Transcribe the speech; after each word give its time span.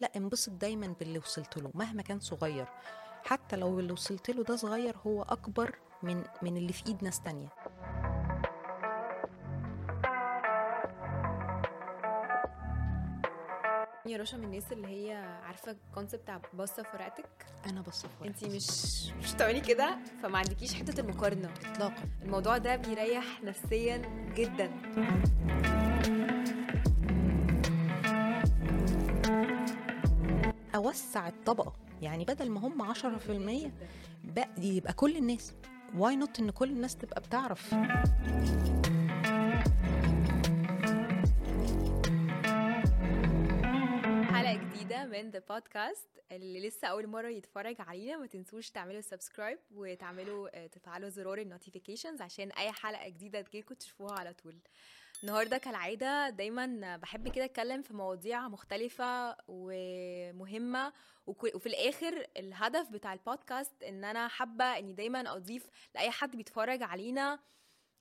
لا 0.00 0.10
انبسط 0.16 0.52
دايما 0.52 0.94
باللي 1.00 1.18
وصلت 1.18 1.58
له 1.58 1.70
مهما 1.74 2.02
كان 2.02 2.20
صغير. 2.20 2.66
حتى 3.24 3.56
لو 3.56 3.80
اللي 3.80 3.92
وصلت 3.92 4.30
له 4.30 4.42
ده 4.44 4.56
صغير 4.56 4.96
هو 5.06 5.22
أكبر 5.22 5.78
من 6.02 6.24
من 6.42 6.56
اللي 6.56 6.72
في 6.72 6.86
إيد 6.86 7.04
ناس 7.04 7.20
تانية. 7.20 7.48
يا 14.06 14.16
رشا 14.16 14.36
من 14.36 14.44
الناس 14.44 14.72
اللي 14.72 14.88
هي 14.88 15.12
عارفة 15.46 15.76
الكونسيبت 15.88 16.22
بتاع 16.22 16.40
بصه 16.54 16.82
فرقتك 16.82 17.46
أنا 17.66 17.80
بصف 17.80 18.08
انت 18.24 18.44
مش 18.44 18.66
مش 19.12 19.34
بتعملي 19.34 19.60
كده 19.60 19.98
فما 20.22 20.38
عندكيش 20.38 20.74
حتة 20.74 21.00
المقارنة. 21.00 21.50
اطلاقا 21.72 22.04
الموضوع 22.22 22.58
ده 22.58 22.76
بيريح 22.76 23.42
نفسيا 23.42 23.96
جدا. 24.34 24.70
أوسع 30.78 31.28
الطبقة. 31.28 31.72
يعني 32.02 32.24
بدل 32.24 32.50
ما 32.50 32.60
هم 32.60 32.82
10% 32.82 33.70
بقى 34.24 34.48
يبقى 34.58 34.92
كل 34.92 35.16
الناس. 35.16 35.54
why 35.96 36.16
not 36.16 36.38
إن 36.40 36.50
كل 36.50 36.70
الناس 36.70 36.96
تبقى 36.96 37.20
بتعرف؟ 37.20 37.74
حلقة 44.32 44.54
جديدة 44.54 45.06
من 45.06 45.30
the 45.30 45.38
podcast 45.50 46.08
اللي 46.32 46.68
لسه 46.68 46.88
أول 46.88 47.06
مرة 47.06 47.28
يتفرج 47.28 47.76
علينا 47.78 48.16
ما 48.16 48.26
تنسوش 48.26 48.70
تعملوا 48.70 49.00
subscribe 49.00 49.58
وتعملوا 49.70 50.48
آه، 50.64 50.66
تفعلوا 50.66 51.08
زرار 51.08 51.38
ال 51.38 51.44
notifications 51.44 52.22
عشان 52.22 52.50
أي 52.50 52.72
حلقة 52.72 53.08
جديدة 53.08 53.40
تجيلكم 53.40 53.74
تشوفوها 53.74 54.12
على 54.18 54.32
طول. 54.32 54.58
النهارده 55.22 55.58
كالعادة 55.58 56.30
دايما 56.30 56.96
بحب 56.96 57.28
كده 57.28 57.44
أتكلم 57.44 57.82
في 57.82 57.94
مواضيع 57.94 58.48
مختلفة 58.48 59.36
ومهمة 59.48 60.92
وفي 61.26 61.66
الآخر 61.66 62.26
الهدف 62.36 62.88
بتاع 62.90 63.12
البودكاست 63.12 63.82
إن 63.82 64.04
أنا 64.04 64.28
حابة 64.28 64.64
إني 64.64 64.92
دايما 64.92 65.36
أضيف 65.36 65.68
لأي 65.94 66.10
حد 66.10 66.36
بيتفرج 66.36 66.82
علينا 66.82 67.38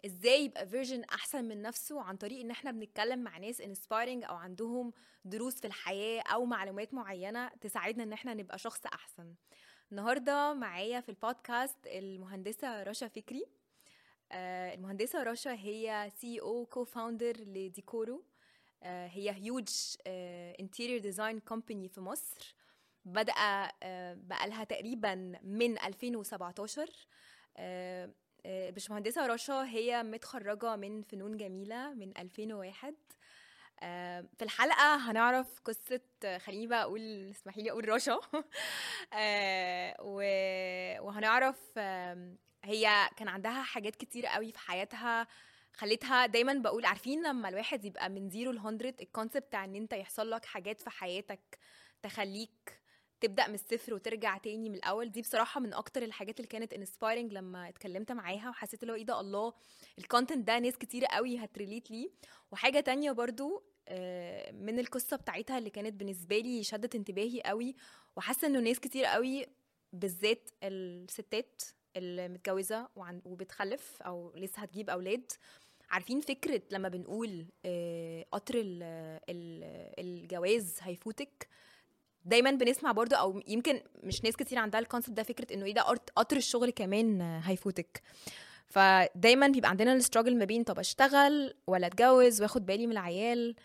إزاي 0.05 0.45
يبقى 0.45 0.67
version 0.67 1.03
أحسن 1.03 1.45
من 1.45 1.61
نفسه 1.61 2.01
عن 2.01 2.17
طريق 2.17 2.39
إن 2.39 2.51
إحنا 2.51 2.71
بنتكلم 2.71 3.19
مع 3.19 3.37
ناس 3.37 3.61
inspiring 3.61 4.23
أو 4.23 4.35
عندهم 4.35 4.93
دروس 5.25 5.59
في 5.61 5.67
الحياة 5.67 6.21
أو 6.21 6.45
معلومات 6.45 6.93
معينة 6.93 7.47
تساعدنا 7.61 8.03
إن 8.03 8.13
إحنا 8.13 8.33
نبقى 8.33 8.57
شخص 8.59 8.85
أحسن. 8.85 9.33
النهارده 9.91 10.53
معايا 10.53 10.99
في 11.01 11.09
البودكاست 11.09 11.77
المهندسة 11.85 12.83
رشا 12.83 13.07
فكري. 13.07 13.45
آه، 14.31 14.73
المهندسة 14.73 15.23
رشا 15.23 15.53
هي 15.53 16.11
CEO 16.15 16.41
و 16.41 16.65
co-founder 16.65 17.37
لديكورو. 17.37 18.23
آه، 18.83 19.07
هي 19.07 19.31
huge 19.31 19.67
interior 20.59 20.99
design 20.99 21.39
company 21.39 21.89
في 21.89 22.01
مصر. 22.01 22.55
بدأ 23.05 23.33
آه، 23.83 24.13
بقالها 24.13 24.63
تقريبا 24.63 25.15
من 25.43 25.79
2017 25.79 26.89
آه، 27.57 28.09
آه، 28.45 28.69
باشمهندسة 28.69 29.27
رشا 29.27 29.63
هي 29.63 30.03
متخرجة 30.03 30.75
من 30.75 31.01
فنون 31.01 31.37
جميلة 31.37 31.93
من 31.93 32.17
2001 32.17 32.95
آه، 33.83 34.25
في 34.37 34.43
الحلقة 34.45 34.95
هنعرف 34.95 35.59
قصة 35.65 36.01
خليني 36.37 36.67
بقى 36.67 36.83
أقول 36.83 37.29
اسمحي 37.31 37.61
لي 37.61 37.71
أقول 37.71 37.89
رشا. 37.89 38.19
وهنعرف 41.01 41.79
هي 42.67 43.09
كان 43.17 43.27
عندها 43.27 43.61
حاجات 43.63 43.95
كتير 43.95 44.25
قوي 44.25 44.51
في 44.51 44.59
حياتها 44.59 45.27
خلتها 45.73 46.25
دايما 46.25 46.53
بقول 46.53 46.85
عارفين 46.85 47.23
لما 47.27 47.49
الواحد 47.49 47.85
يبقى 47.85 48.09
من 48.09 48.29
zero 48.29 48.51
ل 48.51 48.59
100 48.61 48.95
ال 49.01 49.07
concept 49.07 49.45
بتاع 49.47 49.63
إن 49.65 49.75
أنت 49.75 49.93
يحصل 49.93 50.29
لك 50.31 50.45
حاجات 50.45 50.81
في 50.81 50.89
حياتك 50.89 51.59
تخليك 52.01 52.81
تبدأ 53.21 53.47
من 53.47 53.53
الصفر 53.53 53.93
وترجع 53.93 54.37
تاني 54.37 54.69
من 54.69 54.75
الأول 54.75 55.11
دي 55.11 55.21
بصراحة 55.21 55.59
من 55.59 55.73
أكتر 55.73 56.03
الحاجات 56.03 56.39
اللي 56.39 56.47
كانت 56.47 56.73
inspiring 56.73 57.33
لما 57.33 57.69
اتكلمت 57.69 58.11
معاها 58.11 58.49
وحسيت 58.49 58.81
اللي 58.83 58.91
هو 58.93 58.95
إيه 58.97 59.05
ده 59.05 59.19
الله 59.19 59.53
ال 59.99 60.05
content 60.05 60.47
ده 60.47 60.59
ناس 60.59 60.77
كتير 60.77 61.05
قوي 61.05 61.37
ه 61.37 61.45
relate 61.45 61.91
ليه. 61.91 62.09
وحاجة 62.51 62.79
تانية 62.79 63.11
برضو 63.11 63.63
آه، 63.87 64.51
من 64.51 64.79
القصة 64.79 65.17
بتاعتها 65.17 65.57
اللي 65.57 65.69
كانت 65.69 65.93
بالنسبة 65.93 66.37
لي 66.37 66.63
شدت 66.63 66.95
انتباهي 66.95 67.41
قوي 67.41 67.75
وحاسة 68.15 68.47
إنه 68.47 68.59
ناس 68.59 68.79
كتير 68.79 69.05
قوي 69.05 69.45
بالذات 69.93 70.49
الستات 70.63 71.61
اللي 71.97 72.27
متجوزه 72.27 72.87
وعن 72.95 73.21
وبتخلف 73.25 74.01
أو 74.01 74.31
لسه 74.35 74.61
هتجيب 74.61 74.89
أولاد. 74.89 75.31
عارفين 75.89 76.21
فكرة 76.21 76.61
لما 76.71 76.89
بنقول 76.89 77.45
آه، 77.65 78.25
قطر 78.31 78.55
ال- 78.57 78.83
ال- 79.29 79.93
الجواز 79.99 80.77
هيفوتك؟ 80.81 81.47
دايما 82.25 82.51
بنسمع 82.51 82.91
برضو 82.91 83.15
أو 83.15 83.41
يمكن 83.47 83.81
مش 84.03 84.23
ناس 84.23 84.35
كتير 84.35 84.57
عندها 84.59 84.79
ال 84.79 84.84
concept 84.84 85.17
ده 85.17 85.23
فكرة 85.23 85.53
إنه 85.53 85.65
إيه 85.65 85.73
ده 85.73 85.81
قط- 85.81 86.09
قطر 86.15 86.37
الشغل 86.37 86.69
كمان 86.69 87.21
هيفوتك. 87.21 88.01
فدايما 88.65 89.47
بيبقى 89.47 89.69
عندنا 89.69 89.93
ال 89.93 89.98
struggle 89.98 90.37
ما 90.37 90.45
بين 90.45 90.63
طب 90.63 90.79
أشتغل 90.79 91.53
ولا 91.67 91.87
أتجوز 91.87 92.41
وآخد 92.41 92.65
بالي 92.65 92.85
من 92.87 92.91
العيال. 92.91 93.55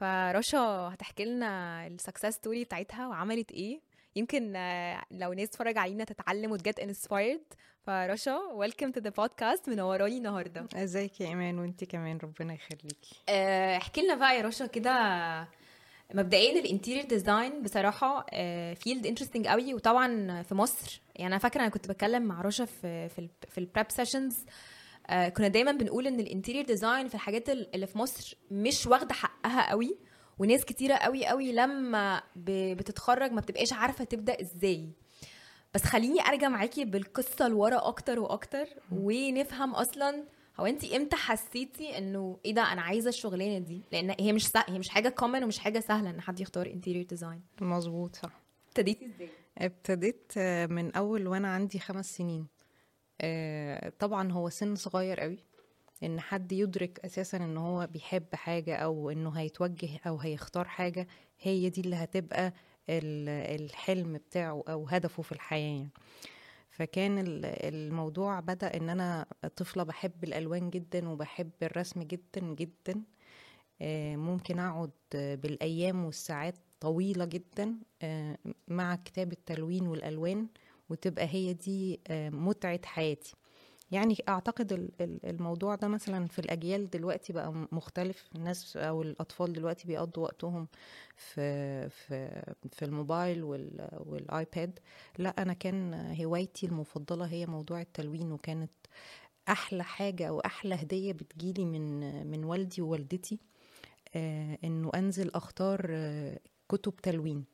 فرشا 0.00 0.58
هتحكي 0.58 1.24
لنا 1.24 1.86
ال 1.86 1.91
success 1.91 2.26
story 2.34 2.64
بتاعتها 2.64 3.08
وعملت 3.08 3.52
إيه؟ 3.52 3.80
يمكن 4.16 4.56
آه، 4.56 5.02
لو 5.10 5.32
ناس 5.32 5.48
تتفرج 5.50 5.78
علينا 5.78 6.04
تتعلم 6.04 6.50
وت 6.52 6.62
get 6.62 6.78
inspired 6.78 7.40
فرشا 7.86 8.36
welcome 8.36 8.90
to 8.90 9.00
the 9.00 9.10
podcast 9.10 9.68
منوراني 9.68 10.16
النهارده. 10.16 10.66
ازيك 10.74 11.20
يا 11.20 11.26
ايمان 11.26 11.58
وانت 11.58 11.84
كمان 11.84 12.18
ربنا 12.22 12.54
يخليكي 12.54 13.16
آه، 13.28 13.76
احكي 13.76 14.00
لنا 14.02 14.14
بقى 14.14 14.36
يا 14.36 14.42
رشا 14.42 14.66
كده 14.66 14.92
مبدئيا 16.14 16.60
ال 16.60 16.65
interior 16.65 17.04
design 17.04 17.62
بصراحة 17.62 18.26
field 18.74 19.06
interesting 19.06 19.46
قوي. 19.46 19.74
وطبعا 19.74 20.42
في 20.42 20.54
مصر 20.54 21.00
يعني 21.16 21.26
أنا 21.26 21.38
فاكرة 21.38 21.60
أنا 21.60 21.68
كنت 21.68 21.88
بتكلم 21.88 22.22
مع 22.22 22.40
رشا 22.40 22.64
في 22.64 23.08
في 23.08 23.28
في 23.48 23.58
ال 23.58 23.64
prep 23.64 23.90
sessions 23.90 24.44
كنا 25.08 25.48
دايما 25.48 25.72
بنقول 25.72 26.06
إن 26.06 26.20
ال 26.20 26.25
interior 26.25 26.64
design 26.64 27.08
في 27.08 27.14
الحاجات 27.14 27.50
ال- 27.50 27.74
اللي 27.74 27.86
في 27.86 27.98
مصر 27.98 28.36
مش 28.50 28.86
واخدة 28.86 29.14
حقها 29.14 29.70
قوي. 29.70 29.96
وناس 30.38 30.64
كتيرة 30.64 30.94
قوي 30.94 31.26
قوي 31.26 31.52
لما 31.52 32.22
بتتخرج 32.36 33.32
ما 33.32 33.40
بتبقاش 33.40 33.72
عارفة 33.72 34.04
تبدأ 34.04 34.40
إزاي. 34.40 34.88
بس 35.74 35.82
خليني 35.82 36.20
أرجع 36.20 36.48
معاكي 36.48 36.84
بالقصة 36.84 37.48
لورا 37.48 37.88
أكتر 37.88 38.20
وأكتر 38.20 38.66
ونفهم 38.92 39.74
أصلا 39.74 40.24
هو 40.60 40.66
انت 40.66 40.84
إمتى 40.84 41.16
حسيتي 41.16 41.98
إنه 41.98 42.38
إيه 42.44 42.54
ده 42.54 42.72
أنا 42.72 42.82
عايزة 42.82 43.08
الشغلانة 43.08 43.58
دي؟ 43.58 43.82
لأن 43.92 44.14
هي 44.20 44.32
مش 44.32 44.48
سه... 44.48 44.64
هي 44.68 44.78
مش 44.78 44.88
حاجة 44.88 45.08
common 45.08 45.44
ومش 45.44 45.58
حاجة 45.58 45.80
سهلة 45.80 46.10
إن 46.10 46.20
حد 46.20 46.40
يختار 46.40 46.66
interior 46.66 47.04
design 47.04 47.42
مظبوط 47.60 48.16
صح. 48.16 48.40
ابتديتي 48.68 49.06
إزاي؟ 49.06 49.28
ابتديت 49.58 50.38
من 50.72 50.92
أول 50.94 51.26
وأنا 51.26 51.48
عندي 51.48 51.78
خمس 51.78 52.16
سنين. 52.16 52.46
آه، 53.20 53.92
طبعا 53.98 54.32
هو 54.32 54.48
سن 54.48 54.74
صغير 54.74 55.20
قوي. 55.20 55.38
إن 56.02 56.20
حد 56.20 56.52
يدرك 56.52 57.00
أساسا 57.04 57.36
إن 57.38 57.56
هو 57.56 57.86
بيحب 57.92 58.34
حاجة 58.34 58.76
أو 58.76 59.10
إنه 59.10 59.30
هيتوجه 59.30 59.88
أو 60.06 60.16
هيختار 60.18 60.64
حاجة 60.68 61.06
هي 61.40 61.68
دي 61.70 61.80
اللي 61.80 61.96
هتبقى 61.96 62.46
ال- 62.88 63.60
الحلم 63.62 64.12
بتاعه 64.12 64.64
أو 64.68 64.86
هدفه 64.88 65.22
في 65.22 65.32
الحياة 65.32 65.60
يعني. 65.76 65.90
فكان 66.70 67.18
ال- 67.18 67.44
الموضوع 67.44 68.40
بدأ 68.40 68.76
إن 68.76 68.90
أنا 68.90 69.26
طفلة 69.56 69.82
بحب 69.82 70.24
الألوان 70.24 70.70
جدا 70.70 71.08
وبحب 71.08 71.50
الرسم 71.62 72.02
جدا 72.02 72.40
جدا 72.40 73.02
آه، 73.82 74.16
ممكن 74.16 74.58
أقعد 74.58 74.90
بالأيام 75.14 76.04
والساعات 76.04 76.54
طويلة 76.80 77.24
جدا 77.24 77.74
آه، 78.02 78.38
مع 78.68 78.96
كتاب 78.96 79.32
التلوين 79.32 79.86
والألوان 79.86 80.46
وتبقى 80.90 81.26
هي 81.34 81.52
دي 81.52 82.00
آه، 82.08 82.30
متعة 82.30 82.80
حياتي 82.84 83.34
يعني 83.92 84.16
أعتقد 84.28 84.72
ال- 84.72 84.90
ال- 85.00 85.26
الموضوع 85.26 85.74
ده 85.74 85.88
مثلا 85.88 86.26
في 86.28 86.38
الأجيال 86.38 86.90
دلوقتي 86.90 87.32
بقى 87.32 87.52
مختلف. 87.72 88.28
الناس 88.36 88.76
أو 88.76 89.02
الأطفال 89.02 89.52
دلوقتي 89.52 89.86
بيقضوا 89.86 90.22
وقتهم 90.24 90.68
في 91.16 91.88
في 91.90 92.42
في 92.72 92.84
الموبايل 92.84 93.44
وال- 93.44 93.88
والآيباد. 94.06 94.78
لا 95.18 95.28
أنا 95.42 95.52
كان 95.52 95.94
هوايتي 96.20 96.66
المفضلة 96.66 97.24
هي 97.26 97.46
موضوع 97.46 97.80
التلوين 97.80 98.32
وكانت 98.32 98.70
أحلى 99.48 99.84
حاجة 99.84 100.28
أو 100.28 100.40
أحلى 100.40 100.74
هدية 100.74 101.12
بتجيلي 101.12 101.64
من 101.64 102.26
من 102.26 102.44
والدي 102.44 102.82
ووالدتي 102.82 103.38
آه، 104.14 104.58
إنه 104.64 104.90
أنزل 104.94 105.30
أختار 105.34 105.86
آه، 105.90 106.38
كتب 106.68 106.96
تلوين. 106.96 107.44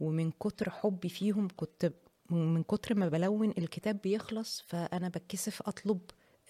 ومن 0.00 0.30
كتر 0.30 0.70
حبي 0.70 1.08
فيهم 1.08 1.48
كنت 1.56 1.92
من 2.30 2.62
كتر 2.62 2.94
ما 2.94 3.08
بلون 3.08 3.50
الكتاب 3.58 4.00
بيخلص 4.02 4.60
فأنا 4.66 5.08
بتكسف 5.08 5.62
أطلب 5.62 6.00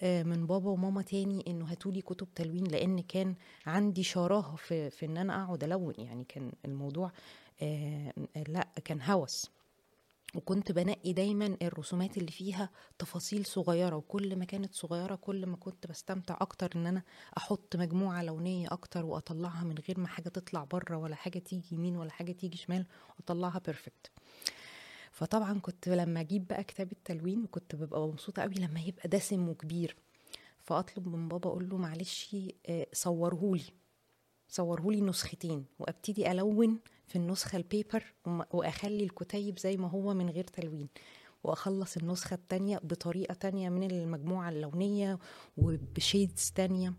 آه، 0.01 0.23
من 0.23 0.47
بابا 0.47 0.69
وماما 0.69 1.01
تاني 1.01 1.43
إنه 1.47 1.65
هاتولي 1.65 2.01
كتب 2.01 2.27
تلوين 2.35 2.63
لأن 2.63 2.99
كان 2.99 3.35
عندي 3.65 4.03
شراهة 4.03 4.55
في 4.55 4.89
في 4.89 5.05
إن 5.05 5.17
أنا 5.17 5.43
أقعد 5.43 5.63
ألون. 5.63 5.93
يعني 5.97 6.23
كان 6.23 6.51
الموضوع 6.65 7.11
آه، 7.61 8.13
لا 8.47 8.67
كان 8.85 9.01
هوس. 9.01 9.49
وكنت 10.35 10.71
بنقي 10.71 11.13
دايما 11.13 11.57
الرسومات 11.61 12.17
اللي 12.17 12.31
فيها 12.31 12.69
تفاصيل 12.99 13.45
صغيرة 13.45 13.95
وكل 13.95 14.35
ما 14.35 14.45
كانت 14.45 14.73
صغيرة 14.73 15.15
كل 15.15 15.45
ما 15.45 15.55
كنت 15.57 15.87
بستمتع 15.87 16.37
أكتر 16.41 16.71
إن 16.75 16.87
أنا 16.87 17.03
أحط 17.37 17.75
مجموعة 17.75 18.23
لونية 18.23 18.67
أكتر 18.71 19.05
وأطلعها 19.05 19.63
من 19.63 19.75
غير 19.87 19.99
ما 19.99 20.07
حاجة 20.07 20.29
تطلع 20.29 20.63
بره 20.63 20.97
ولا 20.97 21.15
حاجة 21.15 21.39
تيجي 21.39 21.75
يمين 21.75 21.97
ولا 21.97 22.11
حاجة 22.11 22.31
تيجي 22.31 22.57
شمال 22.57 22.85
وأطلعها 23.19 23.59
perfect 23.65 24.11
فطبعا 25.19 25.59
كنت 25.59 25.89
لما 25.89 26.19
أجيب 26.21 26.47
بقى 26.47 26.63
كتاب 26.63 26.91
التلوين 26.91 27.45
كنت 27.45 27.75
ببقى 27.75 28.07
مبسوطة 28.07 28.41
قوي 28.41 28.53
لما 28.53 28.79
يبقى 28.79 29.09
دسم 29.09 29.49
وكبير. 29.49 29.95
فأطلب 30.59 31.07
من 31.07 31.27
بابا 31.27 31.49
أقول 31.49 31.69
له 31.69 31.77
معلش 31.77 32.35
آه، 32.69 32.87
صورهولي. 32.93 33.63
صورهولي 34.47 35.01
نسختين 35.01 35.65
وأبتدي 35.79 36.31
ألون 36.31 36.79
في 37.07 37.15
النسخة 37.15 37.57
ال 37.57 37.65
paper 37.65 38.03
وأخلي 38.51 39.03
الكتيب 39.03 39.59
زي 39.59 39.77
ما 39.77 39.87
هو 39.89 40.13
من 40.13 40.29
غير 40.29 40.43
تلوين. 40.43 40.87
وأخلص 41.43 41.97
النسخة 41.97 42.33
التانية 42.33 42.77
بطريقة 42.77 43.33
تانية 43.33 43.69
من 43.69 43.91
المجموعة 43.91 44.49
اللونية 44.49 45.19
وب 45.57 45.81
shades 45.81 46.51
تانية. 46.55 46.93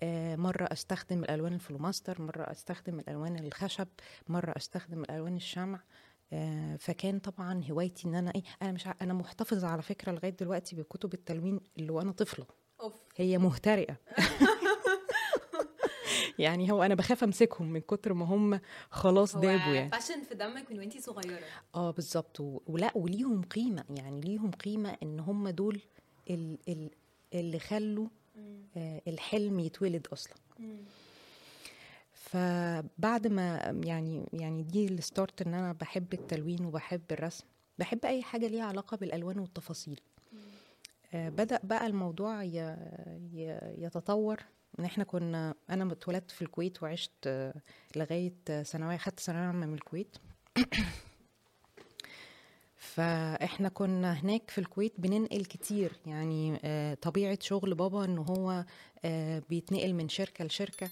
آه، 0.00 0.36
مرة 0.36 0.64
أستخدم 0.72 1.22
الألوان 1.24 1.54
الفلوماستر 1.54 2.22
مرة 2.22 2.42
أستخدم 2.42 2.98
الألوان 3.00 3.38
الخشب 3.38 3.88
مرة 4.28 4.54
أستخدم 4.56 5.00
الألوان 5.02 5.36
الشمع. 5.36 5.80
فكان 6.78 7.18
طبعا 7.18 7.64
هوايتي 7.70 8.08
إن 8.08 8.14
أنا 8.14 8.32
إيه 8.34 8.42
أنا 8.62 8.72
مش 8.72 8.88
أنا 9.02 9.14
محتفظة 9.14 9.68
على 9.68 9.82
فكرة 9.82 10.12
لغاية 10.12 10.36
دلوقتي 10.40 10.76
بكتب 10.76 11.14
التلوين 11.14 11.60
اللي 11.78 11.90
وأنا 11.92 12.12
طفلة. 12.12 12.46
أوف. 12.80 12.94
هي 13.16 13.38
مهترئه 13.38 13.96
يعني 16.38 16.72
هو 16.72 16.82
أنا 16.82 16.94
بخاف 16.94 17.24
أمسكهم 17.24 17.72
من 17.72 17.80
كتر 17.80 18.14
ما 18.14 18.24
هم 18.24 18.60
خلاص 18.90 19.36
دابوا 19.36 19.74
يعني. 19.74 19.90
فاشن 19.90 20.22
في 20.22 20.34
دمك 20.34 20.70
من 20.70 20.78
وأنتي 20.78 21.00
صغيرة. 21.00 21.44
آه 21.74 21.90
بالظبط. 21.90 22.40
ولا 22.66 22.92
وليهم 22.94 23.42
قيمة 23.42 23.84
يعني 23.90 24.20
ليهم 24.20 24.50
قيمة 24.50 24.96
إن 25.02 25.20
هم 25.20 25.48
دول 25.48 25.80
ال 26.30 26.58
ال 26.68 26.90
اللي 27.34 27.58
خلوا 27.58 28.08
آه 28.76 29.02
الحلم 29.08 29.60
يتولد 29.60 30.06
أصلا. 30.12 30.34
فبعد 32.32 33.26
ما 33.26 33.56
يعني 33.84 34.28
يعني 34.32 34.62
دي 34.62 34.86
الستارت 34.86 35.42
إن 35.42 35.54
أنا 35.54 35.72
بحب 35.72 36.12
التلوين 36.12 36.64
وبحب 36.64 37.02
الرسم 37.10 37.44
بحب 37.78 38.04
أي 38.04 38.22
حاجة 38.22 38.46
ليها 38.46 38.64
علاقة 38.64 38.96
بالألوان 38.96 39.38
والتفاصيل. 39.38 40.00
آه 41.14 41.28
بدأ 41.28 41.60
بقى 41.62 41.86
الموضوع 41.86 42.42
يتطور. 43.78 44.40
إن 44.78 44.84
إحنا 44.84 45.04
كنا 45.04 45.54
أنا 45.70 45.92
اتولدت 45.92 46.30
في 46.30 46.42
الكويت 46.42 46.82
وعشت 46.82 47.10
آه، 47.26 47.54
لغاية 47.96 48.62
ثانوية 48.62 48.96
خدت 48.96 49.20
ثانوية 49.20 49.44
عامة 49.44 49.66
من 49.66 49.74
الكويت. 49.74 50.16
فإحنا 52.76 53.68
كنا 53.68 54.12
هناك 54.12 54.50
في 54.50 54.58
الكويت 54.58 54.92
بننقل 54.98 55.44
كتير. 55.44 55.92
يعني 56.06 56.60
آه، 56.64 56.94
طبيعة 56.94 57.38
شغل 57.40 57.74
بابا 57.74 58.04
إن 58.04 58.18
هو 58.18 58.64
بيتنقل 59.50 59.94
من 59.94 60.08
شركة 60.08 60.44
لشركة. 60.44 60.90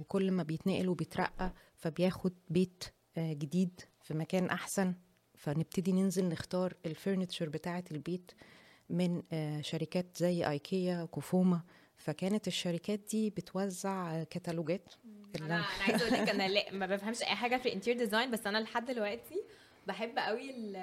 وكل 0.00 0.30
ما 0.30 0.42
بيتنقل 0.42 0.88
وبيترقى 0.88 1.52
فبياخد 1.76 2.32
بيت 2.48 2.84
آه، 3.16 3.32
جديد 3.32 3.80
في 4.02 4.14
مكان 4.14 4.46
أحسن 4.46 4.94
فنبتدي 5.34 5.92
ننزل 5.92 6.28
نختار 6.28 6.74
ال 6.88 6.93
furniture 6.93 7.42
بتاعة 7.42 7.84
البيت 7.92 8.32
من 8.90 9.22
آه، 9.32 9.60
شركات 9.60 10.06
زي 10.16 10.48
آيكيا 10.48 11.04
كوفوما. 11.04 11.60
فكانت 11.96 12.48
الشركات 12.48 13.00
دي 13.10 13.30
بتوزع 13.30 14.24
كتالوجات. 14.24 14.94
أنا 15.40 15.64
عايزة 15.88 16.08
أقول 16.08 16.22
لك 16.22 16.28
أنا 16.28 16.72
ما 16.72 16.86
بفهمش 16.86 17.22
أي 17.22 17.26
حاجة 17.26 17.56
في 17.56 17.66
ال 17.66 17.70
interior 17.70 17.98
design 17.98 18.30
بس 18.30 18.46
أنا 18.46 18.58
لحد 18.58 18.84
دلوقتي 18.86 19.42
بحب 19.86 20.18
قوي 20.18 20.50
ال- 20.50 20.76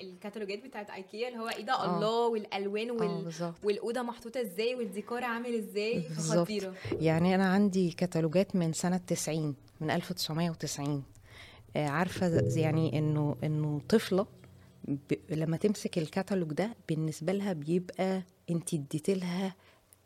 الكتالوجات 0.00 0.64
بتاعت 0.64 0.90
ايكيا 0.90 1.28
اللي 1.28 1.38
هو 1.40 1.48
إيه 1.48 1.64
ده 1.64 1.72
آه. 1.72 1.96
الله 1.96 2.26
والألوان 2.26 2.90
آه 2.90 2.92
وال... 2.92 3.52
والأوضة 3.64 4.02
محطوطة 4.02 4.40
إزاي 4.40 4.74
والديكور 4.74 5.24
عامل 5.24 5.54
إزاي. 5.54 6.02
خطيره 6.08 6.74
يعني 7.00 7.34
أنا 7.34 7.46
عندي 7.52 7.90
كتالوجات 7.90 8.56
من 8.56 8.72
سنة 8.72 8.96
90 8.96 9.54
من 9.80 9.90
1990 9.90 11.02
آه، 11.76 11.88
عارفة 11.88 12.42
يعني 12.56 12.98
إنه 12.98 13.36
إنه 13.44 13.80
طفلة 13.88 14.26
ب... 14.84 15.14
لما 15.30 15.56
تمسك 15.56 15.98
الكتالوج 15.98 16.52
ده 16.52 16.74
بالنسبة 16.88 17.32
لها 17.32 17.52
بيبقى 17.52 18.22
انت 18.50 18.74
اديتي 18.74 19.14
لها 19.14 19.54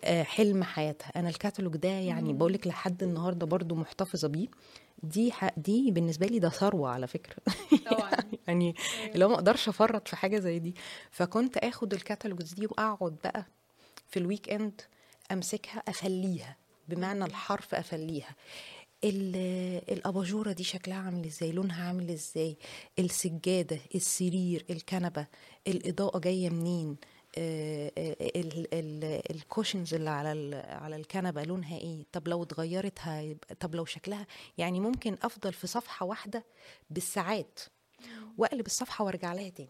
آه، 0.05 0.23
حلم 0.23 0.63
حياتها. 0.65 1.13
أنا 1.17 1.29
الكتالوج 1.29 1.77
ده 1.77 1.89
يعني 1.89 2.33
بقول 2.33 2.53
لك 2.53 2.67
لحد 2.67 3.03
النهارده 3.03 3.47
برضو 3.47 3.75
محتفظة 3.75 4.29
بيه. 4.29 4.49
دي 5.03 5.33
ح... 5.33 5.51
دي 5.57 5.91
بالنسبة 5.91 6.27
لي 6.27 6.39
ده 6.39 6.49
ثروة 6.49 6.91
على 6.91 7.07
فكرة. 7.07 7.37
طبعا. 7.91 8.11
يعني 8.49 8.75
اللي 9.15 9.25
هو 9.25 9.29
ما 9.29 9.35
أقدرش 9.35 9.69
افرط 9.69 10.09
في 10.09 10.17
حاجة 10.17 10.39
زي 10.39 10.59
دي. 10.59 10.75
فكنت 11.11 11.57
آخد 11.57 11.95
الكتالوجز 11.95 12.53
دي 12.55 12.67
واقعد 12.67 13.17
بقى 13.25 13.47
في 14.09 14.19
ال 14.19 14.49
weekend 14.51 14.81
أمسكها 15.33 15.83
أفليها 15.89 16.57
بمعنى 16.89 17.25
الحرف 17.25 17.75
أفليها. 17.75 18.35
ال- 19.05 19.83
الأباجورة 19.93 20.53
دي 20.53 20.65
شكلها 20.65 20.97
عامل 20.99 21.25
إزاي؟ 21.25 21.53
لونها 21.53 21.89
عامل 21.89 22.11
إزاي؟ 22.11 22.57
السجادة 22.99 23.79
السرير 23.95 24.65
الكنبة 24.71 25.27
الإضاءة 25.67 26.19
جاية 26.19 26.51
منين؟ 26.51 26.97
ال 29.31 29.38
cushions 29.38 29.95
اللي 29.95 30.11
على 30.11 30.57
على 30.57 30.97
الكنبة 30.97 31.43
لونها 31.43 31.79
إيه؟ 31.79 32.05
طب 32.13 32.29
لو 32.29 32.43
اتغيرت 32.43 32.99
هيبقى 33.01 33.55
طب 33.55 33.75
لو 33.75 33.85
شكلها 33.85 34.27
يعني 34.59 34.81
ممكن 34.81 35.17
أفضل 35.23 35.53
في 35.53 35.67
صفحة 35.67 36.07
واحدة 36.07 36.45
بالساعات 36.91 37.61
وأقلب 38.39 38.67
الصفحة 38.67 39.05
وأرجع 39.05 39.33
لها 39.33 39.49
تاني. 39.49 39.69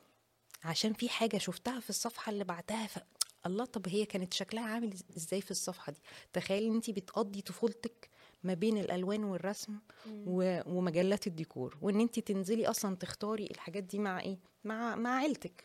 عشان 0.65 0.93
في 0.93 1.09
حاجة 1.09 1.39
شفتها 1.39 1.81
في 1.81 1.91
الصفحة 1.91 2.31
اللي 2.31 2.45
بعدها 2.45 2.87
ف... 2.87 2.99
الله 3.47 3.65
طب 3.65 3.89
هي 3.89 4.05
كانت 4.05 4.35
شكلها 4.35 4.65
عامل 4.65 4.95
إزاي 5.17 5.41
في 5.41 5.51
الصفحة 5.51 5.93
دي؟ 5.93 5.99
تخيلي 6.33 6.69
انت 6.69 6.91
بتقضي 6.91 7.41
طفولتك 7.43 8.09
ما 8.45 8.55
بين 8.55 8.79
الألوان 8.79 9.25
والرسم 9.25 9.79
و... 10.07 10.61
ومجلات 10.67 11.27
الديكور 11.27 11.77
وإن 11.83 12.01
انت 12.01 12.19
تنزلي 12.19 12.67
أصلا 12.67 12.97
تختاري 12.97 13.47
الحاجات 13.47 13.83
دي 13.83 13.99
مع 13.99 14.21
إيه؟ 14.21 14.39
مع 14.65 14.97
مع 14.97 15.17
عيلتك. 15.17 15.65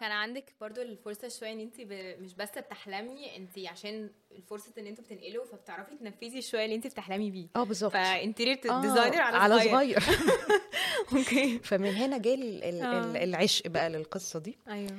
كان 0.00 0.10
عندك 0.12 0.54
برضو 0.60 0.82
الفرصة 0.82 1.28
شوية 1.28 1.52
إن 1.52 1.60
أنت 1.60 1.80
ب... 1.80 2.16
مش 2.22 2.34
بس 2.34 2.48
بتحلمي 2.58 3.36
أنت 3.36 3.58
عشان 3.58 4.10
الفرصة 4.32 4.72
إن 4.78 4.86
أنتوا 4.86 5.04
بتنقلوا 5.04 5.44
فبتعرفي 5.44 5.96
تنفذي 5.96 6.42
شوية 6.42 6.64
اللي 6.64 6.76
أنت 6.76 6.86
بتحلمي 6.86 7.30
بيه. 7.30 7.46
آه 7.56 7.64
بالظبط. 7.64 7.92
ف 7.92 8.00
interior 8.00 8.60
آه، 8.70 8.80
designer 8.82 9.20
على, 9.20 9.36
على 9.36 9.58
صغير. 9.58 10.00
صغير. 10.00 10.18
okay. 11.18 11.58
فمن 11.58 11.94
هنا 11.94 12.18
جه 12.18 12.28
آه. 12.34 12.34
ال- 12.34 13.16
العشق 13.16 13.66
بقى 13.68 13.90
للقصة 13.90 14.38
دي. 14.38 14.58
أيوه. 14.68 14.98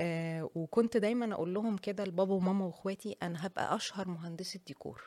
آه 0.00 0.50
وكنت 0.54 0.96
دايما 0.96 1.34
أقول 1.34 1.54
لهم 1.54 1.76
كده 1.76 2.04
لبابا 2.04 2.34
وماما 2.34 2.66
وإخواتي 2.66 3.16
أنا 3.22 3.46
هبقى 3.46 3.76
أشهر 3.76 4.08
مهندسة 4.08 4.60
ديكور. 4.66 5.02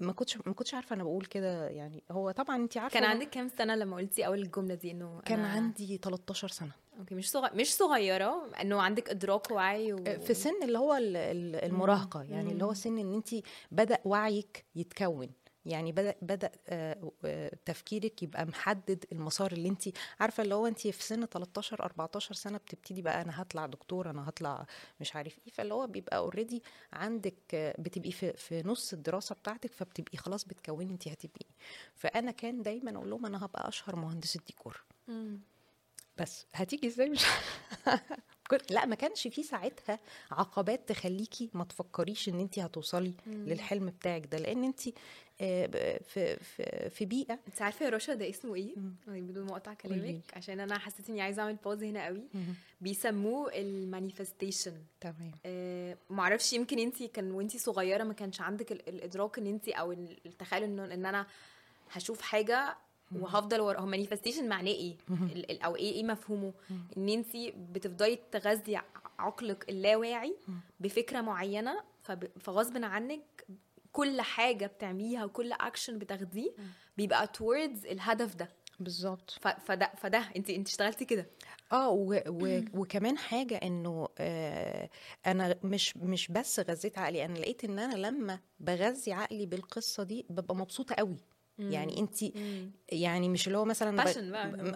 ما 0.00 0.12
كنتش 0.12 0.36
ما 0.46 0.52
كنتش 0.52 0.74
عارفة 0.74 0.94
أنا 0.94 1.02
بقول 1.04 1.24
كده 1.24 1.68
يعني 1.68 2.02
هو 2.10 2.30
طبعا 2.30 2.56
انت 2.56 2.76
عارفة 2.76 2.94
كان 2.94 3.04
عندك 3.04 3.30
كام 3.30 3.48
سنة 3.58 3.74
لما 3.74 3.96
قلتي 3.96 4.26
أول 4.26 4.38
الجملة 4.42 4.74
دي؟ 4.74 4.90
إنه 4.90 5.20
كان 5.24 5.38
أنا... 5.38 5.48
عندي 5.48 5.96
13 6.02 6.48
سنة. 6.48 6.70
okay 6.98 7.14
مش 7.14 7.30
صغير 7.30 7.54
مش 7.54 7.74
صغيرة 7.74 8.50
إنه 8.62 8.82
عندك 8.82 9.10
إدراك 9.10 9.50
ووعي 9.50 9.92
و... 9.92 10.04
في 10.04 10.34
سن 10.34 10.62
اللي 10.62 10.78
هو 10.78 10.94
ال- 10.94 11.16
ال- 11.16 11.64
المراهقة 11.64 12.22
يعني 12.22 12.52
اللي 12.52 12.64
هو 12.64 12.74
سن 12.74 12.98
إن 12.98 13.14
انت 13.14 13.28
بدأ 13.70 13.98
وعيك 14.04 14.64
يتكون. 14.74 15.30
يعني 15.66 15.92
بدا 15.92 16.14
بدأ 16.22 16.50
آه، 16.68 17.12
آه، 17.24 17.52
تفكيرك 17.64 18.22
يبقى 18.22 18.44
محدد 18.44 19.04
المسار 19.12 19.52
اللي 19.52 19.68
انت 19.68 19.88
عارفة 20.20 20.42
اللي 20.42 20.54
هو 20.54 20.66
انت 20.66 20.78
في 20.88 21.02
سن 21.02 21.24
13 21.26 21.82
14 21.84 22.34
سنة 22.34 22.58
بتبتدي 22.58 23.02
بقى 23.02 23.22
أنا 23.22 23.42
هطلع 23.42 23.66
دكتور 23.66 24.10
أنا 24.10 24.28
هطلع 24.28 24.66
مش 25.00 25.16
عارف 25.16 25.38
إيه 25.38 25.52
فاللي 25.52 25.74
هو 25.74 25.86
بيبقى 25.86 26.16
اوريدي 26.16 26.62
عندك 26.92 27.54
آه، 27.54 27.74
بتبقي 27.78 28.12
في 28.12 28.32
في 28.32 28.62
نص 28.66 28.92
الدراسة 28.92 29.34
بتاعتك 29.34 29.72
فبتبقي 29.72 30.18
خلاص 30.18 30.44
بتكوني 30.44 30.92
انت 30.92 31.08
هتبقي. 31.08 31.46
فأنا 31.94 32.30
كان 32.30 32.62
دايما 32.62 32.96
أقول 32.96 33.10
لهم 33.10 33.26
أنا 33.26 33.44
هبقى 33.44 33.68
أشهر 33.68 33.96
مهندسه 33.96 34.40
ديكور 34.46 34.84
مم. 35.08 35.40
بس 36.18 36.46
هتيجي 36.54 36.86
إزاي 36.86 37.08
مش 37.10 37.24
لا 38.70 38.86
ما 38.86 38.94
كانش 38.94 39.28
في 39.28 39.42
ساعتها 39.42 39.98
عقبات 40.30 40.88
تخليكي 40.88 41.50
ما 41.54 41.64
تفكريش 41.64 42.28
إن 42.28 42.40
انت 42.40 42.58
هتوصلي 42.58 43.14
للحلم 43.26 43.86
بتاعك 43.86 44.26
ده 44.26 44.38
لأن 44.38 44.64
انت 44.64 44.80
في 45.40 46.36
في 46.36 46.90
في 46.90 47.04
بيئة. 47.04 47.38
انت 47.48 47.62
عارفة 47.62 47.84
يا 47.84 47.90
رشا 47.90 48.14
ده 48.14 48.30
اسمه 48.30 48.54
إيه؟ 48.54 48.74
مم. 48.76 48.94
بدون 49.06 49.46
ما 49.46 49.52
اقطع. 49.52 49.74
كلامك 49.74 50.20
عشان 50.36 50.60
أنا 50.60 50.78
حسيت 50.78 51.10
إني 51.10 51.20
عايزة 51.22 51.42
أعمل 51.42 51.56
pause 51.64 51.82
هنا 51.84 52.06
قوي. 52.06 52.22
بيسموه 52.80 53.50
ال 53.54 53.62
manifestation. 53.62 54.74
تمام. 55.00 55.32
آه 55.46 55.96
معرفش 56.10 56.52
يمكن 56.52 56.78
انت 56.78 57.02
كان 57.02 57.30
وانت 57.32 57.56
صغيرة 57.56 58.04
ما 58.04 58.14
كانش 58.14 58.40
عندك 58.40 58.72
ال- 58.72 58.88
الإدراك 58.88 59.38
إن 59.38 59.46
انت 59.46 59.68
أو 59.68 59.92
ال- 59.92 60.18
التخيل 60.26 60.62
إنه 60.62 60.84
إن 60.84 61.06
أنا 61.06 61.26
هشوف 61.90 62.20
حاجة 62.20 62.76
وهفضل 63.20 63.60
ورا. 63.60 63.80
هو 63.80 63.86
manifestation 63.86 64.48
معناه 64.48 64.70
إيه؟ 64.72 64.96
أو 65.64 65.76
إيه 65.76 65.92
إيه 65.92 66.04
مفهومه؟ 66.04 66.52
إن 66.96 67.08
انت 67.08 67.36
بتفضلي 67.72 68.18
تغذي 68.32 68.80
عقلك 69.18 69.68
اللاواعي 69.70 70.36
بفكرة 70.80 71.20
معينة 71.20 71.80
فغصب 72.40 72.84
عنك 72.84 73.44
كل 73.92 74.20
حاجة 74.20 74.66
بتعمليها 74.66 75.24
وكل 75.24 75.52
اكشن 75.52 75.98
بتاخديه 75.98 76.50
بيبقى 76.96 77.26
towards 77.38 77.86
الهدف 77.90 78.34
ده. 78.34 78.48
بالظبط. 78.80 79.38
فده 79.64 79.92
فده 79.96 80.28
انت 80.36 80.50
انت 80.50 80.68
اشتغلتي 80.68 81.04
كده. 81.04 81.26
آه 81.72 81.90
و 81.90 82.20
و 82.26 82.60
وكمان 82.74 83.18
حاجة 83.18 83.56
انه 83.56 84.08
آه 84.18 84.90
أنا 85.26 85.56
مش 85.64 85.96
مش 85.96 86.28
بس 86.28 86.60
غذيت 86.60 86.98
عقلي 86.98 87.24
أنا 87.24 87.38
لقيت 87.38 87.64
ان 87.64 87.78
أنا 87.78 87.94
لما 87.94 88.40
بغذي 88.60 89.12
عقلي 89.12 89.46
بالقصة 89.46 90.02
دي 90.02 90.26
ببقى 90.30 90.56
مبسوطة 90.56 90.94
قوي. 90.94 91.16
يعني 91.58 91.98
انت 92.00 92.22
يعني 92.92 93.28
مش 93.28 93.46
اللي 93.46 93.58
هو 93.58 93.64
مثلا 93.64 93.96
بقى. 93.96 94.04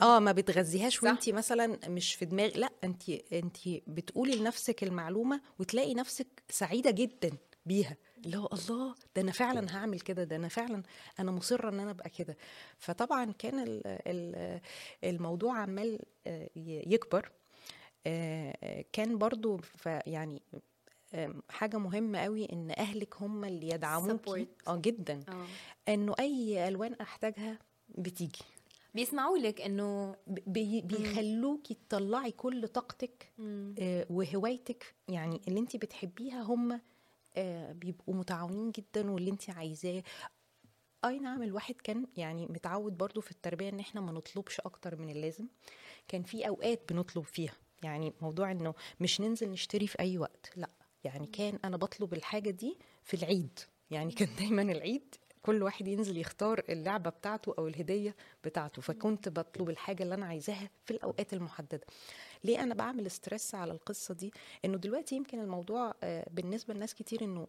آه 0.02 0.18
ما 0.18 0.33
بتغذيهاش. 0.33 1.02
وانت 1.02 1.28
مثلا 1.28 1.78
مش 1.88 2.14
في 2.14 2.25
دماغ 2.25 2.59
لا 2.59 2.71
انت 2.85 3.09
انت 3.33 3.56
بتقولي 3.87 4.37
لنفسك 4.37 4.83
المعلومة 4.85 5.40
وتلاقي 5.59 5.94
نفسك 5.94 6.26
سعيدة 6.49 6.90
جدا. 6.90 7.30
بيها 7.66 7.97
اللي 8.25 8.37
هو 8.37 8.49
الله 8.52 8.94
ده 9.16 9.23
أنا 9.23 9.33
فعلا 9.33 9.76
هعمل 9.76 10.00
كده 10.00 10.25
ده 10.25 10.37
أنا 10.37 10.49
فعلا 10.49 10.83
أنا 11.21 11.30
مصرة 11.33 11.68
إن 11.68 11.80
أنا 11.80 11.90
أبقى 11.90 12.11
كده. 12.11 12.37
فطبعا 12.78 13.33
كان 13.33 13.59
ال 13.59 13.83
ال 13.87 14.61
الموضوع 15.04 15.59
عمال 15.59 15.99
آه، 16.26 16.50
يكبر. 16.56 17.30
آه، 18.06 18.85
كان 18.92 19.18
برضو 19.18 19.61
يعني 20.06 20.42
حاجة 21.50 21.76
مهمة 21.78 22.18
قوي 22.18 22.52
إن 22.52 22.71
أهلك 22.71 23.23
هم 23.23 23.44
اللي 23.44 23.68
Support. 24.28 24.68
آه 24.68 24.76
جدا. 24.76 25.25
آه. 25.28 25.47
إنه 25.92 26.14
أي 26.21 26.68
ألوان 26.68 26.94
أحتاجها 26.94 27.59
بتيجي. 27.88 28.42
بيسمعوا 28.94 29.38
لك 29.38 29.61
إنه 29.61 30.16
بي 30.26 30.80
بيخلوكي 30.80 31.76
تطلعي 31.88 32.30
كل 32.30 32.68
طاقتك 32.68 33.33
آه، 33.78 34.06
وهوايتك 34.11 34.94
يعني 35.09 35.40
اللي 35.49 35.61
انت 35.61 35.76
بتحبيها 35.76 36.42
هم 36.42 36.73
آه، 36.73 36.80
بيبقوا 37.73 38.14
متعاونين 38.14 38.71
جدا 38.71 39.11
واللي 39.11 39.31
انت 39.31 39.50
عايزاه. 39.50 40.03
أي 41.05 41.19
نعم 41.19 41.43
الواحد 41.43 41.75
كان 41.75 42.07
يعني 42.17 42.47
متعود 42.47 42.97
برضو 42.99 43.21
في 43.21 43.31
التربية 43.31 43.69
إن 43.69 43.81
إحنا 43.81 44.00
ما 44.00 44.12
نطلبش 44.12 44.61
أكتر 44.61 44.97
من 44.97 45.11
اللازم. 45.11 45.49
كان 46.09 46.23
في 46.23 46.49
أوقات 46.49 46.93
بنطلب 46.93 47.25
فيها. 47.25 47.55
يعني 47.83 48.12
موضوع 48.21 48.50
إنه 48.50 48.75
مش 49.00 49.21
ننزل 49.21 49.50
نشتري 49.50 49.87
في 49.87 50.00
أي 50.00 50.19
وقت. 50.19 50.53
لأ 50.57 50.71
يعني 51.05 51.26
كان 51.26 51.59
أنا 51.64 51.76
بطلب 51.76 52.14
الحاجة 52.14 52.50
دي 52.50 52.79
في 53.03 53.14
العيد. 53.14 53.59
يعني 53.91 54.12
كان 54.12 54.29
دايما 54.38 54.62
العيد 54.62 55.14
كل 55.44 55.62
واحد 55.62 55.88
ينزل 55.88 56.16
يختار 56.18 56.62
اللعبة 56.68 57.10
بتاعته 57.10 57.54
أو 57.58 57.68
الهدية 57.68 58.16
بتاعته. 58.44 58.82
فكنت 58.82 59.28
بطلب 59.28 59.70
الحاجة 59.70 60.02
اللي 60.02 60.14
أنا 60.14 60.26
عايزاها 60.26 60.70
في 60.84 60.90
الأوقات 60.90 61.32
المحددة. 61.32 61.86
ليه 62.44 62.62
أنا 62.62 62.74
بعمل 62.74 63.10
ستريس 63.10 63.54
على 63.54 63.72
القصة 63.72 64.14
دي؟ 64.14 64.32
إنه 64.64 64.76
دلوقتي 64.78 65.16
يمكن 65.16 65.40
الموضوع 65.40 65.94
آه، 66.02 66.26
بالنسبة 66.30 66.74
لناس 66.74 66.94
كتير 66.94 67.24
إنه 67.24 67.46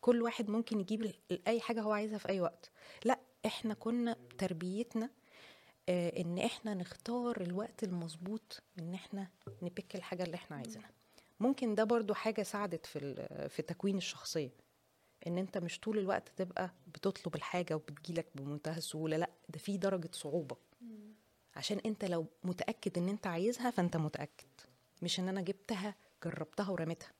كل 0.00 0.22
واحد 0.22 0.50
ممكن 0.50 0.80
يجيب 0.80 1.12
أي 1.46 1.60
حاجة 1.60 1.80
هو 1.82 1.92
عايزها 1.92 2.18
في 2.18 2.28
أي 2.28 2.40
وقت. 2.40 2.70
لأ 3.04 3.18
إحنا 3.46 3.74
كنا 3.74 4.16
تربيتنا 4.38 5.10
آه، 5.88 6.20
إن 6.20 6.38
إحنا 6.38 6.74
نختار 6.74 7.40
الوقت 7.40 7.84
المظبوط 7.84 8.62
إن 8.78 8.94
إحنا 8.94 9.28
نبيك 9.62 9.96
الحاجة 9.96 10.22
اللي 10.22 10.34
إحنا 10.34 10.56
عايزينها. 10.56 10.90
ممكن 11.40 11.74
ده 11.74 11.84
برضو 11.84 12.14
حاجة 12.14 12.42
ساعدت 12.42 12.86
في 12.86 13.26
في 13.48 13.62
تكوين 13.62 13.96
الشخصية. 13.96 14.50
إن 15.26 15.38
أنت 15.38 15.58
مش 15.58 15.80
طول 15.80 15.98
الوقت 15.98 16.28
تبقى 16.36 16.70
بتطلب 16.94 17.34
الحاجة 17.34 17.74
وبتجيلك 17.74 18.26
بمنتهى 18.34 18.76
السهولة 18.78 19.16
لأ 19.16 19.30
ده 19.48 19.58
في 19.58 19.76
درجة 19.76 20.08
صعوبة. 20.12 20.56
عشان 21.56 21.80
أنت 21.86 22.04
لو 22.04 22.26
متأكد 22.44 22.98
إن 22.98 23.08
أنت 23.08 23.26
عايزها 23.26 23.70
فأنت 23.70 23.96
متأكد. 23.96 24.46
مش 25.02 25.20
إن 25.20 25.28
أنا 25.28 25.40
جبتها 25.40 25.94
جربتها 26.24 26.70
ورميتها. 26.70 27.10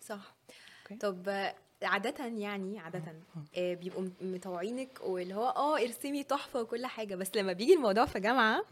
صح. 0.00 0.34
أوكي. 0.82 0.96
طب 0.96 1.28
آه، 1.28 1.54
عادة 1.82 2.26
يعني 2.26 2.78
عادة 2.78 3.14
آه، 3.56 3.74
بيبقوا 3.74 4.08
مطوعينك 4.20 5.00
واللي 5.02 5.34
هو 5.34 5.48
آه 5.48 5.78
ارسمي 5.78 6.22
تحفة 6.24 6.60
وكل 6.62 6.86
حاجة. 6.86 7.14
بس 7.14 7.36
لما 7.36 7.52
بيجي 7.52 7.74
الموضوع 7.74 8.04
في 8.06 8.20
جامعة 8.20 8.64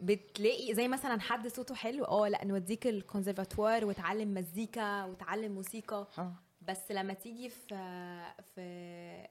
بتلاقي 0.00 0.74
زي 0.74 0.88
مثلا 0.88 1.20
حد 1.20 1.48
صوته 1.48 1.74
حلو 1.74 2.04
آه 2.04 2.28
لأ 2.28 2.44
نوديك 2.44 2.86
الكونسرفاتوار 2.86 3.84
وتعلم 3.84 4.34
مزيكا 4.34 5.04
وتعلم 5.04 5.52
موسيقى. 5.52 6.06
آه. 6.18 6.32
بس 6.68 6.90
لما 6.90 7.12
تيجي 7.14 7.48
في 7.48 7.74
في 8.54 9.26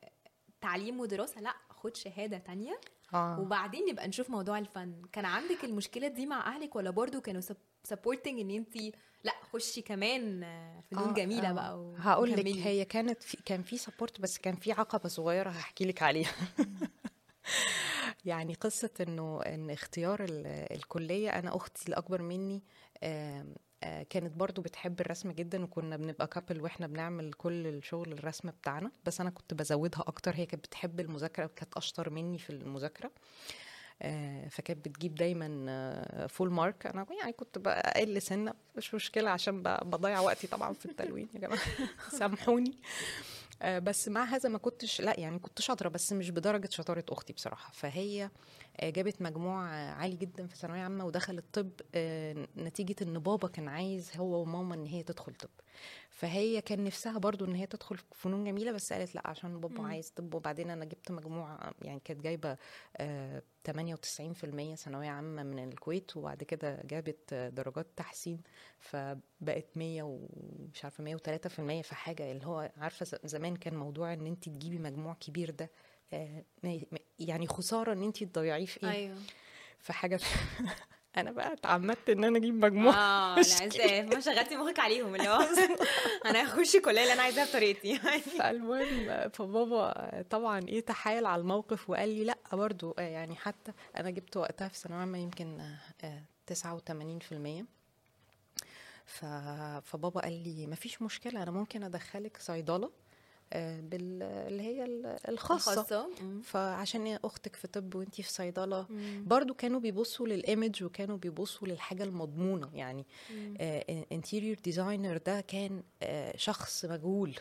تعليم 0.61 0.99
ودراسة 0.99 1.41
لأ 1.41 1.53
خد 1.69 1.95
شهادة 1.95 2.37
تانية 2.37 2.81
آه 3.13 3.39
وبعدين 3.39 3.85
نبقى 3.89 4.07
نشوف 4.07 4.29
موضوع 4.29 4.57
الفن 4.59 5.01
كان 5.11 5.25
عندك 5.25 5.63
المشكلة 5.63 6.07
دي 6.07 6.25
مع 6.25 6.55
أهلك 6.55 6.75
ولا 6.75 6.89
برضو 6.89 7.21
كانوا 7.21 7.41
supporting 7.83 8.39
إن 8.39 8.49
انت 8.49 8.75
لأ 9.23 9.33
خشي 9.53 9.81
كمان 9.81 10.43
آه، 10.43 10.81
فنون 10.91 11.09
آه، 11.09 11.13
جميلة 11.13 11.49
آه. 11.49 11.53
بقى 11.53 11.93
هقول 11.97 12.31
لك. 12.31 12.45
هي 12.47 12.85
كانت 12.85 13.23
في 13.23 13.37
كان 13.45 13.63
في 13.63 13.77
support 13.77 14.21
بس 14.21 14.37
كان 14.37 14.55
في 14.55 14.71
عقبة 14.71 15.09
صغيرة 15.09 15.49
هحكي 15.49 15.85
لك 15.85 16.01
عليها 16.03 16.31
يعني 18.25 18.53
قصة 18.53 18.89
إنه 19.01 19.41
إن 19.41 19.69
اختيار 19.69 20.23
ال- 20.23 20.47
الكلية 20.75 21.29
أنا 21.29 21.55
أختي 21.55 21.87
الأكبر 21.89 22.21
مني 22.21 22.63
آه، 23.03 23.45
كانت 23.81 24.33
برضو 24.37 24.61
بتحب 24.61 25.01
الرسم 25.01 25.31
جدا 25.31 25.63
وكنا 25.63 25.97
بنبقى 25.97 26.27
couple 26.27 26.61
وإحنا 26.61 26.87
بنعمل 26.87 27.33
كل 27.33 27.67
الشغل 27.67 28.11
الرسم 28.13 28.49
بتاعنا. 28.49 28.91
بس 29.05 29.21
أنا 29.21 29.29
كنت 29.29 29.53
بزودها 29.53 30.01
أكتر 30.07 30.35
هي 30.35 30.45
كانت 30.45 30.65
بتحب 30.65 30.99
المذاكرة 30.99 31.45
وكانت 31.45 31.77
أشطر 31.77 32.09
مني 32.09 32.37
في 32.37 32.49
المذاكرة. 32.49 33.11
آه، 34.01 34.47
فكانت 34.47 34.87
بتجيب 34.87 35.15
دايما 35.15 36.27
full 36.27 36.51
mark 36.51 36.85
أنا 36.85 37.05
يعني 37.19 37.33
كنت 37.33 37.57
بقى 37.57 37.79
أقل 37.79 38.21
سنة 38.21 38.53
مش 38.77 38.93
مشكلة 38.93 39.29
عشان 39.29 39.63
بضيع 39.63 40.19
وقتي 40.19 40.47
طبعا 40.47 40.73
في 40.73 40.85
التلوين 40.85 41.27
يا 41.33 41.39
جماعة. 41.39 41.59
سامحوني. 42.19 42.71
آه، 42.71 43.44
بس 43.63 44.07
مع 44.09 44.23
هذا 44.23 44.49
ما 44.49 44.57
كنتش 44.57 45.01
لا 45.01 45.19
يعني 45.19 45.39
كنت 45.39 45.61
شاطرة 45.61 45.89
بس 45.89 46.13
مش 46.13 46.29
بدرجة 46.29 46.69
شطارة 46.71 47.03
أختي 47.09 47.33
بصراحة. 47.33 47.71
فهي 47.73 48.29
آه، 48.79 48.89
جابت 48.89 49.21
مجموع 49.21 49.73
آه، 49.73 49.91
عالي 49.91 50.15
جدا 50.15 50.47
في 50.47 50.55
ثانوية 50.55 50.81
عامة 50.81 51.05
ودخلت 51.05 51.45
طب 51.53 51.69
آه، 51.95 52.47
نتيجة 52.57 52.95
إن 53.01 53.19
بابا 53.19 53.47
كان 53.47 53.67
عايز 53.67 54.11
هو 54.17 54.41
وماما 54.41 54.75
إن 54.75 54.85
هي 54.85 55.03
تدخل 55.03 55.33
طب. 55.33 55.49
فهي 56.15 56.61
كان 56.61 56.83
نفسها 56.83 57.17
برضو 57.17 57.45
إن 57.45 57.55
هي 57.55 57.65
تدخل 57.67 57.97
فنون 58.11 58.43
جميلة 58.43 58.71
بس 58.71 58.93
قالت 58.93 59.15
لأ 59.15 59.27
عشان 59.27 59.59
بابا 59.59 59.81
مم. 59.81 59.87
عايز 59.87 60.09
طب 60.09 60.33
وبعدين 60.33 60.69
أنا 60.69 60.85
جبت 60.85 61.11
مجموع 61.11 61.71
يعني 61.81 61.99
كانت 61.99 62.21
جايبة 62.21 62.57
آه، 62.97 63.41
98% 63.67 64.75
ثانوية 64.75 65.09
عامة 65.09 65.43
من 65.43 65.59
الكويت 65.59 66.17
وبعد 66.17 66.43
كده 66.43 66.81
جابت 66.85 67.33
آه، 67.33 67.49
درجات 67.49 67.87
تحسين 67.95 68.41
فبقت 68.79 69.77
100 69.77 70.03
ومش 70.03 70.83
عارفة 70.83 71.03
103% 71.03 71.81
في 71.81 71.95
حاجة. 71.95 72.31
اللي 72.31 72.45
هو 72.45 72.71
عارفة 72.77 73.19
زمان 73.23 73.55
كان 73.55 73.75
موضوع 73.75 74.13
إن 74.13 74.25
أنت 74.25 74.49
تجيبي 74.49 74.79
مجموع 74.79 75.13
كبير 75.13 75.51
ده 75.51 75.71
آه، 76.13 76.43
يعني 77.19 77.47
خسارة 77.47 77.93
إن 77.93 78.03
أنت 78.03 78.23
تضيعيه 78.23 78.65
في 78.65 78.83
إيه؟ 78.83 78.91
أيوه. 78.91 79.17
في 79.79 79.93
حاجة 79.93 80.19
أنا 81.17 81.31
بقى 81.31 81.53
اتعمدت 81.53 82.09
ان 82.09 82.23
أنا 82.23 82.37
أجيب 82.37 82.65
مجموع 82.65 82.93
آه 82.93 83.37
انت 83.61 84.13
ما 84.13 84.19
شغلتي 84.19 84.55
مخك 84.55 84.79
عليهم 84.79 85.15
اللي 85.15 85.29
هو 85.29 85.47
أنا 86.25 86.43
هخش 86.43 86.75
الكلية 86.75 87.01
اللي 87.01 87.13
أنا 87.13 87.21
عايزاها 87.21 87.45
بطريقتي 87.45 87.87
يعني. 87.87 88.21
فالمهم 88.21 89.29
فبابا 89.29 90.21
طبعا 90.29 90.67
إيه 90.67 90.79
تحايل 90.79 91.25
على 91.25 91.41
الموقف 91.41 91.89
وقال 91.89 92.09
لي 92.09 92.23
لأ 92.23 92.37
برضو 92.53 92.95
آه، 92.99 93.01
يعني 93.01 93.35
حتى 93.35 93.71
أنا 93.97 94.09
جبت 94.09 94.37
وقتها 94.37 94.67
في 94.67 94.77
ثانوية 94.77 94.99
عامة 94.99 95.17
يمكن 95.17 95.61
آه، 96.03 96.21
89% 96.53 97.65
ف... 99.05 99.25
فبابا 99.83 100.21
قال 100.21 100.43
لي 100.43 100.67
مفيش 100.67 101.01
مشكلة 101.01 101.43
أنا 101.43 101.51
ممكن 101.51 101.83
أدخلك 101.83 102.37
صيدلة. 102.37 102.85
آه، 102.87 103.04
اللي 103.93 104.61
هي 104.63 104.83
ال- 104.85 105.17
الخاصة. 105.29 105.75
خاصه 105.75 106.09
مم. 106.21 106.41
فعشان 106.41 107.19
أختك 107.23 107.55
في 107.55 107.67
طب 107.67 107.95
وأنتي 107.95 108.23
في 108.23 108.31
صيدلة. 108.31 108.85
برضو 109.25 109.53
كانوا 109.53 109.79
بيبصوا 109.79 110.27
لل 110.27 110.43
image 110.43 110.83
وكانوا 110.83 111.17
بيبصوا 111.17 111.67
للحاجة 111.67 112.03
المضمونة. 112.03 112.69
يعني 112.73 113.05
مم. 113.31 113.57
interior 114.11 114.55
designer 114.63 115.17
ده 115.17 115.41
كان 115.41 115.83
آه، 116.03 116.37
شخص 116.37 116.85
مجهول. 116.85 117.35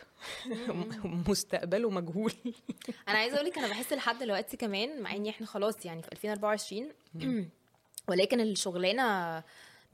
مستقبله 1.29 1.89
مجهول. 1.89 2.33
أنا 3.09 3.17
عايزة 3.17 3.35
أقول 3.35 3.47
لك 3.47 3.57
أنا 3.57 3.67
بحس 3.67 3.93
لحد 3.93 4.19
دلوقتي 4.19 4.57
كمان 4.57 5.01
مع 5.01 5.15
إني 5.15 5.29
إحنا 5.29 5.47
خلاص 5.47 5.85
يعني 5.85 6.01
في 6.01 6.11
2024 6.11 6.89
ولكن 8.09 8.39
الشغلانة 8.41 9.43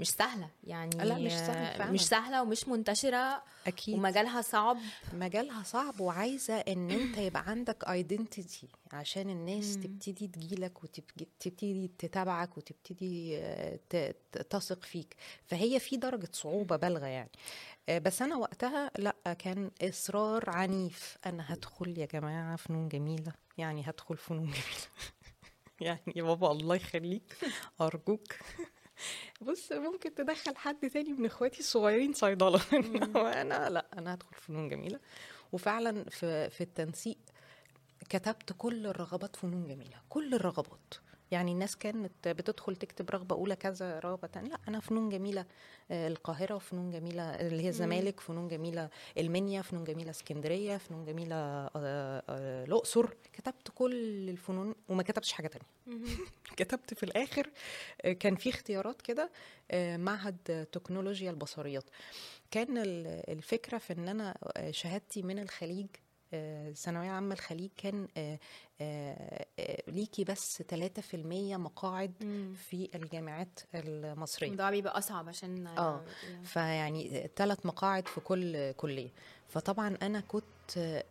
مش 0.02 0.10
سهلة. 0.10 0.50
يعني 0.64 0.98
لا، 0.98 1.16
مش 1.18 1.32
سهلة 1.32 1.78
فعلاً. 1.78 1.92
مش 1.92 2.08
سهلة 2.08 2.42
ومش 2.42 2.68
منتشرة 2.68 3.44
أكيد. 3.68 3.96
ومجالها 3.96 4.42
صعب. 4.42 4.78
مجالها 5.14 5.64
صعب 5.64 6.00
وعايزة 6.00 6.54
إن 6.54 6.92
أنت 7.02 7.18
يبقى 7.18 7.44
عندك 7.50 7.84
ايدنتيتي 7.90 8.68
عشان 8.92 9.30
الناس. 9.30 9.78
تبتدي 9.78 10.28
تجيلك 10.28 10.84
وتبتدي 10.84 11.92
تتابعك 12.00 12.58
وتبتدي 12.58 13.38
آه، 13.38 13.80
تثق 14.50 14.84
فيك. 14.84 15.16
فهي 15.46 15.80
في 15.80 15.98
درجة 15.98 16.30
صعوبة 16.34 16.76
بالغة 16.76 17.06
يعني. 17.06 17.32
آه، 17.90 17.98
بس 18.00 18.22
أنا 18.22 18.36
وقتها 18.36 18.92
لا 18.98 19.16
كان 19.40 19.72
إصرار 19.82 20.50
عنيف. 20.50 21.18
أنا 21.26 21.54
هدخل 21.54 21.98
يا 21.98 22.06
جماعة 22.06 22.56
فنون 22.56 22.90
جميلة. 22.90 23.34
يعني 23.58 23.84
هدخل 23.90 24.18
فنون 24.18 24.44
جميلة. 24.44 24.88
يعني 25.82 26.14
يا 26.16 26.24
بابا 26.24 26.52
الله 26.52 26.76
يخليك 26.76 27.38
أرجوك. 27.82 28.34
بص 29.42 29.72
ممكن 29.72 30.16
تدخل 30.16 30.56
حد 30.56 30.90
تاني 30.90 31.14
من 31.14 31.26
اخواتي 31.26 31.60
الصغيرين 31.60 32.14
صيدله 32.14 32.62
وأنا 33.16 33.70
لأ 33.70 33.86
أنا 33.98 34.14
هدخل 34.14 34.36
فنون 34.36 34.70
جميلة. 34.70 35.00
وفعلا 35.52 36.04
في 36.10 36.50
في 36.50 36.62
التنسيق 36.62 37.18
كتبت 38.10 38.54
كل 38.58 38.88
الرغبات 38.88 39.36
فنون 39.36 39.68
جميلة 39.68 39.98
كل 40.10 40.34
الرغبات. 40.34 40.94
يعني 41.32 41.52
الناس 41.52 41.76
كانت 41.78 42.28
بتدخل 42.28 42.76
تكتب 42.76 43.10
رغبة 43.10 43.36
أولى 43.36 43.56
كذا 43.56 44.00
رغبة 44.00 44.28
تانية. 44.28 44.50
لا 44.50 44.58
أنا 44.68 44.80
فنون 44.80 45.10
جميلة 45.10 45.46
آه، 45.92 46.08
القاهرة 46.08 46.56
وفنون 46.56 46.90
جميلة 46.92 47.24
اللي 47.24 47.64
هي 47.64 47.70
الزمالك 47.70 48.20
فنون 48.20 48.48
جميلة 48.48 48.90
المنيا 49.18 49.62
فنون 49.62 49.84
جميلة 49.84 50.10
اسكندرية 50.10 50.78
فنون 50.78 51.06
جميلة 51.06 51.36
آه، 51.36 51.70
آه، 52.30 52.64
الأقصر. 52.66 53.06
كتبت 53.34 53.72
كل 53.76 54.30
الفنون 54.30 54.76
وما 54.90 55.04
كتبتش 55.04 55.32
حاجة 55.32 55.48
تانية. 55.48 55.68
كتبت 56.58 56.94
في 56.94 57.04
الآخر 57.04 57.50
كان 58.20 58.36
في 58.36 58.50
اختيارات 58.50 59.02
كده 59.02 59.30
معهد 59.98 60.68
تكنولوجيا 60.72 61.32
البصريات. 61.32 61.84
كان 62.52 62.78
ال- 62.78 63.30
الفكرة 63.32 63.78
في 63.78 63.94
إن 63.94 64.08
أنا 64.08 64.36
شهادتي 64.72 65.22
من 65.22 65.40
الخليج 65.40 65.88
آه، 66.34 66.72
ثانوية 66.72 67.10
عامة 67.10 67.34
الخليج 67.34 67.70
كان 67.78 68.08
آه، 68.18 68.40
آه، 68.82 69.46
ليكي 69.88 70.24
بس 70.24 70.64
3% 70.68 71.58
مقاعد 71.58 72.14
في 72.70 72.90
الجامعات 72.96 73.60
المصرية. 73.76 74.48
الموضوع 74.48 74.70
بيبقى 74.70 74.98
أصعب 74.98 75.30
عشان 75.30 75.68
آه 75.68 76.04
فيعني 76.44 77.30
ثلاث 77.36 77.66
مقاعد 77.66 78.08
في 78.08 78.22
كل 78.22 78.72
كلية. 78.72 79.10
فطبعا 79.48 79.98
أنا 80.02 80.20
كنت 80.20 81.04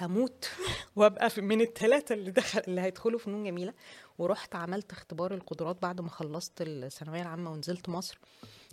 هموت 0.00 0.50
وأبقى 0.96 1.30
من 1.38 1.60
الثلاثة 1.60 2.14
اللي 2.14 2.30
دخل 2.30 2.62
اللي 2.68 2.80
هيدخلوا 2.80 3.18
فنون 3.18 3.44
جميلة. 3.44 3.72
ورحت 4.18 4.54
عملت 4.54 4.92
اختبار 4.92 5.34
القدرات 5.34 5.82
بعد 5.82 6.00
ما 6.00 6.08
خلصت 6.08 6.52
الثانوية 6.60 7.22
العامة 7.22 7.50
ونزلت 7.50 7.88
مصر. 7.88 8.18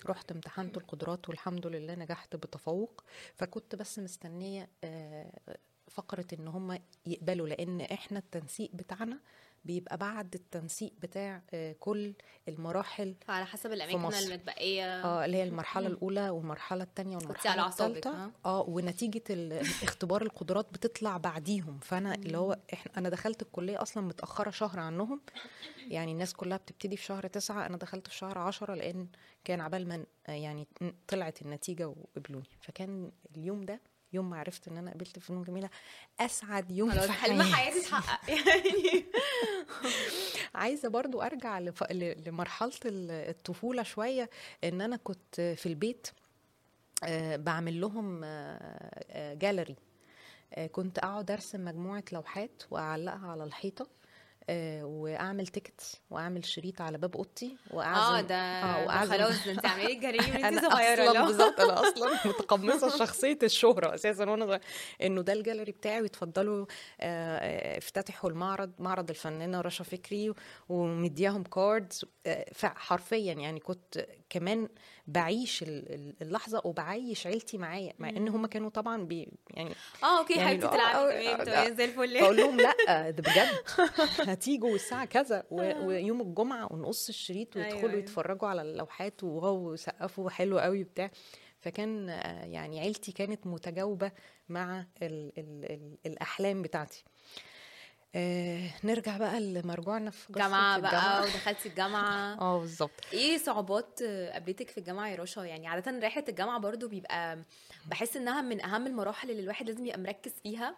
رحت 0.06 0.32
امتحنت 0.32 0.78
القدرات 0.78 1.30
والحمد 1.30 1.68
لله 1.68 1.96
نجحت 1.96 2.36
بتفوق 2.36 3.04
فكنت 3.36 3.76
بس 3.76 4.00
مستنية 4.00 4.70
آه، 4.84 5.32
فقرة 5.90 6.26
إن 6.34 6.48
هم 6.48 6.80
يقبلوا 7.06 7.48
لأن 7.48 7.82
إحنا 7.82 8.20
التنسيق 8.20 8.70
بتاعنا 8.74 9.20
بيبقى 9.66 9.98
بعد 9.98 10.34
التنسيق 10.36 10.94
بتاع 11.00 11.42
آه، 11.54 11.76
كل 11.80 12.14
المراحل 12.48 13.16
فعلى 13.28 13.46
حسب 13.46 13.72
الأماكن. 13.72 14.18
المتبقية. 14.18 15.04
آه 15.04 15.26
اللي 15.26 15.38
هي 15.38 15.44
المرحلة 15.44 15.88
الأولى 15.88 16.30
والمرحلة 16.30 16.84
الثانية 16.84 17.18
والمرحلة 17.18 17.52
على 17.62 17.70
الثالثه؟ 17.70 18.32
آه 18.46 18.62
ونتيجة 18.70 19.24
اختبار 19.84 20.22
القدرات 20.22 20.74
بتطلع 20.74 21.18
بعديهم. 21.18 21.80
فأنا 21.80 22.16
اللي 22.16 22.38
هو 22.38 22.60
إحنا 22.74 22.92
أنا 22.98 23.10
دخلت 23.10 23.42
الكلية 23.42 23.82
أصلا 23.82 24.04
متأخرة 24.04 24.50
شهر 24.50 24.80
عنهم. 24.80 25.22
يعني 25.88 26.12
الناس 26.12 26.34
كلها 26.34 26.58
بتبتدي 26.58 26.98
في 26.98 27.04
شهر 27.04 27.28
تسعة 27.28 27.66
أنا 27.66 27.78
دخلت 27.78 28.08
في 28.08 28.16
شهر 28.16 28.38
عشرة 28.38 28.74
لأن 28.76 29.08
كان 29.44 29.62
عبال 29.62 29.88
ما 29.88 30.06
آه، 30.28 30.32
يعني 30.32 30.68
طلعت 31.08 31.42
النتيجة 31.42 31.88
وقبلوني. 31.88 32.50
فكان 32.62 33.12
اليوم 33.38 33.62
ده 33.66 33.82
يوم 34.14 34.30
ما 34.30 34.40
عرفت 34.40 34.68
إن 34.68 34.78
أنا 34.78 34.92
قبلت 34.92 35.20
في 35.20 35.26
فنون 35.26 35.44
جميلة 35.44 35.70
أسعد 36.20 36.72
يوم 36.72 36.92
في 36.92 37.12
حلم 37.12 37.42
حياتي 37.42 37.56
حياتي. 37.56 37.80
اتحقق 37.80 38.30
يعني 38.30 39.06
عايزة 40.56 40.90
برضو 40.90 41.22
أرجع 41.22 41.60
لف... 41.60 41.84
ل- 41.84 42.24
لمرحلة 42.30 42.72
ال- 42.86 43.12
الطفولة 43.12 43.84
شوية. 43.84 44.30
إن 44.64 44.82
أنا 44.82 44.96
كنت 44.98 45.42
في 45.58 45.66
البيت 45.66 46.08
آه، 47.04 47.36
بعمل 47.36 47.82
لهم 47.82 48.22
آه، 48.24 48.28
آه، 49.10 49.34
جاليري 49.34 49.76
آه، 50.54 50.68
كنت 50.68 51.00
أقعد 51.00 51.32
أرسم 51.32 51.66
مجموعة 51.66 52.04
لوحات 52.12 52.64
وأعلقها 52.72 53.28
على 53.32 53.44
الحيطة. 53.44 53.88
وأعمل 54.50 55.48
تيكتس 55.48 56.02
وأعمل 56.10 56.46
شريط 56.46 56.82
على 56.82 56.98
باب 56.98 57.16
أوضتي 57.16 57.58
واعزم 57.72 58.00
آه 58.00 58.22
ده 58.22 58.88
وأعزم- 58.88 59.10
خلاص 59.10 59.48
انت 59.48 59.66
عاملة 59.66 59.94
جريمه 60.00 60.36
انت 60.50 60.60
صغيرة 60.66 61.04
أصلا 61.04 61.14
لا. 61.14 61.26
بالظبط 61.26 61.60
أنا 61.60 61.82
أصلا 61.90 62.20
متقمصة 62.26 62.98
شخصية 62.98 63.38
الشهرة 63.44 63.94
أساسا 63.96 64.30
وأنا 64.30 64.46
صغيرة. 64.46 64.62
إنه 65.02 65.22
ده 65.22 65.34
الجاليري 65.34 65.72
بتاعي 65.72 66.02
ويتفضلوا 66.02 66.66
آه، 67.02 67.38
آه، 67.38 67.78
افتتحوا 67.78 68.30
المعرض 68.30 68.72
معرض 68.80 69.10
الفنانة 69.10 69.62
رشا 69.62 69.84
فكري 69.84 70.34
ومدياهم 70.70 71.44
cards 71.44 72.06
حرفيا 72.64 73.34
يعني 73.34 73.60
كنت 73.60 74.06
كمان 74.30 74.70
بعيش 75.08 75.64
ال- 75.64 75.94
ال- 75.94 76.14
اللحظة 76.22 76.62
وبعيش 76.66 77.28
عيلتي 77.28 77.58
معايا 77.58 77.94
مع 78.00 78.10
إن 78.10 78.28
هم 78.28 78.46
كانوا 78.46 78.70
طبعا 78.70 79.04
بي 79.04 79.28
يعني 79.54 79.74
آه 80.04 80.20
okay 80.20 80.34
يعني 80.38 80.50
حبيبتي 80.50 80.68
تلعبي 80.68 81.30
آه، 81.30 81.66
آه، 81.66 81.70
زي 81.70 81.86
الفل 81.86 82.20
بقول 82.22 82.38
لهم 82.38 82.58
لأ 82.58 83.10
ده 83.10 83.24
بجد 83.24 83.50
هتيجوا 84.34 84.76
الساعة 84.76 85.06
كذا 85.06 85.44
و- 85.52 85.86
ويوم 85.86 86.22
الجمعة 86.22 86.74
ونقص 86.74 87.10
الشريط 87.10 87.58
أيوة، 87.58 87.68
ويدخلوا 87.68 87.90
أيوة. 87.92 88.02
يتفرجوا 88.04 88.48
على 88.48 88.62
اللوحات 88.62 89.24
و 89.24 89.37
wow 89.37 89.76
سقفوا 89.76 90.30
حلو 90.30 90.60
قوي 90.60 90.84
بتاع 90.84 91.12
فكان 91.60 92.10
آه، 92.10 92.46
يعني 92.46 92.80
عيلتي 92.80 93.12
كانت 93.12 93.48
متجاوبة 93.48 94.12
مع 94.50 94.80
ال 95.02 95.32
ال 95.38 95.72
ال 95.72 95.98
الأحلام 96.06 96.62
بتاعتي. 96.62 97.04
آه 98.16 98.70
نرجع 98.84 99.18
بقى 99.18 99.40
لمرجوعنا 99.40 100.12
في 100.12 100.28
قصة 100.34 100.42
جامعة 100.42 100.80
بقى 100.80 100.90
الجامعة. 100.92 101.22
ودخلتي 101.24 101.70
الجامعة. 101.70 102.34
آه 102.42 102.60
بالظبط. 102.60 102.92
إيه 103.14 103.38
صعوبات 103.38 104.00
آه، 104.02 104.32
قابلتك 104.32 104.70
في 104.70 104.78
الجامعة 104.78 105.08
يا 105.10 105.16
رشا؟ 105.16 105.40
يعني 105.42 105.68
عادة 105.68 106.00
رحلة 106.08 106.26
الجامعة 106.30 106.60
برضو 106.60 106.88
بيبقى 106.88 107.40
بحس 107.86 108.18
انها 108.18 108.42
من 108.42 108.62
أهم 108.66 108.88
المراحل 108.88 109.32
اللي 109.32 109.42
الواحد 109.42 109.68
لازم 109.70 109.86
يبقى 109.86 110.00
مركز 110.00 110.32
فيها. 110.44 110.68
آه 110.70 110.76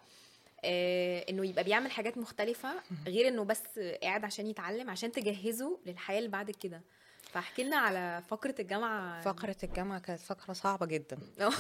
إنه 1.29 1.45
يبقى 1.45 1.63
بيعمل 1.63 1.91
حاجات 1.91 2.17
مختلفة 2.17 2.69
غير 3.07 3.27
إنه 3.27 3.43
بس 3.43 3.79
قاعد 4.01 4.25
عشان 4.25 4.47
يتعلم 4.47 4.89
عشان 4.89 5.11
تجهزه 5.11 5.79
للحياة 5.85 6.17
اللي 6.17 6.29
بعد 6.29 6.51
كده. 6.51 6.81
فاحكي 7.21 7.63
لنا 7.63 7.77
على 7.77 8.23
فقرة 8.27 8.55
الجامعة. 8.59 9.21
فقرة 9.21 9.55
الجامعة 9.63 9.99
كانت 9.99 10.19
فقرة 10.19 10.53
صعبة 10.53 10.85
جدا. 10.85 11.17
آه. 11.41 11.51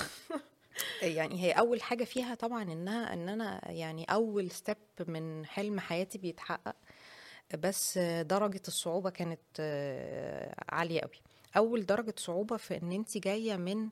يعني 1.01 1.43
هي 1.43 1.51
أول 1.51 1.81
حاجة 1.81 2.03
فيها 2.03 2.35
طبعا 2.35 2.63
إنها 2.63 3.13
إن 3.13 3.29
أنا 3.29 3.71
يعني 3.71 4.03
أول 4.03 4.51
ستيب 4.51 4.77
من 5.07 5.45
حلم 5.45 5.79
حياتي 5.79 6.17
بيتحقق 6.17 6.75
بس 7.59 7.97
درجة 8.21 8.61
الصعوبة 8.67 9.09
كانت 9.09 9.39
آه، 9.59 10.55
عالية 10.69 11.01
قوي 11.01 11.21
أول 11.57 11.85
درجة 11.85 12.13
صعوبة 12.17 12.57
في 12.57 12.77
إن 12.77 12.91
أنت 12.91 13.17
جاية 13.17 13.55
من 13.55 13.83
آه، 13.85 13.89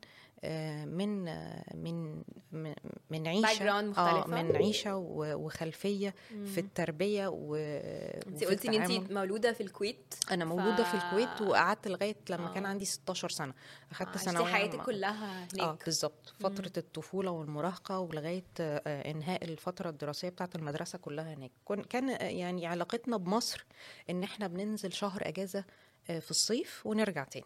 من 0.86 1.28
آه، 1.28 1.64
من 1.76 2.24
من- 2.52 2.76
من 3.10 3.42
Background 3.46 3.84
مختلفة. 3.84 4.28
من 4.44 4.56
عيشة 4.56 4.96
و- 4.96 5.36
وخلفية 5.46 6.16
في 6.46 6.58
التربية 6.60 7.28
و 7.28 7.56
انت 7.56 8.44
قلتي 8.44 8.68
إن. 8.68 8.92
انت 8.92 9.12
مولودة 9.12 9.54
في 9.54 9.62
الكويت 9.64 10.14
أنا 10.32 10.46
مولودة 10.46 10.84
ف- 10.84 10.96
في 10.96 11.04
الكويت 11.06 11.42
وقعدت 11.42 11.88
لغاية 11.88 12.16
لما 12.30 12.54
كان 12.54 12.66
آه. 12.66 12.70
عندي 12.70 12.86
16 12.86 13.30
سنة 13.30 13.54
أخدت 13.92 14.10
عشتي 14.10 14.26
ثانوية 14.26 14.54
حياتك 14.54 14.72
عامة. 14.74 14.84
كلها 14.86 15.44
آه 15.44 15.48
هناك 15.54 15.86
بالظبط 15.86 16.34
فترة 16.40 16.72
الطفولة 16.78 17.32
والمراهقة 17.32 18.00
ولغاية 18.00 18.44
آه، 18.60 19.12
إنهاء 19.12 19.44
الفترة 19.46 19.90
الدراسية 19.90 20.30
بتاعة 20.30 20.50
المدرسة 20.56 20.98
كلها 20.98 21.34
هناك 21.34 21.52
كان 21.90 22.10
آه، 22.10 22.24
يعني 22.24 22.66
علاقتنا 22.68 23.18
بمصر 23.18 23.66
إن 24.10 24.24
إحنا 24.24 24.48
بننزل 24.48 24.94
شهر 24.94 25.22
إجازة 25.28 25.66
آه، 26.10 26.20
في 26.20 26.32
الصيف 26.32 26.82
ونرجع 26.86 27.24
تاني. 27.24 27.46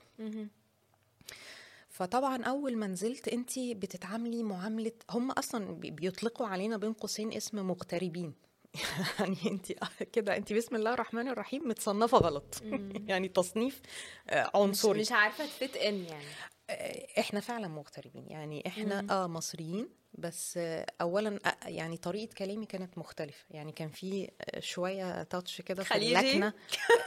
فطبعا 2.01 2.43
أول 2.43 2.77
ما 2.77 2.87
نزلت 2.87 3.27
أنت 3.27 3.59
بتتعاملي 3.59 4.43
معاملة 4.43 4.91
هم 5.09 5.31
أصلا 5.31 5.75
بي- 5.75 5.91
بيطلقوا 5.91 6.47
علينا 6.47 6.77
بين 6.77 6.93
قوسين 6.93 7.33
اسم 7.33 7.67
مغتربين. 7.67 8.33
يعني 9.19 9.37
أنت 9.45 9.71
كده 10.13 10.37
أنت 10.37 10.53
بسم 10.53 10.75
الله 10.75 10.93
الرحمن 10.93 11.27
الرحيم 11.27 11.67
متصنفة 11.67 12.17
غلط. 12.17 12.61
يعني 13.09 13.27
تصنيف 13.27 13.81
آه، 14.29 14.43
مش, 14.43 14.49
عنصري. 14.55 14.99
مش 14.99 15.11
عارفة 15.11 15.45
تفت 15.45 15.75
إن 15.77 15.95
يعني. 16.05 16.25
آه، 16.69 17.07
إحنا 17.19 17.39
فعلا 17.39 17.67
مغتربين. 17.67 18.25
يعني 18.29 18.63
إحنا 18.67 19.07
آه 19.09 19.27
مصريين. 19.27 19.89
بس 20.17 20.59
اولا 21.01 21.39
يعني 21.65 21.97
طريقة 21.97 22.33
كلامي 22.37 22.65
كانت 22.65 22.97
مختلفة. 22.97 23.45
يعني 23.51 23.71
كان 23.71 23.89
في 23.89 24.29
شوية 24.59 25.23
تاتش 25.23 25.61
كده 25.61 25.83
في؟ 25.83 25.95
اللكنة. 25.95 26.53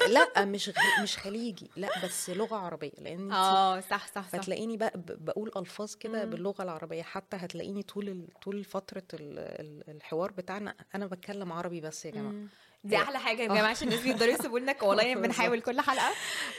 لأ 0.37 0.45
مش 0.45 0.71
مش 1.03 1.17
خليجي. 1.17 1.71
لأ 1.77 1.89
بس 2.05 2.31
لغة 2.31 2.57
عربية. 2.57 2.93
لأن 2.99 3.33
آه 3.33 3.81
صح 3.81 4.07
صح 4.07 4.29
صح. 4.29 4.29
فتلاقيني 4.29 4.77
بقى 4.77 4.93
بقول 4.97 5.51
ألفاظ 5.57 5.95
كده. 5.95 6.25
باللغة 6.25 6.63
العربية. 6.63 7.03
حتى 7.03 7.37
هتلاقيني 7.37 7.83
طول 7.83 8.27
طول 8.43 8.65
فترة 8.65 9.03
ال- 9.15 9.39
ال- 9.39 9.91
الحوار 9.97 10.33
بتاعنا 10.33 10.75
أنا 10.95 11.07
بتكلم 11.07 11.53
عربي 11.53 11.81
بس 11.81 12.05
يا 12.07 12.11
جماعة. 12.11 12.49
دي 12.85 12.97
أحلى 12.97 13.19
حاجة 13.19 13.43
يا 13.43 13.47
جماعة 13.49 13.71
عشان 13.71 13.89
الناس 13.89 14.03
بيقدروا 14.05 14.33
يسيبوا 14.35 14.59
لنا 14.59 14.77
والله 14.83 15.15
بنحاول 15.23 15.61
كل 15.61 15.81
حلقة. 15.81 16.11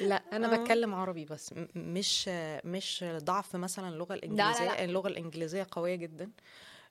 لا 0.01 0.15
أنا 0.33 0.53
آه. 0.53 0.57
بتكلم 0.57 0.95
عربي 0.95 1.25
بس 1.25 1.53
مش 1.75 2.27
مش 2.65 3.05
ضعف 3.17 3.55
مثلا 3.55 3.87
اللغة 3.89 4.13
لا، 4.15 4.19
الانجليزيه 4.23 4.65
لا. 4.65 4.83
اللغة 4.83 5.07
الإنجليزية 5.07 5.67
قوية 5.71 5.95
جدا 5.95 6.31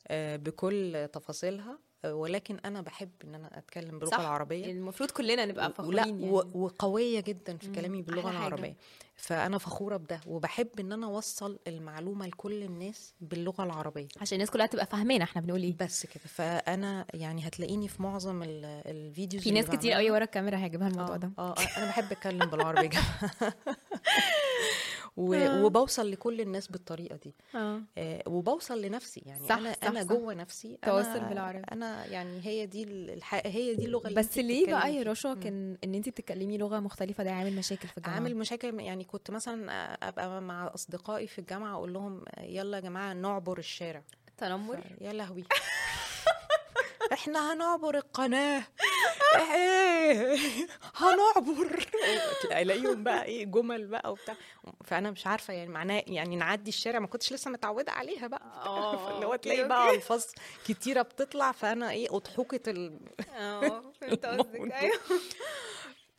آه، 0.08 0.36
بكل 0.36 1.08
تفاصيلها. 1.12 1.70
آه، 1.72 1.78
ولكن 2.04 2.58
أنا 2.64 2.80
بحب 2.80 3.10
إن 3.24 3.34
أنا 3.34 3.58
أتكلم 3.58 3.98
باللغة 3.98 4.10
صح. 4.10 4.20
العربية 4.20 4.72
المفروض 4.72 5.10
كلنا 5.10 5.44
نبقى 5.44 5.72
فخورين 5.72 5.98
يعني. 6.20 6.30
وقوية 6.54 7.20
جدا 7.20 7.56
في 7.56 7.68
كلامي 7.72 8.02
باللغة. 8.02 8.30
العربية 8.30 8.76
فأنا 9.16 9.58
فخورة 9.58 9.96
بده 9.96 10.20
وبحب 10.26 10.68
إن 10.80 10.92
أنا 10.92 11.06
أوصل 11.06 11.58
المعلومة 11.66 12.26
لكل 12.26 12.62
الناس 12.62 13.14
باللغة 13.20 13.64
العربية 13.64 14.08
عشان 14.20 14.34
الناس 14.36 14.50
كلها 14.50 14.66
تبقى 14.66 14.86
فاهمانه 14.86 15.24
إحنا 15.24 15.40
بنقول 15.42 15.62
إيه 15.62 15.76
بس 15.80 16.06
كده 16.06 16.24
فأنا 16.26 17.06
يعني 17.14 17.46
هتلاقيني 17.48 17.88
في 17.88 18.02
معظم 18.02 18.42
ال- 18.42 18.64
الفيديوز 18.64 19.42
في 19.42 19.50
ناس 19.50 19.66
كتير. 19.70 19.92
قوي 19.92 20.10
ورا 20.10 20.24
الكاميرا 20.24 20.56
هيجيبها 20.58 20.88
الموضوع 20.88 21.14
آه، 21.14 21.18
ده 21.18 21.30
آه 21.38 21.54
أنا 21.76 21.86
بحب 21.86 22.04
أتكلم 22.12 22.50
بالعربي 22.50 22.80
يا 22.80 22.86
جماعة 22.86 23.32
و... 25.16 25.34
آه. 25.34 25.64
وبوصل 25.64 26.10
لكل 26.10 26.40
الناس 26.40 26.68
بالطريقة 26.68 27.16
دي. 27.16 27.34
آه. 27.54 27.82
آه، 27.98 28.22
وبوصل 28.26 28.82
لنفسي. 28.82 29.22
يعني 29.26 29.48
صح، 29.48 29.56
أنا 29.58 29.72
صح، 29.72 29.86
أنا 29.88 30.00
صح. 30.04 30.08
جوه 30.08 30.34
نفسي. 30.34 30.78
تواصل 30.82 31.20
بالعربي. 31.20 31.64
أنا 31.72 32.06
يعني 32.06 32.46
هي 32.46 32.66
دي 32.66 32.82
الح... 32.84 33.34
هي 33.46 33.74
دي 33.74 33.84
اللغة 33.84 34.08
اللي 34.08 34.20
بس 34.20 34.38
ليه 34.38 34.66
بقى 34.66 34.94
يا. 34.94 35.02
رشا. 35.02 35.34
كان 35.34 35.76
ان 35.84 35.94
انت 35.94 36.08
بتتكلمي 36.08 36.58
لغة 36.58 36.80
مختلفة؟ 36.80 37.24
ده 37.24 37.30
عامل 37.32 37.56
مشاكل 37.56 37.88
في 37.88 37.98
الجامعة. 37.98 38.14
عامل 38.16 38.36
مشاكل. 38.36 38.80
يعني 38.80 39.04
كنت 39.04 39.30
مثلا 39.30 39.72
أبقى 40.08 40.40
مع 40.40 40.70
أصدقائي 40.74 41.26
في 41.26 41.38
الجامعة 41.38 41.74
أقول 41.74 41.92
لهم 41.92 42.24
يلا 42.40 42.76
يا 42.76 42.82
جماعة 42.82 43.12
نعبر 43.12 43.58
الشارع. 43.58 44.02
تنمر؟ 44.38 44.80
ف- 44.80 45.00
يا 45.02 45.12
لهوي. 45.12 45.44
إحنا 47.12 47.52
هنعبر 47.52 47.96
القناة. 47.96 48.62
إيه؟ 49.36 50.36
هنعبر. 50.94 51.86
الاقيهم 52.44 53.04
بقى 53.04 53.24
إيه 53.24 53.44
جمل 53.44 53.86
بقى 53.86 54.12
وبتاع. 54.12 54.34
فأنا 54.84 55.10
مش 55.10 55.26
عارفة 55.26 55.54
يعني 55.54 55.70
معناه 55.70 56.02
يعني 56.06 56.36
نعدي 56.36 56.68
الشارع 56.68 56.98
ما 56.98 57.06
كنتش 57.06 57.32
لسه 57.32 57.50
متعودة 57.50 57.92
عليها 57.92 58.26
بقى. 58.26 58.62
آه 58.66 58.96
فاللي 58.96 59.26
هو 59.26 59.36
تلاقي 59.36 59.68
بقى. 59.68 59.94
ألفاظ 59.94 60.24
كتيرة 60.66 61.02
بتطلع 61.02 61.52
فأنا 61.52 61.90
إيه 61.90 62.16
اضحوكه 62.16 62.70
ال... 62.70 63.00
آه 63.34 63.92
فهمت 64.00 64.26
قصدك. 64.26 64.72
أيوه. 64.72 64.94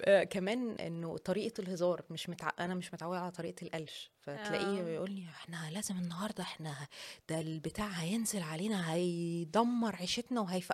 آه، 0.05 0.23
كمان 0.23 0.75
إنه 0.79 1.17
طريقة 1.17 1.61
الهزار 1.61 2.01
مش 2.09 2.29
متع... 2.29 2.49
أنا 2.59 2.75
مش 2.75 2.93
متعودة 2.93 3.19
على 3.19 3.31
طريقة 3.31 3.65
القلش. 3.65 4.11
فتلاقيه 4.21 4.81
آه. 4.81 4.89
يقول 4.89 5.11
لي 5.11 5.25
إحنا 5.29 5.69
لازم 5.71 5.95
النهارده 5.97 6.43
إحنا 6.43 6.75
ده 7.29 7.39
البتاع 7.41 7.87
هينزل 7.87 8.41
علينا 8.41 8.93
هيدمر 8.93 9.95
عيشتنا 9.95 10.41
وهيف 10.41 10.71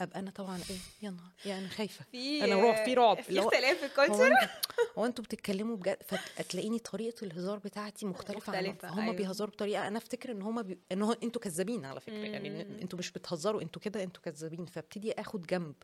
أبقى 0.00 0.18
أنا 0.20 0.30
طبعا 0.30 0.56
إيه 0.70 0.76
يا 1.02 1.10
نهار 1.10 1.30
يعني 1.46 1.68
خايفة. 1.68 2.04
في 2.12 2.44
أنا 2.44 2.54
رعب- 2.54 2.84
في 2.84 2.94
رعب، 2.94 3.20
في 3.20 3.40
اختلاف 3.40 3.84
في 3.84 4.02
أنتوا 4.02 4.28
هو 4.98 5.06
أنتوا 5.06 5.24
بتتكلموا 5.24 5.76
بجد 5.76 6.02
فتلاقيني 6.02 6.78
طريقة 6.78 7.24
الهزار 7.24 7.58
بتاعتي 7.58 8.06
مختلفة 8.06 8.52
مختلفة، 8.52 8.88
فهم 8.88 9.00
أيوة. 9.00 9.14
بيهزروا 9.16 9.50
بطريقة 9.50 9.86
أنا 9.88 9.98
أفتكر 9.98 10.30
إن 10.32 10.42
هم 10.42 10.62
بي... 10.62 10.78
إن 10.92 11.02
هو 11.02 11.12
أنتوا 11.12 11.42
كذابين 11.42 11.84
على 11.84 12.00
فكرة. 12.00 12.14
يعني 12.14 12.50
مم. 12.50 12.78
أنتوا 12.80 12.98
مش 12.98 13.10
بتهزروا 13.12 13.62
أنتوا 13.62 13.82
كده 13.82 14.02
أنتوا 14.02 14.22
كذابين. 14.22 14.66
فابتدي 14.66 15.12
آخد 15.12 15.46
جنب 15.46 15.74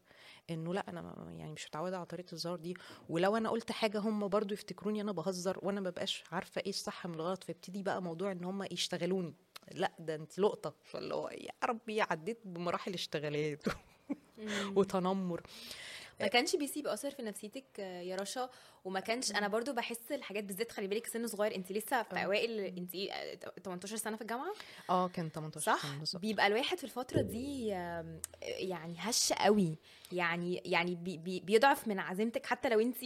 إنه 0.51 0.75
لأ 0.75 0.85
أنا 0.89 1.33
يعني 1.39 1.53
مش 1.53 1.67
متعودة 1.67 1.97
على 1.97 2.07
طريقة 2.07 2.29
الهزار 2.31 2.57
دي. 2.57 2.75
ولو 3.09 3.37
أنا 3.37 3.51
قلت 3.51 3.73
حاجة 3.73 3.99
هم 3.99 4.29
برضو 4.29 4.55
يفتكروني 4.55 5.01
أنا 5.01 5.13
بهزر 5.13 5.59
وأنا 5.63 5.81
ما 5.81 5.91
بقاش 5.91 6.25
عارفة 6.33 6.61
إيه 6.61 6.71
الصح 6.71 7.07
من 7.07 7.15
الغلط 7.15 7.45
فابتدي 7.45 7.83
بقى 7.83 8.03
موضوع 8.03 8.33
إن 8.33 8.45
هم 8.45 8.63
يشتغلوني. 8.71 9.35
لأ 9.73 9.93
ده 9.99 10.15
انت 10.15 10.39
لقطة. 10.39 10.75
فاللي 10.85 11.15
هو 11.15 11.29
يا 11.29 11.51
ربي 11.65 12.01
عديت 12.03 12.41
بمراحل 12.45 12.95
اشتغالات. 12.95 13.63
وتنمر. 14.77 15.43
ما 16.21 16.27
كانش 16.27 16.57
بيسيب 16.57 16.87
أثر 16.87 17.11
في 17.11 17.23
نفسيتك 17.23 17.79
يا 17.79 18.17
رشا؟ 18.17 18.51
وما 18.85 19.01
كانش 19.01 19.31
أنا 19.33 19.49
برضو 19.49 19.73
بحس 19.73 20.13
الحاجات 20.13 20.45
بالذات 20.45 20.73
خلي 20.73 20.87
بالك 20.87 21.07
سن 21.07 21.27
صغير 21.27 21.55
أنت 21.55 21.73
لسه 21.73 22.03
في 22.03 22.17
آه. 22.17 22.19
أوائل 22.19 22.61
أنت 22.61 22.95
إيه 22.95 23.13
آه، 23.13 23.39
18 23.65 23.97
سنة 23.97 24.17
في 24.17 24.23
الجامعة؟ 24.23 24.53
آه 24.91 25.09
كان 25.09 25.29
18 25.31 25.61
صح؟ 25.61 26.05
سنة. 26.05 26.21
بيبقى 26.21 26.47
الواحد 26.47 26.79
في 26.79 26.85
الفترة 26.85 27.21
دي 27.21 27.67
يعني 28.43 28.95
هش 28.99 29.33
قوي. 29.33 29.79
يعني 30.13 30.63
يعني 30.65 30.95
بي 30.95 31.17
بي 31.19 31.41
بيضعف 31.41 31.89
من 31.89 31.99
عزيمتك 31.99 32.47
حتى 32.47 32.69
لو 32.69 32.81
أنت 32.81 32.97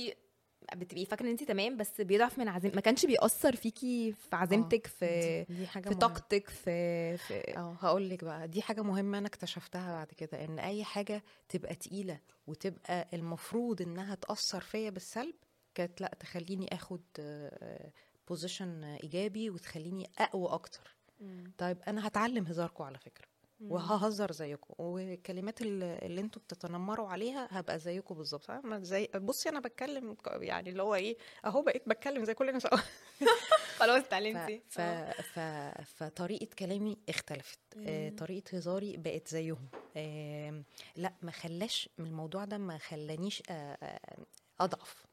بتبقي 0.76 1.04
فاكرة 1.04 1.26
إن 1.26 1.30
انت 1.30 1.42
تمام 1.44 1.76
بس 1.76 2.00
بيضعف 2.00 2.38
من 2.38 2.48
عزيمتك. 2.48 2.74
ما 2.76 2.80
كانش 2.80 3.06
بيأثر 3.06 3.56
فيكي 3.56 4.12
في 4.12 4.36
عزيمتك 4.36 4.86
في 4.86 5.46
دي, 5.48 5.66
حاجة 5.66 5.88
في. 5.88 5.94
طاقتك 5.94 6.50
في 6.50 7.16
في 7.16 7.56
آه 7.56 7.76
هقول 7.80 8.08
لك 8.10 8.24
بقى 8.24 8.48
دي 8.48 8.62
حاجة 8.62 8.82
مهمة 8.82 9.18
أنا 9.18 9.26
اكتشفتها 9.26 9.92
بعد 9.92 10.06
كده 10.06 10.44
إن 10.44 10.58
أي 10.58 10.84
حاجة 10.84 11.22
تبقى 11.48 11.74
تقيلة 11.74 12.20
وتبقى 12.46 13.08
المفروض 13.12 13.82
إنها 13.82 14.14
تأثر 14.14 14.60
فيا 14.60 14.90
بالسلب 14.90 15.34
كانت 15.74 16.00
لأ 16.00 16.16
تخليني 16.20 16.74
آخد 16.74 17.02
بوزيشن 18.28 18.84
إيجابي 18.84 19.50
وتخليني 19.50 20.10
أقوى 20.18 20.48
أكتر. 20.48 20.96
طيب 21.58 21.78
أنا 21.88 22.06
هتعلم 22.06 22.46
هزاركم 22.46 22.84
على 22.84 22.98
فكرة. 22.98 23.31
وههزر 23.68 24.32
زيكم 24.32 24.74
والكلمات 24.78 25.62
اللي, 25.62 26.20
أنتوا 26.20 26.42
بتتنمروا 26.42 27.08
عليها 27.08 27.48
هبقى 27.50 27.78
زيكم 27.78 28.14
بالظبط؟ 28.14 28.50
زي 28.66 29.08
بصي 29.14 29.48
أنا 29.48 29.60
بتكلم 29.60 30.16
يعني 30.26 30.70
اللي 30.70 30.82
هو 30.82 30.94
إيه 30.94 31.16
أهو 31.44 31.62
بقيت 31.62 31.88
بتكلم 31.88 32.24
زي 32.24 32.34
كل 32.34 32.48
الناس 32.48 32.66
خلاص. 33.78 34.04
اتعلمتي 34.04 34.62
ف... 34.68 34.80
ف... 34.80 35.38
فطريقة 35.96 36.46
كلامي 36.58 36.98
اختلفت 37.08 37.58
آه، 37.76 38.10
مم. 38.10 38.16
طريقة 38.16 38.56
هزاري 38.56 38.96
بقت 38.96 39.28
زيهم 39.28 39.68
آه، 39.96 40.62
لا 40.96 41.14
ما 41.22 41.30
خلاش 41.30 41.88
من 41.98 42.06
الموضوع 42.06 42.44
ده 42.44 42.58
ما 42.58 42.78
خلانيش 42.78 43.42
آه، 43.50 43.78
آه، 43.82 44.24
أضعف 44.60 45.04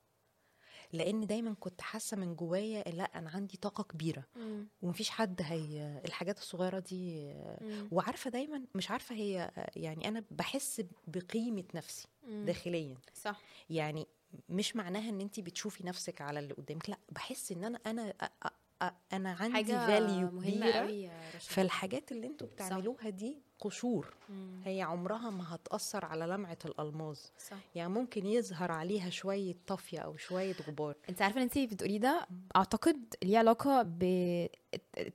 لأن 0.93 1.28
دايما 1.28 1.56
كنت 1.60 1.82
حاسة 1.82 2.17
من 2.17 2.36
جوايا 2.36 2.84
لا 2.91 3.04
أنا 3.04 3.30
عندي 3.30 3.58
طاقة 3.58 3.84
كبيرة 3.84 4.23
مم. 4.36 4.67
ومفيش 4.82 5.10
حد 5.10 5.41
هي 5.43 6.02
الحاجات 6.06 6.38
الصغيرة 6.38 6.80
دي 6.80 7.34
مم. 7.62 7.88
وعارفة 7.91 8.30
دايما 8.30 8.65
مش 8.75 8.91
عارفة 8.91 9.15
هي 9.15 9.52
يعني 9.75 10.08
أنا 10.08 10.23
بحس 10.32 10.82
بقيمة 11.08 11.63
نفسي 11.75 12.08
مم. 12.28 12.43
داخليا 12.45 12.97
صح 13.13 13.41
يعني 13.69 14.08
مش 14.49 14.75
معناها 14.75 15.10
إن 15.10 15.21
أنت 15.21 15.39
بتشوفي 15.39 15.88
نفسك 15.88 16.21
على 16.21 16.39
اللي 16.39 16.54
قدامك 16.54 16.89
لا 16.89 16.97
بحس 17.10 17.52
إن 17.52 17.63
أنا 17.63 17.80
أنا 17.86 18.13
أنا 19.13 19.32
عندي 19.34 19.63
فاليو 19.88 20.30
كبيرة 20.30 20.88
فالحاجات 21.39 22.12
اللي 22.12 22.28
أنتوا 22.28 22.47
بتعملوها 22.47 23.10
دي 23.10 23.41
قشور 23.59 24.13
مم. 24.29 24.61
هي 24.65 24.81
عمرها 24.81 25.29
ما 25.29 25.55
هتأثر 25.55 26.05
على 26.05 26.25
لمعة 26.25 26.57
الألماظ 26.65 27.17
صح 27.49 27.57
يعني 27.75 27.89
ممكن 27.93 28.25
يظهر 28.25 28.71
عليها 28.71 29.09
شوية 29.09 29.55
طافية 29.67 29.99
أو 29.99 30.17
شوية 30.17 30.55
غبار 30.67 30.95
انت 31.09 31.21
عارفة 31.21 31.37
ان 31.37 31.41
انت 31.41 31.57
بتقوليه 31.73 31.99
ده 31.99 32.27
أعتقد 32.55 33.13
ليه 33.23 33.37
علاقة 33.37 33.83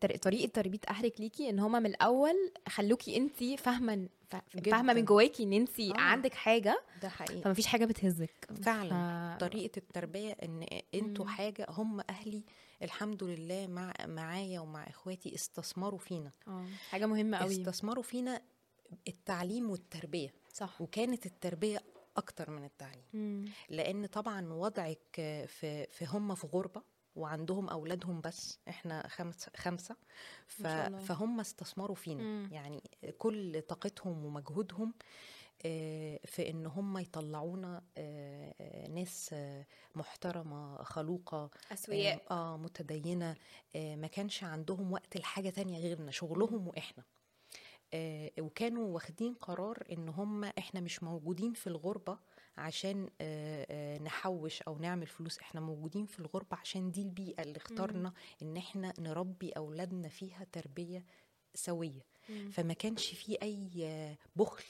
بطريقه 0.02 0.46
تربية 0.54 0.78
أهلك 0.88 1.20
ليكي 1.20 1.50
إن 1.50 1.58
هما 1.58 1.78
من 1.78 1.86
الأول 1.86 2.52
خلوكي 2.68 3.16
انت 3.16 3.44
فاهمة 3.60 4.08
ف- 4.30 4.36
جداً. 4.56 4.70
فاهمة 4.70 4.92
من 4.94 5.04
جواكي 5.04 5.42
إن 5.42 5.52
انت 5.52 5.80
آه. 5.80 6.00
عندك 6.00 6.34
حاجة 6.34 6.82
ده 7.02 7.08
حقيقي 7.08 7.42
فما 7.42 7.54
فيش 7.54 7.66
حاجة 7.66 7.84
بتهزك 7.84 8.48
فعلا 8.62 9.36
ف... 9.36 9.40
طريقة 9.40 9.78
التربية 9.78 10.32
إن 10.42 10.66
أنتوا 10.94 11.24
مم. 11.24 11.30
حاجة 11.30 11.66
هم 11.68 12.00
أهلي 12.10 12.42
الحمد 12.84 13.24
لله 13.24 13.66
مع 13.66 13.94
معايا 14.06 14.60
ومع 14.60 14.88
إخواتي 14.88 15.34
استثمروا 15.34 15.98
فينا 15.98 16.32
آه 16.48 16.66
حاجة 16.90 17.06
مهمة 17.06 17.36
قوي 17.38 17.52
استثمروا 17.52 18.02
فينا 18.02 18.42
التعليم 19.08 19.70
والتربية 19.70 20.34
صح 20.52 20.80
وكانت 20.80 21.26
التربية 21.26 21.78
أكتر 22.16 22.50
من 22.50 22.64
التعليم 22.64 23.04
مم. 23.12 23.44
لأن 23.68 24.06
طبعا 24.06 24.52
وضعك 24.52 24.98
في 25.46 25.86
في 25.86 26.06
هم 26.08 26.34
في 26.34 26.46
غربة 26.46 26.82
وعندهم 27.16 27.68
أولادهم 27.68 28.20
بس 28.20 28.58
إحنا 28.68 29.08
خمس 29.08 29.48
خمسة 29.56 29.96
ف. 30.46 30.66
فهم 31.06 31.40
استثمروا 31.40 31.96
فينا 31.96 32.22
مم. 32.22 32.48
يعني 32.52 32.82
كل 33.18 33.62
طاقتهم 33.62 34.24
ومجهودهم 34.24 34.94
في 36.26 36.50
إن 36.50 36.66
هم 36.66 36.98
يطلعونا 36.98 37.82
آه، 37.98 38.54
آه، 38.60 38.88
ناس 38.88 39.30
آه، 39.32 39.66
محترمة 39.94 40.82
خلوقة 40.82 41.50
أسوياء. 41.72 42.22
آه 42.30 42.56
متدينة 42.56 43.36
آه، 43.76 43.96
ما 43.96 44.06
كانش 44.06 44.44
عندهم 44.44 44.92
وقت 44.92 45.16
لحاجة 45.16 45.50
تانية 45.50 45.78
غيرنا 45.78 46.10
شغلهم 46.10 46.68
وإحنا. 46.68 47.04
آه، 47.94 48.30
وكانوا 48.40 48.94
واخدين 48.94 49.34
قرار 49.34 49.82
إن 49.92 50.08
هم 50.08 50.44
إحنا 50.44 50.80
مش 50.80 51.02
موجودين 51.02 51.52
في 51.52 51.66
الغربة 51.66 52.18
عشان 52.56 53.08
آه، 53.20 53.66
آه، 53.70 53.98
نحوش 53.98 54.62
أو 54.62 54.78
نعمل 54.78 55.06
فلوس 55.06 55.38
إحنا 55.38 55.60
موجودين 55.60 56.06
في 56.06 56.18
الغربة 56.20 56.56
عشان 56.56 56.90
دي 56.90 57.02
البيئة 57.02 57.42
اللي 57.42 57.56
اخترنا 57.56 58.12
إن 58.42 58.56
إحنا 58.56 58.94
نربي 58.98 59.50
أولادنا 59.50 60.08
فيها 60.08 60.44
تربية 60.52 61.04
سوية. 61.54 62.04
مم. 62.28 62.50
فما 62.50 62.74
كانش 62.74 63.14
فيه 63.14 63.36
أي 63.42 63.70
آه، 63.86 64.18
بخل 64.36 64.64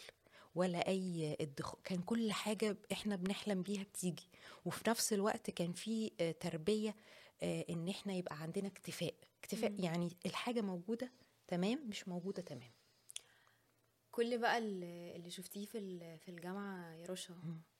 ولا 0.54 0.88
أي 0.88 1.36
ادخار 1.40 1.78
كان 1.84 2.02
كل 2.02 2.32
حاجة 2.32 2.76
إحنا 2.92 3.16
بنحلم 3.16 3.62
بيها 3.62 3.82
بتيجي. 3.82 4.28
وفي 4.64 4.90
نفس 4.90 5.12
الوقت 5.12 5.50
كان 5.50 5.72
في 5.72 6.12
آه، 6.20 6.30
تربية 6.32 6.96
آه، 7.42 7.64
إن 7.70 7.88
إحنا 7.88 8.12
يبقى 8.12 8.36
عندنا 8.42 8.66
اكتفاء. 8.66 9.14
اكتفاء 9.42 9.70
مم. 9.70 9.80
يعني 9.84 10.16
الحاجة 10.26 10.60
موجودة 10.60 11.12
تمام 11.46 11.88
مش 11.88 12.08
موجودة 12.08 12.42
تمام. 12.42 12.70
كل 14.10 14.38
بقى 14.38 14.58
اللي 14.58 15.30
شفتيه 15.30 15.66
في 15.66 16.18
في 16.18 16.28
الجامعة 16.30 16.94
يا 16.94 17.06
رشا. 17.06 17.34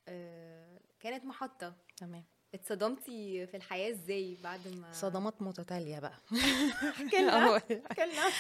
آه، 0.09 0.81
كانت 1.01 1.25
محطة. 1.25 1.77
تمام. 1.97 2.25
اتصدمتي 2.55 3.47
في 3.47 3.57
الحياة 3.57 3.91
إزاي 3.91 4.37
بعد 4.45 4.61
ما 4.69 4.93
صدمات 4.93 5.43
متتالية 5.43 5.99
بقى. 5.99 6.15
كلنا 7.11 7.59
كلنا. 7.99 8.31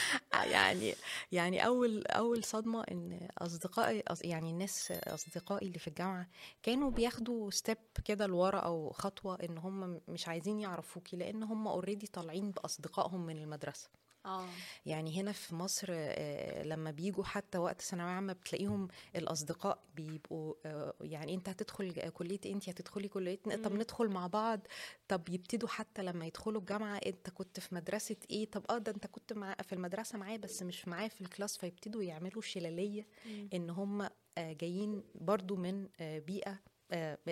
يعني 0.44 0.94
يعني 1.33 1.66
أول 1.66 2.07
أول 2.07 2.44
صدمة 2.44 2.83
إن 2.83 3.29
أصدقائي 3.38 4.03
يعني 4.22 4.50
الناس 4.50 4.92
أصدقائي 4.92 5.66
اللي 5.66 5.79
في 5.79 5.88
الجامعة 5.88 6.29
كانوا 6.62 6.90
بياخدوا 6.90 7.50
step 7.50 7.78
كده 8.05 8.27
لورا 8.27 8.59
أو 8.59 8.90
خطوة 8.92 9.38
إن 9.42 9.59
هم 9.59 10.00
مش 10.09 10.29
عايزين 10.29 10.61
يعرفوكي 10.61 11.16
لأن 11.16 11.42
هم 11.42 11.68
already 11.68 12.07
طالعين 12.07 12.50
بأصدقائهم 12.50 13.27
من 13.27 13.37
المدرسة. 13.38 13.88
آه 14.26 14.48
يعني 14.87 15.20
هنا 15.20 15.32
في 15.32 15.54
مصر 15.54 15.87
آه، 15.90 16.62
لما 16.62 16.90
بيجوا 16.90 17.24
حتى 17.24 17.58
وقت 17.58 17.80
ثانوية 17.82 18.10
عامة 18.10 18.32
بتلاقيهم 18.32 18.88
الأصدقاء 19.16 19.78
بيبقوا 19.96 20.54
آه، 20.66 20.94
يعني 21.00 21.34
أنت 21.34 21.48
هتدخل 21.48 22.08
كلية 22.10 22.40
إيه؟ 22.46 22.52
أنت 22.54 22.68
هتدخلي 22.68 23.08
كلية 23.08 23.38
إيه؟ 23.50 23.56
طب. 23.56 23.72
ندخل 23.74 24.08
مع 24.08 24.26
بعض 24.26 24.60
طب 25.08 25.28
يبتدوا 25.28 25.68
حتى 25.68 26.02
لما 26.02 26.26
يدخلوا 26.26 26.60
الجامعة 26.60 26.96
أنت 26.96 27.30
كنت 27.30 27.60
في 27.60 27.74
مدرسة 27.74 28.16
إيه 28.30 28.50
طب 28.50 28.64
أه 28.70 28.78
ده 28.78 28.92
أنت 28.92 29.06
كنت 29.06 29.32
مع 29.32 29.54
في 29.62 29.72
المدرسة 29.74 30.18
معاه 30.18 30.37
بس 30.37 30.62
مش 30.62 30.88
معاه 30.88 31.08
في 31.08 31.20
الكلاس 31.20 31.56
فيبتدوا 31.58 32.02
يعملوا 32.02 32.42
شلالية 32.42 33.06
إن 33.54 33.70
هم 33.70 34.02
آه، 34.38 34.52
جايين 34.52 35.02
برضو 35.14 35.56
من 35.56 35.88
آه، 36.00 36.18
بيئة 36.18 36.50
آه، 36.50 36.58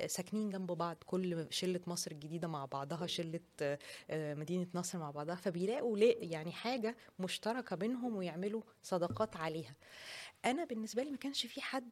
ساكنين 0.06 0.50
جنب 0.50 0.72
بعض 0.72 0.96
كل 1.06 1.46
شلة 1.50 1.80
مصر 1.86 2.10
الجديدة 2.10 2.48
مع 2.48 2.64
بعضها 2.64 3.06
شلة 3.06 3.40
آه، 3.62 3.78
آه، 4.10 4.34
مدينة 4.34 4.66
نصر 4.74 4.98
مع 4.98 5.10
بعضها 5.10 5.34
فبيلاقوا 5.34 5.98
يعني 5.98 6.52
حاجة 6.52 6.96
مشتركة 7.18 7.76
بينهم 7.76 8.16
ويعملوا 8.16 8.62
صداقات 8.82 9.36
عليها 9.36 9.74
أنا 10.44 10.64
بالنسبة 10.64 11.02
لي 11.02 11.10
ما 11.10 11.16
كانش 11.16 11.46
في 11.46 11.60
حد 11.60 11.90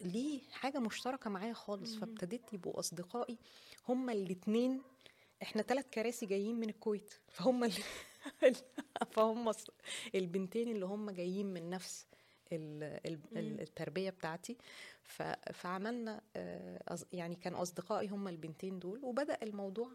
ليه 0.00 0.40
حاجة 0.50 0.78
مشتركة 0.78 1.30
معايا 1.30 1.52
خالص. 1.52 1.96
فابتديت 1.96 2.52
يبقوا 2.52 2.78
أصدقائي 2.78 3.38
هما 3.88 4.12
الاتنين 4.12 4.82
إحنا 5.42 5.62
ثلاث 5.62 5.86
كراسي 5.94 6.26
جايين 6.26 6.60
من 6.60 6.68
الكويت 6.68 7.14
فهم 7.28 7.64
ال... 7.64 7.72
فهم 9.12 9.52
البنتين 10.14 10.68
اللي 10.68 10.86
هم 10.86 11.10
جايين 11.10 11.46
من 11.46 11.70
نفس 11.70 12.06
ال... 12.52 12.82
ال... 13.06 13.18
ال- 13.36 13.60
التربية 13.60 14.10
بتاعتي. 14.10 14.56
فعملنا 15.52 16.20
آه، 16.36 16.98
يعني 17.12 17.34
كان 17.36 17.54
أصدقائي 17.54 18.08
هم 18.08 18.28
البنتين 18.28 18.78
دول 18.78 19.04
وبدأ 19.04 19.38
الموضوع 19.42 19.90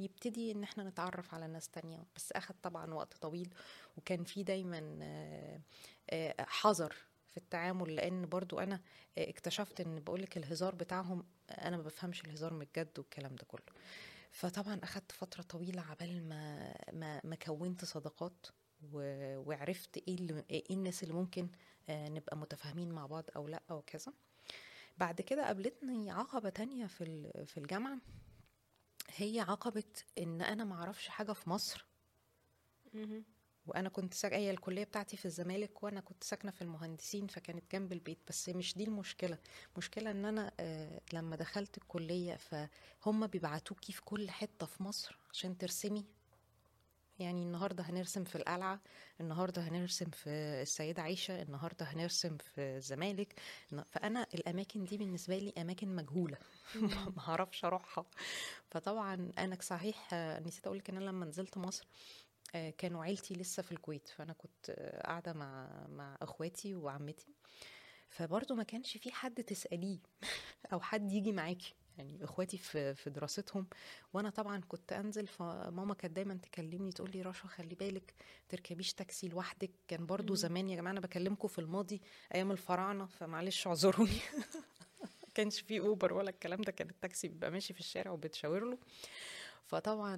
يبتدي 0.00 0.52
إن 0.52 0.62
إحنا 0.62 0.84
نتعرف 0.84 1.34
على 1.34 1.46
ناس 1.46 1.68
تانية. 1.68 2.04
بس 2.16 2.32
أخد 2.32 2.54
طبعا 2.62 2.94
وقت 2.94 3.14
طويل 3.16 3.54
وكان 3.98 4.24
في 4.24 4.42
دايما 4.42 4.98
آه، 5.02 5.60
آه، 6.10 6.34
حذر 6.44 6.94
في 7.30 7.36
التعامل 7.36 7.94
لأن 7.96 8.26
برضو 8.26 8.58
أنا 8.58 8.80
اكتشفت 9.18 9.80
إن 9.80 10.00
بقولك 10.00 10.36
الهزار 10.36 10.74
بتاعهم 10.74 11.24
أنا 11.50 11.76
ما 11.76 11.82
بفهمش 11.82 12.24
الهزار 12.24 12.54
من 12.54 12.62
الجد 12.62 12.98
والكلام 12.98 13.36
ده 13.36 13.44
كله. 13.48 13.62
فطبعا 14.30 14.80
أخدت 14.82 15.12
فترة 15.12 15.42
طويلة 15.42 15.82
عبال 15.82 16.28
ما 16.28 16.74
ما, 16.92 17.20
ما 17.24 17.36
كونت 17.36 17.84
صداقات. 17.84 18.46
وعرفت 18.92 19.96
إيه 20.08 20.14
اللي 20.14 20.44
إيه 20.50 20.64
الناس 20.74 21.02
اللي 21.02 21.14
ممكن 21.14 21.48
آه، 21.88 22.08
نبقى 22.08 22.36
متفاهمين 22.36 22.92
مع 22.92 23.06
بعض 23.06 23.24
أو 23.36 23.48
لأ 23.48 23.62
أو 23.70 23.82
كذا. 23.82 24.12
بعد 24.98 25.20
كده 25.20 25.46
قابلتني 25.46 26.10
عقبة 26.10 26.48
تانية 26.48 26.86
في 26.86 27.04
ال- 27.04 27.46
في 27.46 27.58
الجامعة. 27.58 27.98
هي 29.16 29.40
عقبه 29.40 29.84
إن 30.18 30.42
أنا 30.42 30.64
ما 30.64 30.74
أعرفش 30.74 31.08
حاجة 31.08 31.32
في 31.32 31.50
مصر. 31.50 31.86
وأنا 33.66 33.88
كنت 33.88 34.14
ساكنه 34.14 34.38
هي 34.38 34.50
الكلية 34.50 34.84
بتاعتي 34.84 35.16
في 35.16 35.24
الزمالك 35.24 35.82
وأنا 35.82 36.00
كنت 36.00 36.24
ساكنة 36.24 36.50
في 36.50 36.62
المهندسين 36.62 37.26
فكانت 37.26 37.72
جنب 37.72 37.92
البيت. 37.92 38.18
بس 38.28 38.48
مش 38.48 38.76
دي 38.76 38.84
المشكلة. 38.84 39.38
المشكلة 39.72 40.10
إن 40.10 40.24
أنا 40.24 40.52
آه 40.60 41.00
لما 41.12 41.36
دخلت 41.36 41.78
الكلية 41.78 42.36
فهم 42.36 43.26
بيبعتوكي 43.26 43.92
في 43.92 44.02
كل 44.02 44.30
حتة 44.30 44.66
في 44.66 44.82
مصر 44.82 45.18
عشان 45.32 45.58
ترسمي 45.58 46.06
يعني 47.20 47.42
النهارده 47.42 47.84
هنرسم 47.84 48.24
في 48.24 48.36
القلعة 48.36 48.80
النهارده 49.20 49.62
هنرسم 49.62 50.10
في 50.10 50.30
السيدة 50.62 51.02
عائشه 51.02 51.42
النهارده 51.42 51.86
هنرسم 51.86 52.36
في 52.36 52.60
الزمالك. 52.60 53.40
فأنا 53.86 54.26
الأماكن 54.34 54.84
دي 54.84 54.96
بالنسبة 54.98 55.38
لي 55.38 55.52
أماكن 55.58 55.96
مجهولة. 55.96 56.38
ما 57.16 57.22
أعرفش 57.28 57.64
أروحها. 57.64 58.04
فطبعا 58.70 59.32
أنا 59.38 59.56
صحيح 59.60 60.14
نسيت 60.14 60.66
أقول 60.66 60.78
لك 60.78 60.90
إن 60.90 60.96
أنا 60.96 61.04
لما 61.04 61.26
نزلت 61.26 61.58
مصر 61.58 61.86
آه، 62.54 62.70
كانوا 62.70 63.04
عيلتي 63.04 63.34
لسه 63.34 63.62
في 63.62 63.72
الكويت. 63.72 64.08
فأنا 64.08 64.32
كنت 64.32 64.70
قاعدة 65.04 65.32
مع 65.32 65.86
مع 65.88 66.18
أخواتي 66.22 66.74
وعمتي. 66.74 67.34
فبرضه 68.08 68.54
ما 68.54 68.62
كانش 68.62 68.96
في 68.96 69.12
حد 69.12 69.44
تسأليه 69.44 69.98
أو 70.72 70.80
حد 70.80 71.12
يجي 71.12 71.32
معاكي. 71.32 71.74
يعني 71.98 72.24
إخواتي 72.24 72.58
في 72.58 72.94
في 72.94 73.10
دراستهم. 73.10 73.66
وأنا 74.12 74.30
طبعا 74.30 74.60
كنت 74.68 74.92
أنزل 74.92 75.26
فماما 75.26 75.94
كانت 75.94 76.16
دايما 76.16 76.34
تكلمني 76.34 76.92
تقول 76.92 77.10
لي 77.10 77.22
رشا 77.22 77.48
خلي 77.48 77.74
بالك 77.74 78.14
تركبيش 78.48 78.92
تاكسي 78.94 79.28
لوحدك. 79.28 79.70
كان 79.88 80.06
برضو. 80.06 80.34
زمان 80.34 80.68
يا 80.68 80.76
جماعة 80.76 80.92
أنا 80.92 81.00
بكلمكم 81.00 81.48
في 81.48 81.58
الماضي 81.58 82.00
أيام 82.34 82.50
الفراعنة 82.50 83.06
فمعلش 83.06 83.66
اعذروني. 83.66 84.20
ما 85.02 85.28
كانش 85.34 85.60
في 85.60 85.80
أوبر 85.80 86.12
ولا 86.12 86.30
الكلام 86.30 86.60
ده 86.62 86.72
كان 86.72 86.88
التاكسي 86.90 87.28
بيبقى 87.28 87.50
ماشي 87.50 87.74
في 87.74 87.80
الشارع 87.80 88.10
وبتشاور 88.10 88.64
له. 88.64 88.78
فطبعا 89.66 90.16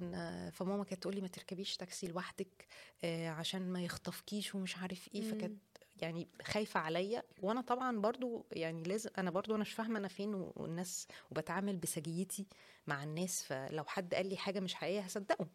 فماما 0.49 0.83
كانت 0.83 1.01
تقول 1.01 1.15
لي 1.15 1.21
ما 1.21 1.27
تركبيش 1.27 1.77
تاكسي 1.77 2.07
لوحدك 2.07 2.67
آه، 3.03 3.29
عشان 3.29 3.69
ما 3.73 3.83
يخطفكيش 3.83 4.55
ومش 4.55 4.77
عارف 4.77 5.09
إيه. 5.15 5.21
فكانت 5.21 5.61
يعني 6.03 6.27
خايفة 6.41 6.79
عليا. 6.79 7.23
وأنا 7.41 7.61
طبعا 7.61 7.97
برضو 8.01 8.45
يعني 8.51 8.83
لازم 8.83 9.09
أنا 9.17 9.31
برضو 9.31 9.53
أنا 9.55 9.61
مش 9.61 9.73
فاهمة 9.73 9.99
أنا 9.99 10.07
فين 10.07 10.33
والناس 10.35 11.07
وبتعامل 11.31 11.77
بسجيتي 11.77 12.45
مع 12.87 13.03
الناس 13.03 13.43
فلو 13.43 13.83
حد 13.83 14.13
قال 14.13 14.29
لي 14.29 14.37
حاجة 14.37 14.59
مش 14.59 14.73
حقيقية 14.73 15.01
هصدقه. 15.01 15.47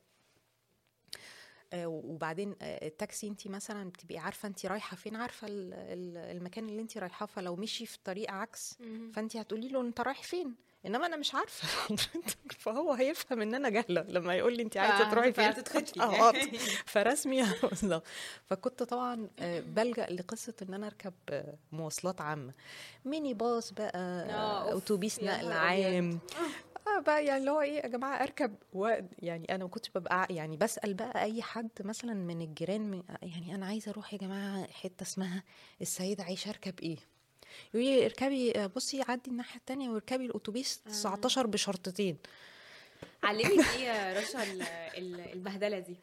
آه، 1.73 1.87
وبعدين 1.87 2.55
آه، 2.63 2.87
التاكسي 2.87 3.29
انت 3.29 3.49
مثلا 3.49 3.91
بتبقي 3.91 4.19
عارفة 4.19 4.49
انت 4.49 4.67
رايحة 4.67 4.97
فين 4.97 5.17
عارفة 5.17 5.47
ال- 5.47 5.75
ال- 5.75 6.37
المكان 6.37 6.69
اللي 6.69 6.83
انت 6.83 6.99
رايحاه 6.99 7.27
فلو 7.27 7.57
مشي 7.57 7.87
في 7.87 7.99
طريق 8.05 8.31
عكس. 8.31 8.79
فانت 9.13 9.37
هتقولي 9.37 9.69
له 9.69 9.81
أنت 9.81 10.01
رايح 10.01 10.23
فين؟ 10.23 10.55
إنما 10.89 11.07
أنا 11.07 11.17
مش 11.17 11.35
عارفة 11.35 11.69
حضرتك 11.87 12.53
فهو 12.59 12.93
هيفهم 12.93 13.41
إن 13.43 13.55
أنا 13.55 13.69
جاهلة 13.69 14.03
لما 14.09 14.35
يقول 14.35 14.57
لي 14.57 14.63
انت 14.63 14.77
عايزة 14.77 15.11
تروحي 15.11 15.33
فين؟ 15.33 15.53
فتتخطفي. 15.53 16.01
آه 16.03 16.33
فرسمي. 16.87 17.43
بالظبط. 17.71 18.03
فكنت 18.47 18.83
طبعا 18.83 19.29
آه، 19.39 19.61
بلجأ 19.61 20.07
لقصة 20.07 20.55
إن 20.63 20.75
أنا 20.75 20.87
أركب 20.87 21.13
آه، 21.31 21.55
مواصلات 21.73 22.21
عامة. 22.21 22.53
ميني 23.05 23.35
باص 23.35 23.73
بقى 23.73 23.93
آه، 23.95 24.23
آه، 24.31 24.79
أتوبيس 24.79 25.23
نقل. 25.23 25.53
عام. 25.53 26.19
آه 26.87 27.01
بقى 27.01 27.25
يعني 27.25 27.41
اللي 27.41 27.51
هو 27.51 27.61
إيه 27.61 27.77
يا 27.83 27.87
جماعة 27.89 28.23
أركب 28.23 28.55
و 28.73 28.95
يعني 29.19 29.55
أنا 29.55 29.65
ما 29.65 29.71
كنتش 29.71 29.91
ببقى 29.95 30.27
يعني 30.31 30.57
بسأل 30.57 30.95
بقى 30.95 31.23
أي 31.23 31.43
حد 31.43 31.71
مثلا 31.81 32.15
من 32.15 32.43
الجيران 32.43 32.91
من 32.91 33.03
يعني 33.23 33.55
أنا 33.55 33.67
عايزة 33.67 33.91
أروح 33.91 34.13
يا 34.15 34.19
جماعة 34.19 34.67
حتة 34.73 35.03
اسمها 35.03 35.43
السيده 35.81 36.25
عائشه 36.25 36.49
أركب 36.51 36.81
إيه؟ 36.81 36.97
يقول 37.75 37.87
لي 37.87 38.05
اركبي 38.07 38.53
آه، 38.53 38.67
بصي 38.67 39.03
عدي 39.09 39.31
الناحية 39.31 39.57
التانية 39.59 39.89
واركبي 39.91 40.27
الأتوبيس 40.27 40.81
19 40.87 41.47
بشرطتين. 41.47 42.17
علمك 43.23 43.67
إيه 43.77 43.85
يا 43.85 44.13
رشا 44.21 44.43
ال- 44.43 44.63
ال- 44.97 45.21
البهدلة 45.33 45.79
دي؟ 45.79 45.97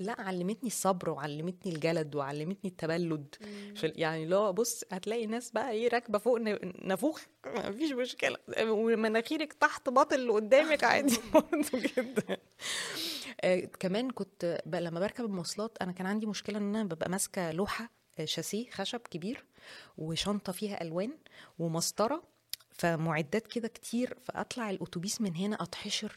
لا 0.00 0.16
علمتني 0.20 0.66
الصبر 0.68 1.10
وعلمتني 1.10 1.72
الجلد 1.74 2.14
وعلمتني 2.14 2.70
التبلد. 2.70 3.34
في 3.76 3.92
يعني 3.96 4.26
لو 4.26 4.52
بص 4.52 4.84
هتلاقي 4.92 5.26
ناس 5.26 5.50
بقى 5.50 5.70
إيه 5.70 5.88
راكبة 5.88 6.18
فوق 6.18 6.38
نافوخ 6.82 7.20
مفيش 7.46 7.92
مشكلة. 7.92 8.36
ومناخيرك 8.62 9.52
تحت 9.52 9.88
باطل 9.88 10.16
اللي 10.16 10.32
قدامك 10.32 10.84
عادي 10.84 11.18
برضه 11.34 11.68
جدا. 11.74 12.36
آه 13.40 13.60
كمان 13.80 14.10
كنت 14.10 14.62
لما 14.66 15.00
بركب 15.00 15.24
المواصلات 15.24 15.78
أنا 15.82 15.92
كان 15.92 16.06
عندي 16.06 16.26
مشكلة 16.26 16.58
إن 16.58 16.76
أنا 16.76 16.84
ببقى 16.84 17.10
ماسكة 17.10 17.50
لوحة 17.52 17.84
آه، 17.84 17.97
شاسيه 18.24 18.70
خشب 18.70 19.00
كبير 19.00 19.44
وشنطة 19.98 20.52
فيها 20.52 20.82
ألوان 20.82 21.10
ومسطرة 21.58 22.22
فمعدات 22.72 23.46
كده 23.46 23.68
كتير 23.68 24.18
فأطلع 24.24 24.70
الأتوبيس 24.70 25.20
من 25.20 25.36
هنا 25.36 25.62
أتحشر 25.62 26.12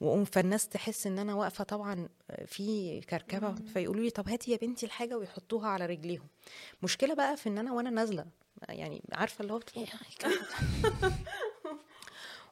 وأقوم 0.00 0.24
فالناس 0.24 0.68
تحس 0.68 1.06
إن 1.06 1.18
أنا 1.18 1.34
واقفة 1.34 1.64
طبعا 1.64 2.08
في 2.46 3.00
كركبة 3.00 3.54
فيقولوا 3.54 4.04
لي 4.04 4.10
طب 4.10 4.28
هاتي 4.28 4.50
يا 4.50 4.56
بنتي 4.56 4.86
الحاجة 4.86 5.18
ويحطوها 5.18 5.68
على 5.68 5.86
رجليهم. 5.86 6.26
مشكلة 6.82 7.14
بقى 7.14 7.36
في 7.36 7.48
إن 7.48 7.58
أنا 7.58 7.72
وأنا 7.72 7.90
نازلة 7.90 8.26
يعني 8.68 9.02
عارفة 9.12 9.42
اللي 9.42 9.52
هو 9.52 9.58
بت- 9.58 9.72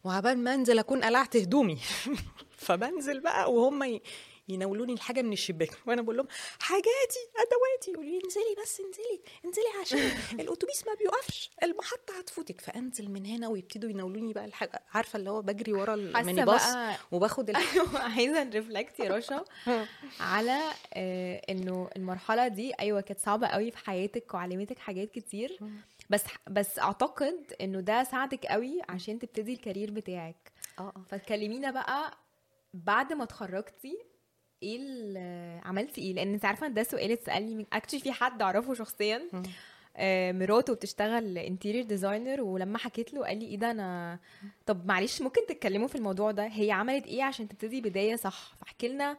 وعبال 0.05 0.39
ما 0.39 0.55
أنزل 0.55 0.79
أكون 0.79 1.05
قلعت 1.05 1.37
هدومي. 1.37 1.79
فبنزل 2.67 3.21
بقى 3.21 3.53
وهم 3.53 4.01
يناولوني 4.49 4.93
الحاجة 4.93 5.23
من 5.23 5.33
الشباك. 5.33 5.71
وأنا 5.87 6.03
بقول 6.03 6.17
لهم 6.17 6.27
حاجاتي 6.61 7.21
أدواتي. 7.37 7.91
يقولوا 7.91 8.11
لي 8.11 8.21
انزلي 8.25 8.57
بس 8.63 8.81
انزلي 8.81 9.21
انزلي 9.45 9.65
عشان 9.81 9.99
الأتوبيس 10.41 10.87
ما 10.87 10.95
بيوقفش 10.95 11.51
المحطة 11.63 12.19
هتفوتك. 12.19 12.61
فأنزل 12.61 13.11
من 13.11 13.27
هنا 13.27 13.49
ويبتدوا 13.49 13.91
يناولوني 13.91 14.33
بقى 14.33 14.45
الحاجة. 14.45 14.83
عارفة 14.95 15.17
اللي 15.17 15.31
هو 15.31 15.43
بجري 15.43 15.73
ورا 15.73 15.95
الميني 15.95 16.45
باص 16.45 16.63
وباخد. 17.13 17.51
أيوه 17.57 17.99
عايزة 17.99 18.45
نرفلكت 18.45 19.01
يا 19.01 19.17
رشا 19.17 19.45
على 20.21 20.61
آه، 20.95 21.43
إنه 21.51 21.91
المرحلة 21.97 22.49
دي 22.49 22.73
أيوه 22.81 23.01
كانت 23.01 23.21
صعبة 23.21 23.47
قوي 23.47 23.71
في 23.71 23.79
حياتك 23.79 24.35
وعلمتك 24.35 24.79
حاجات 24.79 25.11
كتير. 25.11 25.59
بس 26.11 26.23
بس 26.51 26.79
أعتقد 26.79 27.53
إنه 27.61 27.81
ده 27.81 28.05
ساعدك 28.05 28.47
قوي 28.47 28.81
عشان 28.89 29.19
تبتدي 29.19 29.53
ال 29.53 29.58
career 29.58 29.91
بتاعك. 29.91 30.53
آه 30.79 30.83
آه. 30.83 31.05
فتكلمينا 31.09 31.71
بقى 31.71 32.19
بعد 32.75 33.13
ما 33.13 33.25
اتخرجتي 33.25 33.99
إيه 34.62 35.61
عملتي 35.64 36.01
إيه؟ 36.01 36.12
لأن 36.14 36.35
انت 36.35 36.45
عارفة 36.45 36.69
ده 36.69 36.83
سؤال 36.83 37.12
اتسألني 37.12 37.55
من 37.55 37.66
actually 37.73 38.01
في 38.01 38.12
حد 38.12 38.42
اعرفه 38.42 38.75
شخصيا. 38.75 39.29
آه، 39.99 40.33
مراته 40.33 40.75
بتشتغل 40.75 41.38
interior 41.39 41.85
designer 41.85 42.41
ولما 42.42 42.79
حكيت 42.79 43.14
له 43.14 43.25
قال 43.27 43.38
لي 43.38 43.47
إيه 43.47 43.57
ده 43.59 43.71
أنا 43.71 44.19
طب 44.66 44.87
معلش 44.87 45.23
ممكن 45.23 45.40
تتكلموا 45.49 45.88
في 45.88 45.95
الموضوع 45.95 46.31
ده؟ 46.31 46.47
هي 46.47 46.71
عملت 46.71 47.07
إيه 47.07 47.23
عشان 47.23 47.49
تبتدي 47.49 47.81
بداية 47.81 48.16
صح؟ 48.16 48.55
فاحكي 48.61 48.88
لنا 48.88 49.16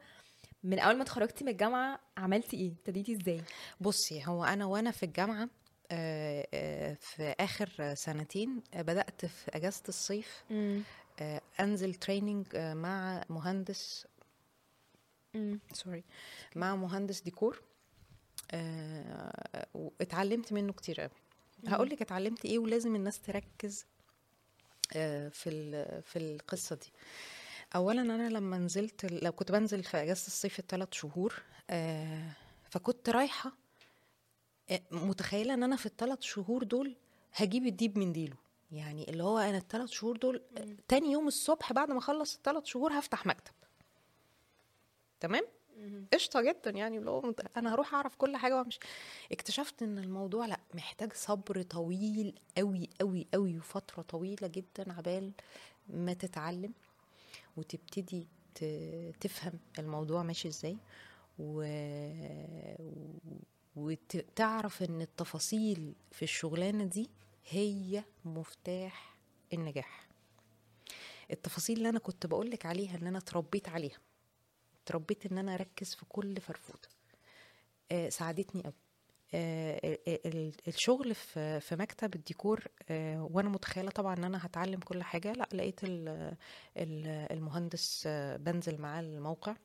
من 0.64 0.80
أول 0.80 0.96
ما 0.96 1.04
اتخرجتي 1.04 1.44
من 1.44 1.52
الجامعة 1.52 2.00
عملتي 2.18 2.58
إيه؟ 2.58 2.72
ابتديتي 2.72 3.12
إزاي؟ 3.22 3.42
بصي 3.82 4.24
هو 4.26 4.44
أنا 4.44 4.66
وأنا 4.66 4.92
في 4.92 5.04
الجامعة 5.04 5.50
آه، 5.92 6.48
آه، 6.54 6.94
في 7.02 7.36
آخر 7.40 7.94
سنتين 7.94 8.62
بدأت 8.76 9.26
في 9.26 9.52
أجازة 9.58 9.84
الصيف 9.90 10.44
أنزل 11.60 11.94
training 11.94 12.46
مع 12.58 13.24
مهندس 13.30 14.08
سوري 15.74 16.04
مع 16.56 16.76
مهندس 16.76 17.22
ديكور 17.22 17.62
آه، 18.52 19.68
واتعلمت 19.74 20.54
منه 20.54 20.74
كتير 20.74 21.02
قوي. 21.02 21.10
هقول 21.68 21.90
لك 21.90 22.02
اتعلمت 22.02 22.46
إيه 22.46 22.60
ولازم 22.60 22.96
الناس 22.96 23.22
تركز 23.22 23.86
آه، 24.96 25.30
في 25.30 25.50
ال- 25.50 26.02
في 26.02 26.20
القصة 26.20 26.76
دي. 26.76 26.92
اولا 27.76 28.02
أنا 28.02 28.30
لما 28.30 28.58
نزلت 28.58 29.06
لو 29.24 29.32
كنت 29.32 29.52
بنزل 29.52 29.84
في 29.84 29.98
إجازة 29.98 30.28
الصيف 30.28 30.60
الثلاث 30.60 30.88
شهور 30.92 31.42
آه، 31.70 32.32
فكنت 32.70 33.10
رايحة 33.10 33.52
آه، 34.72 34.82
متخيلة 34.92 35.54
إن 35.54 35.64
أنا 35.64 35.76
في 35.76 35.86
الثلاث 35.86 36.22
شهور 36.22 36.64
دول 36.64 36.96
هجيب 37.34 37.66
الديب 37.66 37.98
من 37.98 38.14
ديله. 38.14 38.36
يعني 38.72 39.10
اللي 39.10 39.24
هو 39.24 39.38
أنا 39.38 39.58
الثلاث 39.58 39.90
شهور 39.90 40.18
دول 40.18 40.42
تاني 40.88 41.12
يوم 41.12 41.28
الصبح 41.28 41.74
بعد 41.74 41.92
ما 41.92 41.98
أخلص 41.98 42.36
الثلاث 42.36 42.66
شهور 42.66 43.00
هفتح 43.00 43.26
مكتب. 43.26 43.52
تمام؟ 45.20 45.44
قشطة 46.14 46.42
جدا 46.42 46.72
يعني 46.72 46.98
اللي 46.98 47.10
هو 47.12 47.22
مت- 47.22 47.58
أنا 47.58 47.74
هروح 47.74 47.94
أعرف 47.94 48.16
كل 48.16 48.38
حاجة 48.38 48.58
وأمشي. 48.58 48.80
اكتشفت 49.32 49.84
إن 49.84 49.98
الموضوع 49.98 50.46
لأ 50.46 50.60
محتاج 50.74 51.14
صبر 51.14 51.62
طويل 51.62 52.40
قوي 52.58 52.90
قوي 53.02 53.28
قوي 53.34 53.58
وفترة 53.58 54.02
طويلة 54.02 54.48
جدا 54.48 54.94
عبال 54.94 55.32
ما 55.90 56.14
تتعلم 56.14 56.74
وتبتدي 57.58 58.28
تفهم 59.20 59.60
الموضوع 59.80 60.24
ماشي 60.24 60.48
إزاي. 60.48 60.78
و... 61.40 61.64
وتعرف 63.76 64.84
إن 64.84 65.02
التفاصيل 65.02 65.94
في 66.12 66.24
الشغلانة 66.24 66.84
دي 66.86 67.10
هي 67.50 68.04
مفتاح 68.26 69.18
النجاح. 69.54 70.08
التفاصيل 71.32 71.78
اللي 71.78 71.90
أنا 71.90 72.00
كنت 72.00 72.26
بقولك 72.26 72.66
عليها 72.66 72.98
ان 72.98 73.08
أنا 73.08 73.18
اتربيت 73.18 73.70
عليها. 73.70 73.98
اتربيت 74.88 75.32
إن 75.32 75.38
أنا 75.38 75.54
أركز 75.54 75.94
في 75.96 76.06
كل 76.10 76.42
فرفوته 76.42 76.90
آه 77.92 78.10
ساعدتني 78.10 78.62
قوي 78.64 78.74
آه 79.34 79.80
ال- 79.84 80.28
ال- 80.28 80.54
الشغل 80.68 81.16
في 81.16 81.60
في 81.60 81.76
مكتب 81.76 82.16
الديكور 82.16 82.64
آه 82.90 83.30
وأنا 83.32 83.50
متخيلة 83.50 83.90
طبعا 83.92 84.18
إن 84.18 84.24
أنا 84.24 84.46
هتعلم 84.46 84.80
كل 84.80 85.04
حاجة. 85.04 85.34
لأ 85.34 85.48
لقيت 85.54 85.84
ال- 85.84 86.36
ال- 86.78 87.32
المهندس 87.32 88.04
آه 88.08 88.38
بنزل 88.38 88.82
معاه 88.82 89.00
الموقع. 89.02 89.56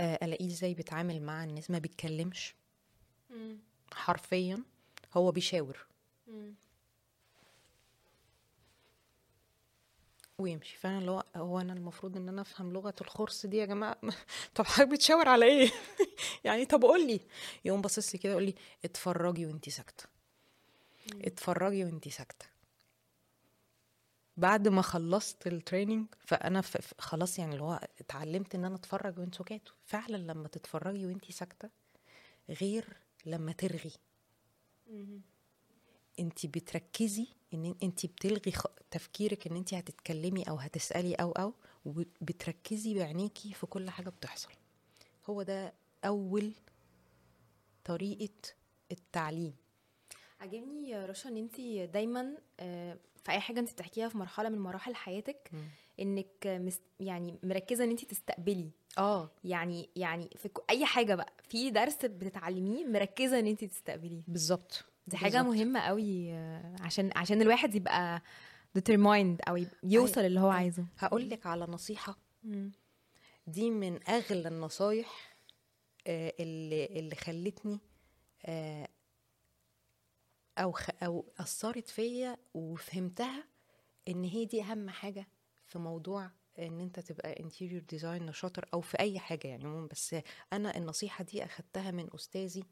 آه 0.00 0.18
ألاقيه 0.22 0.46
إزاي 0.46 0.74
بيتعامل 0.74 1.22
مع 1.22 1.44
الناس 1.44 1.70
ما 1.70 1.78
بيتكلمش. 1.78 2.54
حرفيا 3.94 4.62
هو 5.14 5.30
بيشاور. 5.32 5.86
ويمشي. 10.40 10.76
فأنا 10.76 10.98
اللي 10.98 11.10
هو 11.10 11.24
هو 11.36 11.60
أنا 11.60 11.72
المفروض 11.72 12.16
إن 12.16 12.28
أنا 12.28 12.42
أفهم 12.42 12.72
لغة 12.72 12.94
الخرس 13.00 13.46
دي 13.46 13.56
يا 13.56 13.66
جماعة؟ 13.66 13.96
طب 14.54 14.64
حضرتك 14.66 14.88
بتشاور 14.92 15.28
على 15.28 15.44
إيه؟ 15.46 15.70
يعني 16.44 16.64
طب 16.66 16.82
قول 16.82 17.06
لي. 17.06 17.20
يقوم 17.64 17.80
باصص 17.82 18.12
لي 18.14 18.18
كده 18.18 18.32
يقول 18.32 18.44
لي 18.44 18.54
اتفرجي 18.84 19.46
وانتي 19.46 19.70
ساكتة. 19.70 20.04
اتفرجي 21.24 21.84
وانتي 21.84 22.10
ساكتة. 22.10 22.46
بعد 24.36 24.68
ما 24.68 24.82
خلصت 24.82 25.46
ال 25.46 25.53
training 25.53 26.06
فأنا 26.26 26.62
خلاص 26.98 27.38
يعني 27.38 27.52
اللي 27.52 27.62
هو 27.64 27.80
اتعلمت 28.00 28.54
إن 28.54 28.64
أنا 28.64 28.74
أتفرج 28.74 29.18
وأنا 29.18 29.38
ساكتة 29.38 29.74
وفعلا 29.84 30.16
لما 30.16 30.48
تتفرجي 30.48 31.06
وانتي 31.06 31.32
ساكتة 31.32 31.70
غير 32.50 32.84
لما 33.26 33.52
ترغي. 33.52 33.92
انت 36.20 36.46
بتركزي 36.46 37.26
ان 37.54 37.74
انت 37.82 38.06
بتلغي. 38.06 38.52
تفكيرك 38.90 39.46
ان 39.46 39.56
انت 39.56 39.74
هتتكلمي 39.74 40.42
أو 40.42 40.56
هتسألي 40.56 41.14
أو 41.14 41.32
أو 41.32 41.54
وبتركزي 41.84 42.94
بعينيكي 42.94 43.52
في 43.52 43.66
كل 43.66 43.90
حاجة 43.90 44.08
بتحصل. 44.08 44.50
هو 45.26 45.42
ده 45.42 45.74
أول 46.04 46.52
طريقة 47.84 48.34
التعليم. 48.92 49.54
عجبني 50.40 50.88
يا 50.88 51.06
رشا 51.06 51.28
ان 51.28 51.36
انت 51.36 51.60
دايما 51.92 52.36
آه، 52.60 52.98
في 53.24 53.30
أي 53.32 53.40
حاجة 53.40 53.60
انت 53.60 53.72
بتحكيها 53.72 54.08
في 54.08 54.18
مرحلة 54.18 54.48
من 54.48 54.58
مراحل 54.58 54.94
حياتك 54.94 55.50
انك 56.00 56.46
مس 56.46 56.80
يعني 57.00 57.38
مركزة 57.42 57.84
ان 57.84 57.90
انت 57.90 58.04
تستقبلي. 58.04 58.70
آه. 58.98 59.30
يعني 59.44 59.88
يعني 59.96 60.30
في 60.36 60.50
أي 60.70 60.84
حاجة 60.86 61.14
بقى 61.14 61.32
في 61.48 61.70
درس 61.70 62.04
بتتعلميه 62.04 62.86
مركزة 62.86 63.38
ان 63.38 63.46
انت 63.46 63.64
تستقبليه. 63.64 64.22
بالظبط. 64.28 64.84
دي 65.08 65.16
حاجة 65.16 65.42
بالظبط. 65.42 65.56
مهمة 65.56 65.80
قوي 65.80 66.32
آه، 66.32 66.76
عشان 66.80 67.10
عشان 67.16 67.42
الواحد 67.42 67.74
يبقى 67.74 68.22
determined 68.78 69.38
أو 69.48 69.64
يوصل 69.82 70.20
اللي 70.20 70.40
هو 70.40 70.50
عايزه. 70.50 70.84
هقول 70.98 71.30
لك 71.30 71.46
على 71.46 71.64
نصيحة. 71.64 72.18
دي 73.46 73.70
من 73.70 74.08
أغلى 74.08 74.48
النصايح 74.48 75.36
آه، 76.06 76.34
اللي 76.40 76.86
اللي 76.86 77.14
خلتني 77.16 77.80
آه، 78.46 78.88
أو 80.58 80.74
أو 81.02 81.24
أثرت 81.38 81.88
فيا 81.88 82.36
وفهمتها 82.54 83.44
إن 84.08 84.24
هي 84.24 84.44
دي 84.44 84.62
أهم 84.62 84.90
حاجة 84.90 85.26
في 85.66 85.78
موضوع 85.78 86.30
إن 86.58 86.80
أنت 86.80 87.00
تبقى 87.00 87.40
interior 87.40 87.82
designer 87.82 88.32
شاطر 88.32 88.68
أو 88.74 88.80
في 88.80 89.00
أي 89.00 89.18
حاجة 89.18 89.48
يعني 89.48 89.64
عموما. 89.64 89.86
بس 89.86 90.16
أنا 90.52 90.76
النصيحة 90.76 91.24
دي 91.24 91.44
أخدتها 91.44 91.90
من 91.90 92.08
أستاذي 92.14 92.60
آه، 92.60 92.64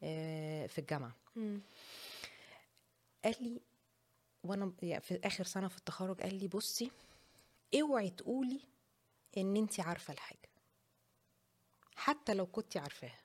في 0.00 0.78
الجامعة. 0.78 1.16
قال 3.24 3.34
لي 3.40 3.60
وأنا 4.44 4.72
يعني 4.82 5.00
في 5.02 5.20
آخر 5.24 5.44
سنة 5.44 5.68
في 5.68 5.78
التخرج 5.78 6.20
قال 6.20 6.34
لي 6.34 6.48
بصي 6.48 6.90
اوعي 7.80 8.10
تقولي 8.10 8.60
إن 9.36 9.56
انت 9.56 9.80
عارفة 9.80 10.12
الحاجة. 10.12 10.48
حتى 11.96 12.34
لو 12.34 12.46
كنت 12.46 12.76
عارفاها 12.76 13.18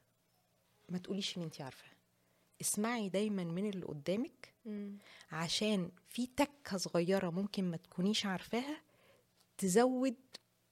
ما 0.89 0.97
تقوليش 0.97 1.37
إن 1.37 1.43
انت 1.43 1.61
عارفاها. 1.61 1.95
اسمعي 2.61 3.09
دايما 3.09 3.43
من 3.43 3.69
اللي 3.69 3.85
قدامك 3.85 4.53
عشان 5.31 5.91
في 6.09 6.27
تكة 6.27 6.77
صغيرة 6.77 7.29
ممكن 7.29 7.71
ما 7.71 7.77
تكونيش 7.77 8.25
عارفاها 8.25 8.81
تزود 9.57 10.15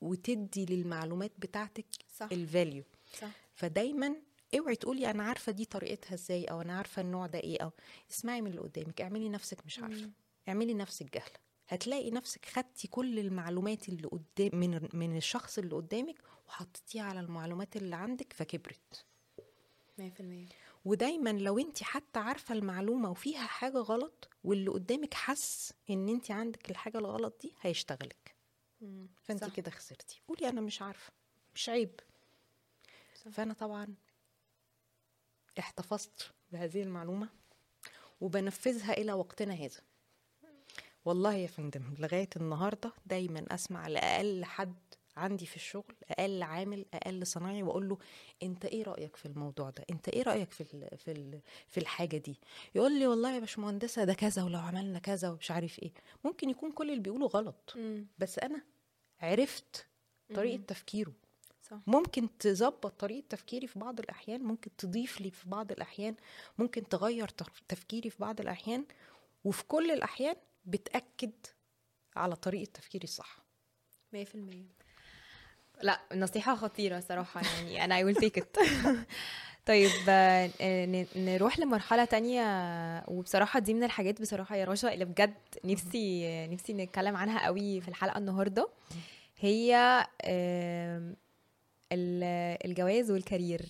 وتدي 0.02 0.66
للمعلومات 0.66 1.32
بتاعتك 1.40 1.86
صح. 2.18 2.30
الفاليو 2.32 2.84
صح. 3.20 3.32
فدايما 3.56 4.16
اوعي 4.60 4.76
تقولي 4.76 5.12
أنا 5.12 5.24
عارفة 5.24 5.52
دي 5.52 5.66
طريقتها 5.66 6.14
إزاي 6.14 6.46
أو 6.46 6.62
أنا 6.62 6.78
عارفة 6.78 7.02
النوع 7.02 7.28
ده 7.28 7.40
إيه 7.40 7.64
أو 7.64 7.72
اسمعي 8.12 8.42
من 8.42 8.48
اللي 8.48 8.62
قدامك 8.62 9.02
اعملي 9.02 9.30
نفسك 9.30 9.66
مش 9.66 9.80
عارفة 9.80 10.10
اعملي 10.48 10.74
نفسك 10.74 11.14
جهلة 11.14 11.44
هتلاقي 11.68 12.12
نفسك 12.12 12.46
خدتي 12.46 12.88
كل 12.88 13.20
المعلومات 13.20 13.90
اللي 13.90 14.08
قدام 14.08 14.60
من 14.60 14.90
من 14.94 15.18
الشخص 15.18 15.58
اللي 15.58 15.76
قدامك 15.76 16.16
وحطيتيها 16.48 17.04
على 17.04 17.20
المعلومات 17.20 17.76
اللي 17.76 17.96
عندك 17.96 18.34
فكبرت. 18.34 19.06
100% 20.00 20.04
ودايما 20.86 21.30
لو 21.30 21.60
انت 21.60 21.84
حتى 21.84 22.20
عارفة 22.20 22.56
المعلومة 22.56 23.10
وفيها 23.12 23.48
حاجة 23.48 23.78
غلط 23.78 24.30
واللي 24.44 24.72
قدامك 24.72 25.14
حس 25.14 25.74
إن 25.90 26.10
انت 26.10 26.32
عندك 26.32 26.72
الحاجة 26.72 26.98
الغلط 26.98 27.42
دي 27.42 27.54
هيشتغلك. 27.62 28.36
فانت. 29.24 29.44
كده 29.46 29.72
خسرتي. 29.72 30.22
قولي 30.28 30.50
أنا 30.50 30.62
مش 30.62 30.82
عارفة 30.82 31.14
مش 31.56 31.70
عيب. 31.70 32.00
صح. 33.16 33.32
فأنا 33.32 33.54
طبعا 33.54 33.96
احتفظت 35.60 36.32
بهذه 36.52 36.82
المعلومة 36.82 37.30
وبنفذها 38.22 38.94
إلى 38.94 39.14
وقتنا 39.14 39.54
هذا. 39.54 39.80
والله 41.06 41.34
يا 41.34 41.48
فندم 41.48 41.84
لغاية 42.00 42.30
النهارده 42.36 42.92
دايما 43.06 43.46
أسمع 43.52 43.88
لأقل 43.88 44.46
حد 44.46 44.76
عندي 45.18 45.46
في 45.46 45.56
الشغل 45.56 45.96
أقل 46.10 46.44
عامل 46.44 46.86
أقل 46.94 47.28
صنايعي 47.28 47.64
وأقول 47.64 47.90
له 47.90 47.98
أنت 48.44 48.66
إيه 48.66 48.84
رأيك 48.84 49.16
في 49.16 49.26
الموضوع 49.26 49.70
ده؟ 49.70 49.86
أنت 49.90 50.10
إيه 50.10 50.24
رأيك 50.24 50.52
في 50.52 50.62
ال 50.62 50.98
في 50.98 51.12
ال 51.12 51.42
في 51.68 51.80
الحاجة 51.80 52.18
دي؟ 52.18 52.40
يقول 52.76 53.00
لي 53.00 53.08
والله 53.08 53.34
يا 53.36 53.40
باشمهندسة 53.40 54.04
ده 54.04 54.14
كذا 54.14 54.44
ولو 54.44 54.60
عملنا 54.60 55.00
كذا 55.00 55.30
ومش 55.30 55.52
عارف 55.52 55.80
إيه. 55.80 55.92
ممكن 56.24 56.50
يكون 56.50 56.72
كل 56.72 56.90
اللي 56.90 57.02
بيقوله 57.02 57.28
غلط 57.28 57.74
بس 58.18 58.40
أنا 58.40 58.62
عرفت 59.20 59.88
طريقة 60.36 60.64
تفكيره. 60.68 61.14
ممكن 61.88 62.38
تظبط 62.40 63.00
طريقة 63.00 63.24
تفكيري 63.30 63.68
في 63.68 63.80
بعض 63.80 64.00
الأحيان 64.00 64.44
ممكن 64.44 64.72
تضيف 64.78 65.22
لي 65.22 65.32
في 65.32 65.50
بعض 65.50 65.72
الأحيان 65.72 66.16
ممكن 66.58 66.88
تغير 66.90 67.28
تف- 67.28 67.62
تفكيري 67.68 68.10
في 68.10 68.18
بعض 68.20 68.40
الأحيان 68.42 68.86
وفي 69.44 69.64
كل 69.64 69.92
الأحيان 69.92 70.36
بتأكد 70.66 71.32
على 72.16 72.36
طريقة 72.36 72.70
تفكيري 72.74 73.04
الصح. 73.04 73.38
100% 74.14 74.16
لا 75.82 76.00
نصيحة 76.16 76.56
خطيرة 76.56 77.00
صراحة 77.00 77.42
يعني 77.42 77.84
أنا 77.86 78.02
I 78.02 78.16
will 78.16 78.20
take 78.20 78.42
it. 78.44 78.60
طيب 79.66 79.92
آه، 80.10 80.50
نروح 81.16 81.60
لمرحلة 81.60 82.06
تانية 82.06 82.44
وبصراحة 83.08 83.60
دي 83.60 83.74
من 83.74 83.84
الحاجات 83.84 84.22
بصراحة 84.22 84.56
يا 84.56 84.66
رشا 84.66 84.94
اللي 84.94 85.06
بجد 85.06 85.34
نفسي 85.66 86.48
نفسي 86.48 86.74
نتكلم 86.74 87.16
عنها 87.16 87.46
قوي 87.46 87.82
في 87.82 87.88
الحلقة 87.88 88.18
النهاردة. 88.18 88.70
هي 89.40 89.76
الجواز 91.94 93.12
والكارير. 93.12 93.62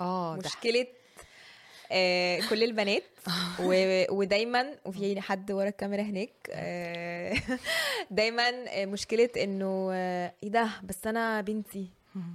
آه 0.00 0.36
ده. 0.36 0.42
مشكلة 0.46 0.86
آه 1.92 2.40
كل 2.50 2.62
البنات. 2.64 3.02
و... 3.66 3.74
ودايما 4.10 4.74
وفي 4.84 5.20
حد 5.20 5.52
ورا 5.52 5.68
الكاميرا 5.68 6.02
هناك 6.02 6.30
آه 6.50 7.34
دايما 8.10 8.42
آه، 8.68 8.84
مشكلة 8.86 9.30
إنه 9.36 9.90
آه، 9.92 10.32
إيه 10.42 10.48
ده؟ 10.48 10.68
بس 10.84 11.06
أنا 11.06 11.40
بنتي. 11.40 11.90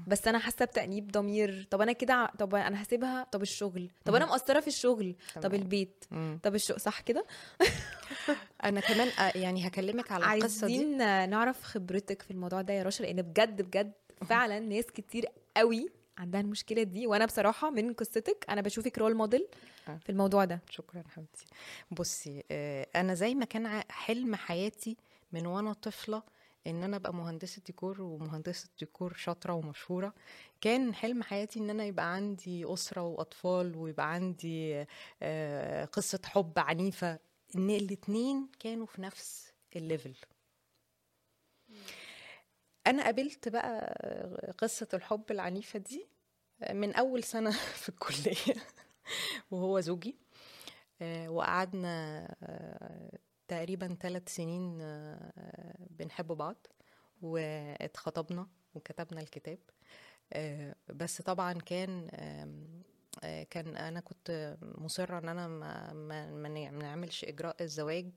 بس 0.08 0.28
أنا 0.28 0.40
حاسة 0.40 0.66
بتأنيب 0.66 1.12
ضمير. 1.12 1.68
طب 1.72 1.82
أنا 1.82 1.92
كده 1.92 2.32
طب 2.40 2.56
أنا 2.56 2.82
هسيبها؟ 2.82 3.28
طب 3.32 3.42
الشغل. 3.42 3.90
طب 4.06 4.16
أنا 4.16 4.26
مقصرة 4.26 4.60
في 4.60 4.68
الشغل. 4.68 5.16
طب. 5.42 5.54
البيت. 5.54 6.06
طب 6.44 6.56
الشغل 6.56 6.80
صح 6.80 7.02
كده؟ 7.02 7.26
أنا 8.64 8.80
كمان 8.80 9.08
آه، 9.08 9.38
يعني 9.38 9.68
هكلمك 9.68 10.12
على 10.12 10.38
القصة 10.38 10.68
دي. 10.68 10.74
عايزين 10.74 10.98
نعرف 11.30 11.64
خبرتك 11.64 12.22
في 12.22 12.32
الموضوع 12.32 12.62
ده 12.62 12.74
يا 12.74 12.84
رشا 12.84 13.04
لأن 13.04 13.22
بجد 13.22 13.62
بجد 13.62 13.92
فعلا 14.26 14.60
ناس 14.60 14.86
كتير 14.86 15.26
قوي 15.58 15.90
عندها 16.18 16.42
المشكلة 16.42 16.84
دي 16.84 17.08
وأنا 17.08 17.26
بصراحة 17.26 17.70
من 17.70 17.94
قصتك 17.94 18.46
أنا 18.50 18.62
بشوفك 18.62 18.98
role 18.98 19.16
model 19.16 19.48
آه. 19.88 19.98
في 20.04 20.10
الموضوع 20.12 20.46
ده. 20.46 20.60
شكرا 20.70 21.04
حبيبتي. 21.16 21.46
بصي 21.92 22.44
آه، 22.52 22.88
أنا 22.96 23.14
زي 23.14 23.36
ما 23.36 23.46
كان 23.46 23.84
حلم 23.90 24.36
حياتي 24.36 24.98
من 25.32 25.46
وأنا 25.46 25.74
طفلة 25.74 26.24
إن 26.68 26.84
أنا 26.84 26.96
أبقى 26.98 27.14
مهندسة 27.14 27.62
ديكور 27.66 28.02
ومهندسة 28.02 28.70
ديكور 28.80 29.14
شاطرة 29.14 29.54
ومشهورة. 29.54 30.14
كان 30.62 30.94
حلم 30.96 31.24
حياتي 31.24 31.60
إن 31.60 31.70
أنا 31.70 31.84
يبقى 31.84 32.14
عندي 32.14 32.74
أسرة 32.74 33.02
وأطفال 33.02 33.76
ويبقى 33.76 34.14
عندي 34.14 34.86
آه، 35.22 35.86
قصة 35.86 36.20
حب 36.26 36.54
عنيفة. 36.58 37.20
إن 37.56 37.70
الاتنين 37.70 38.48
كانوا 38.60 38.86
في 38.86 39.02
نفس 39.02 39.52
الليفل 39.76 40.14
أنا 42.88 43.04
قابلت 43.04 43.48
بقى 43.50 43.96
قصة 44.58 44.88
الحب 44.94 45.24
العنيفة 45.32 45.80
دي 45.80 46.08
من 46.72 46.96
أول 46.96 47.24
سنة 47.24 47.52
في 47.82 47.90
الكلية 47.90 48.56
وهو 49.52 49.80
زوجي. 49.80 50.16
آه، 51.02 51.30
وقعدنا 51.30 52.28
آه، 52.44 53.20
تقريبا 53.48 53.98
ثلاث 54.02 54.36
سنين 54.36 54.78
آه، 54.82 55.76
بنحب 55.90 56.28
بعض 56.28 56.68
واتخطبنا 57.22 58.48
وكتبنا 58.76 59.22
الكتاب. 59.22 59.60
بس 60.90 61.22
طبعا 61.22 61.54
كان 61.54 62.08
كان 63.50 63.78
أنا 63.78 64.00
كنت 64.00 64.58
مصرة 64.62 65.18
إن 65.18 65.30
أنا 65.30 65.48
ما 65.48 65.94
ما 65.94 66.32
ما 66.32 66.50
نع- 66.50 66.72
ما 66.72 66.84
نعملش 66.84 67.24
إجراء 67.26 67.64
الزواج 67.64 68.12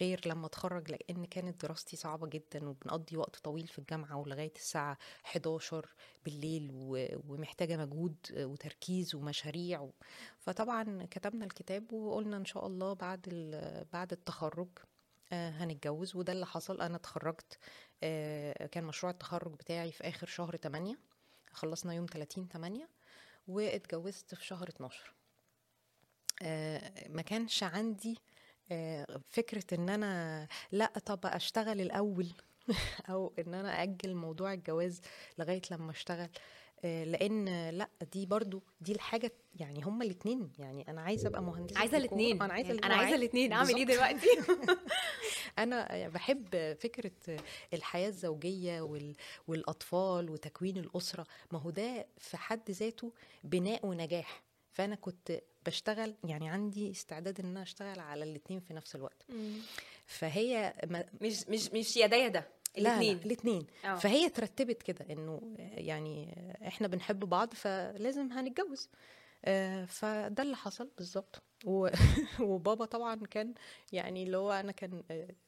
غير 0.00 0.20
لما 0.26 0.46
أتخرج 0.46 0.90
لأن 0.90 1.24
كانت 1.24 1.62
دراستي 1.62 1.96
صعبة 1.96 2.26
جدا 2.26 2.68
وبنقضي 2.68 3.16
وقت 3.16 3.36
طويل 3.36 3.66
في 3.66 3.78
الجامعة 3.78 4.16
ولغاية 4.16 4.52
الساعة 4.56 4.98
11 5.24 5.94
بالليل 6.24 6.68
ومحتاجة 7.28 7.76
مجهود 7.76 8.16
وتركيز 8.36 9.14
ومشاريع. 9.14 9.88
فطبعا 10.38 11.06
كتبنا 11.10 11.44
الكتاب 11.44 11.92
وقلنا 11.92 12.36
إن 12.36 12.44
شاء 12.44 12.66
الله 12.66 12.92
بعد 12.92 13.20
بعد 13.92 14.12
التخرج 14.12 14.68
آه، 15.32 15.50
هنتجوز 15.50 16.16
وده 16.16 16.32
اللي 16.32 16.46
حصل 16.46 16.80
أنا 16.80 16.96
اتخرجت 16.96 17.58
آه، 18.02 18.66
كان 18.66 18.84
مشروع 18.84 19.12
التخرج 19.12 19.52
بتاعي 19.52 19.92
في 19.92 20.08
آخر 20.08 20.26
شهر 20.26 20.56
8 20.56 20.98
خلصنا 21.52 21.94
يوم 21.94 22.06
30 22.06 22.48
8 22.48 22.88
واتجوزت 23.46 24.34
في 24.34 24.46
شهر 24.46 24.68
12 24.68 25.14
آه، 26.42 27.08
ما 27.08 27.22
كانش 27.22 27.62
عندي 27.62 28.18
آه، 28.72 29.06
فكرة 29.30 29.64
إن 29.78 29.88
أنا 29.88 30.48
لأ 30.72 30.86
طب 31.06 31.26
أشتغل 31.26 31.80
الأول 31.80 32.28
أو 33.10 33.34
إن 33.38 33.54
أنا 33.54 33.82
أجل 33.82 34.14
موضوع 34.14 34.52
الجواز 34.52 35.00
لغاية 35.38 35.62
لما 35.70 35.90
أشتغل. 35.90 36.28
لأن 36.84 37.68
لأ 37.70 37.88
دي 38.12 38.26
برضو 38.26 38.62
دي 38.80 38.92
الحاجة 38.92 39.32
يعني 39.60 39.82
هما 39.82 40.04
الاتنين 40.04 40.50
يعني 40.58 40.88
أنا 40.88 41.00
عايزة 41.00 41.28
أبقى 41.28 41.42
مهندسة 41.42 41.78
عايزة 41.78 41.96
الاثنين 41.96 42.42
أنا 42.42 42.52
عايزة 42.52 42.72
أنا 42.84 42.94
عايزة 42.94 43.14
الاثنين 43.14 43.52
اعمل 43.52 43.74
إيه. 43.76 43.84
دلوقتي؟ 43.84 44.26
أنا 45.58 46.08
بحب 46.08 46.74
فكرة 46.80 47.40
الحياة 47.74 48.08
الزوجية 48.08 48.80
وال... 48.80 49.14
والأطفال 49.48 50.30
وتكوين 50.30 50.76
الأسرة 50.76 51.26
ما 51.52 51.58
هو 51.58 51.70
ده 51.70 52.06
في 52.18 52.36
حد 52.36 52.70
ذاته 52.70 53.12
بناء 53.44 53.86
ونجاح. 53.86 54.42
فأنا 54.72 54.94
كنت 54.94 55.40
بشتغل 55.66 56.14
يعني 56.24 56.48
عندي 56.48 56.90
استعداد 56.90 57.40
إن 57.40 57.46
أنا 57.46 57.62
أشتغل 57.62 58.00
على 58.00 58.24
الاتنين 58.24 58.60
في 58.60 58.74
نفس 58.74 58.94
الوقت. 58.94 59.26
فهي 60.06 60.74
ما... 60.86 61.04
مش 61.20 61.48
مش 61.48 61.70
مش 61.72 61.96
يا 61.96 62.06
ده 62.06 62.16
يا 62.16 62.28
ده. 62.28 62.48
الاثنين 62.78 63.16
الاثنين 63.24 63.66
آه. 63.84 63.94
فهي 63.94 64.28
ترتبت 64.28 64.82
كده 64.82 65.06
انه 65.10 65.54
يعني 65.58 66.34
إحنا 66.66 66.88
بنحب 66.88 67.20
بعض 67.20 67.54
فلازم 67.54 68.32
هنتجوز. 68.32 68.88
آه، 69.46 69.84
فده 69.84 70.42
اللي 70.42 70.56
حصل 70.56 70.90
بالظبط. 70.96 71.42
و- 71.64 71.88
وبابا 72.40 72.84
طبعا 72.84 73.14
كان 73.30 73.54
يعني 73.92 74.22
اللي 74.22 74.36
هو 74.36 74.52
أنا 74.52 74.72
كان 74.72 75.02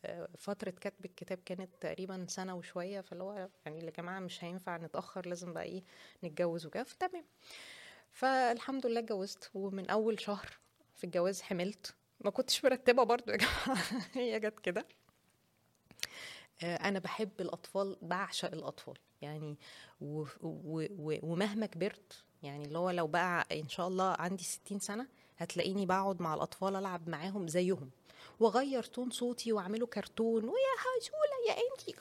آه، 0.05 0.29
فترة 0.39 0.71
كتب 0.71 1.05
الكتاب 1.05 1.39
كانت 1.45 1.71
تقريبا 1.81 2.27
سنة 2.29 2.55
وشوية 2.57 3.01
فاللي 3.01 3.25
هو 3.25 3.49
يعني 3.67 3.85
يا 3.85 3.91
جماعة 3.91 4.19
مش 4.21 4.45
هينفع 4.45 4.77
نتأخر 4.77 5.27
لازم 5.29 5.53
بقى 5.53 5.63
إيه 5.65 5.83
نتجوز 6.25 6.67
وكده. 6.67 6.83
فتمام. 6.85 7.25
فالحمد 8.11 8.87
لله 8.87 9.01
اتجوزت. 9.01 9.51
ومن 9.55 9.91
أول 9.91 10.21
شهر 10.21 10.49
في 10.95 11.05
الجواز 11.05 11.43
حملت. 11.43 11.95
ما 12.21 12.31
كنتش 12.31 12.65
مرتبة 12.65 13.03
برضو 13.03 13.33
يا 13.33 13.37
جماعة. 13.37 13.79
هي 14.15 14.41
جت 14.41 14.61
كده. 14.61 14.87
أنا 16.63 16.99
بحب 16.99 17.31
الأطفال 17.41 17.97
بعشق 18.03 18.53
الأطفال. 18.53 18.95
يعني 19.23 19.57
و 20.01 20.25
و 20.43 20.87
و 20.99 21.19
ومهما 21.23 21.67
كبرت 21.67 22.25
يعني 22.43 22.65
اللي 22.65 22.79
هو 22.79 22.91
لو 22.91 23.07
بقى 23.07 23.47
إن 23.61 23.69
شاء 23.69 23.89
الله 23.89 24.17
عندي 24.19 24.45
60 24.45 24.79
سنة 24.79 25.07
هتلاقيني 25.39 25.87
بقعد 25.87 26.23
مع 26.23 26.35
الأطفال 26.35 26.77
ألعب 26.77 27.09
معاهم 27.09 27.49
زيهم. 27.49 27.91
وأغير 28.41 28.83
تون 28.83 29.11
صوتي 29.11 29.53
وأعمله 29.53 29.87
كرتون 29.87 30.45
ويا 30.45 30.75
هجولة 30.81 31.49
يا 31.49 31.63
انتي 31.73 31.93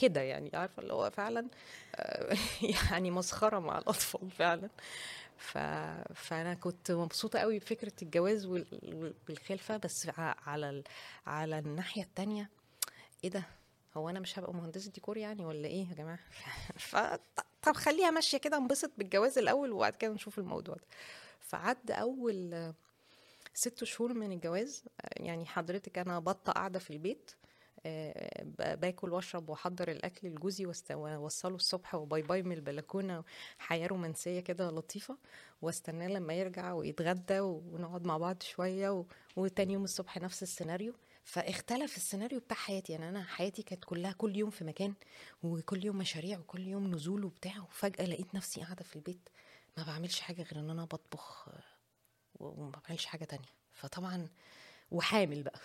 كده 0.00 0.20
يعني 0.20 0.50
عارفة 0.54 0.82
اللي 0.82 0.92
هو 0.92 1.10
فعلا 1.10 1.48
آه، 1.96 2.36
يعني 2.90 3.10
مسخرة 3.10 3.58
مع 3.58 3.78
الأطفال 3.78 4.30
فعلا. 4.30 4.68
ف... 5.36 5.58
فأنا 6.14 6.54
كنت 6.54 6.90
مبسوطة 6.92 7.38
قوي 7.38 7.58
بفكرة 7.58 7.92
الجواز 8.02 8.46
وال- 8.46 9.14
والخلفة. 9.28 9.76
بس 9.76 10.08
على 10.18 10.70
ال... 10.70 10.84
على 11.26 11.58
الناحية 11.58 12.02
التانية 12.02 12.50
إيه 13.24 13.30
ده؟ 13.30 13.42
هو 13.96 14.08
أنا 14.08 14.20
مش 14.20 14.38
هبقى 14.38 14.54
مهندسة 14.54 14.90
ديكور 14.90 15.16
يعني 15.16 15.44
ولا 15.44 15.68
إيه 15.68 15.88
يا 15.88 15.94
جماعة؟ 15.94 16.18
ف 16.76 16.96
طب 17.62 17.76
خليها 17.76 18.10
ماشية 18.10 18.38
كده 18.38 18.56
انبسط 18.56 18.90
بالجواز 18.98 19.38
الأول 19.38 19.72
وبعد 19.72 19.96
كده 19.96 20.12
نشوف 20.12 20.38
الموضوع 20.38 20.74
ده. 20.74 20.84
فعد 21.40 21.90
أول 21.90 22.72
ست 23.54 23.84
شهور 23.84 24.14
من 24.14 24.32
الجواز 24.32 24.84
يعني 25.16 25.46
حضرتك 25.46 25.98
أنا 25.98 26.18
بطة 26.18 26.52
قاعدة 26.52 26.78
في 26.78 26.90
البيت 26.90 27.30
باكل 28.58 29.12
واشرب 29.12 29.48
واحضر 29.48 29.90
الأكل 29.90 30.28
لجوزي 30.28 30.72
واوصله 30.90 31.54
الصبح 31.54 31.94
وباي 31.94 32.22
باي 32.22 32.42
من 32.42 32.52
البلكونة 32.52 33.24
حياة 33.58 33.86
رومانسية 33.86 34.40
كده 34.40 34.70
لطيفة 34.70 35.16
واستناه 35.62 36.08
لما 36.08 36.34
يرجع 36.34 36.72
ويتغدى 36.72 37.40
ونقعد 37.40 38.06
مع 38.06 38.18
بعض 38.18 38.42
شوية 38.42 38.90
و... 38.90 39.04
وتاني 39.36 39.72
يوم 39.72 39.84
الصبح 39.84 40.18
نفس 40.18 40.42
السيناريو. 40.42 40.94
فاختلف 41.28 41.96
السيناريو 41.96 42.40
بتاع 42.40 42.56
حياتي. 42.56 42.92
يعني 42.92 43.08
أنا 43.08 43.24
حياتي 43.24 43.62
كانت 43.62 43.84
كلها 43.84 44.12
كل 44.12 44.36
يوم 44.36 44.50
في 44.50 44.64
مكان 44.64 44.94
وكل 45.42 45.84
يوم 45.84 45.96
مشاريع 45.98 46.38
وكل 46.38 46.66
يوم 46.66 46.94
نزول 46.94 47.24
وبتاع 47.24 47.58
وفجأة 47.62 48.04
لقيت 48.04 48.34
نفسي 48.34 48.60
قاعدة 48.60 48.84
في 48.84 48.96
البيت 48.96 49.28
ما 49.76 49.84
بعملش 49.84 50.20
حاجة 50.20 50.42
غير 50.42 50.60
إن 50.60 50.70
أنا 50.70 50.84
بطبخ 50.84 51.48
وما 52.34 52.70
بعملش 52.70 53.06
حاجة 53.06 53.24
تانية. 53.24 53.48
فطبعا 53.72 54.28
وحامل 54.90 55.42
بقى. 55.42 55.60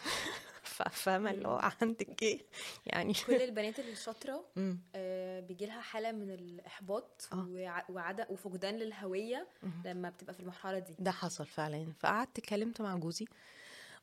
فاهمة 0.91 1.31
اللي 1.31 1.47
هو 1.47 1.71
عندك 1.81 2.21
إيه؟ 2.23 2.41
يعني 2.85 3.13
كل 3.27 3.33
البنات 3.41 3.79
الشاطره 3.79 4.45
مم. 4.55 4.79
آه، 4.95 5.39
بيجي 5.39 5.65
لها 5.65 5.81
حالة 5.81 6.11
من 6.11 6.31
الإحباط 6.31 7.27
آه. 7.33 7.47
وع- 7.49 7.85
وعدم 7.89 8.25
وفقدان 8.29 8.77
للهوية 8.77 9.47
لما 9.85 10.09
بتبقى 10.09 10.33
في 10.33 10.39
المرحلة 10.39 10.79
دي. 10.79 10.95
ده 10.99 11.11
حصل 11.11 11.45
فعلا. 11.45 11.93
فقعدت 11.99 12.39
اتكلمت 12.39 12.81
مع 12.81 12.95
جوزي 12.95 13.25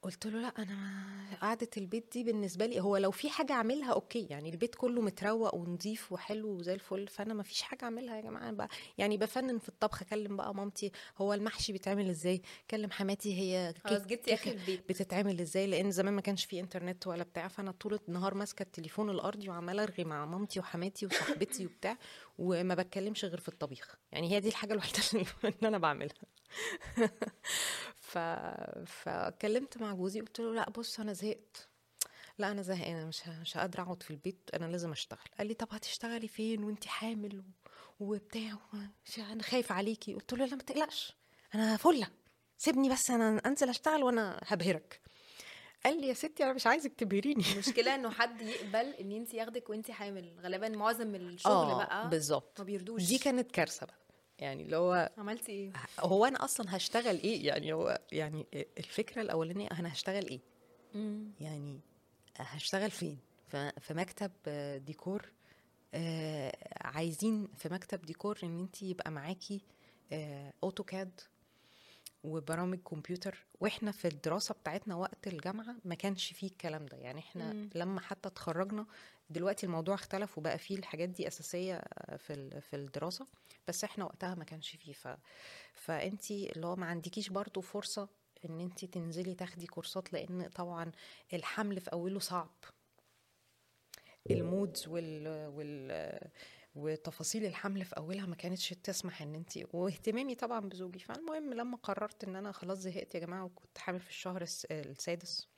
قلت 0.03 0.27
له 0.27 0.41
لا 0.41 0.49
أنا 0.49 1.37
قعدة 1.43 1.69
البيت 1.77 2.13
دي 2.13 2.25
بالنسبة 2.25 2.67
لي 2.67 2.81
هو 2.81 2.97
لو 2.97 3.11
في 3.11 3.31
حاجة 3.31 3.53
أعملها 3.53 3.93
okay 3.93 4.27
يعني 4.31 4.51
البيت 4.51 4.75
كله 4.75 5.01
متروق 5.03 5.55
ونظيف 5.55 6.13
وحلو 6.13 6.49
وزي 6.49 6.75
الفل 6.75 7.09
فأنا 7.09 7.35
ما 7.35 7.43
فيش 7.43 7.63
حاجة 7.63 7.85
أعملها 7.85 8.17
يا 8.17 8.21
جماعة 8.21 8.51
بقى 8.53 8.69
يعني 8.99 9.17
بفنن 9.17 9.59
في 9.59 9.69
الطبخ 9.69 10.03
أكلم 10.03 10.37
بقى 10.37 10.55
مامتي 10.55 10.93
هو 11.19 11.35
المحشي 11.35 11.73
بيتعمل 11.73 12.09
إزاي؟ 12.09 12.43
أكلم 12.69 12.91
حماتي 12.91 13.41
هي 13.41 13.75
خلاص 13.85 14.07
جبتي 14.07 14.35
آخر 14.35 14.51
البيت. 14.61 14.89
بتتعمل 14.89 15.41
إزاي؟ 15.41 15.67
لأن 15.67 15.91
زمان 15.91 16.15
ما 16.15 16.21
كانش 16.21 16.45
في 16.45 16.61
إنترنت 16.61 17.07
ولا 17.07 17.23
بتاع 17.25 17.49
فأنا 17.49 17.71
طول 17.71 17.99
النهار 18.09 18.35
ماسكة 18.35 18.63
التليفون 18.63 19.11
الأرضي 19.11 19.49
وعمالة 19.49 19.83
أرغي 19.83 20.05
مع 20.05 20.27
مامتي 20.27 20.61
وحماتي 20.61 21.07
وصاحبتي 21.07 21.67
وبتاع 21.67 21.97
وما 22.39 22.75
بتكلمش 22.75 23.25
غير 23.25 23.41
في 23.41 23.49
الطبيخ 23.49 23.97
يعني 24.13 24.31
هي 24.33 24.41
دي 24.41 24.49
الحاجة 24.49 24.73
الوحيدة 24.73 24.99
اللي 25.45 25.69
أنا 25.69 25.79
بعملها. 25.79 26.15
ف... 28.11 28.19
فكلمت 28.87 29.79
مع 29.79 29.93
جوزي 29.95 30.21
قلت 30.21 30.41
له 30.41 30.55
لا 30.55 30.71
بص 30.71 31.01
أنا 31.01 31.13
زهقت. 31.13 31.69
لا 32.39 32.51
أنا 32.51 32.63
زهقانه 32.63 33.05
مش 33.07 33.29
مش 33.29 33.57
قادره 33.57 33.83
أقعد 33.83 34.03
في 34.03 34.11
البيت 34.11 34.51
أنا 34.55 34.65
لازم 34.67 34.93
أشتغل. 34.93 35.19
قال 35.39 35.47
لي 35.47 35.55
طب 35.55 35.69
هتشتغلي 35.71 36.29
فين 36.29 36.65
وانت 36.65 36.87
حامل 36.87 37.39
و... 37.39 37.43
وبتاع 38.01 38.53
أنا 39.19 39.43
خايف 39.43 39.73
عليكي. 39.73 40.15
قلت 40.15 40.33
له 40.33 40.47
لا 40.47 40.57
ما 40.57 40.63
تقلقش 40.63 41.17
أنا 41.55 41.77
فلة. 41.77 42.09
سيبني 42.59 42.89
بس 42.89 43.11
أنا 43.11 43.43
أنزل 43.47 43.69
أشتغل 43.69 44.03
وأنا 44.03 44.41
هبهرك. 44.47 45.01
قال 45.85 46.01
لي 46.01 46.09
يا 46.09 46.15
ستي 46.15 46.45
أنا 46.45 46.53
مش 46.53 46.67
عايزك 46.67 46.93
تبهريني. 46.95 47.45
المشكلة 47.53 47.95
إنه 47.95 48.11
حد 48.11 48.41
يقبل 48.41 48.87
إن 49.01 49.13
انت 49.13 49.35
ياخدك 49.35 49.71
وانت 49.71 49.91
حامل. 49.91 50.37
غالبا 50.41 50.69
معظم 50.69 51.15
الشغل 51.15 51.75
بقى 51.75 52.09
بالظبط. 52.11 52.59
ما 52.59 52.65
بيردوش. 52.65 53.03
دي 53.03 53.19
كانت 53.19 53.53
كارثة 53.53 53.87
بقى. 53.87 54.00
يعني 54.41 54.63
اللي 54.63 54.77
هو 54.77 55.11
عملتي 55.19 55.53
إيه؟ 55.53 55.73
هو 56.01 56.25
أنا 56.25 56.45
أصلا 56.45 56.77
هشتغل 56.77 57.17
إيه؟ 57.19 57.47
يعني 57.47 57.73
هو 57.73 58.01
يعني 58.13 58.47
الفكرة 58.79 59.23
الأولانية 59.23 59.69
أنا 59.79 59.93
هشتغل 59.93 60.27
إيه؟ 60.27 60.41
يعني 61.41 61.81
هشتغل 62.37 62.91
فين؟ 62.91 63.19
في 63.81 63.95
مكتب 63.95 64.33
ديكور. 64.85 65.29
آه، 65.95 66.53
عايزين 66.81 67.49
في 67.57 67.69
مكتب 67.69 68.03
ديكور 68.03 68.39
إن 68.45 68.59
أنت 68.61 68.83
يبقى 68.83 69.11
معاكي 69.11 69.61
آه، 70.13 70.53
أوتوكاد 70.65 71.21
وبرامج 72.25 72.79
كمبيوتر. 72.79 73.47
وإحنا 73.61 73.93
في 73.93 74.09
الدراسة 74.09 74.55
بتاعتنا 74.55 74.95
وقت 74.95 75.27
الجامعة 75.27 75.77
ما 75.85 75.95
كانش 75.95 76.33
فيه 76.33 76.47
الكلام 76.47 76.87
ده. 76.87 76.97
يعني 76.97 77.19
إحنا 77.21 77.53
مم. 77.53 77.71
لما 77.75 78.01
حتى 78.01 78.29
اتخرجنا 78.29 78.87
دلوقتي 79.31 79.67
الموضوع 79.67 79.95
اختلف 79.95 80.39
وبقى 80.39 80.59
فيه 80.59 80.77
الحاجات 80.77 81.09
دي 81.09 81.29
أساسية 81.29 81.83
في 82.19 82.33
ال- 82.33 82.63
في 82.63 82.77
الدراسة. 82.77 83.27
بس 83.71 83.85
إحنا 83.85 84.05
وقتها 84.05 84.35
ما 84.35 84.45
كانش 84.45 84.77
فيه. 84.77 84.93
ف 84.93 85.09
فانت 85.75 86.31
اللي 86.31 86.67
هو 86.67 86.77
ما 86.77 86.87
عندكيش 86.87 87.29
برضو 87.29 87.61
فرصة 87.61 88.09
إن 88.45 88.61
انت 88.61 88.85
تنزلي 88.85 89.35
تاخدي 89.35 89.67
كورسات 89.67 90.13
لأن 90.13 90.49
طبعا 90.49 90.93
الحمل 91.33 91.81
في 91.81 91.93
أوله 91.93 92.19
صعب. 92.19 92.51
المودز 94.31 94.89
وال 94.89 95.29
وال 95.49 96.31
وتفاصيل 96.75 97.47
الحمل 97.47 97.85
في 97.85 97.97
أولها 97.97 98.27
ما 98.27 98.35
كانتش 98.37 98.69
تسمح 98.69 99.23
إن 99.23 99.35
انت 99.35 99.59
واهتمامي 99.75 100.35
طبعا 100.35 100.61
بزوجي. 100.61 100.99
فالمهم 100.99 101.55
لما 101.55 101.77
قررت 101.77 102.25
إن 102.25 102.37
أنا 102.37 102.53
خلاص 102.53 102.79
زهقت 102.79 103.15
يا 103.15 103.21
جماعة 103.21 103.45
وكنت 103.45 103.79
حامل 103.79 104.01
في 104.01 104.09
الشهر 104.11 104.43
الس- 104.43 104.65
السادس 104.71 105.49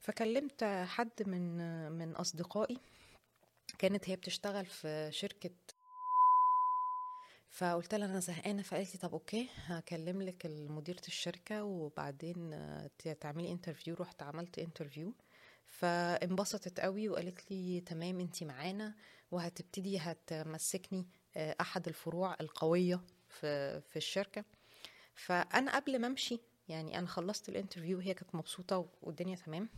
فكلمت 0.00 0.64
حد 0.64 1.22
من 1.26 1.58
من 1.92 2.12
أصدقائي. 2.16 2.78
كانت 3.78 4.10
هي 4.10 4.16
بتشتغل 4.16 4.66
في 4.66 5.08
شركة 5.12 5.50
فقلت 7.50 7.94
لها 7.94 8.06
أنا 8.06 8.20
زهقانة 8.20 8.62
فقالت 8.62 8.94
لي 8.94 9.00
طب 9.00 9.12
okay 9.12 9.48
هكلم 9.66 10.22
لك 10.22 10.46
مديره 10.46 11.02
الشركة 11.08 11.62
وبعدين 11.64 12.50
تعملي 13.20 13.52
interview 13.52 13.94
رحت 13.94 14.22
عملت 14.22 14.58
interview 14.58 15.14
فانبسطت 15.66 16.80
قوي 16.80 17.08
وقالت 17.08 17.50
لي 17.50 17.80
تمام 17.80 18.20
انت 18.20 18.44
معانا 18.44 18.94
وهتبتدي 19.30 19.98
هتمسكني 19.98 21.06
آه، 21.36 21.56
أحد 21.60 21.88
الفروع 21.88 22.36
القوية 22.40 23.00
في 23.28 23.80
في 23.80 23.96
الشركة. 23.96 24.44
فأنا 25.14 25.76
قبل 25.76 25.98
ما 25.98 26.06
أمشي 26.06 26.40
يعني 26.68 26.98
أنا 26.98 27.06
خلصت 27.06 27.48
ال 27.48 27.53
interview 27.53 27.98
وهي 27.98 28.14
كانت 28.14 28.34
مبسوطة 28.34 28.88
والدنيا 29.02 29.36
تمام. 29.36 29.68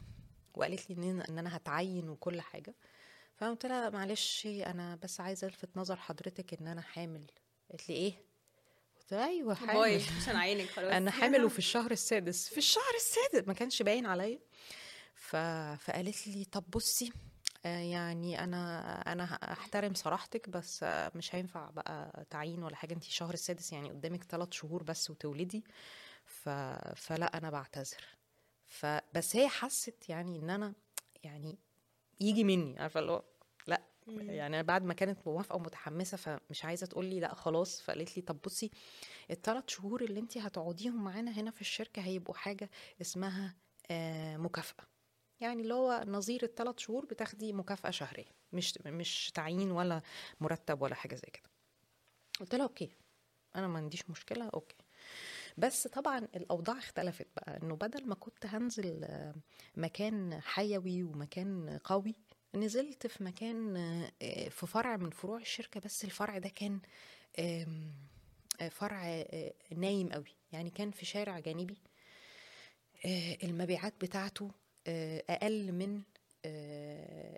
وقالت 0.55 0.91
لي 0.91 1.11
إن 1.11 1.39
أنا 1.39 1.57
هتعين 1.57 2.09
وكل 2.09 2.41
حاجة. 2.41 2.75
فقلت 3.37 3.67
لها 3.67 3.91
معلش 3.91 4.47
أنا 4.47 4.97
بس 5.03 5.21
عايزة 5.21 5.47
ألفت 5.47 5.77
نظر 5.77 5.97
حضرتك 5.97 6.61
إن 6.61 6.67
أنا 6.69 6.81
حامل 6.81 7.27
قالت 7.71 7.89
لي 7.89 7.95
إيه؟ 7.95 8.13
قلت 9.01 9.13
لها 9.13 9.27
أيوه 9.27 9.55
حامل. 9.55 10.03
عشان 10.21 10.37
عينك 10.37 10.69
خلاص. 10.71 10.93
أنا 10.93 11.11
حامل 11.11 11.45
وفي 11.45 11.59
الشهر 11.59 11.91
السادس. 11.91 12.49
في 12.49 12.59
الشهر 12.59 12.95
السادس 12.97 13.49
ما 13.49 13.55
كانش 13.55 13.83
باين 13.83 14.07
عليا. 14.07 14.39
ف... 15.15 15.37
فقالت 15.85 16.27
لي 16.29 16.45
طب 16.45 16.65
بصي 16.71 17.13
آه، 17.67 17.79
يعني 17.79 18.45
أنا 18.45 18.91
أنا 19.13 19.25
احترم 19.25 19.95
صراحتك 19.95 20.49
بس 20.49 20.83
آه، 20.83 21.13
مش 21.15 21.35
هينفع 21.35 21.71
بقى 21.71 22.27
تعيين 22.31 22.63
ولا 22.63 22.77
حاجة. 22.77 22.95
انت 22.95 23.05
شهر 23.05 23.35
السادس 23.35 23.73
يعني 23.73 23.91
قدامك 23.91 24.25
ثلاث 24.25 24.49
شهور 24.53 24.83
بس 24.83 25.11
وتولدي. 25.11 25.65
ف... 26.25 26.49
فلا 26.97 27.39
أنا 27.39 27.51
بعتذر. 27.51 28.05
فبس 28.67 29.37
هي 29.37 29.49
حست 29.49 30.09
يعني 30.09 30.39
إن 30.39 30.51
أنا 30.51 30.75
يعني 31.23 31.59
يجي 32.21 32.45
مني 32.45 32.79
عارفة 32.79 33.01
اللي 33.01 33.13
هو 33.13 33.25
يعني 34.19 34.63
بعد 34.63 34.85
ما 34.85 34.95
كانت 34.95 35.27
موافقة 35.27 35.57
ومتحمسة 35.57 36.17
فمش 36.17 36.65
عايزة 36.65 36.87
تقول 36.87 37.05
لي 37.05 37.21
لأ 37.21 37.35
خلاص. 37.35 37.81
فقالت 37.83 38.17
لي 38.17 38.23
طب 38.23 38.39
بصي 38.45 38.71
الثلاث 39.31 39.65
شهور 39.67 40.03
اللي 40.05 40.21
انت 40.21 40.39
هتقعديهم 40.39 41.05
معانا 41.05 41.31
هنا 41.31 41.51
في 41.51 41.61
الشركة 41.61 42.03
هيبقوا 42.03 42.35
حاجة 42.35 42.71
اسمها 43.01 43.57
آه، 43.91 44.37
مكافأة. 44.37 44.85
يعني 45.41 45.63
اللي 45.63 45.75
هو 45.75 46.05
نظير 46.07 46.43
الثلاث 46.43 46.79
شهور 46.79 47.07
بتاخدي 47.07 47.53
مكافأة 47.53 47.91
شهرية 47.91 48.31
مش 48.53 48.79
مش 48.87 49.31
تعيين 49.35 49.71
ولا 49.71 50.03
مرتب 50.41 50.83
ولا 50.83 50.95
حاجة 50.95 51.15
زي 51.15 51.29
كده. 51.33 51.51
قلت 52.41 52.55
لها 52.55 52.65
okay. 52.67 52.91
أنا 53.57 53.69
ما 53.69 53.79
عنديش 53.79 54.11
مشكلة 54.11 54.49
okay. 54.55 54.77
بس 55.59 55.87
طبعا 55.87 56.19
الأوضاع 56.19 56.79
اختلفت 56.79 57.27
بقى 57.37 57.57
إنه 57.63 57.77
بدل 57.77 58.07
ما 58.09 58.15
كنت 58.15 58.47
هنزل 58.47 59.05
آه، 59.05 59.35
مكان 59.77 60.41
حيوي 60.41 61.03
ومكان 61.03 61.79
قوي 61.85 62.15
نزلت 62.55 63.07
في 63.07 63.25
مكان 63.25 63.77
آه، 64.23 64.49
في 64.49 64.67
فرع 64.67 64.97
من 64.97 65.11
فروع 65.11 65.39
الشركة 65.39 65.81
بس 65.81 66.05
الفرع 66.05 66.39
ده 66.39 66.49
كان 66.49 66.81
آه، 67.39 67.67
فرع 68.71 69.03
آه، 69.07 69.53
نايم 69.77 70.09
قوي. 70.13 70.37
يعني 70.53 70.71
كان 70.71 70.91
في 70.91 71.07
شارع 71.07 71.39
جانبي. 71.39 71.79
المبيعات 73.45 73.95
بتاعته 74.01 74.51
أقل 75.31 75.73
من 75.73 76.03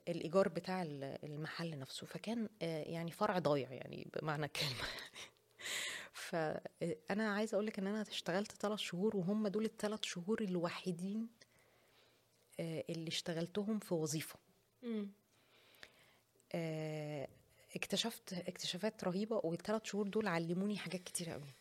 الإيجار 0.09 0.49
بتاع 0.49 0.83
ال- 0.83 1.19
المحل 1.25 1.79
نفسه. 1.79 2.07
فكان 2.07 2.49
يعني 2.61 3.11
فرع 3.11 3.39
ضايع 3.39 3.73
يعني 3.73 4.09
بمعنى 4.17 4.47
الكلمة. 4.47 4.83
فانا 6.13 7.35
عايزة 7.35 7.55
أقول 7.55 7.67
لك 7.67 7.79
إن 7.79 7.87
أنا 7.87 8.03
اشتغلت 8.03 8.53
ثلاث 8.53 8.79
شهور 8.79 9.17
وهم 9.17 9.49
دول 9.49 9.65
الثلاث 9.65 10.03
شهور 10.03 10.43
الوحيدين 10.43 11.29
اللي 12.61 13.09
اشتغلتهم 13.09 13.79
في 13.79 13.95
وظيفة. 13.95 14.39
آه، 16.53 17.29
اكتشفت 17.77 18.33
اكتشافات 18.33 19.05
رهيبة 19.05 19.41
والثلاث 19.45 19.85
شهور 19.85 20.09
دول 20.09 20.27
علموني 20.27 20.79
حاجات 20.79 21.05
كتير 21.05 21.31
قوي. 21.31 21.55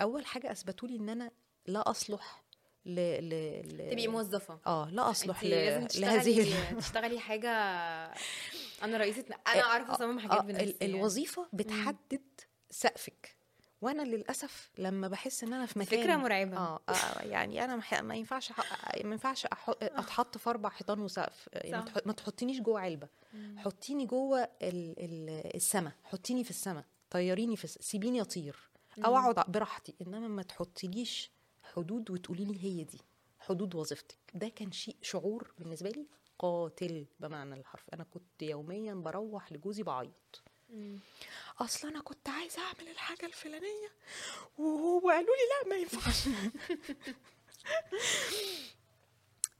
أول 0.00 0.26
حاجة 0.26 0.52
اثبتوا 0.52 0.88
لي 0.88 0.96
إن 0.96 1.08
أنا 1.08 1.30
لا 1.66 1.90
أصلح 1.90 2.42
ل 2.86 2.94
ل 2.94 3.30
ل 3.76 3.90
تبقي 3.90 4.08
موظفة. 4.08 4.58
آه 4.66 4.90
لا 4.90 5.10
أصلح 5.10 5.44
ل... 5.44 5.50
لازم 5.50 6.00
لهذه 6.00 6.42
تشتغلي 6.42 6.70
ال- 6.72 6.78
تشتغلي 6.82 7.20
حاجة 7.20 7.48
أنا 8.82 8.96
رئيسة 8.98 9.24
أنا 9.46 9.62
أعرف 9.62 9.90
أصمم 9.90 10.18
حاجات 10.18 10.38
آه، 10.38 10.50
ال- 10.62 10.76
يعني. 10.80 10.94
الوظيفة 10.94 11.48
بتحدد 11.52 12.22
سقفك. 12.70 13.36
وأنا 13.84 14.02
للأسف 14.02 14.70
لما 14.78 15.08
بحس 15.08 15.44
إن 15.44 15.52
أنا 15.52 15.66
في 15.66 15.78
مكان 15.78 16.02
فكرة 16.02 16.16
مرعبة. 16.16 16.56
آه 16.56 16.80
آه، 16.88 17.22
يعني 17.22 17.64
أنا 17.64 17.76
مح- 17.76 18.02
ما 18.02 18.14
ينفعش 18.14 18.52
ما 19.04 19.12
ينفعش 19.12 19.46
أح- 19.46 19.68
أتحط 19.82 20.38
في 20.38 20.50
أربع 20.50 20.68
حيطان 20.68 21.00
وسقف 21.00 21.48
يعني 21.52 21.84
ما 22.06 22.12
تحطينيش 22.12 22.60
جوه 22.60 22.80
علبة. 22.80 23.08
حطيني 23.56 24.06
جوه 24.06 24.42
ال- 24.42 24.50
ال- 24.98 25.54
السما 25.56 25.92
حطيني 26.04 26.44
في 26.44 26.50
السما 26.50 26.84
طيريني 27.10 27.56
في 27.56 27.66
سيبيني 27.66 28.20
أطير 28.20 28.56
أو 29.04 29.16
أقعد 29.16 29.50
براحتي. 29.52 29.94
إنما 30.02 30.28
ما 30.28 30.42
تحطيليش 30.42 31.30
حدود 31.62 32.10
وتقولي 32.10 32.44
لي 32.44 32.64
هي 32.64 32.84
دي 32.84 32.98
حدود 33.38 33.74
وظيفتك. 33.74 34.18
ده 34.34 34.48
كان 34.48 34.72
شيء 34.72 34.96
شعور 35.02 35.54
بالنسبة 35.58 35.90
لي 35.90 36.06
قاتل 36.38 37.06
بمعنى 37.20 37.54
الحرف. 37.54 37.84
أنا 37.94 38.04
كنت 38.04 38.42
يوميا 38.42 38.94
بروح 38.94 39.52
لجوزي 39.52 39.82
بعيط. 39.82 40.42
مم. 40.46 40.53
أصل 41.60 41.88
أنا 41.88 42.00
كنت 42.00 42.28
عايزة 42.28 42.62
أعمل 42.62 42.88
الحاجة 42.90 43.26
الفلانية 43.26 43.88
وهو 44.58 45.00
قالوا 45.10 45.34
لي 45.36 45.42
لا 45.62 45.68
ما 45.70 45.76
ينفعش. 45.76 46.28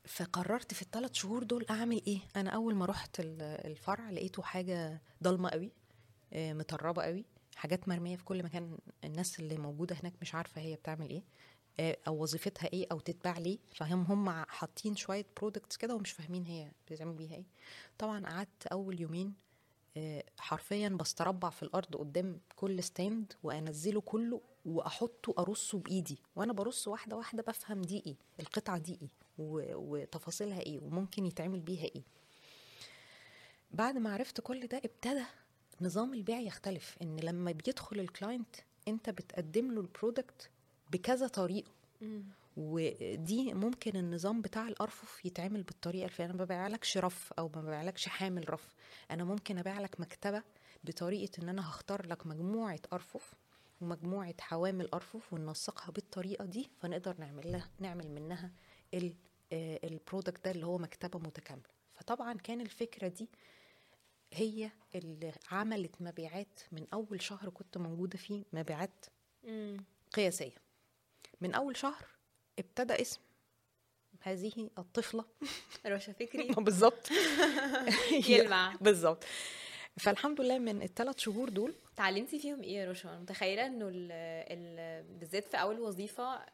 فقررت 0.06 0.74
في 0.74 0.82
الثلاث 0.82 1.12
شهور 1.14 1.42
دول 1.42 1.66
أعمل 1.70 2.02
إيه؟ 2.06 2.18
أنا 2.36 2.50
أول 2.50 2.74
ما 2.74 2.86
رحت 2.86 3.20
ال- 3.20 3.42
الفرع 3.42 4.10
لقيته 4.10 4.42
حاجة 4.42 5.02
ضلمة 5.22 5.48
قوي 5.50 5.72
آه، 6.32 6.52
متربة 6.52 7.02
قوي 7.02 7.24
حاجات 7.56 7.88
مرمية 7.88 8.16
في 8.16 8.24
كل 8.24 8.42
مكان. 8.42 8.78
الناس 9.04 9.40
اللي 9.40 9.56
موجودة 9.56 9.96
هناك 10.02 10.12
مش 10.22 10.34
عارفة 10.34 10.60
هي 10.60 10.74
بتعمل 10.76 11.10
إيه 11.10 11.22
آه، 11.80 11.96
أو 12.08 12.22
وظيفتها 12.22 12.72
إيه 12.72 12.86
أو 12.92 13.00
تتباع 13.00 13.38
ليه. 13.38 13.58
فهم 13.74 14.02
هم 14.02 14.44
حاطين 14.48 14.96
شوية 14.96 15.26
products 15.36 15.76
كده 15.76 15.94
ومش 15.94 16.10
فاهمين 16.12 16.44
هي 16.44 16.70
بتعمل 16.90 17.12
بيها 17.14 17.34
إيه. 17.34 17.46
طبعا 17.98 18.26
قعدت 18.26 18.66
أول 18.66 19.00
يومين 19.00 19.34
حرفيا 20.38 20.88
بستربع 20.88 21.50
في 21.50 21.62
الأرض 21.62 21.96
قدام 21.96 22.40
كل 22.56 22.82
stand 22.82 23.32
وأنزله 23.42 24.00
كله 24.00 24.40
وأحطه 24.64 25.34
أرصه 25.38 25.78
بإيدي. 25.78 26.18
وأنا 26.36 26.52
برص 26.52 26.88
واحدة 26.88 27.16
واحدة 27.16 27.42
بفهم 27.42 27.82
دي 27.82 28.02
إيه 28.06 28.16
القطعة 28.40 28.78
دي 28.78 28.98
إيه 29.02 29.08
وتفاصيلها 29.74 30.60
إيه 30.60 30.78
وممكن 30.80 31.26
يتعمل 31.26 31.60
بيها 31.60 31.84
إيه. 31.84 32.02
بعد 33.70 33.96
ما 33.98 34.12
عرفت 34.12 34.40
كل 34.40 34.66
ده 34.66 34.78
ابتدى 34.84 35.24
نظام 35.80 36.14
البيع 36.14 36.40
يختلف. 36.40 36.96
إن 37.02 37.16
لما 37.16 37.52
بيدخل 37.52 38.00
ال 38.00 38.08
client 38.08 38.56
أنت 38.88 39.10
بتقدم 39.10 39.72
له 39.72 39.80
ال 39.80 39.89
product 39.89 40.50
بكذا 40.92 41.26
طريقة. 41.28 41.70
ودي 42.56 43.54
ممكن 43.54 43.96
النظام 43.96 44.40
بتاع 44.42 44.68
الأرفف 44.68 45.24
يتعمل 45.24 45.62
بالطريقة 45.62 46.04
الفلانيه 46.04 46.30
أنا 46.30 46.38
ما 46.38 46.44
ببيعلكش 46.44 46.98
رف 46.98 47.32
أو 47.38 47.48
ما 47.54 47.60
ببيعلكش 47.62 48.08
حامل 48.08 48.50
رف. 48.50 48.74
أنا 49.10 49.24
ممكن 49.24 49.58
أبيع 49.58 49.80
لك 49.80 50.00
مكتبة 50.00 50.42
بطريقة 50.84 51.42
إن 51.42 51.48
أنا 51.48 51.68
هختار 51.70 52.06
لك 52.06 52.26
مجموعة 52.26 52.80
أرفف 52.92 53.34
ومجموعة 53.80 54.34
حوامل 54.40 54.88
أرفف 54.94 55.32
وننسقها 55.32 55.90
بالطريقة 55.90 56.44
دي 56.44 56.70
فنقدر 56.80 57.16
نعمل 57.18 57.52
لها 57.52 57.70
نعمل 57.80 58.10
منها 58.10 58.52
ال- 58.94 59.16
آه، 59.52 59.80
البرودكت 59.84 60.44
ده 60.44 60.50
اللي 60.50 60.66
هو 60.66 60.78
مكتبة 60.78 61.18
متكاملة. 61.18 61.68
فطبعا 61.94 62.32
كان 62.32 62.60
الفكرة 62.60 63.08
دي 63.08 63.28
هي 64.32 64.70
اللي 64.94 65.32
عملت 65.50 66.02
مبيعات 66.02 66.60
من 66.72 66.86
أول 66.92 67.22
شهر 67.22 67.48
كنت 67.50 67.78
موجودة 67.78 68.18
فيه 68.18 68.44
مبيعات 68.52 69.04
قياسية. 70.12 70.54
من 71.40 71.54
أول 71.54 71.76
شهر 71.76 72.04
ابتدى 72.58 72.94
اسم 73.02 73.20
هذه 74.20 74.70
الطفلة. 74.78 75.24
رشا 75.86 76.12
فكري. 76.12 76.48
بالظبط. 76.58 77.08
يلمع. 78.28 78.74
بالظبط. 78.80 79.24
فالحمد 79.98 80.40
لله 80.40 80.58
من 80.58 80.82
الثلاث 80.82 81.18
شهور 81.18 81.48
دول 81.48 81.74
اتعلمتي 81.94 82.38
فيهم 82.38 82.62
إيه 82.62 82.76
يا 82.76 82.90
رشا؟ 82.90 83.08
متخيلة 83.08 83.66
إنه 83.66 83.88
ال 83.88 84.12
ال 84.12 85.02
بالذات 85.18 85.44
في 85.48 85.56
أول 85.56 85.80
وظيفة 85.80 86.46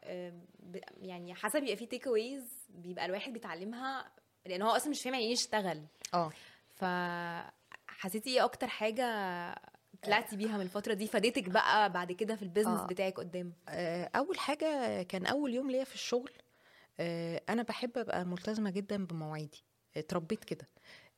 يعني 1.02 1.34
حسب 1.34 1.60
بيبقى 1.60 1.76
في 1.76 1.86
takeaways 1.86 2.42
بيبقى 2.68 3.04
الواحد 3.06 3.32
بيتعلمها 3.32 4.12
لأن 4.46 4.62
هو 4.62 4.70
أصلا 4.70 4.90
مش 4.90 5.02
فاهم 5.02 5.14
يعني 5.14 5.26
إيه 5.26 5.32
يشتغل. 5.32 5.82
آه. 6.14 6.32
فحسيتي 6.74 8.30
إيه 8.30 8.44
أكتر 8.44 8.66
حاجة 8.68 9.04
طلعتي 10.02 10.36
بيها 10.36 10.56
من 10.56 10.62
الفترة 10.62 10.94
دي 10.94 11.06
فادتك 11.06 11.48
بقى 11.48 11.92
بعد 11.92 12.12
كده 12.12 12.36
في 12.36 12.42
ال 12.42 12.47
business 12.47 12.80
آه. 12.80 12.86
بتاعك 12.86 13.14
قدام؟ 13.20 13.52
آه، 13.68 14.10
أول 14.16 14.38
حاجة 14.38 15.02
كان 15.02 15.26
أول 15.26 15.54
يوم 15.54 15.70
ليا 15.70 15.84
في 15.84 15.94
الشغل 15.94 16.30
آه، 17.00 17.42
أنا 17.48 17.62
بحب 17.62 17.98
أبقى 17.98 18.24
ملتزمة 18.24 18.70
جدا 18.70 19.06
بمواعيدي 19.06 19.64
اتربيت 19.96 20.44
كده. 20.44 20.68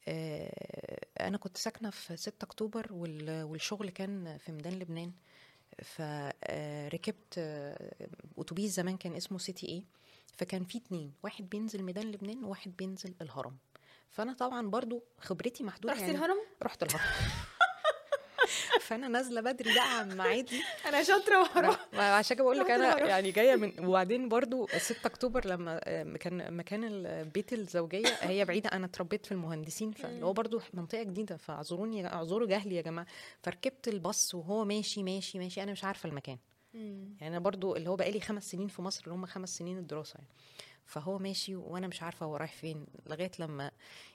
آه، 0.08 1.06
أنا 1.20 1.38
كنت 1.38 1.56
ساكنة 1.56 1.90
في 1.90 2.16
6 2.16 2.44
أكتوبر 2.44 2.86
وال- 2.92 3.42
والشغل 3.42 3.90
كان 3.90 4.38
في 4.38 4.52
ميدان 4.52 4.72
لبنان 4.78 5.12
فركبت 5.82 7.38
أتوبيس 8.38 8.74
زمان 8.74 8.96
كان 8.96 9.14
اسمه 9.16 9.38
سيتي 9.38 9.66
إيه 9.66 9.82
فكان 10.36 10.64
في 10.64 10.78
اتنين 10.78 11.12
واحد 11.22 11.48
بينزل 11.48 11.82
ميدان 11.82 12.10
لبنان 12.10 12.44
وواحد 12.44 12.76
بينزل 12.76 13.14
الهرم. 13.22 13.56
فأنا 14.10 14.32
طبعا 14.32 14.66
برضو 14.68 15.04
خبرتي 15.18 15.64
محدودة 15.64 15.94
رحتي 15.94 16.10
الهرم؟ 16.10 16.36
رحت 16.62 16.82
الهرم. 16.82 17.04
فأنا 18.80 19.09
نازلة 19.09 19.40
بدري 19.40 19.74
بقى 19.74 19.99
عن 19.99 20.16
ميعادي 20.16 20.62
أنا 20.86 21.03
شاطرة 21.03 21.40
وهروح 21.40 21.88
عشان 21.95 22.36
كده 22.36 22.45
بقول 22.45 22.59
لك 22.59 22.70
أنا. 22.70 22.99
يعني 23.07 23.30
جاية 23.30 23.57
من 23.57 23.86
وبعدين 23.86 24.28
برضو 24.28 24.68
6 24.78 25.07
أكتوبر 25.07 25.47
لما 25.47 25.80
آه، 25.84 26.03
كان 26.16 26.57
مكان 26.57 26.84
البيت 26.84 27.53
الزوجية 27.53 28.07
هي 28.20 28.45
بعيدة. 28.45 28.68
أنا 28.72 28.86
اتربيت 28.86 29.26
في 29.26 29.32
المهندسين 29.32 29.93
فاللي 29.93 30.26
هو 30.26 30.32
برضو 30.32 30.61
منطقة 30.74 31.03
جديدة. 31.03 31.36
فاعذروني 31.36 32.07
اعذروا 32.07 32.49
جهلي 32.49 32.74
يا 32.76 32.82
جماعة. 32.82 33.07
فركبت 33.43 33.88
الباص 33.88 34.34
وهو 34.34 34.64
ماشي 34.64 35.03
ماشي 35.03 35.38
ماشي. 35.38 35.62
أنا 35.62 35.72
مش 35.72 35.84
عارفة 35.84 36.09
المكان. 36.09 36.38
يعني 36.74 37.28
أنا 37.28 37.38
برضو 37.38 37.76
اللي 37.76 37.90
هو 37.90 37.97
بقالي 37.97 38.20
خمس 38.20 38.51
سنين 38.51 38.68
في 38.68 38.82
مصر 38.82 39.03
اللي 39.05 39.14
هم 39.14 39.26
خمس 39.26 39.59
سنين 39.59 39.78
الدراسة 39.78 40.14
يعني. 40.14 40.28
فهو 40.86 41.18
ماشي 41.18 41.56
وأنا 41.56 41.86
مش 41.86 42.02
عارفة 42.02 42.26
هو 42.26 42.36
رايح 42.36 42.52
فين 42.52 42.86
لغاية 43.06 43.30
لما 43.38 43.70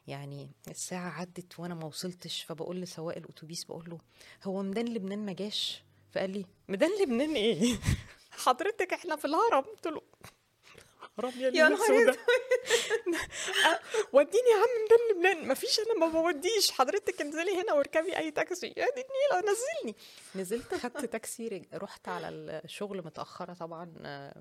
يعني 0.07 0.49
الساعة 0.67 1.09
عدت 1.09 1.59
وأنا 1.59 1.75
ما 1.75 1.85
وصلتش 1.85 2.43
فبقول 2.43 2.81
لسواق 2.81 3.17
الأتوبيس 3.17 3.63
بقول 3.63 3.89
له 3.89 3.99
هو 4.43 4.63
ميدان 4.63 4.85
لبنان 4.93 5.25
ما 5.25 5.33
جاش؟ 5.33 5.83
فقال 6.11 6.29
لي 6.29 6.45
ميدان 6.67 6.89
لبنان 7.01 7.35
إيه؟ 7.35 7.77
حضرتك 8.45 8.93
إحنا 8.93 9.15
في 9.15 9.25
الهرم؟ 9.25 9.61
قلت 9.61 9.87
له 9.87 10.01
هرم 11.19 11.31
يا 11.39 11.49
يا 11.53 11.69
نهار 11.69 12.17
وديني 14.13 14.49
يا 14.49 14.55
عم 14.55 14.81
ميدان 14.81 14.99
لبنان. 15.11 15.47
ما 15.47 15.53
فيش 15.53 15.79
أنا 15.79 16.05
ما 16.05 16.21
بوديش. 16.21 16.71
حضرتك 16.71 17.21
انزلي 17.21 17.61
هنا 17.61 17.73
واركبي 17.73 18.17
أي 18.17 18.31
تاكسي. 18.31 18.67
يا 18.67 18.87
دي 18.95 19.01
النيله 19.01 19.51
نزلني. 19.51 19.95
نزلت 20.35 20.75
خدت 20.75 21.05
تاكسي 21.05 21.61
رحت 21.73 22.07
على 22.07 22.29
الشغل 22.29 22.97
متأخرة 23.05 23.53
طبعا 23.53 23.93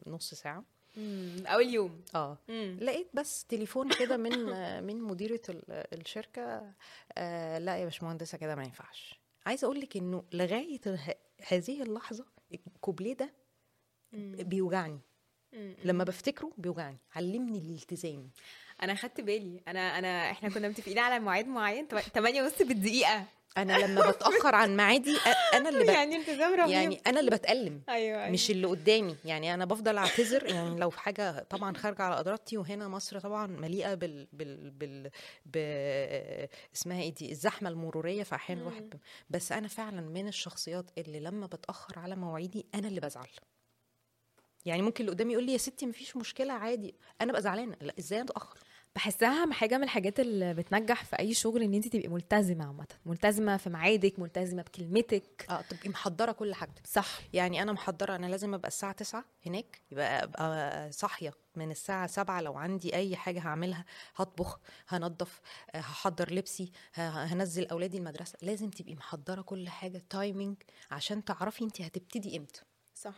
نص 0.07 0.35
ساعة. 0.35 0.65
مم، 0.97 1.45
أول 1.47 1.67
يوم. 1.75 2.01
آه. 2.15 2.39
لقيت 2.81 3.09
بس 3.15 3.45
تليفون 3.45 3.91
كده 4.01 4.17
من 4.17 4.33
من 4.87 5.03
مديرة 5.03 5.41
ال- 5.49 5.65
الشركة 6.01 6.73
آه 7.19 7.59
لا 7.59 7.77
يا 7.77 7.85
باشمهندسة 7.85 8.39
كده 8.39 8.55
ما 8.55 8.65
ينفعش. 8.65 9.21
عايزة 9.47 9.65
أقول 9.65 9.81
لك 9.81 9.97
إنه 9.97 10.25
لغاية 10.33 10.81
هذه 11.49 11.83
اللحظة 11.83 12.25
الكوبليه 12.55 13.15
ده. 13.15 13.33
بيوجعني. 14.43 15.01
لما 15.85 16.05
بفتكره 16.05 16.53
بيوجعني. 16.59 16.99
علمني 17.15 17.59
الالتزام. 17.59 18.31
أنا 18.83 18.95
خدت 18.95 19.21
بالي. 19.21 19.61
أنا 19.69 19.99
أنا 19.99 20.31
إحنا 20.31 20.49
كنا 20.49 20.69
متفقين 20.69 20.99
على 20.99 21.19
ميعاد 21.19 21.47
معين 21.47 21.89
8 21.89 22.43
ونص 22.43 22.63
بالدقيقة. 22.63 23.25
أنا 23.57 23.79
لما 23.79 24.11
بتأخر 24.11 24.55
عن 24.55 24.77
ميعادي 24.77 25.17
أنا 25.55 25.69
اللي 25.69 25.85
ب... 25.85 25.89
يعني 25.89 26.17
التزام 26.17 26.55
رهيب 26.55 26.71
يعني 26.71 27.01
أنا 27.07 27.21
اللي 27.21 27.31
بتألم. 27.31 27.83
أيوه 27.89 28.19
أيوه. 28.21 28.31
مش 28.33 28.51
اللي 28.51 28.67
قدامي. 28.67 29.17
يعني 29.25 29.55
أنا 29.55 29.65
بفضل 29.65 29.97
أعتذر. 29.99 30.47
يعني 30.47 30.81
لو 30.81 30.91
حاجة 30.91 31.43
طبعا 31.51 31.75
خارجة 31.77 32.03
على 32.03 32.21
ارادتي 32.21 32.57
وهنا 32.59 32.89
مصر 32.89 33.21
طبعا 33.21 33.47
مليئة 33.47 33.95
بال 33.95 34.29
بال 34.33 34.71
بال 34.71 35.11
ب... 35.47 35.57
اسمها 36.75 37.03
إيه 37.03 37.15
دي؟ 37.15 37.31
الزحمة 37.31 37.69
المرورية 37.69 38.23
فاحيانا 38.23 38.61
الواحد 38.63 38.91
ب... 38.91 38.95
بس 39.31 39.53
أنا 39.53 39.69
فعلا 39.69 40.01
من 40.01 40.29
الشخصيات 40.29 40.91
اللي 40.99 41.21
لما 41.21 41.47
بتأخر 41.47 41.99
على 41.99 42.17
مواعيدي 42.17 42.67
أنا 42.75 42.89
اللي 42.89 43.01
بزعل. 43.01 43.29
يعني 44.65 44.83
ممكن 44.83 45.01
اللي 45.05 45.13
قدامي 45.13 45.33
يقول 45.33 45.45
لي 45.45 45.53
يا 45.53 45.59
ستي 45.59 45.87
مفيش 45.87 46.17
مشكلة 46.17 46.53
عادي. 46.53 46.95
أنا 47.21 47.33
بقى 47.33 47.43
زعلانة. 47.43 47.77
لأ 47.81 47.95
إزاي 47.99 48.21
أتأخر؟ 48.21 48.59
بحسها 48.97 49.53
حاجة 49.53 49.79
من 49.79 49.85
الحاجات 49.85 50.21
اللي 50.21 50.55
بتنجح 50.55 51.05
في 51.05 51.19
أي 51.19 51.35
شغل 51.35 51.63
إن 51.63 51.75
أنت 51.75 51.89
تبقي 51.89 52.09
ملتزمة 52.09 52.67
عامة. 52.67 52.87
ملتزمة 53.07 53.57
في 53.57 53.71
ميعادك 53.71 54.19
ملتزمة 54.19 54.63
بكلمتك. 54.63 55.47
آه 55.51 55.61
تبقي 55.61 55.89
محضرة 55.89 56.33
كل 56.33 56.55
حاجتك. 56.55 56.87
صح. 56.87 57.19
يعني 57.33 57.63
أنا 57.63 57.73
محضرة 57.73 58.17
أنا 58.17 58.27
لازم 58.27 58.55
أبقى 58.55 58.69
الساعة 58.69 58.93
9 58.93 59.25
هناك 59.47 59.81
يبقى 59.91 60.23
أبقى 60.25 60.93
صاحية 60.93 61.33
من 61.57 61.71
الساعة 61.71 62.07
7 62.07 62.41
لو 62.41 62.55
عندي 62.57 62.95
أي 62.97 63.17
حاجة 63.17 63.41
هعملها 63.41 63.85
هطبخ 64.17 64.61
هنضف 64.89 65.41
آه، 65.75 65.79
هحضر 65.79 66.33
لبسي 66.35 66.73
هنزل 66.95 67.67
أولادي 67.67 67.99
المدرسة. 67.99 68.39
لازم 68.43 68.71
تبقي 68.71 68.95
محضرة 68.95 69.43
كل 69.43 69.69
حاجة 69.69 70.03
تايمينج 70.11 70.57
عشان 70.91 71.25
تعرفي 71.25 71.65
أنت 71.65 71.81
هتبتدي 71.81 72.37
إمتى. 72.37 72.61
صح. 72.95 73.15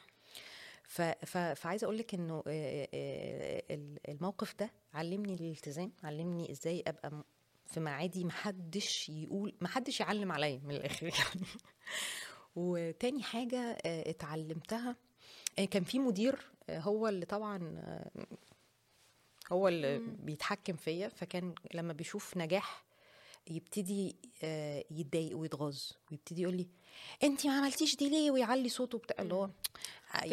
فعايزة 1.54 1.84
أقول 1.84 1.98
لك 1.98 2.14
انه 2.14 2.42
ال- 2.46 3.98
الموقف 4.08 4.54
ده 4.58 4.70
علمني 4.94 5.34
الالتزام 5.34 5.92
علمني 6.04 6.50
إزاي 6.52 6.84
أبقى 6.86 7.24
في 7.66 7.80
ميعادي 7.80 8.24
محدش 8.24 9.08
يقول 9.08 9.54
محدش 9.60 10.00
يعلم 10.00 10.32
عليا 10.32 10.60
من 10.64 10.70
الآخر 10.74 11.06
يعني. 11.18 11.46
وتاني 12.56 13.22
حاجة 13.22 13.78
اتعلمتها 13.84 14.96
كان 15.70 15.84
في 15.84 15.98
مدير 15.98 16.38
هو 16.70 17.08
اللي 17.08 17.26
طبعا 17.26 17.82
هو 19.52 19.68
اللي 19.68 19.98
بيتحكم 19.98 20.76
فيا 20.76 21.08
فكان 21.08 21.54
لما 21.74 21.92
بيشوف 21.92 22.36
نجاح 22.36 22.84
يبتدي 23.50 24.16
آه، 24.42 24.84
يتضايق 24.90 25.36
ويتغاظ 25.38 25.78
ويبتدي 26.10 26.42
يقول 26.42 26.56
لي 26.56 26.66
انت 27.22 27.46
ما 27.46 27.52
عملتيش 27.58 27.96
دي 27.96 28.08
ليه؟ 28.10 28.30
ويعلي 28.30 28.68
صوته 28.68 28.98
بتاع 28.98 29.16
اللي 29.22 29.34
هو 29.34 29.50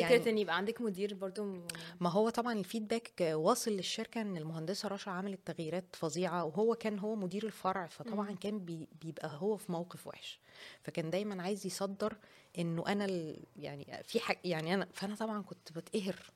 فكرة 0.07 0.30
إن 0.30 0.38
يبقى 0.38 0.57
عندك 0.57 0.82
مدير 0.82 1.13
برضو 1.13 1.43
م- 1.43 1.68
ما 1.99 2.09
هو 2.09 2.30
طبعا 2.30 2.53
الفيدباك 2.53 3.11
واصل 3.22 3.72
للشركة 3.72 4.22
إن 4.22 4.38
المهندسة 4.38 4.88
رشا 4.89 5.11
عملت 5.11 5.39
تغييرات 5.45 5.95
فظيعة 5.95 6.43
وهو 6.45 6.76
كان 6.76 6.99
هو 6.99 7.16
مدير 7.16 7.45
الفرع 7.45 7.88
فطبعا 7.88 8.32
كان 8.32 8.59
بي 8.59 8.88
بيبقى 9.01 9.32
هو 9.41 9.57
في 9.57 9.72
موقف 9.72 10.07
وحش. 10.07 10.39
فكان 10.84 11.09
دايما 11.09 11.43
عايز 11.43 11.66
يصدر 11.66 12.18
إنه 12.59 12.84
أنا 12.88 13.05
ال 13.05 13.43
يعني 13.55 14.03
في 14.03 14.20
حاجة 14.20 14.39
يعني 14.43 14.74
أنا 14.74 14.88
فأنا 14.93 15.16
طبعا 15.16 15.41
كنت 15.43 15.72
بتقهر. 15.72 16.32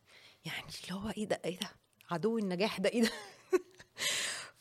يعني 0.46 0.68
اللي 0.84 0.94
هو 1.02 1.10
إيه 1.18 1.26
ده؟ 1.26 1.42
إيه 1.46 1.60
ده؟ 1.60 1.70
عدو 2.12 2.38
النجاح 2.38 2.80
ده 2.80 2.90
إيه 2.90 3.02
ده؟ 3.02 3.12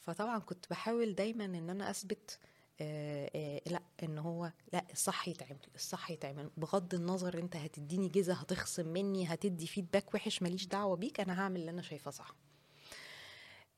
فطبعا 0.08 0.38
كنت 0.38 0.66
بحاول 0.70 1.14
دايما 1.14 1.44
إن 1.44 1.70
أنا 1.70 1.90
أثبت 1.90 2.38
آه 2.80 3.30
آه 3.34 3.60
لأ 3.66 3.82
إن 4.02 4.18
هو 4.18 4.52
لأ 4.72 4.84
الصح 4.92 5.28
يتعمل 5.28 5.58
الصح 5.74 6.10
يتعمل. 6.10 6.50
بغض 6.56 6.94
النظر 6.94 7.38
أنت 7.38 7.56
هتديني 7.56 8.08
جزء 8.08 8.32
هتخصم 8.32 8.88
مني 8.88 9.26
هتدي 9.34 9.66
فيدباك 9.66 10.14
وحش 10.14 10.42
ماليش 10.42 10.66
دعوة 10.66 10.96
بيك 10.96 11.20
أنا 11.20 11.40
هعمل 11.40 11.60
اللي 11.60 11.70
أنا 11.70 11.82
شايفاه 11.82 12.10
صح. 12.10 12.34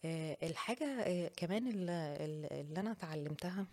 آه 0.04 0.36
الحاجة 0.42 1.28
كمان 1.36 1.66
اللي, 1.68 2.16
أنا 2.80 2.92
اتعلمتها 2.92 3.66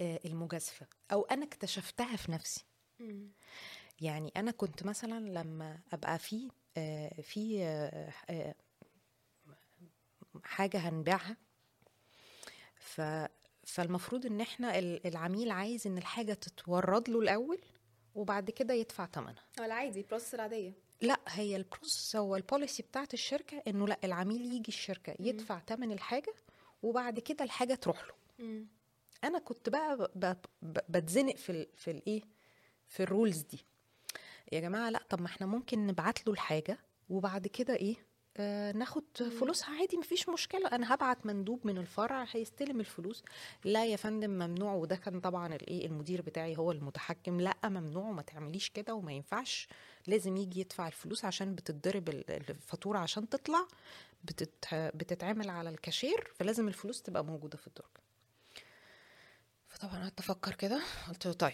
المجازفة. 0.00 0.86
أو 1.12 1.22
أنا 1.22 1.44
اكتشفتها 1.44 2.16
في 2.16 2.32
نفسي. 2.32 2.64
يعني 4.00 4.32
أنا 4.36 4.50
كنت 4.50 4.82
مثلا 4.82 5.20
لما 5.20 5.78
أبقى 5.92 6.18
في 6.18 6.48
في 7.22 7.64
حاجة 10.44 10.78
هنبيعها. 10.78 11.36
ف 12.76 13.00
فالمفروض 13.64 14.26
إن 14.26 14.40
إحنا 14.40 14.78
ال- 14.78 15.06
العميل 15.06 15.50
عايز 15.50 15.86
إن 15.86 15.98
الحاجة 15.98 16.32
تتورد 16.32 17.08
له 17.10 17.18
الأول 17.20 17.58
وبعد 18.14 18.50
كده 18.50 18.74
يدفع 18.74 19.06
ثمنها 19.06 19.44
العادي 19.60 20.00
ال 20.00 20.04
process 20.04 20.34
العادية. 20.34 20.72
لا 21.00 21.20
هي 21.28 21.56
ال 21.56 21.63
process 21.63 22.16
هو 22.16 22.36
ال 22.36 22.43
policy 22.43 22.82
بتاعت 22.82 23.14
الشركة 23.14 23.62
إنه 23.68 23.88
لا 23.88 23.98
العميل 24.04 24.52
يجي 24.52 24.68
الشركة 24.68 25.14
يدفع 25.20 25.60
ثمن 25.66 25.92
الحاجة 25.92 26.34
وبعد 26.82 27.18
كده 27.20 27.44
الحاجة 27.44 27.74
تروح 27.74 28.04
له. 28.04 28.14
أنا 29.24 29.38
كنت 29.38 29.68
بقى 29.68 29.96
ب- 29.96 30.10
ب- 30.14 30.36
ب- 30.62 30.78
بتزنق 30.88 31.36
في 31.36 31.52
ال 31.52 31.66
في 31.76 31.90
الايه 31.90 32.22
في 32.88 33.02
ال 33.02 33.08
rules 33.08 33.38
دي. 33.42 33.64
يا 34.52 34.60
جماعة 34.60 34.90
لا 34.90 35.02
طب 35.10 35.20
ما 35.20 35.26
إحنا 35.26 35.46
ممكن 35.46 35.86
نبعت 35.86 36.26
له 36.26 36.32
الحاجة 36.32 36.78
وبعد 37.10 37.46
كده 37.46 37.74
إيه؟ 37.76 37.96
آه 38.38 38.72
ناخد 38.72 39.04
فلوسها 39.40 39.80
عادي 39.80 39.96
مفيش 39.96 40.28
مشكلة. 40.28 40.68
أنا 40.68 40.94
هبعت 40.94 41.26
مندوب 41.26 41.66
من 41.66 41.78
الفرع 41.78 42.26
هيستلم 42.30 42.80
الفلوس. 42.80 43.24
لا 43.64 43.86
يا 43.86 43.96
فندم 43.96 44.30
ممنوع. 44.30 44.74
وده 44.74 44.96
كان 44.96 45.20
طبعا 45.20 45.54
الايه 45.54 45.86
المدير 45.86 46.22
بتاعي 46.22 46.56
هو 46.56 46.72
المتحكم. 46.72 47.40
لا 47.40 47.56
ممنوع. 47.64 48.08
وما 48.08 48.22
تعمليش 48.22 48.70
كده 48.70 48.94
وما 48.94 49.12
ينفعش. 49.12 49.68
لازم 50.06 50.36
يجي 50.36 50.60
يدفع 50.60 50.86
الفلوس 50.86 51.24
عشان 51.24 51.54
بتتضرب 51.54 52.08
ال- 52.08 52.30
الفاتورة 52.30 52.98
عشان 52.98 53.28
تطلع. 53.28 53.68
بتت... 54.24 54.74
بتتعمل 54.74 55.50
على 55.50 55.70
الكاشير. 55.70 56.32
فلازم 56.34 56.68
الفلوس 56.68 57.02
تبقى 57.02 57.24
موجودة 57.24 57.58
في 57.58 57.66
الدرج. 57.66 57.90
فطبعا 59.68 59.98
قعدت 60.02 60.18
أفكر 60.20 60.54
كده. 60.54 60.82
قلت 61.08 61.26
له 61.26 61.32
طيب. 61.32 61.52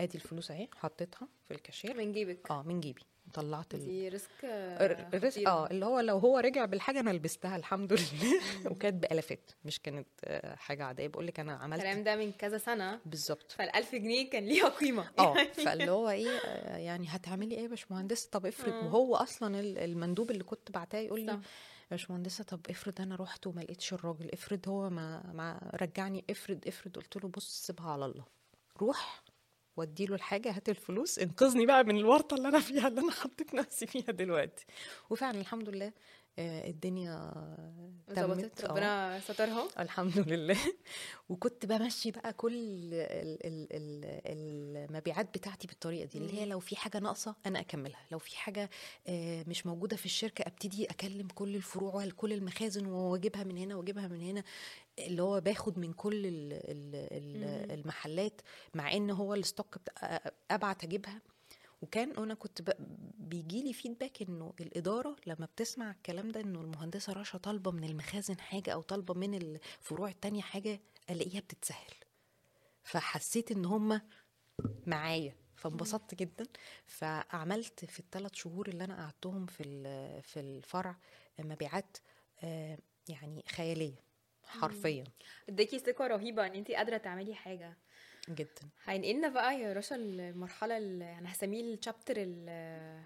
أدي 0.00 0.14
الفلوس 0.14 0.50
أهي 0.50 0.68
حطيتها 0.74 1.28
في 1.48 1.54
الكاشير. 1.54 1.96
من 1.96 2.12
جيبك. 2.12 2.50
آه 2.50 2.62
من 2.62 2.80
جيبي. 2.80 3.02
طلعت 3.32 3.74
ال... 3.74 3.84
دي 3.84 4.08
risk 4.08 4.28
خطيرة. 4.40 5.48
آه 5.50 5.66
اللي 5.66 5.86
هو 5.86 6.00
لو 6.00 6.18
هو 6.18 6.38
رجع 6.38 6.64
بالحاجة 6.64 7.00
أنا 7.00 7.10
لبستها 7.10 7.56
الحمد 7.56 7.92
لله 8.00 8.40
وكانت 8.70 9.02
بألافات 9.02 9.50
مش 9.64 9.80
كانت 9.80 10.06
آه، 10.24 10.54
حاجة 10.54 10.84
عادية. 10.84 11.08
بقول 11.08 11.26
لك 11.26 11.40
أنا 11.40 11.52
عملت 11.52 11.80
الكلام 11.82 12.04
ده 12.04 12.16
من 12.16 12.32
كذا 12.32 12.58
سنة. 12.58 13.00
بالظبط. 13.06 13.52
فالألف 13.52 13.94
جنيه 13.94 14.30
كان 14.30 14.44
ليها 14.44 14.68
قيمة. 14.68 15.10
آه 15.18 15.34
فاللي 15.44 15.90
هو 15.90 16.08
إيه 16.10 16.28
آه، 16.44 16.76
يعني 16.76 17.06
هتعملي 17.08 17.54
إيه 17.54 17.62
يا 17.62 17.68
باشمهندسة؟ 17.68 18.28
طب 18.32 18.46
افرض. 18.46 18.72
وهو 18.74 19.16
أصلا 19.16 19.60
ال- 19.60 19.78
المندوب 19.78 20.30
اللي 20.30 20.44
كنت 20.44 20.70
بعتاه 20.70 20.98
يقول 20.98 21.20
لي 21.20 21.40
باشمهندسة 21.90 22.44
طب 22.44 22.60
افرض 22.70 23.00
أنا 23.00 23.16
رحت 23.16 23.46
وما 23.46 23.60
لقيتش 23.60 23.92
الراجل 23.92 24.30
افرض 24.32 24.68
هو 24.68 24.90
ما 24.90 25.22
ما 25.32 25.70
رجعني 25.82 26.24
افرض 26.30 26.58
افرض. 26.68 26.96
قلت 26.96 27.16
له 27.24 27.28
بص 27.28 27.62
سيبها 27.66 27.90
على 27.90 28.04
الله. 28.06 28.24
روح 28.80 29.22
ودي 29.76 30.06
له 30.06 30.14
الحاجة 30.14 30.50
هات 30.56 30.68
الفلوس 30.68 31.18
انقذني 31.18 31.66
بقى 31.66 31.84
من 31.84 31.96
الورطة 31.96 32.34
اللي 32.34 32.48
أنا 32.48 32.60
فيها 32.60 32.88
اللي 32.88 33.00
أنا 33.00 33.12
حطيت 33.12 33.54
نفسي 33.54 33.86
فيها 33.86 34.12
دلوقتي. 34.12 34.66
وفعلا 35.10 35.40
الحمد 35.40 35.68
لله 35.68 35.92
الدنيا 36.38 37.32
ظبطت؟ 38.12 38.40
تمت 38.40 38.64
آه. 38.64 38.68
ربنا 38.68 39.20
سترها؟ 39.20 39.68
الحمد 39.84 40.18
لله. 40.18 40.56
وكنت 41.28 41.66
بمشي 41.66 42.10
بقى 42.10 42.32
كل 42.32 42.52
ال- 42.54 43.46
ال- 43.46 43.66
ال- 43.72 44.86
المبيعات 44.90 45.38
بتاعتي 45.38 45.66
بالطريقة 45.66 46.04
دي 46.06 46.18
اللي 46.18 46.40
هي 46.40 46.46
لو 46.46 46.60
في 46.60 46.76
حاجة 46.76 46.98
ناقصة 46.98 47.34
أنا 47.46 47.60
أكملها. 47.60 48.00
لو 48.12 48.18
في 48.18 48.36
حاجة 48.36 48.70
آه، 49.06 49.44
مش 49.48 49.66
موجودة 49.66 49.96
في 49.96 50.06
الشركة 50.06 50.42
أبتدي 50.46 50.84
أكلم 50.86 51.28
كل 51.34 51.56
الفروع 51.56 52.08
كل 52.16 52.32
المخازن 52.32 52.86
وأجيبها 52.86 53.44
من 53.44 53.58
هنا 53.58 53.76
وأجيبها 53.76 54.08
من 54.08 54.20
هنا. 54.20 54.44
اللي 54.98 55.22
هو 55.22 55.40
باخد 55.40 55.78
من 55.78 55.92
كل 55.92 56.26
ال- 56.26 56.52
ال- 56.52 57.08
ال- 57.12 57.72
المحلات 57.80 58.40
مع 58.74 58.92
إن 58.92 59.10
هو 59.10 59.34
الستوك 59.34 59.76
أبعت 60.50 60.84
أجيبها. 60.84 61.20
وكان 61.82 62.10
أنا 62.16 62.34
كنت 62.34 62.76
بيجي 63.18 63.62
لي 63.62 63.72
فيدباك 63.72 64.22
إنه 64.22 64.54
الإدارة 64.60 65.16
لما 65.26 65.46
بتسمع 65.46 65.90
الكلام 65.90 66.28
ده 66.28 66.40
إنه 66.40 66.60
المهندسة 66.60 67.12
رشا 67.12 67.38
طالبة 67.38 67.70
من 67.70 67.84
المخازن 67.84 68.40
حاجة 68.40 68.70
أو 68.72 68.82
طالبة 68.82 69.14
من 69.14 69.34
الفروع 69.34 70.08
التانية 70.08 70.42
حاجة 70.42 70.80
ألاقيها 71.10 71.40
بتتسهل. 71.40 71.94
فحسيت 72.82 73.50
إن 73.52 73.64
هم 73.64 74.00
معايا 74.86 75.36
فانبسطت 75.56 76.14
جدا. 76.14 76.46
فعملت 76.86 77.84
في 77.84 78.00
الثلاث 78.00 78.34
شهور 78.34 78.68
اللي 78.68 78.84
أنا 78.84 78.96
قعدتهم 79.04 79.46
في 79.46 79.62
في 80.22 80.40
الفرع 80.40 80.96
مبيعات 81.38 81.96
آه، 82.42 82.78
يعني 83.08 83.44
خيالية 83.48 83.96
حرفيا. 84.44 85.04
اداكي 85.48 85.78
ثقة 85.78 86.06
رهيبة 86.06 86.46
إن 86.46 86.54
انت 86.54 86.70
قادرة 86.70 86.96
تعملي 86.96 87.34
حاجة. 87.34 87.78
جدا. 88.28 88.68
هينقلنا 88.84 89.28
بقى 89.28 89.60
يا 89.60 89.72
رشا 89.72 89.96
المرحلة 89.96 90.76
اللي 90.76 91.04
يعني 91.04 91.32
هسميه 91.32 91.74
الشابتر 91.74 92.14
ال- 92.18 93.02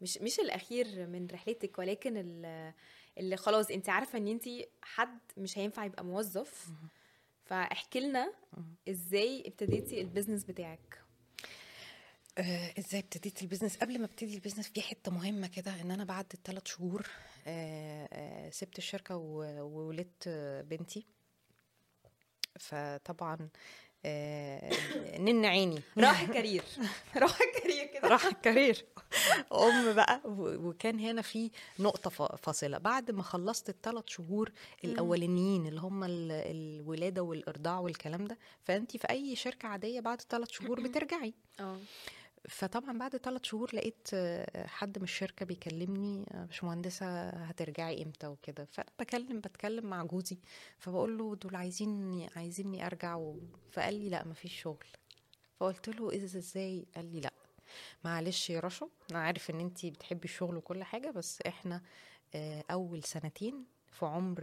مش 0.00 0.18
مش 0.18 0.40
الأخير 0.40 1.06
من 1.06 1.26
رحلتك 1.32 1.78
ولكن 1.78 2.16
ال- 2.16 2.72
اللي 3.18 3.36
خلاص 3.36 3.70
انت 3.70 3.88
عارفة 3.88 4.18
ان 4.18 4.28
انت 4.28 4.44
حد 4.82 5.18
مش 5.36 5.58
هينفع 5.58 5.84
يبقى 5.84 6.04
موظف. 6.04 6.68
فاحكي 7.44 8.00
لنا 8.00 8.32
إزاي 8.88 9.42
ابتديتي 9.46 10.00
البيزنس 10.00 10.44
بتاعك. 10.44 10.98
آه، 12.38 12.74
إزاي 12.78 13.00
ابتديت 13.00 13.42
ال 13.42 13.46
business 13.46 13.76
قبل 13.76 13.98
ما 13.98 14.04
ابتدي 14.04 14.34
ال 14.34 14.38
business 14.38 14.68
في 14.68 14.82
حتة 14.82 15.10
مهمة 15.12 15.46
كده 15.46 15.80
ان 15.80 15.90
أنا 15.90 16.04
بعد 16.04 16.26
الثلاث 16.34 16.66
شهور 16.66 17.06
آه، 17.46 18.08
آه، 18.12 18.50
سبت 18.50 18.78
الشركة 18.78 19.16
وولدت 19.16 20.28
بنتي. 20.68 21.06
فطبعا 22.58 23.34
آه، 23.34 23.48
نن 25.18 25.44
عيني. 25.44 25.82
راح 25.98 26.20
ال 26.20 26.25
career. 26.25 26.62
راح 27.16 27.38
ال 27.40 27.47
career 27.47 27.86
كده. 27.86 28.08
راح 28.08 28.24
ال 28.26 28.33
career. 28.33 28.84
أم 29.52 29.92
بقى 29.92 30.20
وكان 30.24 31.00
هنا 31.00 31.22
في 31.22 31.50
نقطة 31.78 32.10
فاصلة. 32.36 32.78
بعد 32.78 33.10
ما 33.10 33.22
خلصت 33.22 33.68
الثلاث 33.68 34.04
شهور 34.06 34.52
الأولانيين 34.84 35.66
اللي 35.66 35.80
هم 35.80 36.04
ال- 36.04 36.32
الولادة 36.32 37.22
والإرضاع 37.22 37.78
والكلام 37.80 38.24
ده 38.26 38.38
فانت 38.64 38.96
في 38.96 39.10
أي 39.10 39.36
شركة 39.36 39.68
عادية 39.68 40.00
بعد 40.00 40.20
ثلاث 40.20 40.50
شهور 40.50 40.80
بترجعي. 40.80 41.34
آه. 41.60 41.76
فطبعا 42.48 42.98
بعد 42.98 43.16
ثلاث 43.16 43.44
شهور 43.44 43.70
لقيت 43.74 44.08
آه، 44.14 44.66
حد 44.66 44.98
من 44.98 45.04
الشركة 45.04 45.46
بيكلمني 45.46 46.26
آه، 46.32 46.44
باشمهندسة 46.44 47.28
هترجعي 47.28 48.02
إمتى 48.02 48.26
وكده. 48.26 48.64
فانا 48.64 48.90
بكلم 48.98 49.40
بتكلم 49.40 49.86
مع 49.86 50.04
جوزي 50.04 50.38
فبقول 50.78 51.18
له 51.18 51.34
دول 51.36 51.56
عايزين 51.56 52.26
عايزيني 52.36 52.86
أرجع. 52.86 53.32
فقال 53.72 53.94
لي 53.94 54.08
لا 54.08 54.26
مفيش 54.26 54.60
شغل. 54.62 54.86
فقلت 55.60 55.88
له 55.88 56.10
إيه 56.10 56.18
ده 56.18 56.24
إزاي؟ 56.24 56.86
قال 56.96 57.12
لي 57.12 57.20
لا. 57.20 57.32
معلش 58.04 58.50
يا 58.50 58.60
رشا 58.60 58.88
أنا 59.10 59.18
عارف 59.18 59.50
إن 59.50 59.60
أنتي 59.60 59.90
بتحبي 59.90 60.24
الشغل 60.24 60.56
وكل 60.56 60.84
حاجة 60.84 61.10
بس 61.10 61.42
إحنا 61.46 61.82
آه، 62.34 62.64
أول 62.70 63.02
سنتين 63.04 63.64
في 63.92 64.06
عمر 64.06 64.38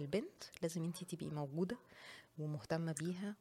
البنت 0.00 0.42
لازم 0.62 0.84
أنتي 0.84 1.04
تبقي 1.04 1.30
موجودة 1.30 1.76
ومهتمة 2.38 2.92
بيها 3.00 3.36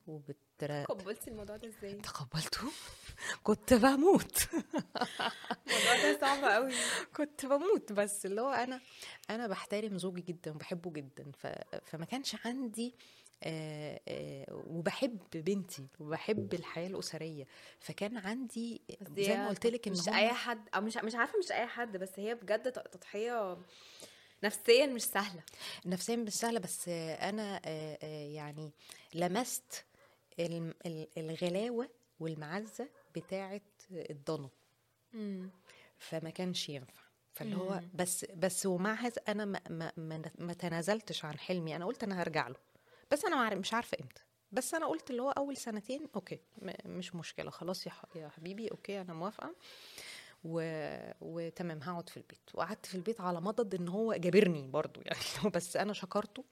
وبتر... 0.63 0.83
قبلتي 0.83 1.29
الموضوع 1.31 1.57
ده 1.57 1.67
إزاي؟ 1.67 1.93
تقبلته؟ 1.93 2.61
كنت 3.43 3.73
بموت. 3.73 4.47
الموضوع 5.67 5.95
ده 6.03 6.19
صعب 6.21 6.43
قوي 6.43 6.73
كنت 7.15 7.45
بموت 7.45 7.91
بس 7.93 8.25
اللي 8.25 8.41
هو 8.41 8.49
أنا 8.51 8.81
أنا 9.29 9.47
بحترم 9.47 9.97
زوجي 9.97 10.21
جدا 10.21 10.51
وبحبه 10.51 10.91
جدا. 10.91 11.31
ف... 11.37 11.47
فما 11.85 12.05
كانش 12.05 12.35
عندي 12.45 12.95
آه 13.43 13.99
آه 14.07 14.45
وبحب 14.67 15.19
بنتي 15.33 15.87
وبحب 15.99 16.53
الحياة 16.53 16.87
الأسرية. 16.87 17.47
فكان 17.79 18.17
عندي 18.17 18.81
زي 19.17 19.37
ما 19.37 19.47
قلت 19.49 19.65
لك 19.65 19.87
مش 19.87 20.07
أي 20.09 20.29
حد 20.29 20.69
أو 20.75 20.81
مش 20.81 20.97
مش 20.97 21.15
عارفة 21.15 21.39
مش 21.39 21.51
أي 21.51 21.65
حد 21.67 21.97
بس 21.97 22.19
هي 22.19 22.35
بجد 22.35 22.71
تضحية 22.71 23.57
نفسيا 24.43 24.85
مش 24.85 25.03
سهلة. 25.03 25.43
نفسيا 25.85 26.15
مش 26.15 26.33
سهلة 26.33 26.59
بس 26.59 26.89
أنا 26.89 27.61
آه، 27.65 27.97
يعني 28.27 28.71
لمست 29.13 29.85
الغلاوة 31.17 31.89
والمعزة 32.19 32.89
بتاعه 33.15 33.61
الضنا 33.91 34.49
فما 35.97 36.29
كانش 36.29 36.69
ينفع. 36.69 37.03
فاللي 37.33 37.55
هو. 37.57 37.81
بس 37.93 38.25
بس 38.25 38.65
ومع 38.65 38.93
هذا 38.93 39.21
أنا 39.27 39.45
ما, 39.45 39.61
ما, 39.69 39.91
ما, 39.97 40.21
ما 40.39 40.53
تنازلتش 40.53 41.25
عن 41.25 41.39
حلمي. 41.39 41.75
أنا 41.75 41.85
قلت 41.85 42.03
أنا 42.03 42.21
هرجع 42.21 42.47
له. 42.47 42.55
بس 43.11 43.25
أنا 43.25 43.55
مش 43.55 43.73
عارفة 43.73 43.97
إمتى. 44.01 44.21
بس 44.51 44.73
أنا 44.73 44.85
قلت 44.87 45.09
اللي 45.09 45.21
هو 45.21 45.31
أول 45.31 45.57
سنتين 45.57 46.07
okay 46.15 46.39
مش 46.85 47.15
مشكلة. 47.15 47.49
خلاص 47.51 47.87
يا 47.87 47.91
يا 48.15 48.29
حبيبي 48.29 48.67
okay 48.71 49.01
أنا 49.01 49.13
موافقة. 49.13 49.55
و... 50.43 50.61
وتمام 51.21 51.79
هقعد 51.83 52.09
في 52.09 52.17
البيت. 52.17 52.49
وقعدت 52.53 52.85
في 52.85 52.95
البيت 52.95 53.21
على 53.21 53.41
مضض 53.41 53.75
إن 53.75 53.87
هو 53.87 54.13
جابرني 54.13 54.67
برضو 54.67 55.01
يعني 55.05 55.49
بس 55.55 55.77
أنا 55.77 55.93
شكرته 55.93 56.45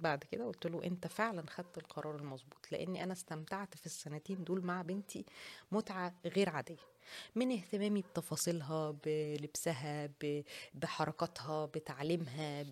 بعد 0.00 0.24
كده 0.24 0.44
قلت 0.46 0.66
له 0.66 0.84
أنت 0.84 1.06
فعلا 1.06 1.44
خدت 1.50 1.78
القرار 1.78 2.16
المظبوط 2.16 2.72
لأني 2.72 3.04
أنا 3.04 3.12
استمتعت 3.12 3.76
في 3.76 3.86
السنتين 3.86 4.44
دول 4.44 4.64
مع 4.64 4.82
بنتي 4.82 5.24
متعة 5.72 6.14
غير 6.26 6.48
عادية. 6.48 6.76
من 7.34 7.52
اهتمامي 7.52 8.02
بتفاصيلها 8.02 8.90
بلبسها 9.04 10.10
بحركاتها 10.74 11.66
بتعليمها 11.66 12.66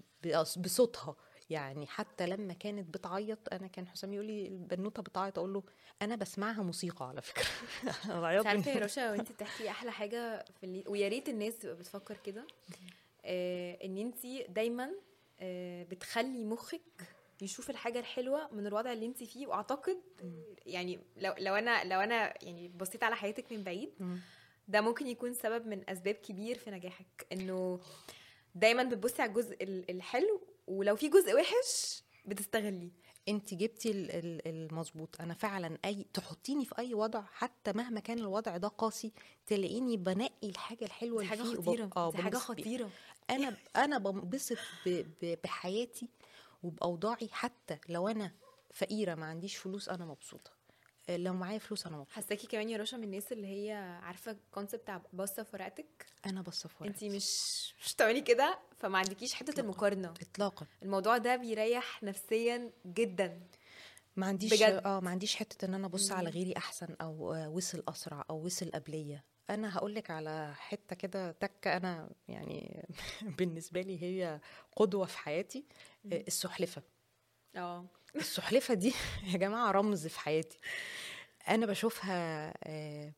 بصوتها. 0.56 1.16
يعني 1.50 1.86
حتى 1.86 2.26
لما 2.26 2.52
كانت 2.54 2.94
بتعيط 2.94 3.38
أنا 3.52 3.66
كان 3.66 3.88
حسام 3.88 4.12
يقول 4.12 4.26
لي 4.26 4.46
البنوتة 4.46 5.02
بتعيط 5.02 5.38
أقول 5.38 5.54
له 5.54 5.62
أنا 6.02 6.16
بسمعها 6.16 6.62
موسيقى 6.62 7.08
على 7.08 7.22
فكرة. 7.22 7.44
انت 8.38 8.46
عارفة 8.46 8.70
يا 8.70 8.84
رشا 8.84 9.10
وانت 9.10 9.32
بتحكي 9.32 9.70
أحلى 9.70 9.92
حاجة 9.92 10.44
في 10.60 10.64
اللي 10.66 10.84
ويا 10.86 11.08
ريت 11.08 11.28
الناس 11.28 11.58
تبقى 11.58 11.76
بتفكر 11.76 12.16
كده. 12.24 12.46
آه 13.24 13.78
إن 13.84 13.98
أنت 13.98 14.26
دايما 14.48 14.90
آه 15.40 15.82
بتخلي 15.82 16.44
مخك 16.44 16.80
يشوف 17.43 17.70
الحاجة 17.70 17.99
الحلوة 17.99 18.49
من 18.53 18.66
الوضع 18.66 18.93
اللي 18.93 19.07
انت 19.07 19.24
فيه 19.24 19.47
وأعتقد 19.47 19.99
يعني 20.66 21.01
لو 21.16 21.34
لو 21.39 21.55
أنا 21.55 21.84
لو 21.84 22.01
أنا 22.01 22.45
يعني 22.45 22.68
بصيت 22.68 23.03
على 23.03 23.16
حياتك 23.16 23.53
من 23.53 23.62
بعيد. 23.64 23.91
ده 24.68 24.80
ممكن 24.80 25.07
يكون 25.07 25.34
سبب 25.34 25.66
من 25.66 25.91
أسباب 25.91 26.14
كبير 26.14 26.59
في 26.59 26.70
نجاحك 26.70 27.26
إنه 27.32 27.80
دايما 28.55 28.82
بتبصي 28.82 29.22
على 29.22 29.28
الجزء 29.28 29.62
ال- 29.64 29.91
الحلو 29.91 30.41
ولو 30.66 30.97
في 30.97 31.09
جزء 31.09 31.34
وحش 31.34 32.03
بتستغليه 32.26 32.91
انت 33.28 33.55
جبتي 33.55 33.91
ال- 33.91 34.11
ال- 34.11 34.49
المظبوط 34.49 35.20
أنا 35.20 35.34
فعلا 35.34 35.78
أي 35.84 36.07
تحطيني 36.14 36.64
في 36.64 36.78
أي 36.78 36.95
وضع 36.95 37.22
حتى 37.32 37.72
مهما 37.72 38.01
كان 38.01 38.18
الوضع 38.18 38.57
ده 38.57 38.68
قاسي 38.68 39.12
تلاقيني 39.47 39.97
بنقي 39.97 40.49
الحاجة 40.49 40.84
الحلوة 40.84 41.22
دي 41.22 41.32
اللي 41.32 41.36
حاجة 41.36 41.43
فيه 41.49 41.59
وب- 41.59 41.64
خطيره 41.66 41.91
آه 41.97 42.11
دي 42.11 42.18
حاجة. 42.18 42.36
خطيرة 42.36 42.91
أنا 43.30 43.57
أنا 43.76 43.99
بنبسط 43.99 44.59
ب- 44.86 45.07
ب- 45.22 45.39
بحياتي 45.45 46.09
وبأوضاعي 46.62 47.28
حتى 47.32 47.78
لو 47.88 48.09
أنا 48.09 48.32
فقيرة 48.74 49.14
ما 49.14 49.26
عنديش 49.26 49.56
فلوس 49.56 49.88
أنا 49.88 50.04
مبسوطة 50.06 50.50
آه، 51.09 51.16
لو 51.16 51.34
معايا 51.34 51.59
فلوس 51.59 51.86
أنا 51.86 51.96
مبسوطة 51.96 52.14
حاساكي 52.14 52.46
كمان 52.46 52.68
يا 52.70 52.76
رشا 52.78 52.96
من 52.96 53.04
الناس 53.04 53.32
اللي 53.32 53.46
هي 53.46 53.72
عارفة 54.02 54.30
الكونسيبت 54.32 54.82
بتاع 54.82 55.02
باصه 55.12 55.42
في 55.42 55.50
ورقتك 55.56 56.06
أنا 56.26 56.42
بصه 56.42 56.68
في 56.68 56.74
انت 56.74 57.02
ورقتي. 57.02 57.09
مش 57.09 57.24
مش 57.84 57.94
بتعملي 57.94 58.20
كده 58.20 58.59
فما 58.78 58.98
عندكيش 58.98 59.34
حتة 59.34 59.42
إطلاقاً. 59.50 59.62
المقارنة 59.62 60.14
اطلاقا 60.32 60.66
الموضوع 60.82 61.16
ده 61.18 61.36
بيريح 61.36 62.02
نفسيا 62.02 62.70
جدا 62.86 63.40
ما 64.16 64.26
عنديش 64.26 64.54
بجد. 64.54 64.82
آه 64.84 65.00
ما 65.00 65.11
عنديش 65.11 65.36
حتة 65.36 65.64
إن 65.64 65.74
أنا 65.74 65.86
أبص 65.86 66.12
على. 66.12 66.30
غيري 66.30 66.54
أحسن 66.56 66.96
أو 67.00 67.34
آه، 67.34 67.48
وصل 67.48 67.82
أسرع 67.88 68.24
أو 68.30 68.44
وصل 68.44 68.70
قبلية 68.70 69.24
أنا 69.51 69.76
هقول 69.78 69.94
لك 69.94 70.11
على 70.11 70.53
حتة 70.59 70.96
كده 70.96 71.32
تكة 71.32 71.76
أنا 71.76 72.11
يعني 72.28 72.86
بالنسبة 73.38 73.80
لي 73.80 74.03
هي 74.03 74.40
قدوة 74.76 75.07
في 75.07 75.18
حياتي 75.18 75.64
آه، 76.12 76.24
السحلفة. 76.28 76.82
آه. 77.57 77.84
السحلفة 78.16 78.74
دي 78.74 78.94
يا 79.32 79.38
جماعة 79.38 79.70
رمز 79.70 80.07
في 80.07 80.20
حياتي. 80.20 80.59
أنا 81.49 81.66
بشوفها 81.66 82.55
آه، 82.64 83.12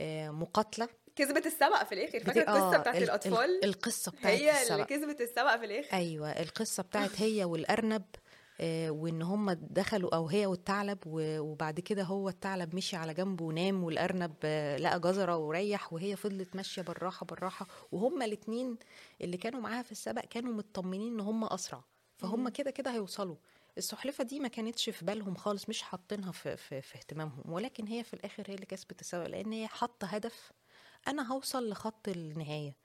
آه، 0.00 0.30
مقاتلة. 0.30 0.88
كسبت 1.16 1.46
السبق 1.46 1.84
في 1.84 1.92
الآخر. 1.94 2.20
فاكرة 2.20 2.42
القصة 2.42 2.74
آه، 2.74 2.78
بتاعت 2.78 2.96
ال- 2.96 3.02
ال- 3.02 3.08
الأطفال؟ 3.08 3.64
القصة 3.64 4.10
بتاعت 4.12 4.26
هي 4.34 4.50
اللي 4.50 4.62
السبق. 4.62 4.86
كسبت 4.86 5.20
السبق 5.20 5.56
في 5.56 5.64
الآخر. 5.64 5.92
أيوه 5.96 6.30
القصة 6.30 6.82
بتاعت 6.82 7.20
هي 7.20 7.44
والأرنب. 7.44 8.04
وإن 8.90 9.22
هم 9.22 9.50
دخلوا 9.52 10.14
أو 10.14 10.28
هي 10.28 10.46
والثعلب 10.46 10.98
وبعد 11.06 11.80
كده 11.80 12.02
هو 12.02 12.28
الثعلب 12.28 12.74
مشي 12.74 12.96
على 12.96 13.14
جنبه 13.14 13.44
ونام 13.44 13.84
والأرنب 13.84 14.34
آه، 14.44 14.76
لقى 14.76 15.00
جزرة 15.00 15.36
وريح 15.36 15.92
وهي 15.92 16.16
فضلت 16.16 16.56
ماشية 16.56 16.82
بالراحة 16.82 17.26
بالراحة. 17.26 17.66
وهما 17.92 18.24
الاثنين 18.24 18.76
اللي 19.20 19.36
كانوا 19.36 19.60
معاها 19.60 19.82
في 19.82 19.92
السبق 19.92 20.24
كانوا 20.24 20.52
مطمنين 20.54 21.12
إن 21.12 21.20
هم 21.20 21.44
أسرع. 21.44 21.84
فهم. 22.16 22.48
كده 22.48 22.70
كده 22.70 22.90
هيوصلوا. 22.94 23.36
السحلفة 23.78 24.24
دي 24.24 24.40
ما 24.40 24.48
كانتش 24.48 24.90
في 24.90 25.04
بالهم 25.04 25.34
خالص 25.34 25.68
مش 25.68 25.82
حاطينها 25.82 26.32
في, 26.32 26.56
في, 26.56 26.82
في 26.82 26.98
اهتمامهم. 26.98 27.52
ولكن 27.52 27.86
هي 27.86 28.04
في 28.04 28.14
الآخر 28.14 28.44
هي 28.48 28.54
اللي 28.54 28.66
كسبت 28.66 29.00
السبق 29.00 29.26
لأن 29.26 29.52
هي 29.52 29.66
حاطة 29.66 30.06
هدف 30.06 30.52
أنا 31.08 31.32
هوصل 31.32 31.68
لخط 31.70 32.08
النهاية. 32.08 32.76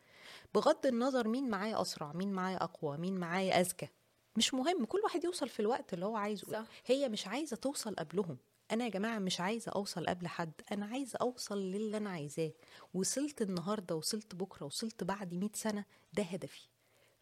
بغض 0.55 0.85
النظر 0.85 1.27
مين 1.27 1.49
معايا 1.49 1.81
أسرع 1.81 2.11
مين 2.13 2.31
معايا 2.31 2.63
أقوى 2.63 2.97
مين 2.97 3.17
معايا 3.19 3.61
أذكى. 3.61 3.87
مش 4.35 4.53
مهم 4.53 4.85
كل 4.85 4.99
واحد 5.03 5.23
يوصل 5.23 5.49
في 5.49 5.59
الوقت 5.59 5.93
اللي 5.93 6.05
هو 6.05 6.15
عايزه. 6.15 6.47
صح. 6.51 6.65
هي 6.85 7.09
مش 7.09 7.27
عايزة 7.27 7.55
توصل 7.55 7.95
قبلهم. 7.95 8.37
أنا 8.71 8.83
يا 8.83 8.89
جماعة 8.89 9.19
مش 9.19 9.39
عايزة 9.41 9.71
أوصل 9.71 10.05
قبل 10.07 10.27
حد. 10.27 10.51
أنا 10.71 10.85
عايزة 10.85 11.17
أوصل 11.21 11.57
للي 11.57 11.97
أنا 11.97 12.09
عايزاه. 12.09 12.51
وصلت 12.93 13.41
النهارده 13.41 13.95
وصلت 13.95 14.35
بكرة 14.35 14.65
وصلت 14.65 15.03
بعد 15.03 15.33
100 15.33 15.49
سنة 15.53 15.85
ده 16.13 16.23
هدفي. 16.23 16.61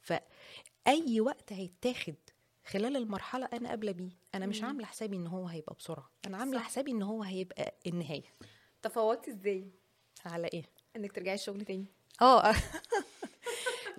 فأي 0.02 1.22
وقت 1.22 1.54
هيتاخد 1.54 2.16
خلال 2.66 2.98
المرحلة 2.98 3.46
أنا 3.54 3.70
قابلة 3.70 3.92
بيه 3.92 4.12
أنا 4.36 4.46
مش. 4.46 4.64
عاملة 4.64 4.86
حسابي 4.86 5.16
إن 5.18 5.28
هو 5.28 5.48
هيبقى 5.48 5.76
بسرعة. 5.80 6.10
أنا 6.28 6.38
عاملة. 6.38 6.60
حسابي 6.60 6.92
إن 6.92 7.02
هو 7.02 7.24
هيبقى 7.24 7.74
النهاية. 7.88 8.36
تفوقتي 8.82 9.32
إزاي؟ 9.32 9.72
على 10.26 10.48
إيه؟ 10.48 10.64
إنك 10.96 11.12
ترجعي 11.12 11.36
الشغل 11.36 11.66
تاني. 11.66 11.86
آه. 12.22 12.54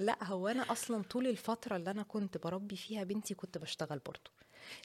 لا 0.01 0.25
هو 0.25 0.49
أنا 0.49 0.73
أصلا 0.73 1.03
طول 1.03 1.27
الفترة 1.27 1.77
اللي 1.77 1.91
أنا 1.91 2.03
كنت 2.03 2.39
بربي 2.39 2.77
فيها 2.77 3.05
بنتي 3.05 3.35
كنت 3.35 3.59
بشتغل 3.59 3.99
برضو 3.99 4.31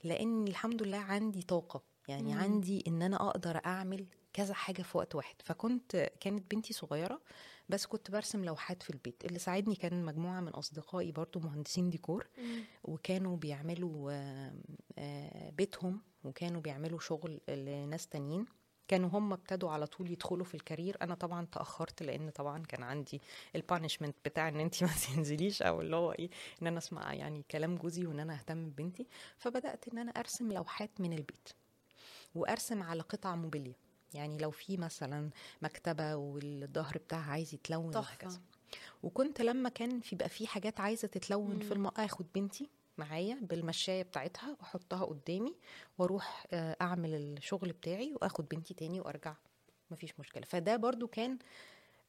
لأن 0.03 0.47
الحمد 0.47 0.84
لله 0.84 0.97
عندي 0.97 1.41
طاقة 1.41 1.84
يعني 2.07 2.24
مم. 2.24 2.38
مم. 2.38 2.43
عندي 2.43 2.84
إن 2.88 3.01
أنا 3.01 3.30
أقدر 3.30 3.61
أعمل 3.66 4.05
كذا 4.34 4.53
حاجة 4.53 4.82
في 4.82 4.97
وقت 4.97 5.16
واحد 5.16 5.36
فكنت 5.43 6.11
كانت 6.20 6.55
بنتي 6.55 6.74
صغيرة 6.74 7.22
بس 7.70 7.86
كنت 7.86 8.11
برسم 8.11 8.45
لوحات 8.45 8.84
في 8.84 8.89
البيت 8.89 9.26
اللي 9.26 9.39
ساعدني 9.39 9.76
كان 9.76 10.05
مجموعة 10.05 10.39
من 10.41 10.49
أصدقائي 10.49 11.11
برضو 11.11 11.39
مهندسين 11.39 11.89
ديكور 11.89 12.28
وكانوا 12.84 13.38
بيعملوا 13.38 14.11
آه، 14.97 15.49
بيتهم 15.49 16.01
وكانوا 16.24 16.61
بيعملوا 16.61 16.99
شغل 16.99 17.41
لناس 17.49 18.07
تانيين 18.07 18.45
كانوا 18.88 19.10
هم 19.10 19.34
ابتدوا 19.34 19.70
على 19.70 19.88
طول 19.88 20.12
يدخلوا 20.12 20.46
في 20.46 20.56
ال 20.56 20.61
career. 20.61 20.98
أنا 21.02 21.16
طبعا 21.16 21.46
تأخرت 21.52 22.04
لأن 22.04 22.30
طبعا 22.30 22.64
كان 22.64 22.84
عندي 22.84 23.22
ال 23.56 23.61
punishment 23.61 24.16
بتاع 24.26 24.48
إن 24.48 24.60
انت 24.60 24.84
ما 24.84 24.90
تنزليش 25.16 25.62
أو 25.62 25.82
اللي 25.82 25.96
هو 25.96 26.12
إيه 26.12 26.30
إن 26.62 26.68
أنا 26.68 26.78
أسمع 26.78 27.14
يعني 27.14 27.44
كلام 27.52 27.76
جوزي 27.76 28.06
وإن 28.06 28.20
أنا 28.20 28.34
أهتم 28.34 28.70
ببنتي. 28.70 29.08
فبدأت 29.38 29.88
إن 29.88 29.98
أنا 29.98 30.12
أرسم 30.12 30.52
لوحات 30.52 31.02
من 31.02 31.14
البيت 31.14 31.50
وأرسم 32.36 32.84
على 32.84 33.02
قطع 33.02 33.36
موبيليا 33.36 33.74
يعني 34.14 34.38
لو 34.38 34.52
في 34.52 34.78
مثلا 34.78 35.30
مكتبة 35.62 36.16
والظهر 36.16 36.98
بتاعها 36.98 37.32
عايز 37.32 37.54
يتلون 37.54 37.96
وهكذا. 37.98 38.42
وكنت 39.04 39.42
لما 39.42 39.70
كان 39.70 40.00
في 40.00 40.16
بقى 40.16 40.30
في 40.30 40.48
حاجات 40.48 40.80
عايزة 40.80 41.08
تتلون 41.08 41.60
في 41.60 41.66
مم. 41.66 41.72
الم... 41.72 41.88
أخد 41.88 42.26
بنتي. 42.36 42.70
معايا 42.98 43.39
بالمشاية 43.41 44.04
بتاعتها 44.04 44.52
وأحطها 44.60 45.06
قدامي 45.06 45.56
وأروح 45.98 46.46
آه، 46.52 46.76
أعمل 46.82 47.14
الشغل 47.16 47.72
بتاعي 47.72 48.14
وآخد 48.16 48.48
بنتي 48.50 48.74
تاني 48.74 49.00
وأرجع. 49.00 49.36
مفيش 49.91 50.20
مشكلة. 50.20 50.43
فده 50.46 50.76
برضو 50.76 51.08
كان 51.08 51.38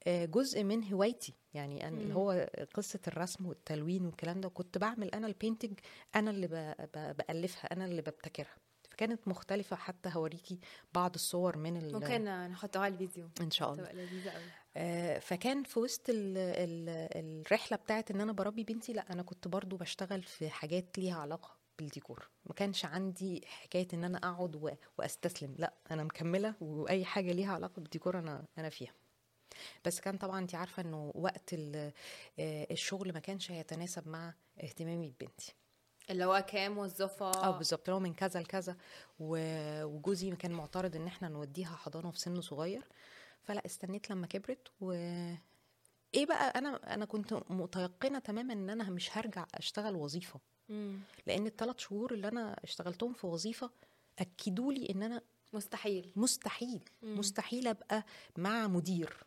آه، 0.06 0.24
جزء 0.24 0.62
من 0.64 0.92
هوايتي. 0.92 1.34
يعني 1.54 1.88
أنا 1.88 2.00
اللي. 2.00 2.12
هو 2.12 2.48
قصة 2.74 3.00
الرسم 3.08 3.46
والتلوين 3.46 4.06
والكلام 4.06 4.40
ده 4.40 4.48
كنت 4.48 4.78
بعمل 4.78 5.10
أنا 5.10 5.26
ال 5.26 5.32
painting 5.32 5.78
أنا 6.14 6.30
اللي 6.30 6.46
ب... 6.46 6.74
ب... 6.96 7.16
بألفها 7.16 7.72
أنا 7.72 7.84
اللي 7.84 8.02
ببتكرها. 8.02 8.56
فكانت 8.96 9.28
مختلفة 9.28 9.76
حتى 9.76 10.10
هوريكي 10.12 10.58
بعض 10.94 11.14
الصور 11.14 11.56
من 11.58 11.76
ال... 11.76 11.92
ممكن 11.92 12.24
نحطها 12.24 12.80
على 12.82 12.92
الفيديو. 12.94 13.28
إن 13.40 13.50
شاء 13.50 13.72
الله. 13.72 13.92
لذيذة 13.92 14.30
قوي 14.30 14.42
آه، 14.76 15.18
فكان 15.18 15.62
في 15.62 15.78
وسط 15.78 16.08
ال 16.10 16.36
ال 16.38 16.88
الرحلة 17.46 17.76
بتاعت 17.78 18.10
إن 18.10 18.20
أنا 18.20 18.32
بربي 18.32 18.64
بنتي 18.64 18.92
لأ 18.92 19.12
أنا 19.12 19.22
كنت 19.22 19.48
برضو 19.48 19.76
بشتغل 19.76 20.22
في 20.22 20.50
حاجات 20.50 20.98
ليها 20.98 21.16
علاقة 21.20 21.56
بالديكور. 21.78 22.28
ما 22.46 22.54
كانش 22.54 22.84
عندي 22.84 23.42
حكاية 23.46 23.88
إن 23.94 24.04
أنا 24.04 24.18
أقعد 24.18 24.56
و- 24.56 24.70
وأستسلم 24.98 25.54
لأ 25.58 25.74
أنا 25.90 26.04
مكملة 26.04 26.54
وأي 26.60 27.04
حاجة 27.04 27.32
ليها 27.32 27.52
علاقة 27.52 27.80
بالديكور 27.80 28.18
أنا 28.18 28.44
أنا 28.58 28.68
فيها. 28.68 28.92
بس 29.84 30.00
كان 30.00 30.16
طبعا 30.18 30.38
انت 30.38 30.54
عارفة 30.54 30.82
إنه 30.82 31.12
وقت 31.14 31.54
آه، 31.54 31.92
الشغل 32.70 33.12
ما 33.12 33.20
كانش 33.20 33.50
هيتناسب 33.50 34.08
مع 34.08 34.34
اهتمامي 34.62 35.10
ببنتي. 35.20 35.54
اللي 36.10 36.24
هو 36.24 36.44
كام 36.48 36.72
موظفه 36.72 37.30
آه 37.30 37.50
بالظبط. 37.58 37.90
هو 37.90 38.00
من 38.00 38.14
كذا 38.14 38.40
لكذا. 38.40 38.76
و- 39.18 39.84
وجوزي 39.84 40.30
كان 40.30 40.52
معترض 40.52 40.96
إن 40.96 41.06
إحنا 41.06 41.28
نوديها 41.28 41.76
حضانة 41.76 42.10
في 42.10 42.18
سن 42.20 42.40
صغير. 42.40 42.82
فلا 43.42 43.66
استنيت 43.66 44.10
لما 44.10 44.26
كبرت. 44.26 44.68
و 44.80 44.92
إيه 46.14 46.26
بقى 46.26 46.58
أنا 46.58 46.94
أنا 46.94 47.04
كنت 47.04 47.32
متيقنة 47.50 48.18
تماما 48.18 48.52
إن 48.52 48.70
أنا 48.70 48.90
مش 48.90 49.18
هرجع 49.18 49.46
أشتغل 49.54 49.96
وظيفة. 49.96 50.40
مم. 50.68 51.00
لأن 51.26 51.46
الثلاث 51.46 51.78
شهور 51.78 52.14
اللي 52.14 52.28
أنا 52.28 52.56
اشتغلتهم 52.64 53.12
في 53.12 53.26
وظيفة 53.26 53.70
أكدوا 54.18 54.72
لي 54.72 54.90
إن 54.90 55.02
أنا 55.02 55.22
مستحيل. 55.52 56.12
مستحيل. 56.16 56.80
مم. 57.02 57.18
مستحيل 57.18 57.68
أبقى 57.68 58.04
مع 58.36 58.66
مدير. 58.66 59.24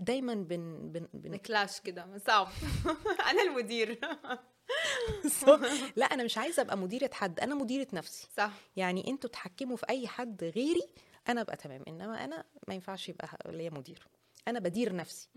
دايما 0.00 0.34
بن 0.34 0.92
بن, 0.92 1.08
بن... 1.14 1.30
نكلاش 1.30 1.80
كده 1.80 2.18
صعب. 2.18 2.48
أنا 3.30 3.42
المدير. 3.42 4.00
لا 5.96 6.04
أنا 6.06 6.24
مش 6.24 6.38
عايزة 6.38 6.62
أبقى 6.62 6.78
مديرة 6.78 7.10
حد 7.12 7.40
أنا 7.40 7.54
مديرة 7.54 7.86
نفسي. 7.92 8.28
صح. 8.36 8.52
يعني 8.76 9.08
أنتوا 9.10 9.30
تحكموا 9.30 9.76
في 9.76 9.86
أي 9.90 10.08
حد 10.08 10.44
غيري 10.44 10.88
أنا 11.28 11.40
أبقى 11.40 11.56
تمام 11.56 11.82
إنما 11.88 12.24
أنا 12.24 12.44
ما 12.68 12.74
ينفعش 12.74 13.08
يبقى 13.08 13.28
ليا 13.46 13.70
مدير. 13.70 14.08
أنا 14.48 14.58
بدير 14.58 14.96
نفسي. 14.96 15.28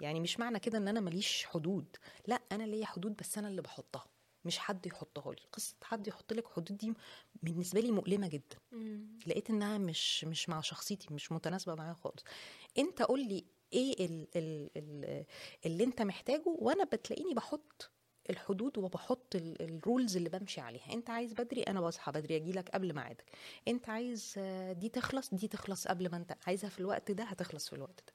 يعني 0.00 0.20
مش 0.20 0.40
معنى 0.40 0.58
كده 0.58 0.78
إن 0.78 0.88
أنا 0.88 1.00
ماليش 1.00 1.44
حدود. 1.46 1.96
لا 2.26 2.40
أنا 2.52 2.62
ليا 2.64 2.86
حدود 2.86 3.16
بس 3.16 3.38
أنا 3.38 3.48
اللي 3.48 3.62
بحطها 3.62 4.06
مش 4.44 4.58
حد 4.58 4.86
يحطها 4.86 5.32
لي 5.32 5.40
قصة 5.52 5.74
حد 5.82 6.08
يحط 6.08 6.32
لك 6.32 6.48
حدود 6.48 6.76
دي 6.76 6.94
بالنسبة 7.42 7.80
لي 7.80 7.90
مؤلمة 7.90 8.28
جدا. 8.28 8.56
مم. 8.72 9.18
لقيت 9.26 9.50
إنها 9.50 9.78
مش 9.78 10.24
مش 10.24 10.48
مع 10.48 10.60
شخصيتي 10.60 11.14
مش 11.14 11.32
متناسبة 11.32 11.74
معايا 11.74 11.92
خالص. 11.94 12.24
أنت 12.78 13.02
قول 13.02 13.20
لي 13.28 13.44
إيه 13.72 14.06
ال 14.06 14.26
ال 14.36 14.70
ال 14.76 15.24
اللي 15.66 15.84
أنت 15.84 16.02
محتاجه 16.02 16.42
وأنا 16.46 16.84
بتلاقيني 16.84 17.34
بحط 17.34 17.90
الحدود 18.30 18.78
وبحط 18.78 19.36
الرولز 19.36 20.16
اللي 20.16 20.28
بمشي 20.28 20.60
عليها. 20.60 20.92
انت 20.92 21.10
عايز 21.10 21.32
بدري 21.32 21.62
أنا 21.62 21.80
بصحى 21.80 22.12
بدري 22.12 22.36
أجي 22.36 22.52
لك 22.52 22.68
قبل 22.68 22.94
ميعادك. 22.94 23.24
انت 23.68 23.88
عايز 23.88 24.34
آه، 24.38 24.72
دي 24.72 24.88
تخلص 24.88 25.34
دي 25.34 25.48
تخلص 25.48 25.88
قبل 25.88 26.10
ما 26.10 26.16
انت 26.16 26.36
عايزها 26.46 26.70
في 26.70 26.78
الوقت 26.80 27.10
ده 27.10 27.24
هتخلص 27.24 27.68
في 27.68 27.76
الوقت 27.76 28.04
ده. 28.06 28.12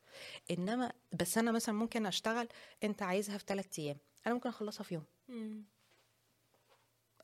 انما 0.55 0.91
بس 1.20 1.38
أنا 1.38 1.51
مثلا 1.51 1.76
ممكن 1.76 2.05
اشتغل 2.05 2.47
انت 2.84 3.01
عايزها 3.01 3.38
في 3.38 3.43
ثلاث 3.47 3.80
أيام 3.80 3.97
أنا 4.28 4.34
ممكن 4.34 4.49
اخلصها 4.49 4.84
في 4.84 4.93
يوم. 4.93 5.03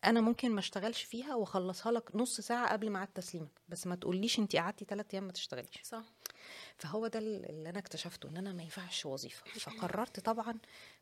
أنا 0.05 0.21
ممكن 0.21 0.51
ما 0.51 0.59
اشتغلش 0.59 1.03
فيها 1.03 1.35
واخلصها 1.35 1.91
لك 1.91 2.15
نص 2.15 2.41
ساعة 2.41 2.71
قبل 2.71 2.89
ميعاد 2.89 3.07
تسليمك. 3.07 3.61
بس 3.69 3.87
ما 3.87 3.95
تقوليش 3.95 4.39
انت 4.39 4.55
قعدتي 4.55 4.85
ثلاث 4.85 5.05
أيام 5.13 5.23
ما 5.23 5.31
تشتغليش. 5.31 5.79
صح. 5.83 6.03
فهو 6.77 7.07
ده 7.07 7.19
اللي 7.19 7.69
أنا 7.69 7.79
اكتشفته 7.79 8.29
ان 8.29 8.37
أنا 8.37 8.53
ما 8.53 8.63
ينفعش 8.63 9.05
وظيفة. 9.05 9.43
فقررت 9.59 10.19
طبعا 10.19 10.59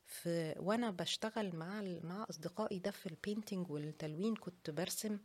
في 0.10 0.56
وأنا 0.60 0.92
بشتغل 0.92 1.56
مع 1.56 1.82
مع 2.04 2.26
أصدقائي 2.30 2.80
ده 2.80 2.92
في 2.92 3.06
البينتينج 3.06 3.72
والتلوين 3.72 4.36
كنت 4.36 4.70
برسم 4.70 5.20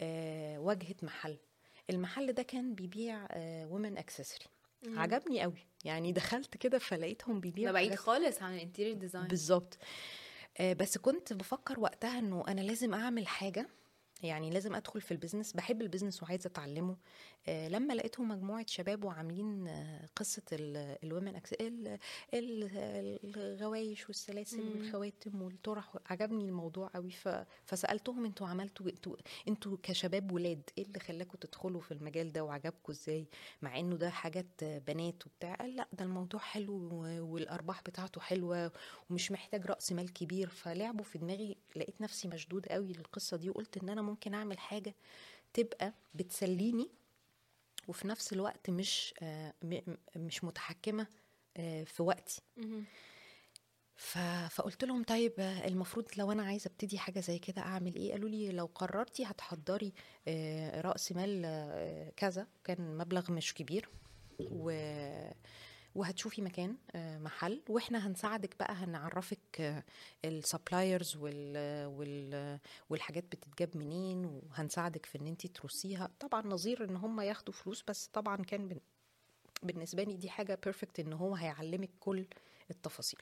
آه، 0.00 0.58
واجهة 0.58 0.94
محل. 1.02 1.36
المحل 1.90 2.32
ده 2.32 2.42
كان 2.42 2.74
بيبيع 2.74 3.26
women 3.36 3.98
accessory 3.98 4.44
عجبني 4.86 5.42
قوي. 5.42 5.66
يعني 5.84 6.12
دخلت 6.12 6.56
كده 6.56 6.78
فلقيتهم 6.78 7.34
ده 7.34 7.40
بيبيعوا 7.40 7.72
بعيد 7.72 7.94
خالص 7.94 8.42
عن 8.42 8.54
ال 8.54 8.59
interior 8.59 8.96
design 8.96 9.26
بالظبط. 9.26 9.78
آه، 10.58 10.72
بس 10.72 10.98
كنت 10.98 11.32
بفكر 11.32 11.80
وقتها 11.80 12.18
إنه 12.18 12.44
أنا 12.48 12.60
لازم 12.60 12.94
أعمل 12.94 13.26
حاجة. 13.26 13.68
يعني 14.22 14.50
لازم 14.50 14.74
أدخل 14.74 15.00
في 15.00 15.10
ال 15.10 15.15
business 15.15 15.52
بحب 15.52 15.82
ال 15.82 15.86
business 15.86 16.22
وعايزة 16.22 16.48
أتعلمه. 16.48 16.92
آه، 16.92 16.96
لما 17.48 17.92
لقيتهم 17.92 18.28
مجموعة 18.28 18.66
شباب 18.68 19.04
وعاملين 19.04 19.68
آه، 19.68 20.08
قصة 20.16 20.42
ال 20.52 20.66
women 20.66 21.36
الغوايش 23.24 24.06
والسلاسل. 24.06 24.60
والخواتم 24.68 25.42
والطرح 25.42 25.96
عجبني 26.10 26.44
الموضوع 26.44 26.90
قوي. 26.94 27.10
فسألتهم 27.66 28.24
أنتوا 28.24 28.46
عملتوا 28.48 28.86
أنتوا 28.86 29.16
أنتوا 29.48 29.76
كشباب 29.82 30.32
ولاد 30.32 30.62
إيه 30.78 30.84
اللي 30.84 30.98
خلاكم 31.00 31.38
تدخلوا 31.38 31.80
في 31.80 31.92
المجال 31.94 32.32
ده 32.32 32.44
وعجبكم 32.44 32.92
إزاي؟ 32.92 33.26
مع 33.62 33.78
انه 33.78 33.96
ده 33.96 34.10
حاجات 34.10 34.46
بنات 34.64 35.26
وبتاع. 35.26 35.54
قال 35.54 35.76
لا 35.76 35.88
ده 35.92 36.04
الموضوع 36.04 36.40
حلو 36.40 37.04
والأرباح 37.32 37.82
بتاعته 37.82 38.20
حلوة 38.20 38.72
ومش 39.10 39.32
محتاج 39.32 39.66
رأس 39.66 39.92
مال 39.92 40.12
كبير. 40.12 40.48
فلعبوا 40.48 41.04
في 41.04 41.18
دماغي 41.18 41.56
لقيت 41.76 42.00
نفسي 42.00 42.28
مشدود 42.28 42.66
قوي 42.66 42.92
للقصة 42.92 43.36
دي 43.36 43.50
وقلت 43.50 43.76
إن 43.76 43.88
أنا 43.88 44.02
ممكن 44.02 44.34
أعمل 44.34 44.58
حاجة 44.58 44.94
تبقى 45.54 45.92
بتسليني 46.14 46.88
وفي 47.88 48.08
نفس 48.08 48.32
الوقت 48.32 48.70
مش 48.70 49.14
آه، 49.22 49.54
مش 50.16 50.44
متحكمة 50.44 51.06
آه، 51.56 51.84
في 51.84 52.02
وقتي. 52.02 52.42
فقلت 54.48 54.84
لهم 54.84 55.02
طيب 55.04 55.32
آه، 55.38 55.68
المفروض 55.68 56.06
لو 56.16 56.32
أنا 56.32 56.42
عايزة 56.42 56.68
أبتدي 56.68 56.98
حاجة 56.98 57.20
زي 57.20 57.38
كده 57.38 57.62
أعمل 57.62 57.94
إيه؟ 57.94 58.12
قالوا 58.12 58.28
لي 58.28 58.52
لو 58.52 58.66
قررتي 58.74 59.24
هتحضري 59.24 59.92
رأس 60.74 61.12
مال 61.12 61.42
كذا 62.16 62.46
كان 62.64 62.96
مبلغ 62.98 63.32
مش 63.32 63.54
كبير. 63.54 63.88
و... 64.40 64.70
وهتشوفي 65.94 66.42
مكان 66.42 66.76
آه، 66.94 67.18
محل 67.18 67.62
وإحنا 67.68 68.06
هنساعدك 68.06 68.58
بقى 68.58 68.74
هنعرفك 68.74 69.84
السبلايرز 70.24 71.16
وال... 71.16 71.56
وال... 71.86 72.58
والحاجات 72.90 73.24
بتتجاب 73.24 73.76
منين 73.76 74.24
وهنساعدك 74.24 75.06
في 75.06 75.18
ان 75.18 75.26
انت 75.26 75.46
ترصيها 75.46 76.10
طبعا 76.20 76.46
نظير 76.46 76.84
إن 76.84 76.96
هم 76.96 77.20
ياخدوا 77.20 77.54
فلوس 77.54 77.84
بس 77.88 78.06
طبعا 78.06 78.36
كان. 78.36 78.80
بالنسبة 79.62 80.02
لي 80.02 80.16
دي 80.16 80.30
حاجة 80.30 80.58
perfect 80.64 81.00
إن 81.00 81.12
هو 81.12 81.34
هيعلمك 81.34 81.90
كل 82.00 82.26
التفاصيل 82.70 83.20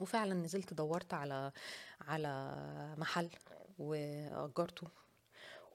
وفعلا 0.00 0.34
نزلت 0.34 0.74
دورت 0.74 1.14
على 1.14 1.52
على 2.00 2.54
محل 2.98 3.28
وأجرته 3.78 4.88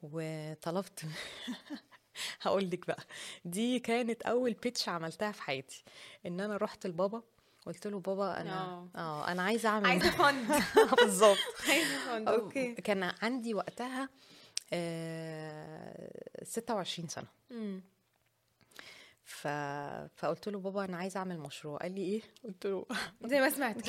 وطلبت 0.02 1.04
هقول 2.42 2.70
لك 2.70 2.86
بقى. 2.86 3.04
دي 3.44 3.78
كانت 3.78 4.22
أول 4.22 4.52
pitch 4.52 4.88
عملتها 4.88 5.32
في 5.32 5.42
حياتي. 5.42 5.84
إن 6.26 6.40
أنا 6.40 6.56
رحت 6.56 6.86
لبابا 6.86 7.22
قلت 7.66 7.86
له 7.86 8.00
بابا 8.00 8.40
أنا 8.40 8.62
آه. 8.64 8.88
آه 8.96 9.28
أنا 9.32 9.42
عايزة 9.42 9.68
أعمل 9.68 9.86
عايزة 9.86 10.10
fund 10.22 10.62
بالظبط. 11.00 11.38
عايزة 11.68 11.98
fund 12.06 12.28
okay. 12.28 12.74
كان 12.74 13.02
عندي 13.22 13.54
وقتها 13.54 14.08
آه 14.72 16.10
26 16.42 17.08
سنة. 17.08 17.26
ف... 19.24 19.48
فقلت 20.16 20.48
له 20.48 20.58
بابا 20.58 20.84
أنا 20.84 20.96
عايزة 20.96 21.18
أعمل 21.18 21.38
مشروع. 21.38 21.78
قال 21.78 21.92
لي 21.94 22.00
إيه؟ 22.00 22.22
قلت 22.44 22.66
له 22.66 22.86
زي 23.24 23.40
ما 23.40 23.50
سمعت 23.50 23.88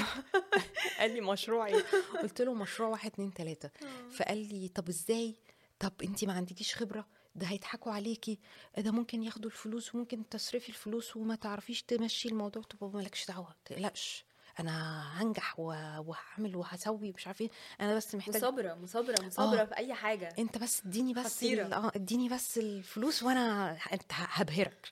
قال 1.00 1.12
لي 1.14 1.22
مشروع 1.22 1.68
إيه؟ 1.68 1.84
قلت 2.24 2.42
له 2.42 2.54
مشروع 2.54 2.90
واحد 2.90 3.12
اتنين 3.12 3.34
تلاتة. 3.34 3.70
فقال 4.12 4.38
لي 4.38 4.68
طب 4.68 4.88
إزاي؟ 4.90 5.36
طب 5.80 5.94
انت 6.04 6.26
ما 6.26 6.34
عندكيش 6.34 6.76
خبرة؟ 6.76 7.08
ده 7.36 7.48
هيضحكوا 7.48 7.92
عليكي 7.92 8.40
ده 8.78 8.92
ممكن 8.92 9.24
ياخدوا 9.24 9.52
الفلوس 9.52 9.96
وممكن 9.96 10.30
تصرفي 10.30 10.70
الفلوس 10.70 11.18
وما 11.18 11.36
تعرفيش 11.36 11.84
تمشي 11.84 12.30
الموضوع 12.30 12.64
بابا 12.82 12.98
مالكش 12.98 13.28
دعوة 13.28 13.48
ما 13.48 13.56
تقلقش. 13.66 14.26
أنا 14.60 15.04
هنجح 15.22 15.60
وهعمل 15.60 16.56
وهسوي 16.56 17.12
مش 17.12 17.28
عارف 17.28 17.42
إيه. 17.42 17.50
أنا 17.82 17.96
بس 17.96 18.16
محتاج 18.16 18.36
مثابره 18.36 18.74
مثابره 18.74 19.26
مثابره 19.26 19.66
في 19.66 19.78
أي 19.78 19.94
حاجة. 19.94 20.34
أنت 20.40 20.58
بس 20.58 20.86
اديني 20.86 21.14
بس 21.14 21.44
آه 21.44 21.92
اديني 21.96 22.30
بس 22.30 22.58
الفلوس 22.58 23.24
وأنا 23.24 23.78
أنت 23.94 24.12
هبهرك. 24.12 24.92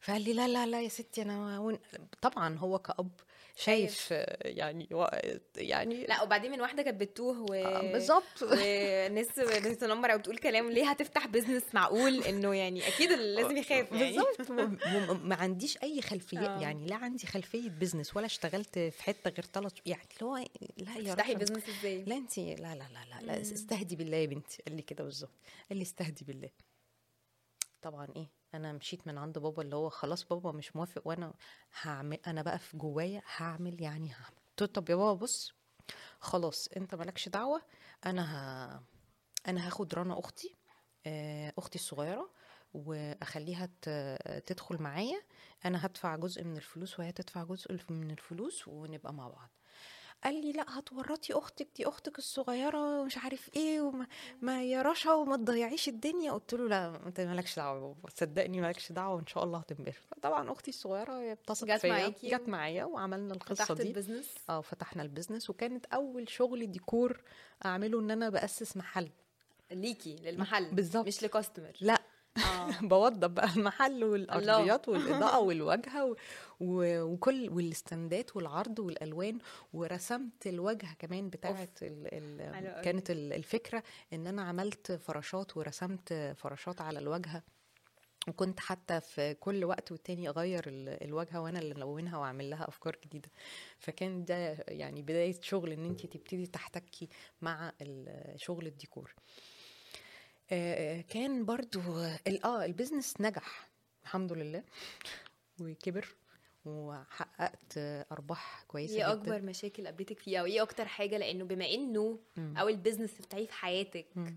فقال 0.00 0.22
لي 0.22 0.32
لا 0.32 0.48
لا 0.48 0.66
لا 0.66 0.82
يا 0.82 0.88
ستي 0.88 1.22
أنا. 1.22 1.78
طبعا 2.22 2.58
هو 2.58 2.78
كأب 2.78 3.10
شايف 3.56 4.08
آه، 4.12 4.48
يعني 4.48 4.88
و... 4.92 5.06
يعني 5.56 6.06
لا 6.06 6.22
وبعدين 6.22 6.50
من 6.50 6.60
واحدة 6.60 6.82
كانت 6.82 7.00
بتوه 7.00 7.40
و 7.50 7.54
آه، 7.54 7.92
بالظبط. 7.92 8.42
وناس 8.52 9.40
بتتنمر 9.40 10.12
أو 10.12 10.18
بتقول 10.18 10.38
كلام 10.38 10.70
ليه 10.70 10.90
هتفتح 10.90 11.26
بيزنس 11.26 11.62
معقول؟ 11.74 12.22
إنه 12.22 12.54
يعني 12.54 12.88
أكيد 12.88 13.10
لازم 13.36 13.56
يخاف 13.56 13.92
يعني. 13.92 14.04
بالظبط. 14.04 14.50
ما 15.30 15.34
عنديش 15.34 15.78
أي 15.82 16.02
خلفية 16.02 16.56
آه. 16.56 16.60
يعني 16.60 16.86
لا 16.86 16.96
عندي 16.96 17.26
خلفية 17.26 17.70
بزنس 17.70 18.16
ولا 18.16 18.26
اشتغلت 18.26 18.78
في 18.78 19.02
حتة 19.02 19.30
غير 19.30 19.44
ثلاث 19.52 19.72
يعني 19.86 20.02
اللي 20.20 20.26
هو 20.30 20.36
لا 20.76 20.96
يا 20.98 21.14
تفتحي 21.14 21.34
بيزنس 21.34 21.62
إزاي؟ 21.68 22.04
لا 22.04 22.16
انت 22.16 22.38
لا 22.38 22.54
لا 22.56 22.74
لا 22.74 23.20
لا. 23.26 23.40
استهدي 23.40 23.96
بالله 23.96 24.16
يا 24.16 24.26
بنتي 24.26 24.62
قال 24.66 24.76
لي 24.76 24.82
كده 24.82 25.04
بالظبط 25.04 25.30
قال 25.68 25.78
لي 25.78 25.82
استهدي 25.82 26.24
بالله. 26.24 26.50
طبعا 27.84 28.08
إيه 28.16 28.30
أنا 28.54 28.72
مشيت 28.72 29.06
من 29.06 29.18
عند 29.18 29.38
بابا 29.38 29.62
اللي 29.62 29.76
هو 29.76 29.88
خلاص 29.88 30.24
بابا 30.24 30.52
مش 30.52 30.76
موافق 30.76 31.02
وأنا 31.08 31.34
هعمل 31.82 32.18
أنا 32.26 32.42
بقى 32.42 32.58
في 32.58 32.76
جوايا 32.76 33.22
هعمل 33.36 33.82
يعني 33.82 34.12
هعمل. 34.12 34.36
قلت 34.50 34.60
له 34.60 34.66
طب 34.66 34.90
يا 34.90 34.94
بابا 34.96 35.12
بص 35.20 35.52
خلاص 36.20 36.68
أنت 36.76 36.94
مالكش 36.94 37.28
دعوة 37.28 37.62
أنا 38.06 38.22
ه... 38.22 38.82
أنا 39.48 39.66
هاخد 39.66 39.94
رنا 39.94 40.18
أختي 40.18 40.54
آه، 41.06 41.52
أختي 41.58 41.78
الصغيرة 41.78 42.30
وأخليها 42.74 43.68
تدخل 44.46 44.82
معايا 44.82 45.22
أنا 45.64 45.86
هدفع 45.86 46.16
جزء 46.16 46.44
من 46.44 46.56
الفلوس 46.56 47.00
وهي 47.00 47.12
تدفع 47.12 47.44
جزء 47.44 47.78
من 47.90 48.10
الفلوس 48.10 48.68
ونبقى 48.68 49.14
مع 49.14 49.28
بعض. 49.28 49.50
قال 50.24 50.40
لي 50.40 50.52
لا 50.52 50.78
هتورطي 50.78 51.32
أختك 51.32 51.68
دي 51.76 51.88
أختك 51.88 52.18
الصغيرة 52.18 53.00
ومش 53.00 53.18
عارف 53.18 53.50
إيه 53.56 53.80
وما 53.80 54.06
ما 54.42 54.62
يا 54.64 54.82
رشا 54.82 55.12
وما 55.12 55.36
تضيعيش 55.36 55.88
الدنيا. 55.88 56.32
قلت 56.32 56.54
له 56.54 56.68
لا 56.68 57.00
أنت 57.06 57.20
مالكش 57.20 57.56
دعوة 57.56 57.80
بابا 57.80 58.10
صدقني 58.16 58.60
مالكش 58.60 58.92
دعوة 58.92 59.14
وإن 59.14 59.26
شاء 59.26 59.44
الله 59.44 59.58
هتنبهر 59.58 59.94
طبعا 60.22 60.52
أختي 60.52 60.70
الصغيرة 60.70 61.34
جت 61.34 61.50
فيا 61.80 61.90
معاكي 61.92 62.28
جت 62.30 62.48
معايا 62.48 62.84
وعملنا 62.84 63.34
القصة 63.34 63.54
فتحت 63.64 63.72
دي. 63.72 63.88
ال 63.88 63.93
business 63.93 64.34
آه 64.50 64.60
فتحنا 64.60 65.02
ال 65.02 65.07
business 65.07 65.50
وكانت 65.50 65.86
أول 65.86 66.28
شغل 66.30 66.70
ديكور 66.72 67.20
أعمله 67.64 68.00
إن 68.00 68.10
أنا 68.10 68.28
بأسس 68.28 68.76
محل. 68.76 69.08
ليكي 69.70 70.16
للمحل 70.16 70.64
بالظبط. 70.74 71.06
مش 71.06 71.22
ل 71.22 71.28
customer 71.28 71.72
لا 71.80 72.02
آه. 72.36 72.70
بوضب 72.88 73.34
بقى 73.34 73.48
المحل 73.56 74.04
والأرضيات 74.04 74.88
والإضاءة 74.88 75.38
والواجهه. 75.38 76.16
وكل 76.64 77.48
والاستندات 77.50 78.36
والعرض 78.36 78.78
والألوان 78.78 79.38
ورسمت 79.72 80.46
الواجهه 80.46 80.94
كمان 80.94 81.30
بتاعه 81.30 81.68
ال... 81.82 82.08
ال... 82.14 82.82
كانت 82.82 83.10
ال- 83.10 83.32
الفكرة 83.32 83.82
إن 84.12 84.26
أنا 84.26 84.42
عملت 84.42 84.92
فراشات 84.92 85.56
ورسمت 85.56 86.34
فراشات 86.36 86.80
على 86.80 86.98
الواجهه 86.98 87.42
وكنت 88.28 88.60
حتى 88.60 89.00
في 89.00 89.34
كل 89.34 89.64
وقت 89.64 89.92
والتاني 89.92 90.28
أغير 90.28 90.64
ال- 90.68 91.04
الواجهه 91.04 91.40
وأنا 91.40 91.58
اللي 91.58 91.74
الونها 91.74 92.18
وأعمل 92.18 92.50
لها 92.50 92.68
أفكار 92.68 92.96
جديدة. 93.04 93.28
فكان 93.78 94.24
ده 94.24 94.64
يعني 94.68 95.02
بداية 95.02 95.40
شغل 95.40 95.72
إن 95.72 95.84
انت 95.84 96.06
تبتدي 96.06 96.46
تحتكي 96.46 97.08
مع 97.42 97.72
شغل 98.36 98.66
الديكور. 98.66 99.14
كان 101.08 101.44
برضو 101.44 101.80
آه 102.44 102.64
ال 102.64 102.70
business 102.70 103.14
نجح 103.20 103.68
الحمد 104.02 104.32
لله 104.32 104.62
وكبر. 105.60 106.08
وحققت 106.66 107.78
أرباح 108.12 108.64
كويسة 108.68 108.94
إيه 108.94 109.00
جدا. 109.02 109.12
أكبر 109.12 109.42
مشاكل 109.42 109.84
قابلتك 109.86 110.18
فيها؟ 110.18 110.42
وايه 110.42 110.62
أكتر 110.62 110.88
حاجة؟ 110.88 111.18
لأنه 111.18 111.44
بما 111.44 111.64
إنه 111.70 112.18
مم. 112.36 112.56
اول 112.56 112.76
business 112.76 113.14
تفتحيه 113.18 113.46
في 113.46 113.52
حياتك. 113.52 114.06
مم. 114.16 114.36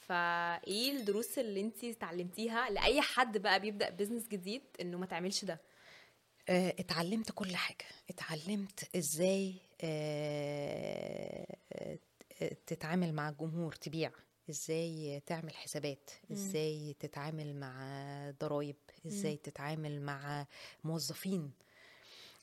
فإيه 0.00 0.92
الدروس 0.92 1.38
اللي 1.38 1.60
انت 1.60 1.84
اتعلمتيها 1.84 2.70
لأي 2.70 3.00
حد 3.00 3.38
بقى 3.38 3.60
بيبدأ 3.60 3.90
business 3.90 4.28
جديد 4.28 4.62
إنه 4.80 4.98
ما 4.98 5.06
تعملش 5.06 5.44
ده؟ 5.44 5.60
آه، 6.48 6.74
اتعلمت 6.78 7.32
كل 7.32 7.56
حاجة. 7.56 7.84
اتعلمت 8.10 8.96
إزاي 8.96 9.54
آه، 9.80 11.56
آه، 11.72 11.98
تتعامل 12.66 13.12
مع 13.14 13.28
الجمهور 13.28 13.72
تبيع. 13.72 14.10
إزاي 14.50 15.20
تعمل 15.26 15.54
حسابات 15.54 16.10
إزاي 16.32 16.96
تتعامل 17.00 17.56
مع 17.56 17.74
ضرائب 18.40 18.76
إزاي 19.06 19.36
تتعامل 19.36 20.02
مع 20.02 20.46
موظفين. 20.84 21.50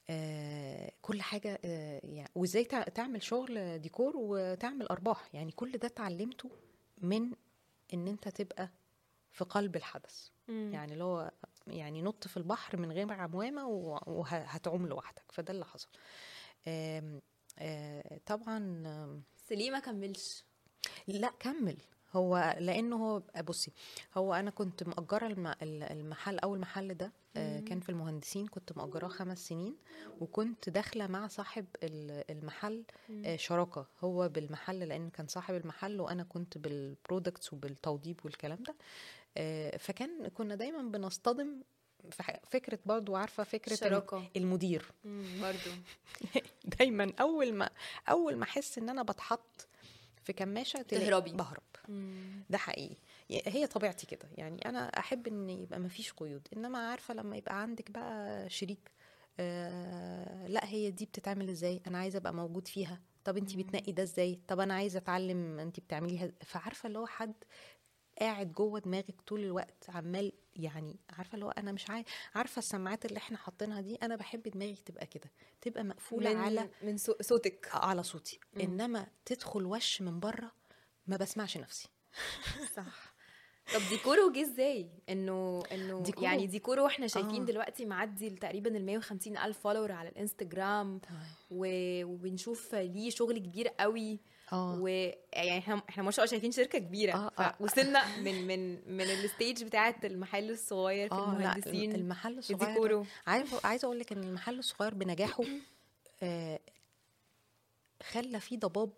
آه، 0.10 0.92
كل 1.02 1.22
حاجة 1.22 1.60
آه، 1.66 2.02
يعني 2.04 2.30
وإزاي 2.36 2.64
تع- 2.64 2.84
تعمل 2.84 3.24
شغل 3.24 3.80
ديكور 3.80 4.14
وتعمل 4.18 4.88
أرباح. 4.88 5.30
يعني 5.34 5.52
كل 5.52 5.72
ده 5.72 5.88
اتعلمته 5.88 6.50
من 6.98 7.32
إن 7.94 8.08
أنت 8.08 8.28
تبقى 8.28 8.70
في 9.32 9.44
قلب 9.44 9.76
الحدث. 9.76 10.28
يعني 10.74 10.94
اللي 10.94 11.04
هو 11.04 11.32
يعني 11.68 12.02
نط 12.02 12.28
في 12.28 12.38
البحر 12.38 12.78
من 12.78 12.92
غير 12.92 13.14
عموامة 13.14 13.68
وهتعوم 14.08 14.88
لوحدك. 14.88 15.32
فده 15.32 15.54
اللي 15.54 15.66
حصل. 15.66 15.90
آه، 16.68 17.20
طبعا 18.26 18.60
ما 19.72 19.80
كملش؟ 19.80 20.44
لا 21.08 21.32
كمل. 21.40 21.78
هو 22.16 22.56
لأنه 22.60 22.96
هو 22.96 23.22
بصي 23.44 23.72
هو 24.18 24.34
أنا 24.34 24.50
كنت 24.50 24.84
مأجرة 24.84 25.28
الم- 25.28 25.48
ال- 25.48 25.84
المحل 25.84 26.40
أول 26.40 26.60
محل 26.60 26.94
ده 26.94 27.12
آه، 27.38 27.60
كان 27.60 27.80
في 27.80 27.90
المهندسين. 27.90 28.48
كنت 28.48 28.78
مأجراه 28.78 29.08
خمس 29.08 29.48
سنين 29.48 29.76
وكنت 30.22 30.70
داخلة 30.70 31.08
مع 31.08 31.28
صاحب 31.28 31.66
ال- 31.84 32.24
المحل 32.32 32.84
آه، 33.26 33.36
شراكة. 33.36 33.86
هو 34.04 34.30
بالمحل 34.30 34.80
لأن 34.80 35.10
كان 35.10 35.28
صاحب 35.28 35.56
المحل 35.56 36.02
وأنا 36.02 36.24
كنت 36.24 36.58
بالبرودكتس 36.58 37.54
وبالتوضيب 37.54 38.20
والكلام 38.26 38.64
ده. 38.64 38.76
آه، 39.38 39.78
فكان 39.78 40.28
كنا 40.28 40.56
دايما 40.56 40.82
بنصطدم 40.82 41.62
فكرة 42.50 42.80
برضو 42.86 43.16
عارفة 43.16 43.44
فكرة 43.44 43.76
شراكة. 43.76 44.30
المدير. 44.38 44.86
برضو. 45.42 45.70
دايما 46.80 47.14
أول 47.22 47.54
ما 47.54 47.70
أول 48.10 48.36
ما 48.36 48.44
أحس 48.44 48.78
إن 48.78 48.90
أنا 48.90 49.04
بتحط 49.04 49.68
في 50.24 50.34
كماشة 50.34 50.82
تهربي. 50.82 51.32
بهرب. 51.32 51.64
مم. 51.90 52.44
ده 52.50 52.58
حقيقي. 52.58 52.96
هي 53.30 53.68
طبيعتي 53.68 54.06
كده. 54.06 54.30
يعني 54.36 54.66
أنا 54.70 54.88
أحب 55.00 55.28
إن 55.28 55.50
يبقى 55.50 55.80
ما 55.80 55.88
فيش 55.88 56.14
قيود. 56.14 56.48
إنما 56.58 56.90
عارفة 56.90 57.14
لما 57.14 57.38
يبقى 57.38 57.62
عندك 57.62 57.92
بقى 57.92 58.50
شريك 58.50 58.92
آه 59.40 60.48
لأ 60.48 60.66
هي 60.66 60.92
دي 60.92 61.06
بتتعمل 61.06 61.50
إزاي؟ 61.50 61.82
أنا 61.88 61.98
عايزة 61.98 62.18
أبقى 62.18 62.34
موجود 62.34 62.68
فيها. 62.68 63.02
طب 63.24 63.38
انت 63.38 63.56
بتنقي 63.56 63.92
ده 63.92 64.04
إزاي؟ 64.04 64.40
طب 64.48 64.60
أنا 64.60 64.74
عايزة 64.74 64.98
أتعلم 65.00 65.60
انت 65.60 65.80
بتعمليها 65.80 66.32
فعارفة 66.42 66.88
اللي 66.88 67.00
هو 67.00 67.06
حد 67.06 67.34
قاعد 68.20 68.52
جوه 68.52 68.80
دماغك 68.80 69.22
طول 69.28 69.44
الوقت 69.44 69.90
عمال 69.90 70.32
يعني 70.56 71.00
عارفة 71.10 71.34
اللي 71.36 71.46
هو 71.46 71.50
أنا 71.50 71.72
مش 71.72 71.90
عاي... 71.90 72.06
عارفة 72.36 72.60
السماعات 72.60 73.06
اللي 73.06 73.18
إحنا 73.18 73.38
حاطينها 73.38 73.82
دي 73.82 73.96
أنا 73.96 74.16
بحب 74.16 74.42
دماغي 74.44 74.76
تبقى 74.86 75.06
كده 75.06 75.32
تبقى 75.62 75.84
مقفولة 75.84 76.34
من 76.34 76.40
على 76.42 76.70
من 76.84 76.98
صو- 76.98 77.22
صوتك. 77.22 77.70
على 77.74 78.04
صوتي. 78.04 78.40
إنما 78.60 79.08
تدخل 79.26 79.66
وش 79.66 80.02
من 80.02 80.20
بره 80.20 80.52
ما 81.08 81.18
بسمعش 81.18 81.58
نفسي. 81.58 81.90
صح. 82.78 83.14
طب 83.74 83.82
ديكورو 83.90 84.32
جه 84.32 84.42
إزاي؟ 84.42 84.90
إنه 85.10 85.64
إنه 85.72 86.02
ديكورو؟ 86.04 86.24
يعني 86.26 86.48
ديكورو 86.48 86.88
إحنا 86.88 87.08
شايفين 87.08 87.42
آه. 87.42 87.46
دلوقتي 87.46 87.86
معدي 87.86 88.30
تقريبا 88.30 88.78
ال 88.78 88.86
150 88.86 89.38
ألف 89.38 89.60
follower 89.60 89.92
على 89.92 90.10
الإنستجرام 90.10 91.02
و... 91.52 91.66
وبنشوف 92.06 92.76
ليه 92.76 93.10
شغل 93.10 93.38
كبير 93.38 93.68
قوي. 93.68 94.20
آه. 94.52 94.80
ويعني 94.82 95.58
إحنا 95.58 95.82
إحنا 95.90 96.04
ما 96.04 96.12
شاء 96.12 96.26
الله 96.26 96.32
شايفين 96.32 96.52
شركة 96.52 96.80
كبيرة. 96.80 97.14
آه،. 97.40 97.56
فوصلنا 97.60 98.18
من 98.18 98.48
من 98.48 98.92
من 98.98 99.04
الستيج 99.04 99.64
بتاعه 99.64 99.96
المحل 100.04 100.50
الصغير 100.50 101.10
في 101.10 101.16
آه 101.16 101.18
لا 101.18 101.38
المهندسين 101.38 101.96
المحل 101.96 102.38
الصغير 102.38 103.06
عارف 103.28 103.66
عايزه 103.66 103.86
أقول 103.86 104.00
لك 104.00 104.12
إن 104.12 104.24
المحل 104.24 104.60
الصغير 104.60 104.94
بنجاحه 104.94 105.44
آه 106.24 106.60
خلى 108.12 108.40
فيه 108.40 108.58
ضباب 108.60 108.92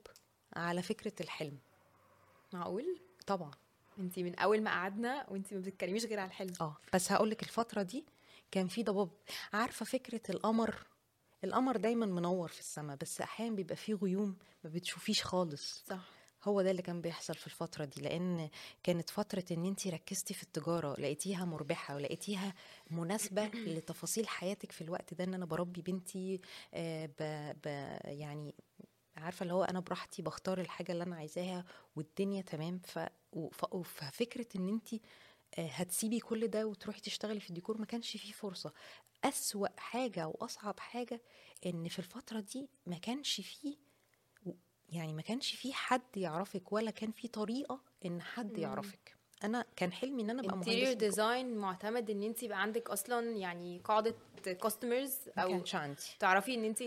على 0.55 0.81
فكرة 0.81 1.13
الحلم. 1.21 1.57
معقول؟ 2.53 2.99
طبعا. 3.27 3.51
انت 3.99 4.19
من 4.19 4.35
أول 4.35 4.61
ما 4.61 4.71
قعدنا 4.71 5.25
وانت 5.29 5.53
ما 5.53 5.59
بتتكلميش 5.59 6.05
غير 6.05 6.19
على 6.19 6.27
الحلم. 6.27 6.53
آه. 6.61 6.77
بس 6.93 7.11
هقول 7.11 7.29
لك 7.29 7.43
الفترة 7.43 7.81
دي 7.81 8.05
كان 8.51 8.67
في 8.67 8.83
ضباب. 8.83 9.09
عارفة 9.53 9.85
فكرة 9.85 10.21
القمر؟ 10.29 10.75
القمر 11.45 11.77
دايما 11.77 12.05
منور 12.05 12.47
في 12.47 12.59
السماء 12.59 12.97
بس 13.01 13.21
أحيانا 13.21 13.55
بيبقى 13.55 13.75
فيه 13.75 13.93
غيوم 13.93 14.37
ما 14.63 14.69
بتشوفيش 14.69 15.23
خالص. 15.23 15.83
صح. 15.87 16.09
هو 16.43 16.61
ده 16.61 16.71
اللي 16.71 16.81
كان 16.81 17.01
بيحصل 17.01 17.35
في 17.35 17.47
الفترة 17.47 17.85
دي 17.85 18.01
لأن 18.01 18.49
كانت 18.83 19.09
فترة 19.09 19.43
إن 19.51 19.65
أنت 19.65 19.87
ركزتي 19.87 20.33
في 20.33 20.43
التجارة 20.43 20.99
لقيتيها 21.01 21.45
مربحة 21.45 21.95
ولقيتيها 21.95 22.53
مناسبة 22.91 23.45
لتفاصيل 23.77 24.27
حياتك 24.27 24.71
في 24.71 24.81
الوقت 24.81 25.13
ده 25.13 25.23
إن 25.23 25.33
أنا 25.33 25.45
بربي 25.45 25.81
بنتي 25.81 26.41
آه، 26.73 27.05
ب 27.05 27.51
ب 27.63 27.67
يعني 28.05 28.55
عارفة 29.17 29.43
اللي 29.43 29.53
هو 29.53 29.63
أنا 29.63 29.79
براحتي 29.79 30.21
بختار 30.21 30.61
الحاجة 30.61 30.91
اللي 30.91 31.03
أنا 31.03 31.15
عايزاها 31.15 31.65
والدنيا 31.95 32.41
تمام. 32.41 32.79
ف 32.85 32.99
وف- 33.33 33.65
ففكرة 33.87 34.47
إن 34.55 34.69
أنت 34.69 34.93
آه، 34.93 34.99
هتسيبي 35.59 36.19
كل 36.19 36.47
ده 36.47 36.67
وتروحي 36.67 37.01
تشتغلي 37.01 37.39
في 37.39 37.49
الديكور 37.49 37.77
ما 37.77 37.85
كانش 37.85 38.17
فيه 38.17 38.31
فرصة. 38.31 38.73
أسوأ 39.23 39.67
حاجة 39.77 40.27
وأصعب 40.27 40.79
حاجة 40.79 41.21
إن 41.65 41.87
في 41.87 41.99
الفترة 41.99 42.39
دي 42.39 42.69
ما 42.85 42.97
كانش 42.97 43.41
فيه 43.41 43.77
يعني 44.89 45.13
ما 45.13 45.21
كانش 45.21 45.55
في 45.55 45.73
حد 45.73 46.17
يعرفك 46.17 46.71
ولا 46.73 46.91
كان 46.91 47.11
في 47.11 47.27
طريقة 47.27 47.81
إن 48.05 48.21
حد 48.21 48.57
يعرفك. 48.57 49.15
أنا 49.43 49.65
كان 49.75 49.93
حلمي 49.93 50.21
إن 50.21 50.29
أنا 50.29 50.41
أبقى 50.41 50.55
interior 50.55 50.85
مهندسه. 50.85 51.07
design 51.07 51.57
معتمد 51.57 52.09
إن 52.09 52.23
انت 52.23 52.43
يبقى 52.43 52.61
عندك 52.61 52.89
أصلا 52.89 53.29
يعني 53.37 53.81
قاعدة 53.83 54.15
customers 54.43 55.17
ما 55.37 55.43
أو 55.43 55.49
كانش 55.49 55.75
عندي. 55.75 56.01
تعرفي 56.19 56.55
إن 56.55 56.63
انت 56.63 56.83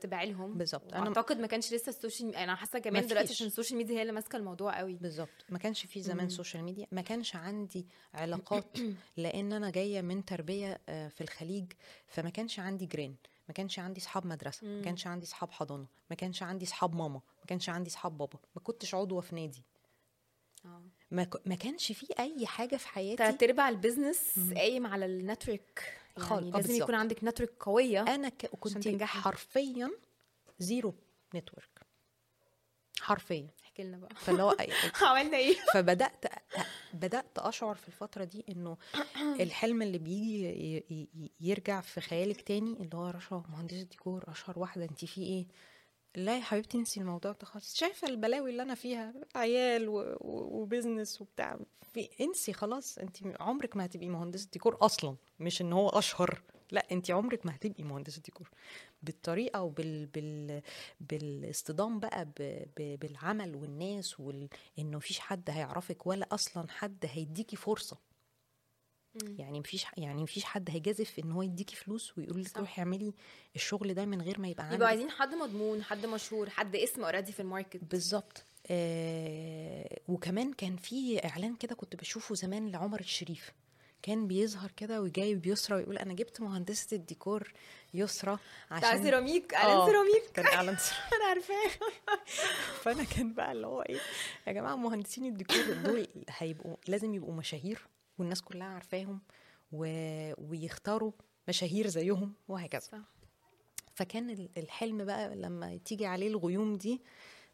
تبيعي 0.00 0.30
لهم. 0.32 0.54
بالظبط. 0.58 0.94
أنا 0.94 1.06
اعتقد 1.08 1.40
ما 1.40 1.46
كانش 1.46 1.72
لسه 1.72 1.90
ال 1.90 1.97
social 1.97 2.36
أنا 2.36 2.54
حاسة 2.54 2.78
كمان. 2.78 3.06
دلوقتي 3.06 3.32
عشان 3.32 3.46
ال 3.46 3.51
social 3.51 3.78
media 3.78 3.96
هي 3.96 4.02
اللي 4.02 4.12
ماسكة 4.12 4.36
الموضوع 4.36 4.78
قوي. 4.78 4.94
بالظبط. 4.94 5.28
ما 5.48 5.58
كانش 5.58 5.86
في 5.86 6.02
زمان 6.02 6.28
social 6.28 6.64
media. 6.64 6.86
ما 6.92 7.00
كانش 7.00 7.36
عندي 7.36 7.86
علاقات 8.14 8.78
لأن 9.16 9.52
أنا 9.52 9.70
جاية 9.70 10.00
من 10.00 10.24
تربية 10.24 10.80
آه، 10.88 11.08
في 11.08 11.20
الخليج 11.20 11.72
فما 12.06 12.30
كانش 12.30 12.58
عندي 12.60 12.86
جيران 12.86 13.14
ما 13.48 13.54
كانش 13.54 13.78
عندي 13.78 14.00
اصحاب 14.00 14.26
مدرسة. 14.26 14.66
ما 14.66 14.82
كانش 14.82 15.06
عندي 15.06 15.26
اصحاب 15.26 15.50
حضانة. 15.50 15.86
ما 16.10 16.16
كانش 16.16 16.42
عندي 16.42 16.64
اصحاب 16.64 16.94
ماما. 16.94 17.20
ما 17.40 17.46
كانش 17.46 17.68
عندي 17.68 17.90
اصحاب 17.90 18.18
بابا. 18.18 18.38
ما 18.56 18.62
كنتش 18.62 18.94
عضوة 18.94 19.20
في 19.20 19.34
نادي. 19.34 19.62
ما, 21.10 21.24
ك- 21.24 21.46
ما 21.46 21.54
كانش 21.54 21.92
في 21.92 22.06
أي 22.18 22.46
حاجة 22.46 22.76
في 22.76 22.88
حياتي. 22.88 23.16
تلات 23.16 23.42
أرباع 23.42 23.68
ال 23.68 23.76
business 23.76 24.38
قايم 24.56 24.86
على 24.86 25.06
ال 25.06 25.16
network. 25.16 25.98
خالص. 26.18 26.42
يعني 26.44 26.54
آه، 26.56 26.60
لازم. 26.60 26.82
يكون 26.82 26.94
عندك 26.94 27.24
network 27.24 27.52
قوية 27.60 28.02
أنا 28.02 28.28
ك... 28.28 28.46
كنت. 28.46 29.02
حرفيا 29.02 29.90
zero 30.58 30.94
network. 31.34 31.80
حرفيا. 33.00 33.46
احكي 33.64 33.82
لنا 33.82 33.96
بقى. 33.96 34.14
فاللي 34.16 34.42
هو 34.42 34.56
عملنا 35.08 35.36
إيه؟ 35.36 35.54
فبدأت 35.74 36.24
بدأت 36.94 37.38
أشعر 37.38 37.74
في 37.74 37.88
الفترة 37.88 38.24
دي 38.24 38.44
إنه 38.48 38.76
الحلم 39.40 39.82
اللي 39.82 39.98
بيجي 39.98 40.84
يرجع 41.40 41.80
في 41.80 42.00
خيالك 42.00 42.40
تاني 42.42 42.72
اللي 42.72 42.90
هو 42.96 43.08
رشا 43.10 43.44
مهندسه 43.48 43.82
ديكور 43.82 44.24
أشهر 44.28 44.58
واحدة 44.58 44.84
أنت 44.84 45.04
في 45.04 45.20
إيه؟ 45.22 45.46
لا 46.16 46.36
يا 46.36 46.42
حبيبتي 46.42 46.78
انسي 46.78 47.00
الموضوع 47.00 47.32
ده 47.32 47.46
خالص. 47.46 47.74
شايفة 47.74 48.08
البلاوي 48.08 48.50
اللي 48.50 48.62
أنا 48.62 48.74
فيها؟ 48.74 49.14
عيال 49.34 49.88
و... 49.88 49.98
و... 50.20 50.60
و 50.60 50.67
business 50.67 51.20
وبتاع. 51.20 51.58
في 51.94 52.08
انسي 52.20 52.52
خلاص 52.52 52.98
انت 52.98 53.16
عمرك 53.40 53.76
ما 53.76 53.84
هتبقي 53.84 54.08
مهندسة 54.08 54.48
ديكور 54.52 54.76
أصلا. 54.80 55.16
مش 55.40 55.62
إن 55.62 55.72
هو 55.72 55.88
أشهر. 55.88 56.42
لا 56.70 56.86
انت 56.92 57.10
عمرك 57.10 57.46
ما 57.46 57.54
هتبقي 57.54 57.82
مهندسة 57.84 58.22
ديكور. 58.22 58.50
بالطريقة 59.02 59.62
وبال 59.62 60.06
بال 60.06 60.62
بالاصطدام 61.00 62.00
بقى 62.00 62.24
ب... 62.24 62.64
ب... 62.76 62.98
بالعمل 63.00 63.54
والناس 63.56 64.20
وال... 64.20 64.48
إنه 64.78 64.96
مفيش 64.96 65.18
حد 65.18 65.50
هيعرفك 65.50 66.06
ولا 66.06 66.26
أصلا 66.32 66.66
حد 66.70 67.04
هيديكي 67.08 67.56
فرصة. 67.56 67.96
يعني 69.38 69.60
مفيش 69.60 69.86
يعني 69.96 70.22
مفيش 70.22 70.44
حد 70.44 70.70
هيجازف 70.70 71.18
إن 71.18 71.32
هو 71.32 71.42
يديكي 71.42 71.76
فلوس 71.76 72.18
ويقول 72.18 72.42
لك. 72.42 72.56
روحي 72.56 72.82
اعملي 72.82 73.14
الشغل 73.56 73.94
ده 73.94 74.04
من 74.04 74.22
غير 74.22 74.40
ما 74.40 74.48
يبقى 74.48 74.64
يبقوا 74.64 74.72
عندك. 74.74 74.86
عايزين 74.86 75.10
حد 75.10 75.34
مضمون 75.34 75.82
حد 75.82 76.06
مشهور 76.06 76.50
حد 76.50 76.76
اسم 76.76 77.04
already 77.04 77.32
في 77.32 77.40
ال 77.40 77.45
market. 77.45 77.84
بالظبط. 77.84 78.44
آه 78.70 79.98
وكمان 80.08 80.52
كان 80.52 80.76
في 80.76 81.24
إعلان 81.24 81.54
كده 81.56 81.74
كنت 81.74 81.96
بشوفه 81.96 82.34
زمان 82.34 82.68
لعمر 82.70 83.00
الشريف. 83.00 83.52
كان 84.02 84.26
بيظهر 84.26 84.70
كده 84.76 85.02
وجايب 85.02 85.46
يسرا 85.46 85.76
ويقول 85.76 85.98
أنا 85.98 86.14
جبت 86.14 86.40
مهندسة 86.40 86.96
الديكور 86.96 87.52
يسرا 87.94 88.38
بتاع 88.66 88.88
عشان 88.90 89.02
سيراميك 89.02 89.54
آه، 89.54 89.56
إعلان 89.58 89.86
سيراميك. 89.86 90.22
كان 90.34 90.46
إعلان 90.46 90.76
سيراميك. 90.76 91.12
أنا 91.14 91.24
عارفاه. 91.24 91.70
فأنا 92.82 93.04
كان 93.04 93.32
بقى 93.34 93.52
اللي 93.52 93.66
هو 93.66 93.82
إيه 93.82 94.00
يا 94.46 94.52
جماعة 94.52 94.76
مهندسين 94.76 95.24
الديكور 95.26 95.72
دول 95.84 96.06
هيبقوا 96.28 96.76
لازم 96.88 97.14
يبقوا 97.14 97.34
مشاهير. 97.34 97.86
والناس 98.22 98.42
كلها 98.42 98.66
عارفاهم 98.66 99.20
و... 99.72 99.84
ويختاروا 100.50 101.12
مشاهير 101.48 101.86
زيهم 101.86 102.34
وهكذا. 102.48 102.80
صح. 102.80 102.98
فكان 103.94 104.30
ال- 104.30 104.48
الحلم 104.56 105.04
بقى 105.04 105.36
لما 105.36 105.76
تيجي 105.76 106.06
عليه 106.06 106.28
الغيوم 106.28 106.76
دي 106.76 107.00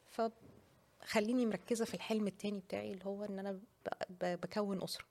فخليني 0.07 1.47
مركزة 1.47 1.85
في 1.85 1.95
الحلم 1.95 2.27
التاني 2.27 2.61
بتاعي 2.61 2.93
اللي 2.93 3.05
هو 3.05 3.25
إن 3.25 3.39
أنا 3.39 3.53
ب... 3.53 3.61
ب... 4.21 4.41
بكون 4.41 4.83
أسرة. 4.83 5.05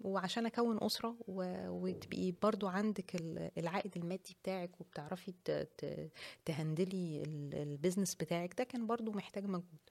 وعشان 0.00 0.46
أكون 0.46 0.82
أسرة 0.82 1.16
و... 1.28 1.68
وتبقي 1.68 2.32
برضو 2.42 2.66
عندك 2.68 3.14
ال- 3.14 3.50
العائد 3.58 3.96
المادي 3.96 4.36
بتاعك 4.42 4.80
وبتعرفي 4.80 5.34
ت... 5.44 5.50
ت... 5.50 6.10
تهندلي 6.44 7.22
ال- 7.22 7.54
البيزنس 7.54 8.14
بتاعك 8.14 8.54
ده 8.58 8.64
كان 8.64 8.86
برضو 8.86 9.12
محتاج 9.12 9.44
مجهود. 9.44 9.90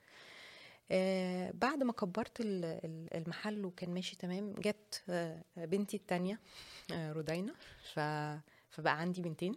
آه 0.91 1.51
بعد 1.53 1.83
ما 1.83 1.93
كبرت 1.93 2.41
ال- 2.41 2.65
ال- 2.65 3.13
المحل 3.17 3.65
وكان 3.65 3.93
ماشي 3.93 4.15
تمام 4.15 4.53
جت 4.53 5.03
آه 5.09 5.43
بنتي 5.57 5.97
التانية 5.97 6.39
آه 6.93 7.11
رودينا. 7.11 7.53
فبقى 8.69 8.99
عندي 8.99 9.21
بنتين. 9.21 9.55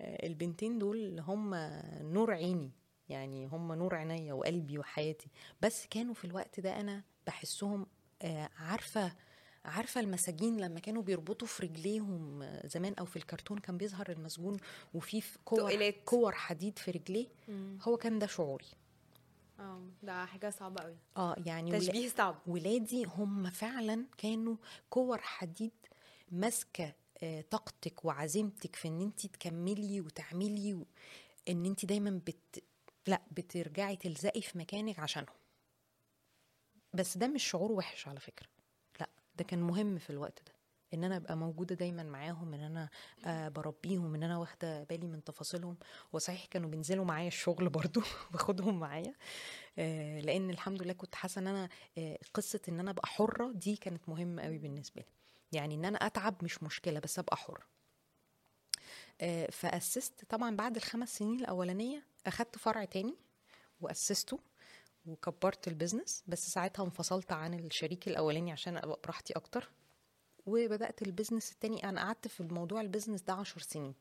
آه 0.00 0.26
البنتين 0.26 0.78
دول 0.78 1.20
هم 1.20 1.54
نور 2.00 2.32
عيني 2.34 2.70
يعني 3.08 3.46
هم 3.46 3.72
نور 3.72 3.94
عينيا 3.94 4.32
وقلبي 4.32 4.78
وحياتي. 4.78 5.28
بس 5.62 5.86
كانوا 5.86 6.14
في 6.14 6.24
الوقت 6.24 6.60
ده 6.60 6.80
أنا 6.80 7.02
بحسهم 7.26 7.86
آه 8.22 8.48
عارفة 8.56 9.12
عارفة 9.64 10.00
المساجين 10.00 10.60
لما 10.60 10.80
كانوا 10.80 11.02
بيربطوا 11.02 11.48
في 11.48 11.62
رجليهم 11.66 12.42
آه، 12.42 12.66
زمان 12.66 12.94
أو 12.98 13.04
في 13.04 13.16
الكرتون 13.16 13.58
كان 13.58 13.76
بيظهر 13.76 14.10
المسجون 14.12 14.56
وفي 14.94 15.20
في 15.20 15.38
كور. 15.44 15.90
كور 16.04 16.32
حديد 16.32 16.78
في 16.78 16.90
رجليه. 16.90 17.26
هو 17.82 17.96
كان 17.96 18.18
ده 18.18 18.26
شعوري. 18.26 18.64
آه 19.58 19.82
ده 20.02 20.24
حاجة 20.26 20.50
صعبة 20.50 20.82
قوي 20.82 20.96
آه 21.16 21.36
يعني 21.46 21.78
تشبيه 21.80 22.08
صعب. 22.08 22.38
ولادي 22.46 23.04
هم 23.04 23.50
فعلا 23.50 24.06
كانوا 24.18 24.56
كور 24.90 25.18
حديد 25.20 25.72
ماسكة 26.32 26.94
آه، 27.22 27.40
طاقتك 27.50 28.04
وعزيمتك 28.04 28.76
في 28.76 28.88
إن 28.88 29.00
انت 29.00 29.26
تكملي 29.26 30.00
وتعملي 30.00 30.74
و... 30.74 30.86
إن 31.48 31.64
انت 31.66 31.84
دايما 31.84 32.20
بت 32.26 32.64
لا 33.06 33.22
بترجعي 33.30 33.96
تلزقي 33.96 34.40
في 34.42 34.58
مكانك 34.58 34.98
عشانهم. 34.98 35.36
بس 36.94 37.16
ده 37.18 37.28
مش 37.28 37.44
شعور 37.44 37.72
وحش 37.72 38.08
على 38.08 38.20
فكرة. 38.20 38.48
لا 39.00 39.08
ده 39.36 39.44
كان 39.44 39.62
مهم 39.62 39.98
في 39.98 40.10
الوقت 40.10 40.42
ده. 40.46 40.52
إن 40.94 41.04
أنا 41.04 41.16
أبقى 41.16 41.36
موجودة 41.36 41.74
دايما 41.74 42.02
معاهم 42.02 42.54
إن 42.54 42.60
أنا 42.60 42.88
آه 43.26 43.48
بربيهم 43.48 44.14
إن 44.14 44.22
أنا 44.22 44.38
واخدة 44.38 44.84
بالي 44.84 45.06
من 45.06 45.24
تفاصيلهم. 45.24 45.76
وصحيح 46.12 46.46
كانوا 46.46 46.70
بينزلوا 46.70 47.04
معايا 47.04 47.28
الشغل 47.28 47.68
برضو 47.68 48.00
باخدهم 48.32 48.80
معايا. 48.80 49.14
آه 49.78 50.20
لأن 50.20 50.50
الحمد 50.50 50.82
لله 50.82 50.92
كنت 50.92 51.14
حاسة 51.14 51.38
إن 51.38 51.46
أنا 51.46 51.68
آه 51.98 52.18
قصة 52.34 52.60
إن 52.68 52.80
أنا 52.80 52.90
أبقى 52.90 53.06
حرة 53.08 53.52
دي 53.52 53.76
كانت 53.76 54.08
مهمة 54.08 54.42
قوي 54.42 54.58
بالنسبة 54.58 55.00
لي. 55.02 55.08
يعني 55.52 55.74
إن 55.74 55.84
أنا 55.84 55.98
أتعب 56.06 56.44
مش 56.44 56.62
مشكلة 56.62 57.00
بس 57.00 57.18
أبقى 57.18 57.36
حرة. 57.36 57.62
آه، 59.20 59.46
فأسست 59.52 60.24
طبعا 60.28 60.56
بعد 60.56 60.76
الخمس 60.76 61.16
سنين 61.18 61.40
الأولانية 61.40 62.02
أخدت 62.26 62.58
فرع 62.58 62.84
تاني 62.84 63.14
وأسسته 63.80 64.38
وكبرت 65.06 65.68
البيزنس 65.68 66.24
بس 66.26 66.48
ساعتها 66.50 66.84
انفصلت 66.84 67.32
عن 67.32 67.54
الشريك 67.54 68.08
الأولاني 68.08 68.52
عشان 68.52 68.76
أبقى 68.76 69.00
براحتي 69.04 69.32
أكتر. 69.32 69.70
وبدأت 70.46 71.02
البيزنس 71.02 71.52
التاني. 71.52 71.88
أنا 71.88 72.00
قعدت 72.00 72.28
في 72.28 72.40
الموضوع 72.40 72.80
البيزنس 72.80 73.22
ده 73.22 73.32
عشر 73.32 73.60
سنين. 73.60 73.94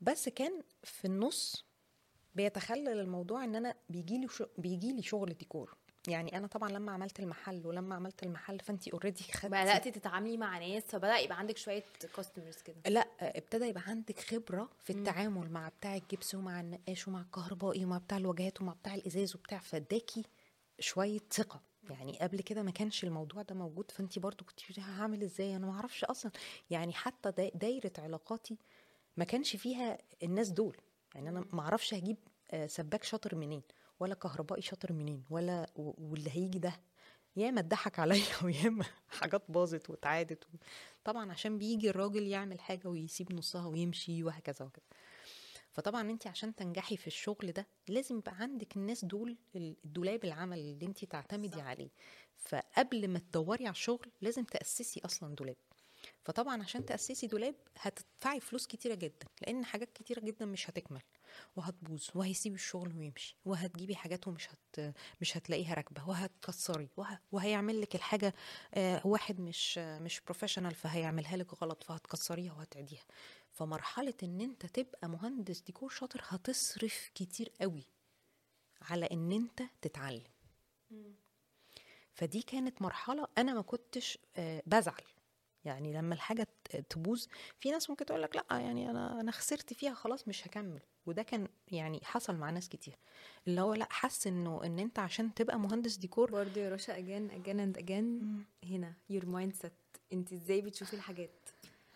بس 0.00 0.28
كان 0.28 0.62
في 0.82 1.04
النص 1.04 1.64
بيتخلل 2.34 3.00
الموضوع 3.00 3.44
إن 3.44 3.54
أنا 3.54 3.74
بيجي 3.88 4.18
لي 4.18 4.28
شو 4.28 4.46
بيجي 4.58 4.92
لي 4.92 5.02
شغل 5.02 5.34
ديكور. 5.34 5.76
يعني 6.08 6.36
أنا 6.36 6.46
طبعا 6.46 6.70
لما 6.70 6.92
عملت 6.92 7.20
المحل 7.20 7.66
ولما 7.66 7.94
عملت 7.94 8.22
المحل 8.22 8.60
فانت 8.60 8.88
already 8.88 9.22
خدتي 9.22 9.48
بدأتي 9.48 9.90
تتعاملي 9.90 10.36
مع 10.36 10.58
ناس 10.58 10.82
فبدأ 10.82 11.18
يبقى 11.18 11.38
عندك 11.38 11.56
شوية 11.56 11.84
customers 12.16 12.56
كده. 12.56 12.76
لا 12.86 13.08
ابتدى 13.20 13.64
يبقى 13.64 13.82
عندك 13.86 14.18
خبرة 14.20 14.70
في 14.84 14.90
التعامل 14.90 15.50
مع 15.50 15.68
بتاع 15.68 15.96
الجبس 15.96 16.34
ومع 16.34 16.60
النقاش 16.60 17.08
ومع 17.08 17.20
الكهربائي 17.20 17.84
ومع 17.84 17.98
بتاع 17.98 18.18
الواجهات 18.18 18.60
ومع 18.60 18.72
بتاع 18.72 18.94
الإزاز 18.94 19.36
وبتاع. 19.36 19.58
فاداكي 19.58 20.24
شوية 20.78 21.20
ثقة. 21.30 21.60
يعني 21.90 22.18
قبل 22.18 22.40
كده 22.40 22.62
ما 22.62 22.70
كانش 22.70 23.04
الموضوع 23.04 23.42
ده 23.42 23.54
موجود 23.54 23.90
فانت 23.90 24.18
برضو 24.18 24.44
كنت 24.44 24.78
هعمل 24.80 25.22
إزاي؟ 25.22 25.56
أنا 25.56 25.66
ما 25.66 25.72
أعرفش 25.72 26.04
أصلا. 26.04 26.32
يعني 26.70 26.92
حتى 26.92 27.30
دا- 27.30 27.50
دايرة 27.54 27.92
علاقاتي 27.98 28.58
ما 29.16 29.24
كانش 29.24 29.56
فيها 29.56 29.98
الناس 30.22 30.48
دول. 30.48 30.76
يعني 31.14 31.28
أنا 31.28 31.44
ما 31.52 31.60
أعرفش 31.60 31.94
هجيب 31.94 32.16
آه، 32.50 32.66
سباك 32.66 33.04
شاطر 33.04 33.34
منين 33.34 33.62
ولا 34.00 34.14
كهربائي 34.14 34.62
شاطر 34.62 34.92
منين 34.92 35.24
ولا 35.30 35.66
واللي 35.76 36.30
هيجي 36.30 36.58
ده. 36.58 36.80
ياما 37.36 37.60
اتضحك 37.60 37.98
عليا 37.98 38.24
وياما 38.44 38.84
حاجات 39.08 39.42
باظت 39.50 39.90
واتعادت. 39.90 40.44
طبعا 41.04 41.32
عشان 41.32 41.58
بيجي 41.58 41.90
الراجل 41.90 42.26
يعمل 42.26 42.60
حاجة 42.60 42.88
ويسيب 42.88 43.32
نصها 43.32 43.66
ويمشي 43.66 44.22
وهكذا 44.24 44.64
وكذا. 44.64 44.84
فطبعا 45.74 46.10
انت 46.10 46.26
عشان 46.26 46.54
تنجحي 46.54 46.96
في 46.96 47.06
الشغل 47.06 47.52
ده 47.52 47.66
لازم 47.88 48.18
يبقى 48.18 48.34
عندك 48.34 48.76
الناس 48.76 49.04
دول 49.04 49.36
الدولاب 49.56 50.24
العمل 50.24 50.58
اللي 50.58 50.86
انت 50.86 51.04
تعتمدي 51.04 51.60
عليه. 51.60 51.88
فقبل 52.36 53.08
ما 53.08 53.18
تدوري 53.18 53.64
على 53.66 53.72
الشغل 53.72 54.10
لازم 54.20 54.44
تأسسي 54.44 55.00
أصلا 55.04 55.34
دولاب. 55.34 55.56
فطبعا 56.24 56.62
عشان 56.62 56.84
تأسسي 56.86 57.26
دولاب 57.26 57.54
هتدفعي 57.80 58.40
فلوس 58.40 58.66
كتيرة 58.66 58.94
جدا 58.94 59.26
لأن 59.42 59.64
حاجات 59.64 59.92
كتيرة 59.92 60.20
جدا 60.20 60.46
مش 60.46 60.70
هتكمل. 60.70 61.02
وهتبوظ 61.56 62.08
وهيسيب 62.14 62.54
الشغل 62.54 62.96
ويمشي. 62.98 63.36
وهتجيبي 63.44 63.96
حاجات 63.96 64.28
ومش 64.28 64.48
هت 64.50 64.94
مش 65.20 65.36
هتلاقيها 65.36 65.74
راكبة. 65.74 66.08
وهتكسري. 66.08 66.88
وه... 66.96 67.18
وهيعمل 67.32 67.80
لك 67.80 67.94
الحاجة 67.94 68.34
آه، 68.74 69.06
واحد 69.06 69.40
مش 69.40 69.78
مش 69.78 70.20
بروفيشنال 70.20 70.74
فهيعملها 70.74 71.36
لك 71.36 71.62
غلط 71.62 71.82
فهتكسريها 71.82 72.52
وهتعيديها 72.52 73.04
فمرحله 73.54 74.14
إن 74.22 74.40
أنت 74.40 74.66
تبقى 74.66 75.08
مهندس 75.08 75.60
ديكور 75.60 75.88
شاطر 75.90 76.20
هتصرف 76.24 77.10
كتير 77.14 77.52
قوي 77.60 77.86
على 78.82 79.06
إن 79.06 79.32
أنت 79.32 79.62
تتعلم. 79.82 80.22
فدي 82.14 82.42
كانت 82.42 82.82
مرحلة 82.82 83.26
أنا 83.38 83.54
ما 83.54 83.62
كنتش 83.62 84.18
آه، 84.36 84.62
بزعل. 84.66 85.02
يعني 85.64 85.92
لما 85.92 86.14
الحاجة 86.14 86.46
ت- 86.64 86.76
تبوظ 86.76 87.26
في 87.60 87.70
ناس 87.70 87.90
ممكن 87.90 88.06
تقول 88.06 88.22
لك 88.22 88.36
لأ 88.36 88.44
يعني 88.50 88.90
أنا 88.90 89.20
أنا 89.20 89.30
خسرت 89.32 89.72
فيها 89.72 89.94
خلاص 89.94 90.28
مش 90.28 90.46
هكمل. 90.46 90.80
وده 91.06 91.22
كان 91.22 91.48
يعني 91.68 92.00
حصل 92.04 92.36
مع 92.36 92.50
ناس 92.50 92.68
كتير. 92.68 92.98
اللي 93.48 93.60
هو 93.60 93.74
لأ 93.74 93.88
حس 93.90 94.26
إنه 94.26 94.64
إن 94.64 94.78
أنت 94.78 94.98
عشان 94.98 95.34
تبقى 95.34 95.58
مهندس 95.58 95.96
ديكور 95.96 96.30
برضه 96.30 96.60
يا 96.60 96.70
رشا 96.70 96.98
again 96.98 97.30
again 97.30 97.60
and 97.60 97.78
again 97.78 98.38
هنا 98.64 98.94
your 99.10 99.26
mindset 99.26 99.72
أنت 100.12 100.32
إزاي 100.32 100.60
بتشوفي 100.62 100.94
الحاجات؟ 100.94 101.48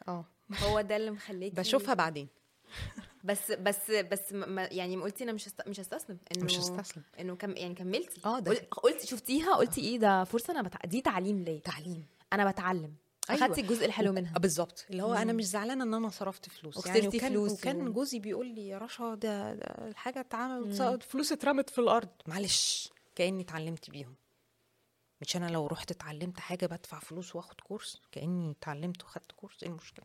آه. 0.09 0.25
هو 0.57 0.81
ده 0.81 0.97
اللي 0.97 1.11
مخليكي 1.11 1.57
بشوفها 1.57 1.95
بعدين. 1.95 2.29
بس 3.25 3.53
بس 3.53 3.91
بس 3.91 4.33
ما- 4.33 4.69
يعني 4.73 4.97
ما 4.97 5.03
قلتي 5.05 5.25
أنا 5.25 5.33
مش 5.33 5.49
هست... 5.49 5.69
مش 5.69 5.81
هستسلم. 5.81 6.19
إنه 6.37 6.45
مش 6.45 6.59
هستسلم. 6.59 7.03
إنه 7.21 7.37
كم 7.37 7.57
يعني 7.57 7.75
كملتي. 7.75 8.21
آه، 8.25 8.39
ده- 8.39 8.51
قل- 8.53 8.67
قلتي 8.71 9.07
شفتيها؟ 9.07 9.55
قلتي 9.55 9.81
إيه؟ 9.81 9.99
ده 9.99 10.25
فرصة 10.25 10.51
أنا 10.53 10.63
بتع... 10.63 10.79
دي 10.85 11.01
تعليم 11.01 11.43
ليا. 11.45 11.61
تعليم. 11.61 12.07
أنا 12.33 12.51
بتعلم. 12.51 12.95
أيوة. 13.31 13.45
أخدتي 13.45 13.61
الجزء 13.61 13.87
الحلو 13.87 14.13
منها. 14.13 14.39
بالظبط 14.39 14.87
اللي 14.91 15.03
هو 15.03 15.15
أنا 15.15 15.33
مش 15.33 15.45
زعلانة 15.47 15.85
إن 15.85 15.95
أنا 15.95 16.09
صرفت 16.09 16.49
فلوس. 16.49 16.77
وخسرتي 16.77 17.09
وكان 17.17 17.31
فلوس 17.31 17.53
وكان 17.53 17.89
و- 17.89 17.93
جوزي 17.93 18.19
بيقول 18.19 18.47
لي 18.47 18.69
يا 18.69 18.79
رشا 18.79 19.15
ده, 19.15 19.55
ده 19.55 19.89
الحاجة 19.89 20.21
اتعملت 20.21 21.03
فلوس 21.03 21.33
اترمت 21.33 21.71
في 21.71 21.79
الأرض. 21.81 22.09
معلش. 22.27 22.91
كأني 23.15 23.43
اتعلمت 23.43 23.91
بيهم. 23.91 24.15
مش 25.21 25.37
أنا 25.37 25.47
لو 25.51 25.67
رحت 25.67 25.91
اتعلمت 25.91 26.41
حاجة 26.41 26.67
بدفع 26.67 26.99
فلوس 26.99 27.37
وآخد 27.37 27.61
كورس؟ 27.61 28.01
كأني 28.13 28.51
اتعلمت 28.51 29.05
واخدت 29.05 29.33
كورس؟ 29.33 29.63
إيه 29.63 29.69
المشكلة؟ 29.71 30.05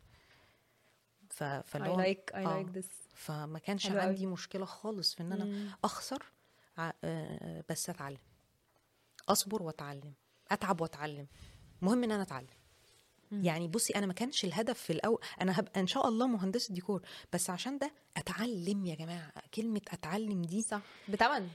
ف 1.33 1.43
فاللي 1.43 1.87
I 1.87 1.89
هو 1.91 2.03
like 2.03 2.33
I 2.33 2.47
آه. 2.47 2.63
like 2.63 2.75
this. 2.77 2.85
فما 3.15 3.59
كانش 3.59 3.87
أوي. 3.87 3.99
عندي 3.99 4.25
مشكلة 4.25 4.65
خالص 4.65 5.13
في 5.15 5.23
إن 5.23 5.31
أنا 5.31 5.77
أخسر 5.83 6.23
ع- 6.77 6.91
آه، 7.03 7.63
بس 7.69 7.89
أتعلم. 7.89 8.17
أصبر 9.29 9.63
وأتعلم 9.63 10.13
أتعب 10.51 10.81
وأتعلم. 10.81 11.27
المهم 11.81 12.03
إن 12.03 12.11
أنا 12.11 12.23
أتعلم. 12.23 12.47
يعني 13.31 13.67
بصي 13.67 13.95
أنا 13.95 14.05
ما 14.05 14.13
كانش 14.13 14.45
الهدف 14.45 14.77
في 14.79 14.93
الأول 14.93 15.19
أنا 15.41 15.59
هبقى 15.59 15.79
إن 15.81 15.87
شاء 15.87 16.07
الله 16.07 16.27
مهندسة 16.27 16.73
ديكور 16.73 17.01
بس 17.33 17.49
عشان 17.49 17.77
ده 17.77 17.91
أتعلم 18.17 18.85
يا 18.85 18.95
جماعة 18.95 19.31
كلمة 19.53 19.81
أتعلم 19.89 20.41
دي 20.41 20.61
صح. 20.61 20.81
بتمن 21.09 21.49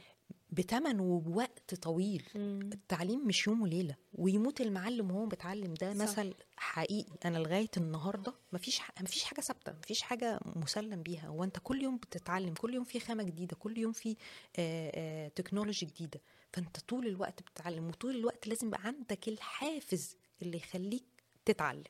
بتمن 0.50 1.00
وبوقت 1.00 1.74
طويل. 1.74 2.22
التعليم 2.36 3.26
مش 3.26 3.46
يوم 3.46 3.62
وليلة 3.62 3.96
ويموت 4.12 4.60
المعلم 4.60 5.10
وهو 5.10 5.26
بيتعلم 5.26 5.74
ده 5.74 5.94
صح. 5.94 6.02
مثل 6.02 6.34
حقيقي. 6.56 7.12
أنا 7.24 7.38
لغاية 7.38 7.68
النهارده 7.76 8.34
مفيش 8.52 8.78
ح... 8.78 8.90
مفيش 9.02 9.24
حاجة 9.24 9.40
ثابتة 9.40 9.72
مفيش 9.72 10.02
حاجة 10.02 10.40
مسلم 10.56 11.02
بيها. 11.02 11.26
هو 11.28 11.44
أنت 11.44 11.58
كل 11.62 11.82
يوم 11.82 11.96
بتتعلم 11.96 12.54
كل 12.54 12.74
يوم 12.74 12.84
في 12.84 13.00
خامة 13.00 13.22
جديدة 13.22 13.56
كل 13.56 13.78
يوم 13.78 13.92
في 13.92 14.16
آه، 14.56 14.92
آه، 14.94 15.28
technology 15.28 15.86
جديدة. 15.86 16.20
فأنت 16.52 16.80
طول 16.80 17.06
الوقت 17.06 17.42
بتتعلم 17.42 17.88
وطول 17.88 18.16
الوقت 18.16 18.46
لازم 18.46 18.66
يبقى 18.66 18.80
عندك 18.84 19.28
الحافز 19.28 20.16
اللي 20.42 20.56
يخليك 20.56 21.04
تتعلم. 21.44 21.84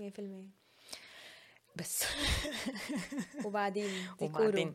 100% 0.00 0.02
بس. 1.76 2.04
وبعدين؟ 3.44 3.90
وبعدين؟ 4.20 4.66
ديكور 4.66 4.73
و 4.73 4.74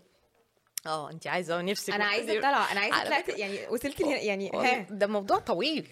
آه 0.87 1.11
انت 1.11 1.27
عايزة 1.27 1.61
نفسك 1.61 1.93
أنا 1.93 2.05
عايزة 2.05 2.37
اطلع 2.39 2.71
أنا 2.71 2.79
عايزة 2.79 3.03
طلعت 3.03 3.29
يعني 3.29 3.67
وصلت 3.67 4.01
لهنا 4.01 4.17
يعني 4.19 4.49
والله 4.53 4.73
ها. 4.79 4.87
ده 4.89 5.07
موضوع 5.07 5.39
طويل. 5.39 5.87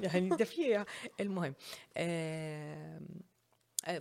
يعني 0.00 0.28
ده 0.28 0.44
فيه 0.44 0.86
المهم. 1.20 1.54
آه 1.96 3.00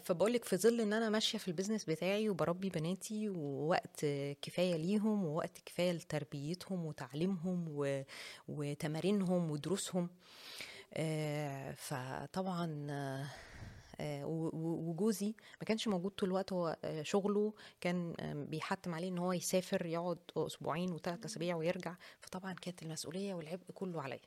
فبقول 0.04 0.34
لك 0.34 0.46
في 0.46 0.58
ظل 0.58 0.82
إن 0.82 0.94
أنا 0.94 1.10
ماشية 1.10 1.38
في 1.38 1.48
البيزنس 1.48 1.86
بتاعي 1.86 2.30
وبربي 2.30 2.70
بناتي 2.70 3.30
ووقت 3.30 4.06
كفاية 4.42 4.76
ليهم 4.76 5.26
ووقت 5.26 5.58
كفاية 5.66 5.92
لتربيتهم 5.92 6.86
وتعليمهم 6.86 7.66
و... 7.70 8.04
وتمارينهم 8.48 9.52
ودروسهم 9.52 10.10
آه 10.94 11.72
فطبعا 11.72 12.88
آه 12.90 12.94
آه، 13.24 13.28
وجوزي 14.00 15.36
ما 15.62 15.66
كانش 15.66 15.88
موجود 15.88 16.12
طول 16.12 16.30
الوقت. 16.30 16.54
هو 16.54 16.78
آه، 16.84 17.02
شغله 17.04 17.54
كان 17.82 18.14
آه، 18.20 18.34
بيحتم 18.34 18.94
عليه 18.96 19.08
إن 19.08 19.18
هو 19.18 19.34
يسافر 19.34 19.86
يقعد 19.86 20.20
أسبوعين 20.38 20.92
وثلاث 20.92 21.26
أسابيع 21.26 21.56
ويرجع. 21.56 21.96
فطبعا 22.22 22.54
كانت 22.54 22.84
المسؤولية 22.84 23.34
والعبء 23.34 23.72
كله 23.74 24.02
عليا. 24.02 24.20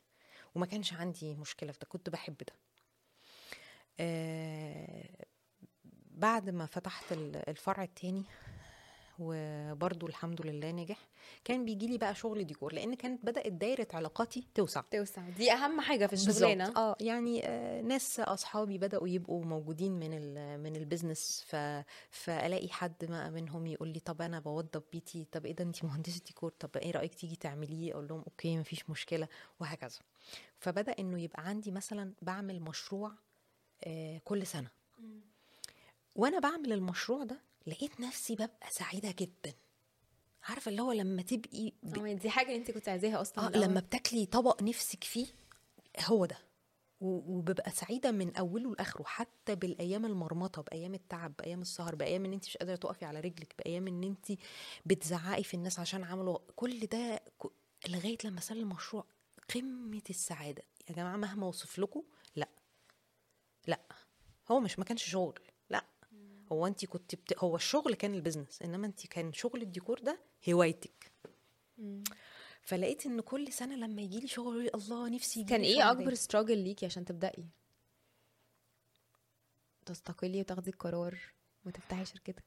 وما 0.54 0.66
كانش 0.66 0.92
عندي 0.92 1.34
مشكلة 1.34 1.72
في 1.72 1.78
ده. 1.78 1.86
كنت 1.88 2.10
بحب 2.10 2.36
ده. 2.36 2.54
آه، 4.00 5.26
بعد 6.10 6.50
ما 6.50 6.66
فتحت 6.66 7.12
ال- 7.12 7.48
الفرع 7.48 7.82
التاني 7.82 8.24
وبرضو 9.20 10.06
الحمد 10.06 10.46
لله 10.46 10.70
نجح. 10.70 11.08
كان 11.44 11.64
بيجي 11.64 11.86
لي 11.86 11.98
بقى 11.98 12.14
شغل 12.14 12.44
ديكور 12.44 12.72
لأن 12.72 12.94
كانت 12.94 13.24
بدأت 13.26 13.52
دايرة 13.52 13.86
علاقاتي 13.94 14.46
توسع. 14.54 14.80
توسع. 14.90 15.28
دي 15.28 15.52
أهم 15.52 15.80
حاجة 15.80 16.06
في 16.06 16.12
الشغلانة. 16.12 16.72
آه 16.76 16.96
يعني 17.00 17.46
آه 17.48 17.80
ناس 17.80 18.20
أصحابي 18.20 18.78
بدأوا 18.78 19.08
يبقوا 19.08 19.44
موجودين 19.44 19.92
من 19.92 20.10
ال 20.12 20.60
من 20.62 20.76
البيزنس 20.76 21.44
ف 21.46 21.56
فألاقي 22.10 22.68
حد 22.68 23.04
ما 23.10 23.30
منهم 23.30 23.66
يقول 23.66 23.88
لي 23.88 24.00
طب 24.00 24.22
أنا 24.22 24.40
بوضب 24.40 24.82
بيتي 24.92 25.24
طب 25.32 25.46
إيه 25.46 25.52
ده 25.54 25.64
انت 25.64 25.84
مهندسة 25.84 26.20
ديكور 26.26 26.50
طب 26.58 26.76
إيه 26.76 26.90
رأيك 26.90 27.14
تيجي 27.14 27.36
تعمليه؟ 27.36 27.92
أقول 27.92 28.08
لهم 28.08 28.20
okay 28.20 28.58
مفيش 28.58 28.90
مشكلة. 28.90 29.28
وهكذا. 29.60 29.98
فبدأ 30.58 30.92
إنه 30.98 31.20
يبقى 31.22 31.42
عندي 31.48 31.70
مثلا 31.70 32.12
بعمل 32.22 32.60
مشروع 32.60 33.12
آه 33.84 34.20
كل 34.24 34.46
سنة. 34.46 34.70
وأنا 36.16 36.38
بعمل 36.38 36.72
المشروع 36.72 37.24
ده 37.24 37.40
لقيت 37.66 38.00
نفسي 38.00 38.34
ببقى 38.34 38.70
سعيدة 38.70 39.14
جدا. 39.18 39.54
عارفة 40.44 40.68
اللي 40.70 40.82
هو 40.82 40.92
لما 40.92 41.22
تبقي 41.22 41.72
ب... 41.82 41.98
آه 41.98 42.12
دي 42.12 42.30
حاجة 42.30 42.56
انت 42.56 42.70
كنت 42.70 42.88
عايزاها 42.88 43.20
أصلا 43.20 43.46
آه. 43.46 43.58
لما 43.58 43.80
بتاكلي 43.80 44.26
طبق 44.26 44.62
نفسك 44.62 45.04
فيه 45.04 45.26
هو 46.04 46.26
ده. 46.26 46.38
وببقى 47.00 47.70
سعيدة 47.70 48.10
من 48.10 48.36
أوله 48.36 48.70
لآخره 48.72 49.04
حتى 49.04 49.54
بالأيام 49.54 50.04
المرمطة 50.04 50.62
بأيام 50.62 50.94
التعب 50.94 51.32
بأيام 51.38 51.60
السهر 51.60 51.94
بأيام 51.94 52.24
إن 52.24 52.32
انت 52.32 52.44
مش 52.46 52.56
قادرة 52.56 52.76
تقفي 52.76 53.04
على 53.04 53.20
رجلك 53.20 53.54
بأيام 53.58 53.86
إن 53.88 54.02
انت 54.04 54.32
بتزعقي 54.86 55.42
في 55.44 55.54
الناس 55.54 55.78
عشان 55.78 56.04
عملوا 56.04 56.38
كل 56.56 56.80
ده 56.86 57.16
ك- 57.42 57.88
لغاية 57.88 58.18
لما 58.24 58.40
سلم 58.40 58.58
المشروع 58.60 59.04
قمة 59.54 60.02
السعادة. 60.10 60.62
يا 60.90 60.94
جماعة 60.94 61.16
مهما 61.16 61.46
اوصف 61.46 61.78
لكم 61.78 62.02
لا. 62.36 62.48
لا. 63.66 63.80
هو 64.50 64.60
مش 64.60 64.78
ما 64.78 64.84
كانش 64.84 65.04
شغل. 65.04 65.40
هو 66.52 66.66
انت 66.66 66.84
كنت 66.84 67.14
بت... 67.14 67.38
هو 67.38 67.56
الشغل 67.56 67.94
كان 67.94 68.14
البيزنس 68.14 68.62
انما 68.62 68.86
انت 68.86 69.06
كان 69.06 69.32
شغل 69.32 69.62
الديكور 69.62 69.98
ده 69.98 70.20
هوايتك. 70.48 71.12
مم. 71.78 72.04
فلقيت 72.62 73.06
إن 73.06 73.20
كل 73.20 73.52
سنة 73.52 73.76
لما 73.76 74.02
يجي 74.02 74.20
لي 74.20 74.26
شغل 74.26 74.66
يقول 74.66 74.82
الله 74.82 75.08
نفسي 75.08 75.40
يجي 75.40 75.50
كان 75.50 75.60
إيه 75.60 75.90
أكبر. 75.90 76.14
struggle 76.14 76.58
ليكي 76.58 76.86
عشان 76.86 77.04
تبدأي؟ 77.04 77.44
تستقلي 79.86 80.40
وتاخدي 80.40 80.70
القرار 80.70 81.18
وتفتحي 81.66 82.04
شركتك. 82.04 82.44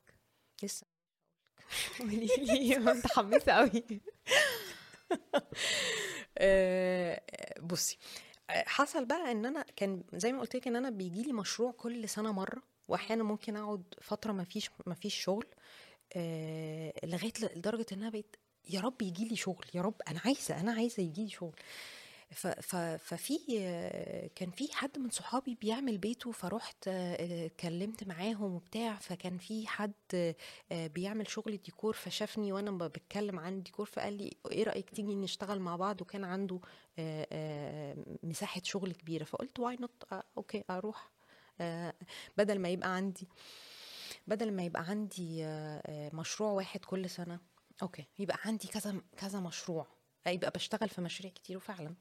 لسه. 0.64 0.88
قولي 2.00 2.30
لي 2.38 2.78
متحمسة 2.78 3.52
قوي 3.52 3.84
آه، 6.38 7.22
بصي 7.62 7.98
آه، 8.50 8.64
حصل 8.68 9.06
بقى 9.06 9.32
إن 9.32 9.46
أنا 9.46 9.66
كان 9.76 10.04
زي 10.14 10.32
ما 10.32 10.40
قلت 10.42 10.56
لك 10.56 10.68
إن 10.68 10.76
أنا 10.76 10.90
بيجي 10.90 11.24
لي 11.24 11.34
مشروع 11.34 11.72
كل 11.72 12.10
سنة 12.10 12.32
مرة. 12.32 12.62
واحيانا 12.88 13.24
ممكن 13.24 13.56
اقعد 13.56 13.84
فترة 14.02 14.32
ما 14.32 14.44
فيش 14.44 14.70
ما 14.88 14.94
فيش 14.96 15.16
شغل 15.16 15.46
آه، 16.16 16.94
لغاية 17.04 17.34
لدرجة 17.56 17.86
إن 17.92 17.98
أنا 18.02 18.10
بقيت 18.10 18.36
يا 18.70 18.82
رب 18.82 19.02
يجي 19.02 19.28
لي 19.28 19.36
شغل 19.36 19.66
يا 19.74 19.82
رب 19.82 20.02
أنا 20.08 20.20
عايزة 20.26 20.60
أنا 20.60 20.72
عايزة 20.74 21.04
يجي 21.04 21.24
لي 21.24 21.30
شغل. 21.30 21.56
ففي 23.00 23.38
كان 24.36 24.52
في 24.52 24.74
حد 24.74 25.00
من 25.00 25.10
صحابي 25.10 25.56
بيعمل 25.62 25.98
بيته 25.98 26.32
فرحت 26.32 26.88
آه، 26.88 27.50
آه، 27.64 27.90
معاهم 28.08 28.54
وبتاع 28.56 28.96
فكان 28.96 29.38
في 29.38 29.68
حد 29.68 29.94
آه، 30.72 30.88
بيعمل 30.88 31.30
شغل 31.30 31.58
ديكور 31.58 31.94
فشافني 31.94 32.52
وأنا 32.52 32.72
بتكلم 32.88 33.40
عن 33.40 33.54
الديكور 33.54 33.86
فقال 33.86 34.14
لي 34.14 34.38
إيه 34.52 34.64
رأيك 34.64 34.90
تيجي 34.90 35.16
نشتغل 35.16 35.60
مع 35.60 35.76
بعض؟ 35.76 36.02
وكان 36.02 36.24
عنده 36.24 36.60
آه، 37.00 37.96
مساحة 38.24 38.62
شغل 38.64 38.92
كبيرة. 38.94 39.24
فقلت 39.24 39.60
why 39.60 39.76
not 39.76 40.04
okay 40.38 40.64
أروح. 40.70 41.13
بدل 42.38 42.60
ما 42.60 42.70
يبقى 42.70 42.96
عندي 42.96 43.28
بدل 44.28 44.52
ما 44.52 44.64
يبقى 44.64 44.84
عندي 44.84 45.46
آه، 45.46 45.82
آه، 45.86 46.16
مشروع 46.16 46.52
واحد 46.52 46.86
كل 46.86 47.10
سنة 47.10 47.40
okay 47.82 48.06
يبقى 48.20 48.38
عندي 48.46 48.68
كذا 48.68 49.02
كذا 49.18 49.40
مشروع. 49.40 49.88
يبقى 50.28 50.52
بشتغل 50.56 50.90
في 50.90 51.02
مشاريع 51.02 51.32
كتير 51.32 51.58
وفعلا. 51.58 51.96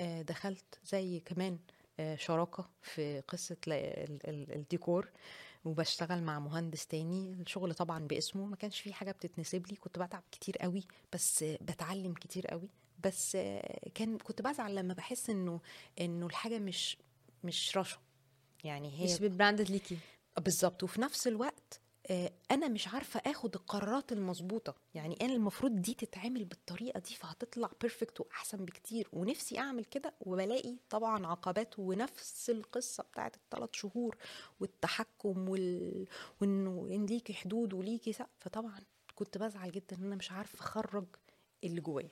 آه، 0.00 0.22
دخلت 0.22 0.78
زي 0.84 1.20
كمان 1.20 1.58
آه، 2.00 2.16
شراكة 2.16 2.70
في 2.82 3.20
قصة 3.20 3.56
الديكور 3.68 5.10
وبشتغل 5.64 6.22
مع 6.22 6.38
مهندس 6.38 6.86
تاني. 6.86 7.32
الشغل 7.32 7.74
طبعا 7.74 8.06
باسمه 8.06 8.46
ما 8.46 8.56
كانش 8.56 8.80
فيه 8.80 8.92
حاجة 8.92 9.12
بتتنسب 9.12 9.66
لي. 9.66 9.76
كنت 9.76 9.98
بتعب 9.98 10.22
كتير 10.32 10.56
قوي 10.58 10.84
بس 11.12 11.42
آه، 11.42 11.58
بتعلم 11.60 12.14
كتير 12.14 12.46
قوي. 12.46 12.68
بس 13.04 13.36
آه، 13.36 13.88
كان 13.94 14.18
كنت 14.18 14.42
بزعل 14.42 14.74
لما 14.74 14.94
بحس 14.94 15.30
إنه 15.30 15.60
إنه 16.00 16.26
الحاجة 16.26 16.58
مش 16.58 16.96
مش 17.44 17.76
رشا. 17.76 17.98
يعني 18.64 18.98
هي 19.00 19.04
مش 19.04 19.20
بال 19.20 19.31
branded 19.31 19.70
ليكي. 19.70 19.98
بالظبط. 20.38 20.82
وفي 20.82 21.00
نفس 21.00 21.26
الوقت 21.26 21.80
آه، 22.10 22.32
أنا 22.50 22.68
مش 22.68 22.88
عارفة 22.88 23.20
آخد 23.26 23.54
القرارات 23.54 24.12
المظبوطة. 24.12 24.74
يعني 24.94 25.18
أنا 25.22 25.32
المفروض 25.32 25.82
دي 25.82 25.94
تتعمل 25.94 26.44
بالطريقة 26.44 27.00
دي 27.00 27.14
فهتطلع 27.14 27.70
perfect 27.80 28.20
وأحسن 28.20 28.64
بكتير. 28.64 29.08
ونفسي 29.12 29.58
أعمل 29.58 29.84
كده 29.84 30.14
وبلاقي 30.20 30.76
طبعا 30.90 31.26
عقبات 31.26 31.78
ونفس 31.78 32.50
القصة 32.50 33.02
بتاعت 33.02 33.36
الثلاث 33.36 33.70
شهور 33.72 34.16
والتحكم 34.60 35.48
وال... 35.48 36.06
وانه 36.40 36.88
إن 36.90 37.06
ليكي 37.06 37.34
حدود 37.34 37.74
وليكي 37.74 38.12
سقف. 38.12 38.28
فطبعا 38.38 38.80
كنت 39.14 39.38
بزعل 39.38 39.70
جدا 39.70 39.96
إن 39.96 40.04
أنا 40.04 40.16
مش 40.16 40.32
عارفة 40.32 40.60
أخرج 40.60 41.06
اللي 41.64 41.80
جوايا. 41.80 42.10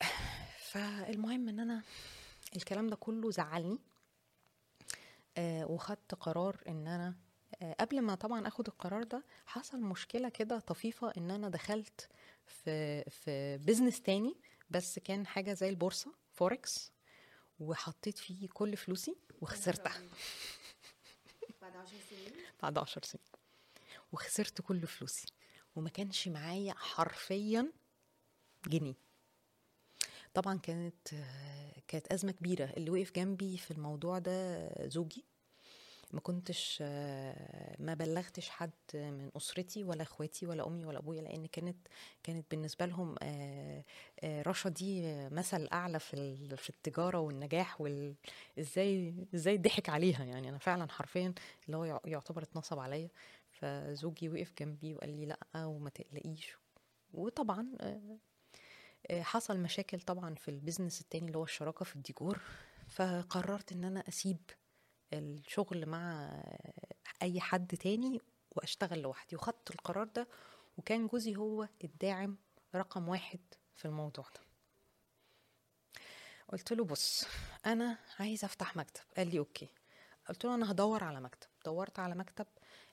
فالمهم 0.70 1.48
إن 1.48 1.60
أنا 1.60 1.82
الكلام 2.56 2.86
ده 2.86 2.96
كله 2.96 3.30
زعلني. 3.30 3.78
وخدت 5.38 6.14
قرار 6.14 6.62
إن 6.68 6.86
أنا 6.86 7.14
آه، 7.62 7.76
قبل 7.80 8.00
ما 8.02 8.14
طبعا 8.14 8.48
آخد 8.48 8.66
القرار 8.68 9.02
ده 9.02 9.24
حصل 9.46 9.80
مشكلة 9.80 10.28
كده 10.28 10.58
طفيفة 10.58 11.12
إن 11.16 11.30
أنا 11.30 11.48
دخلت 11.48 12.08
في 12.46 13.04
في 13.10 13.58
business 13.58 14.00
تاني 14.00 14.36
بس 14.70 14.98
كان 14.98 15.26
حاجة 15.26 15.52
زي 15.52 15.68
البورصة 15.68 16.14
فوركس 16.32 16.92
وحطيت 17.60 18.18
فيه 18.18 18.48
كل 18.48 18.76
فلوسي 18.76 19.16
وخسرتها. 19.40 20.02
بعد 21.62 21.76
10 21.76 21.98
سنين؟ 22.10 22.32
بعد 22.62 22.78
عشر 22.78 23.02
سنين. 23.02 23.24
وخسرت 24.12 24.60
كل 24.60 24.86
فلوسي. 24.86 25.26
وما 25.76 25.90
كانش 25.90 26.28
معايا 26.28 26.74
حرفيا 26.74 27.72
جنيه. 28.66 28.94
طبعا 30.36 30.58
كانت 30.58 31.08
كانت 31.88 32.06
أزمة 32.12 32.32
كبيرة. 32.32 32.64
اللي 32.76 32.90
وقف 32.90 33.12
جنبي 33.12 33.56
في 33.56 33.70
الموضوع 33.70 34.18
ده 34.18 34.68
زوجي. 34.88 35.24
ما 36.12 36.20
كنتش 36.20 36.82
ما 37.78 37.94
بلغتش 37.98 38.48
حد 38.48 38.70
من 38.94 39.30
أسرتي 39.36 39.84
ولا 39.84 40.02
إخواتي 40.02 40.46
ولا 40.46 40.66
أمي 40.66 40.84
ولا 40.84 40.98
أبويا 40.98 41.22
لأن 41.22 41.46
كانت 41.46 41.76
كانت 42.22 42.46
بالنسبة 42.50 42.86
لهم 42.86 43.14
آه، 43.22 43.84
آه، 44.20 44.42
رشا 44.42 44.68
دي 44.70 45.02
مثل 45.28 45.68
أعلى 45.72 45.98
في 46.00 46.56
في 46.56 46.70
التجارة 46.70 47.18
والنجاح 47.20 47.80
وال 47.80 48.14
إزاي 48.58 49.58
ضحك 49.58 49.88
عليها. 49.88 50.24
يعني 50.24 50.48
أنا 50.48 50.58
فعلا 50.58 50.88
حرفيا 50.92 51.34
اللي 51.66 51.76
هو 51.76 51.84
يع- 51.84 52.00
يعتبر 52.04 52.42
اتنصب 52.42 52.78
عليا. 52.78 53.08
فزوجي 53.50 54.28
وقف 54.28 54.52
جنبي 54.60 54.94
وقال 54.94 55.10
لي 55.10 55.26
لأ 55.26 55.64
وما 55.64 55.90
تقلقيش. 55.90 56.56
وطبعا 57.14 57.68
آه، 57.80 58.18
حصل 59.12 59.58
مشاكل 59.58 60.00
طبعا 60.00 60.34
في 60.34 60.48
البيزنس 60.48 61.00
التاني 61.00 61.26
اللي 61.26 61.38
هو 61.38 61.44
الشراكة 61.44 61.84
في 61.84 61.96
الديكور 61.96 62.40
فقررت 62.88 63.72
إن 63.72 63.84
أنا 63.84 64.08
أسيب 64.08 64.50
الشغل 65.12 65.86
مع 65.86 66.30
أي 67.22 67.40
حد 67.40 67.66
تاني 67.76 68.20
وأشتغل 68.50 69.02
لوحدي. 69.02 69.36
وخدت 69.36 69.70
القرار 69.70 70.06
ده 70.06 70.28
وكان 70.78 71.06
جوزي 71.06 71.36
هو 71.36 71.68
الداعم 71.84 72.36
رقم 72.74 73.08
واحد 73.08 73.40
في 73.76 73.84
الموضوع 73.84 74.24
ده. 74.34 74.40
قلت 76.48 76.72
له 76.72 76.84
بص 76.84 77.26
أنا 77.66 77.98
عايزه 78.20 78.46
أفتح 78.46 78.76
مكتب. 78.76 79.02
قال 79.16 79.30
لي 79.30 79.38
okay. 79.38 79.68
قلت 80.28 80.44
له 80.44 80.54
أنا 80.54 80.70
هدور 80.70 81.04
على 81.04 81.20
مكتب. 81.20 81.48
دورت 81.64 81.98
على 81.98 82.14
مكتب 82.14 82.46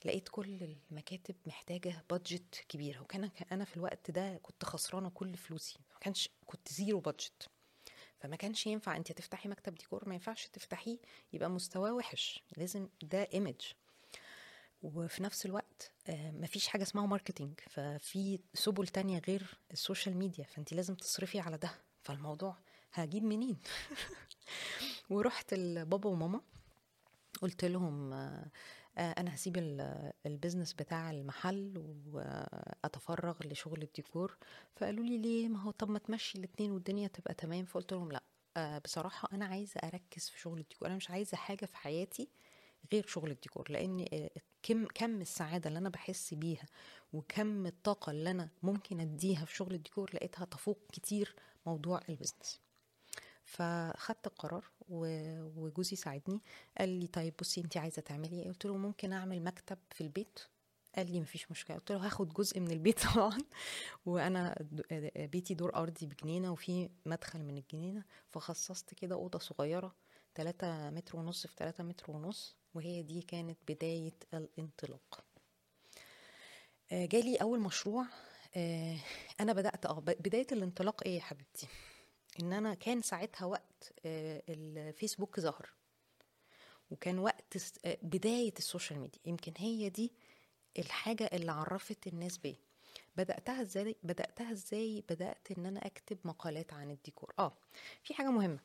لقيت 0.05 0.29
كل 0.29 0.75
المكاتب 0.91 1.35
محتاجة 1.45 2.03
budget 2.09 2.65
كبيره 2.69 2.99
وكان 3.01 3.29
أنا 3.51 3.65
في 3.65 3.77
الوقت 3.77 4.11
ده 4.11 4.37
كنت 4.37 4.65
خسرانة 4.65 5.09
كل 5.09 5.37
فلوسي. 5.37 5.79
ما 5.93 5.99
كانش 5.99 6.29
كنت 6.45 6.73
zero 6.73 6.99
budget 6.99 7.49
فما 8.19 8.35
كانش 8.35 8.67
ينفع 8.67 8.95
انت 8.95 9.11
تفتحي 9.11 9.49
مكتب 9.49 9.75
ديكور 9.75 10.09
ما 10.09 10.13
ينفعش 10.13 10.47
تفتحيه 10.47 10.97
يبقى 11.33 11.49
مستواه 11.49 11.93
وحش. 11.93 12.43
لازم 12.57 12.87
ده 13.03 13.27
image 13.33 13.61
وفي 14.81 15.23
نفس 15.23 15.45
الوقت 15.45 15.91
آه، 16.07 16.31
مفيش 16.31 16.67
حاجة 16.67 16.83
اسمها 16.83 17.05
marketing 17.05 17.59
ففي 17.69 18.39
سبل 18.53 18.87
تانية 18.87 19.21
غير 19.27 19.57
ال 19.71 19.78
social 19.78 20.17
media. 20.17 20.43
فانت 20.45 20.73
لازم 20.73 20.95
تصرفي 20.95 21.39
على 21.39 21.57
ده. 21.57 21.71
فالموضوع 22.01 22.57
هجيب 22.93 23.23
منين؟ 23.23 23.57
ورحت 25.09 25.53
لبابا 25.53 26.09
وماما. 26.09 26.41
قلت 27.41 27.65
لهم 27.65 28.13
آه، 28.13 28.45
أنا 28.97 29.35
هسيب 29.35 29.57
ال- 29.57 30.11
البيزنس 30.25 30.73
بتاع 30.73 31.11
المحل 31.11 31.73
وأتفرغ 32.07 33.35
لشغل 33.45 33.81
الديكور. 33.81 34.37
فقالوا 34.75 35.03
لي 35.05 35.17
ليه؟ 35.17 35.47
ما 35.47 35.59
هو 35.61 35.71
طب 35.71 35.89
ما 35.89 35.99
تمشي 35.99 36.37
الاتنين 36.37 36.71
والدنيا 36.71 37.07
تبقى 37.07 37.33
تمام. 37.33 37.65
فقلت 37.65 37.93
لهم 37.93 38.11
لأ. 38.11 38.23
آه، 38.57 38.77
بصراحة 38.77 39.29
أنا 39.33 39.45
عايزة 39.45 39.79
أركز 39.83 40.29
في 40.29 40.39
شغل 40.39 40.59
الديكور. 40.59 40.87
أنا 40.87 40.95
مش 40.95 41.09
عايزة 41.11 41.37
حاجة 41.37 41.65
في 41.65 41.77
حياتي 41.77 42.29
غير 42.93 43.07
شغل 43.07 43.31
الديكور 43.31 43.71
لأن 43.71 44.05
آه، 44.13 44.29
كم 44.63 44.85
كم 44.85 45.21
السعادة 45.21 45.67
اللي 45.67 45.79
أنا 45.79 45.89
بحس 45.89 46.33
بيها 46.33 46.65
وكم 47.13 47.65
الطاقة 47.65 48.11
اللي 48.11 48.31
أنا 48.31 48.49
ممكن 48.63 48.99
أديها 48.99 49.45
في 49.45 49.55
شغل 49.55 49.73
الديكور 49.73 50.11
لقيتها 50.13 50.45
تفوق 50.45 50.79
كتير 50.93 51.35
موضوع 51.65 52.01
البيزنس 52.09 52.59
فخدت 53.45 54.27
القرار 54.27 54.65
وجوزي 54.89 55.95
ساعدني. 55.95 56.41
قال 56.77 56.89
لي 56.89 57.07
طيب 57.07 57.33
بصي 57.39 57.61
انت 57.61 57.77
عايزة 57.77 58.01
تعملي 58.01 58.39
إيه؟ 58.41 58.47
قلت 58.47 58.65
له 58.65 58.77
ممكن 58.77 59.13
أعمل 59.13 59.43
مكتب 59.43 59.77
في 59.91 60.01
البيت. 60.01 60.39
قال 60.95 61.11
لي 61.11 61.21
مفيش 61.21 61.51
مشكلة. 61.51 61.77
قلت 61.77 61.91
له 61.91 62.05
هاخد 62.05 62.33
جزء 62.33 62.59
من 62.59 62.71
البيت 62.71 62.99
طبعا. 63.15 63.37
وأنا 64.05 64.55
د- 64.61 65.11
بيتي 65.31 65.53
دور 65.53 65.75
أرضي 65.75 66.05
بجنينة 66.05 66.51
وفي 66.51 66.89
مدخل 67.05 67.39
من 67.43 67.57
الجنينة. 67.57 68.03
فخصصت 68.31 68.93
كده 68.93 69.15
أوضة 69.15 69.39
صغيرة 69.39 69.95
3 70.35 70.89
متر 70.89 71.17
ونص 71.17 71.47
في 71.47 71.55
3 71.57 71.83
متر 71.83 72.11
ونص 72.11 72.55
وهي 72.73 73.01
دي 73.03 73.21
كانت 73.21 73.57
بداية 73.67 74.13
الانطلاق. 74.33 75.23
آه، 76.91 77.05
جالي 77.05 77.35
أول 77.35 77.59
مشروع. 77.59 78.05
آه، 78.55 78.97
أنا 79.39 79.53
بدأت 79.53 79.85
آه 79.85 79.99
بداية 79.99 80.47
الانطلاق 80.51 81.03
إيه 81.05 81.15
يا 81.15 81.21
حبيبتي؟ 81.21 81.67
إن 82.41 82.53
أنا 82.53 82.73
كان 82.73 83.01
ساعتها 83.01 83.45
وقت 83.45 83.93
آه، 84.05 84.43
الفيسبوك 84.49 85.39
ظهر. 85.39 85.69
وكان 86.91 87.19
وقت 87.19 87.57
آه، 87.85 87.97
بداية 88.01 88.53
ال 88.57 88.63
social 88.63 88.99
media. 88.99 89.19
يمكن 89.25 89.53
هي 89.57 89.89
دي 89.89 90.11
الحاجة 90.79 91.29
اللي 91.33 91.51
عرفت 91.51 92.07
الناس 92.07 92.37
بيا. 92.37 92.55
بدأتها 93.17 93.61
إزاي؟ 93.61 93.95
بدأتها 94.03 94.51
إزاي؟ 94.51 95.03
بدأت 95.09 95.47
إن 95.57 95.65
أنا 95.65 95.85
أكتب 95.85 96.17
مقالات 96.25 96.73
عن 96.73 96.91
الديكور. 96.91 97.33
آه 97.39 97.57
في 98.03 98.13
حاجة 98.13 98.31
مهمة. 98.31 98.59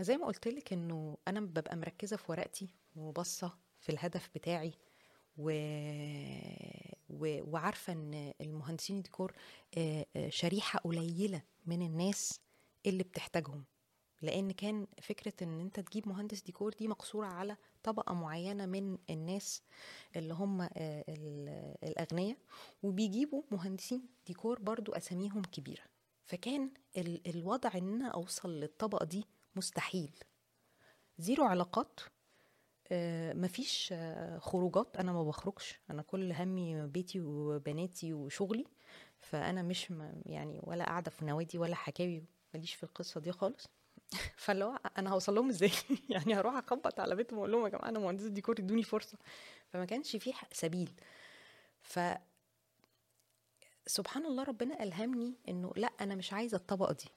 زي 0.00 0.16
ما 0.16 0.26
قلت 0.26 0.48
لك 0.48 0.72
إنه 0.72 1.18
أنا 1.28 1.40
ببقى 1.40 1.76
مركزة 1.76 2.16
في 2.16 2.24
ورقتي 2.32 2.68
وبصه 2.96 3.58
في 3.80 3.88
الهدف 3.92 4.30
بتاعي 4.34 4.72
و... 5.38 5.50
وعارفة 7.20 7.92
إن 7.92 8.32
المهندسين 8.40 8.96
الديكور 8.96 9.32
شريحة 10.28 10.78
قليلة 10.78 11.42
من 11.66 11.82
الناس 11.82 12.40
اللي 12.86 13.02
بتحتاجهم. 13.02 13.64
لأن 14.22 14.50
كان 14.52 14.86
فكرة 15.02 15.32
إن 15.44 15.60
أنت 15.60 15.80
تجيب 15.80 16.08
مهندس 16.08 16.42
ديكور 16.42 16.72
دي 16.72 16.88
مقصورة 16.88 17.26
على 17.26 17.56
طبقة 17.82 18.14
معينة 18.14 18.66
من 18.66 18.98
الناس 19.10 19.62
اللي 20.16 20.34
هم 20.34 20.62
ال- 20.62 21.74
الأغنياء 21.84 22.36
وبيجيبوا 22.82 23.42
مهندسين 23.50 24.06
ديكور 24.26 24.58
برضو 24.60 24.92
أساميهم 24.92 25.42
كبيرة. 25.42 25.82
فكان 26.26 26.70
ال... 26.96 27.28
الوضع 27.36 27.70
إن 27.74 27.94
أنا 27.94 28.08
أوصل 28.08 28.60
للطبقة 28.60 29.04
دي 29.04 29.24
مستحيل. 29.56 30.10
zero 31.18 31.44
علاقات 31.44 32.00
مفيش 33.34 33.88
آه، 33.92 34.38
خروجات. 34.38 34.96
أنا 34.96 35.12
ما 35.12 35.24
بخرجش. 35.24 35.80
أنا 35.90 36.02
كل 36.02 36.32
همي 36.32 36.86
بيتي 36.86 37.20
وبناتي 37.20 38.12
وشغلي. 38.12 38.64
فأنا 39.20 39.62
مش 39.62 39.92
يعني 40.26 40.60
ولا 40.62 40.84
قاعدة 40.84 41.10
في 41.10 41.24
نوادي 41.24 41.58
ولا 41.58 41.74
حكاوي 41.74 42.24
ماليش 42.54 42.74
في 42.74 42.82
القصة 42.82 43.20
دي 43.20 43.32
خالص. 43.32 43.66
فاللي 44.36 44.64
هو 44.64 44.78
أنا 44.98 45.10
هوصل 45.10 45.34
لهم 45.34 45.48
إزاي؟ 45.48 45.70
يعني 46.10 46.34
هروح 46.34 46.54
أخبط 46.54 47.00
على 47.00 47.16
بيتهم 47.16 47.38
وأقول 47.38 47.52
لهم 47.52 47.64
يا 47.64 47.68
جماعة 47.68 47.88
أنا 47.88 47.98
مهندس 47.98 48.24
ديكور 48.24 48.58
إدوني 48.58 48.82
فرصة. 48.82 49.18
فما 49.68 49.84
كانش 49.84 50.16
في 50.16 50.32
سبيل. 50.52 50.90
ف 51.82 51.98
سبحان 53.86 54.26
الله 54.26 54.42
ربنا 54.42 54.82
ألهمني 54.82 55.34
إنه 55.48 55.72
لأ 55.76 55.92
أنا 56.00 56.14
مش 56.14 56.32
عايزة 56.32 56.56
الطبقة 56.56 56.92
دي. 56.92 57.08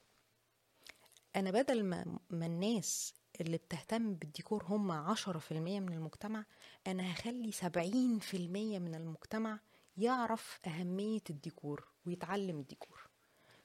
أنا 1.36 1.50
بدل 1.50 1.84
ما 1.84 2.18
ما 2.30 2.46
الناس 2.46 3.14
اللي 3.40 3.56
بتهتم 3.56 4.14
بالديكور 4.14 4.64
هم 4.64 4.90
عشرة 4.90 5.38
في 5.38 5.52
المية 5.52 5.80
من 5.80 5.92
المجتمع 5.92 6.44
أنا 6.86 7.12
هخلي 7.12 7.52
سبعين 7.52 8.18
في 8.18 8.36
المية 8.36 8.78
من 8.78 8.94
المجتمع 8.94 9.60
يعرف 9.96 10.60
أهمية 10.66 11.20
الديكور 11.30 11.88
ويتعلم 12.06 12.58
الديكور 12.58 13.08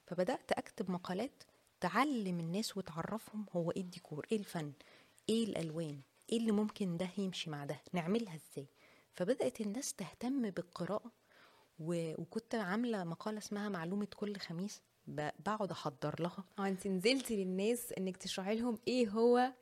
فبدأت 0.06 0.52
أكتب 0.52 0.90
مقالات 0.90 1.42
تعلم 1.80 2.40
الناس 2.40 2.76
وتعرفهم 2.76 3.46
هو 3.56 3.70
إيه 3.70 3.80
الديكور 3.82 4.26
إيه 4.32 4.38
الفن 4.38 4.72
إيه 5.28 5.44
الألوان 5.44 6.00
إيه 6.32 6.38
اللي 6.38 6.52
ممكن 6.52 6.96
ده 6.96 7.08
يمشي 7.18 7.50
مع 7.50 7.64
ده 7.64 7.80
نعملها 7.92 8.34
إزاي 8.34 8.66
فبدأت 9.12 9.60
الناس 9.60 9.94
تهتم 9.94 10.50
بالقراءة 10.50 11.12
و... 11.78 12.12
وكنت 12.22 12.54
عاملة 12.54 13.04
مقالة 13.04 13.38
اسمها 13.38 13.68
معلومة 13.68 14.08
كل 14.16 14.36
خميس. 14.36 14.82
بقعد 15.06 15.70
أحضر 15.70 16.22
لها 16.22 16.44
آه 16.58 16.68
انت 16.68 16.86
نزلتي 16.86 17.44
للناس 17.44 17.92
إنك 17.98 18.16
تشرحي 18.16 18.54
لهم 18.56 18.78
إيه 18.88 19.08
هو 19.08 19.52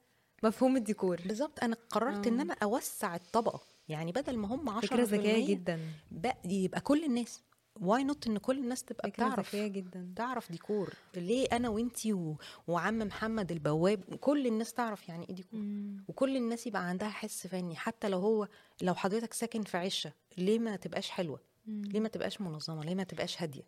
مفهوم 0.42 0.76
الديكور. 0.76 1.20
بالظبط. 1.26 1.62
أنا 1.62 1.76
قررت 1.90 2.26
آه. 2.26 2.30
ان 2.30 2.40
أنا 2.40 2.56
أوسع 2.62 3.14
الطبقة. 3.14 3.60
يعني 3.88 4.12
بدل 4.12 4.36
ما 4.36 4.48
هم 4.54 4.68
10 4.68 4.86
فكرة 4.88 5.02
ذكية 5.02 5.48
جدا. 5.54 5.80
بقى 6.10 6.36
يبقى 6.44 6.80
كل 6.80 7.04
الناس. 7.04 7.42
why 7.80 8.04
not 8.04 8.26
إن 8.26 8.38
كل 8.38 8.58
الناس 8.58 8.84
تبقى 8.84 9.10
بتعرف 9.10 9.48
ذكية 9.48 9.66
جدا. 9.66 10.12
تعرف 10.16 10.52
ديكور؟ 10.52 10.94
ليه 11.16 11.46
أنا 11.52 11.68
وإنتي 11.68 12.12
و... 12.12 12.36
وعم 12.66 12.98
محمد 12.98 13.52
البواب؟ 13.52 14.00
كل 14.20 14.46
الناس 14.46 14.72
تعرف 14.72 15.08
يعني 15.08 15.28
إيه 15.28 15.34
ديكور. 15.34 15.60
مم. 15.60 16.04
وكل 16.08 16.36
الناس 16.36 16.66
يبقى 16.66 16.88
عندها 16.88 17.08
حس 17.08 17.46
فني. 17.46 17.76
حتى 17.76 18.08
لو 18.08 18.18
هو 18.18 18.48
لو 18.82 18.94
حضرتك 18.94 19.32
ساكن 19.32 19.62
في 19.62 19.76
عشة 19.76 20.12
ليه 20.38 20.58
ما 20.58 20.76
تبقاش 20.76 21.10
حلوة؟ 21.10 21.40
مم. 21.66 21.82
ليه 21.84 22.00
ما 22.00 22.08
تبقاش 22.08 22.40
منظمة؟ 22.40 22.84
ليه 22.84 22.94
ما 22.94 23.02
تبقاش 23.02 23.42
هادية؟ 23.42 23.62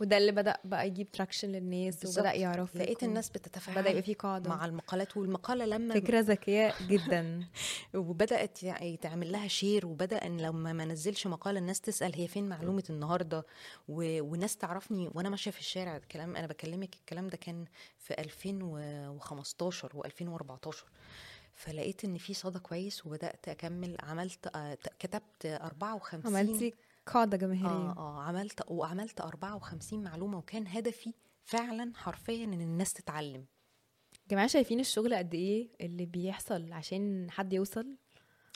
وده 0.00 0.18
اللي 0.18 0.32
بدأ 0.32 0.56
بقى 0.64 0.86
يجيب 0.86 1.10
traction 1.10 1.48
للناس 1.48 2.00
بالظبط. 2.00 2.18
وبدا 2.18 2.34
يعرف 2.36 2.76
لقيت 2.76 3.02
الناس 3.02 3.30
بتتفاعل 3.30 3.78
بدأ 3.82 3.90
يبقى 3.90 4.02
في 4.02 4.14
قاعدة. 4.14 4.50
مع 4.50 4.64
المقالات 4.64 5.16
والمقالة 5.16 5.64
لما 5.64 5.94
فكرة 5.94 6.20
ذكية 6.20 6.74
جدا. 6.88 7.44
وبدأت 7.94 8.62
يتعمل 8.62 9.32
لها 9.32 9.48
share 9.48 9.86
وبدأ 9.86 10.26
إن 10.26 10.40
لما 10.40 10.72
ما 10.72 10.84
نزلش 10.84 11.26
مقالة 11.26 11.58
الناس 11.58 11.80
تسأل 11.80 12.14
هي 12.14 12.28
فين 12.28 12.48
معلومة 12.48 12.84
النهارده؟ 12.90 13.46
و... 13.88 14.22
وناس 14.22 14.56
تعرفني 14.56 15.10
وأنا 15.14 15.28
ماشية 15.28 15.50
في 15.50 15.60
الشارع. 15.60 15.96
الكلام 15.96 16.36
أنا 16.36 16.46
بكلمك 16.46 16.94
الكلام 16.94 17.28
ده 17.28 17.36
كان 17.36 17.64
في 17.98 18.14
2015 18.20 19.88
و2014 19.88 20.76
فلقيت 21.54 22.04
إن 22.04 22.18
في 22.18 22.34
صدى 22.34 22.58
كويس 22.58 23.06
وبدأت 23.06 23.48
أكمل 23.48 23.96
عملت 24.00 24.56
آه، 24.56 24.78
كتبت 24.98 25.46
54 25.46 26.36
عملتي 26.36 26.74
قاعدة 27.06 27.36
جماهيرية. 27.36 27.68
آه 27.68 27.94
آه 27.96 28.22
عملت 28.22 28.60
وعملت 28.68 29.20
54 29.20 30.02
معلومة 30.02 30.38
وكان 30.38 30.66
هدفي 30.68 31.12
فعلا 31.44 31.92
حرفيا 31.96 32.44
إن 32.44 32.60
الناس 32.60 32.92
تتعلم. 32.92 33.46
جماعة 34.30 34.46
شايفين 34.46 34.80
الشغل 34.80 35.14
قد 35.14 35.34
إيه 35.34 35.68
اللي 35.80 36.06
بيحصل 36.06 36.72
عشان 36.72 37.30
حد 37.30 37.52
يوصل؟ 37.52 37.96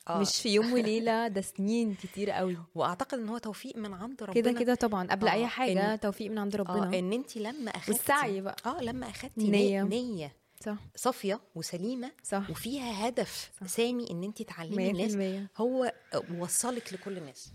آه. 0.08 0.20
مش 0.20 0.36
في 0.42 0.48
يوم 0.54 0.72
وليلة 0.72 1.28
ده 1.34 1.40
سنين 1.40 1.94
كتير 1.94 2.30
قوي. 2.30 2.56
وأعتقد 2.74 3.18
إن 3.18 3.28
هو 3.28 3.38
توفيق 3.38 3.76
من 3.76 3.94
عند 3.94 4.22
ربنا. 4.22 4.34
كده 4.34 4.52
كده 4.52 4.74
طبعا 4.74 5.06
قبل 5.10 5.28
آه، 5.28 5.32
أي 5.32 5.46
حاجة 5.46 5.96
إن- 5.96 6.00
توفيق 6.00 6.30
من 6.30 6.38
عند 6.38 6.54
آه 6.54 6.58
ربنا 6.60 6.98
إن 6.98 7.12
أنت 7.12 7.36
لما 7.36 7.70
أخدتي 7.70 7.92
والسعي 7.92 8.40
بقى. 8.40 8.56
آه 8.66 8.80
لما 8.82 9.08
أخدتي 9.10 9.50
نية. 9.50 9.82
نية, 9.82 10.00
نية 10.02 10.36
صح. 10.64 10.76
صافية 10.96 11.40
وسليمة 11.54 12.12
صح. 12.22 12.50
وفيها 12.50 13.08
هدف 13.08 13.50
صح. 13.60 13.66
سامي 13.66 14.10
إن 14.10 14.24
أنت 14.24 14.42
تعلمي 14.42 14.90
الناس 14.90 15.46
100% 15.56 15.60
هو 15.60 15.92
وصلك 16.38 16.92
لكل 16.92 17.18
الناس. 17.18 17.52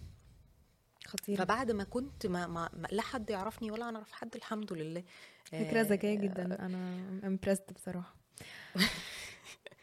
خطير 1.09 1.37
فبعد 1.37 1.71
ما 1.71 1.83
كنت 1.83 2.25
ما, 2.25 2.47
ما, 2.47 2.69
ما 2.73 2.87
لا 2.91 3.01
حد 3.01 3.29
يعرفني 3.29 3.71
ولا 3.71 3.89
أنا 3.89 3.97
أعرف 3.97 4.11
حد 4.11 4.35
الحمد 4.35 4.73
لله. 4.73 5.03
فكرة 5.45 5.79
آه، 5.79 5.83
ذكية 5.83 6.13
جدا. 6.15 6.65
أنا 6.65 6.97
امبرست 7.27 7.73
بصراحة. 7.73 8.15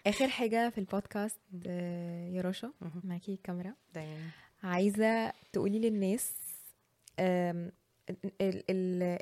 آخر 0.06 0.28
حاجة 0.28 0.70
في 0.70 0.78
البودكاست 0.78 1.40
آه، 1.66 2.28
يا 2.28 2.42
رشا. 2.42 2.72
معاكي 3.04 3.32
الكاميرا 3.32 3.74
دايما 3.94 4.30
عايزة 4.62 5.32
تقولي 5.52 5.78
للناس 5.78 6.32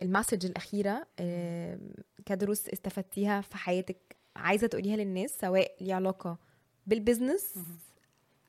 ال 0.03 0.08
message 0.08 0.47
الأخيرة 0.47 1.07
آم، 1.21 1.81
كدروس 2.27 2.69
استفدتيها 2.69 3.41
في 3.41 3.57
حياتك 3.57 4.17
عايزة 4.37 4.67
تقوليها 4.67 4.97
للناس 4.97 5.31
سواء 5.41 5.77
ليها 5.81 5.95
علاقة 5.97 6.39
بال 6.87 7.01
business 7.01 7.55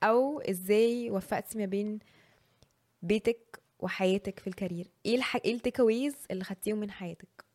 أو 0.03 0.40
إزاي 0.40 1.10
وفقتي 1.11 1.57
ما 1.57 1.65
بين 1.65 1.99
بيتك 3.07 3.61
وحياتك 3.80 4.40
في 4.40 4.48
ال 4.48 4.53
career. 4.53 4.88
إيه 5.06 5.15
الح... 5.15 5.36
إيه 5.36 5.53
ال 5.54 5.60
takeaways 5.60 6.16
اللي 6.32 6.44
خدتيهم 6.44 6.77
من 6.77 6.91
حياتك؟ 6.91 7.45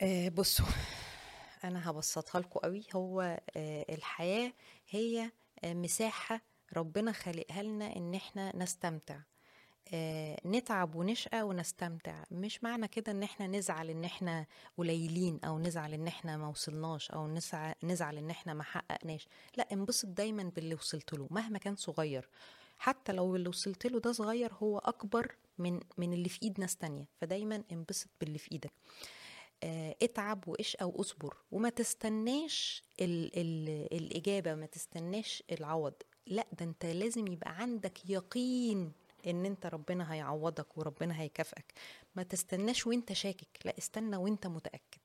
آه 0.00 0.28
بصوا 0.28 0.66
أنا 1.64 1.90
هبسطها 1.90 2.40
لكم 2.40 2.60
قوي 2.60 2.84
هو 2.94 3.20
آه 3.56 3.86
الحياة 3.94 4.52
هي 4.90 5.30
آه 5.64 5.74
مساحة 5.74 6.40
ربنا 6.76 7.12
خلقها 7.12 7.62
لنا 7.62 7.96
إن 7.96 8.14
إحنا 8.14 8.56
نستمتع. 8.56 9.18
نتعب 10.46 10.94
ونشقى 10.94 11.42
ونستمتع. 11.42 12.24
مش 12.30 12.64
معنى 12.64 12.88
كده 12.88 13.12
إن 13.12 13.22
إحنا 13.22 13.46
نزعل 13.46 13.90
إن 13.90 14.04
إحنا 14.04 14.46
قليلين 14.78 15.40
أو 15.44 15.58
نزعل 15.58 15.94
إن 15.94 16.06
إحنا 16.06 16.36
ما 16.36 16.48
وصلناش 16.48 17.10
أو 17.10 17.38
نزعل 17.84 18.18
إن 18.18 18.30
إحنا 18.30 18.54
ما 18.54 18.62
حققناش. 18.62 19.28
لا 19.56 19.72
انبسط 19.72 20.08
دايما 20.08 20.42
باللي 20.42 20.74
وصلت 20.74 21.12
له 21.14 21.28
مهما 21.30 21.58
كان 21.58 21.76
صغير. 21.76 22.28
حتى 22.82 23.12
لو 23.12 23.36
اللي 23.36 23.48
وصلت 23.48 23.86
له 23.86 24.00
ده 24.00 24.12
صغير 24.12 24.52
هو 24.54 24.78
أكبر 24.78 25.34
من 25.58 25.80
من 25.98 26.12
اللي 26.12 26.28
في 26.28 26.42
إيد 26.42 26.60
ناس 26.60 26.76
تانية. 26.76 27.08
فدايما 27.20 27.64
انبسط 27.72 28.10
باللي 28.20 28.38
في 28.38 28.52
إيدك. 28.52 28.72
آه، 29.62 29.96
اتعب 30.02 30.48
واشقى 30.48 30.88
واصبر 30.88 31.36
وما 31.50 31.68
تستناش 31.68 32.82
ال 33.00 33.30
ال 33.38 33.68
الإجابة 33.92 34.54
ما 34.54 34.66
تستناش 34.66 35.42
العوض. 35.52 35.94
لا 36.26 36.46
ده 36.58 36.64
انت 36.64 36.86
لازم 36.86 37.26
يبقى 37.26 37.50
عندك 37.60 38.10
يقين 38.10 38.92
إن 39.26 39.46
انت 39.46 39.66
ربنا 39.66 40.12
هيعوضك 40.12 40.78
وربنا 40.78 41.20
هيكافئك. 41.20 41.72
ما 42.14 42.22
تستناش 42.22 42.86
وانت 42.86 43.12
شاكك. 43.12 43.58
لا 43.64 43.78
استنى 43.78 44.16
وانت 44.16 44.46
متأكد. 44.46 45.00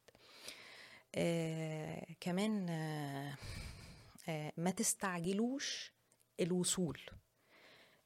آه 1.16 2.06
كمان 2.20 2.70
آه 2.70 3.36
آه 4.30 4.52
ما 4.58 4.72
تستعجلوش 4.72 5.92
الوصول. 6.40 7.00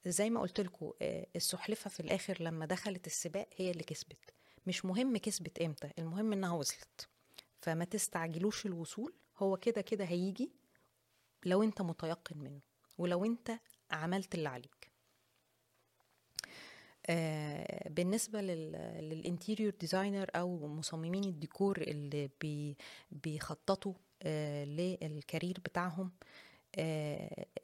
زي 0.06 0.30
ما 0.30 0.42
قلت 0.42 0.60
لكم 0.62 0.92
السحلفة 1.36 1.90
في 1.90 2.00
الآخر 2.00 2.44
لما 2.44 2.66
دخلت 2.66 3.08
السباق 3.08 3.48
هي 3.56 3.72
اللي 3.72 3.84
كسبت. 3.84 4.34
مش 4.68 4.86
مهم 4.86 5.18
كسبت 5.18 5.60
إمتى 5.62 5.90
المهم 6.00 6.34
إنها 6.34 6.52
وصلت. 6.54 7.08
فما 7.62 7.86
تستعجلوش 7.86 8.66
الوصول 8.66 9.14
هو 9.38 9.58
كده 9.58 9.82
كده 9.82 10.06
هيجي 10.06 10.52
لو 11.46 11.64
أنت 11.64 11.82
متيقن 11.82 12.38
منه 12.38 12.60
ولو 12.98 13.26
أنت 13.26 13.52
عملت 13.92 14.36
اللي 14.36 14.50
عليك. 14.50 14.90
آه 17.08 17.90
بالنسبة 17.90 18.42
لل 18.42 18.68
interior 18.68 19.74
designer 19.80 20.30
أو 20.36 20.68
مصممين 20.68 21.24
الديكور 21.24 21.78
اللي 21.82 22.30
بي 22.42 22.78
بيخططوا 23.12 23.94
آه 24.24 24.66
لل 24.66 24.89
career 24.89 25.60
بتاعهم 25.66 26.12
آه 26.12 26.30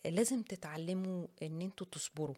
لازم 0.05 0.41
تتعلموا 0.41 1.27
إن 1.41 1.61
أنتوا 1.61 1.87
تصبروا. 1.91 2.35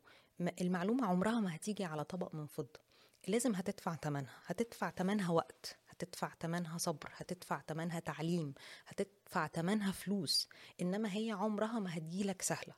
المعلومة 0.61 1.07
عمرها 1.07 1.39
ما 1.39 1.55
هتيجي 1.55 1.83
على 1.85 2.03
طبق 2.03 2.35
من 2.35 2.45
فضة. 2.45 2.79
لازم 3.27 3.55
هتدفع 3.55 3.95
تمنها. 3.95 4.35
هتدفع 4.45 4.89
تمنها 4.89 5.31
وقت. 5.31 5.77
هتدفع 5.89 6.33
تمنها 6.39 6.77
صبر. 6.77 7.11
هتدفع 7.15 7.59
تمنها 7.59 7.99
تعليم. 7.99 8.53
هتدفع 8.87 9.47
تمنها 9.47 9.91
فلوس. 9.91 10.49
إنما 10.81 11.13
هي 11.13 11.31
عمرها 11.31 11.79
ما 11.79 11.97
هتجيلك 11.97 12.41
سهلة. 12.41 12.73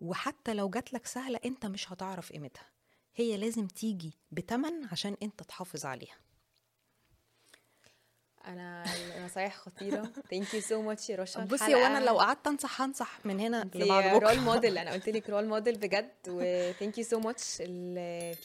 وحتى 0.00 0.54
لو 0.54 0.70
جاتلك 0.70 1.06
سهلة 1.06 1.40
أنت 1.44 1.66
مش 1.66 1.92
هتعرف 1.92 2.32
قيمتها. 2.32 2.66
هي 3.14 3.36
لازم 3.36 3.66
تيجي 3.66 4.18
بتمن 4.30 4.84
عشان 4.92 5.16
أنت 5.22 5.42
تحافظ 5.42 5.86
عليها. 5.86 6.16
أنا 8.46 8.84
نصايح 9.24 9.56
خطيرة. 9.56 10.10
thank 10.30 10.54
you 10.54 10.60
so 10.60 10.82
much 10.82 11.10
يا 11.10 11.16
رشا 11.16 11.44
بصي 11.44 11.74
وأنا 11.74 12.04
لو 12.04 12.18
قعدت 12.18 12.46
أنصح 12.46 12.82
هنصح 12.82 13.26
من 13.26 13.40
هنا 13.40 13.70
لبعد 13.74 14.14
بكرة. 14.16 14.28
role 14.28 14.40
model 14.40 14.78
أنا 14.82 14.90
قلت 14.92 15.08
لك 15.08 15.30
role 15.30 15.46
model 15.48 15.78
بجد 15.78 16.10
و 16.28 16.40
thank 16.40 16.98
you 16.98 17.04
so 17.04 17.20
much 17.20 17.56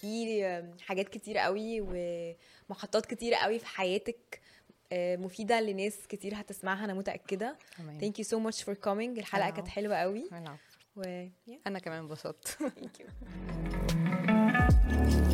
في 0.02 0.72
حاجات 0.82 1.10
كتير 1.10 1.38
قوي 1.38 1.82
ومحطات 2.70 3.06
كتير 3.06 3.34
قوي 3.34 3.60
في 3.60 3.66
حياتك 3.66 4.42
مفيدة 4.94 5.62
لناس 5.62 6.08
كتير 6.10 6.34
هتسمعها 6.36 6.86
أنا 6.86 6.94
متأكدة. 6.94 7.56
thank 8.00 8.20
you 8.20 8.26
so 8.26 8.40
much 8.40 8.64
for 8.64 8.76
coming 8.76 9.18
الحلقة 9.20 9.50
كانت 9.50 9.68
حلوة 9.68 9.96
قوي. 9.96 10.30
و... 10.96 11.02
و... 11.02 11.32
أنا 11.68 11.80
كمان 11.80 12.00
انبسطت. 12.00 12.48
thank 12.48 13.00
you 13.00 13.08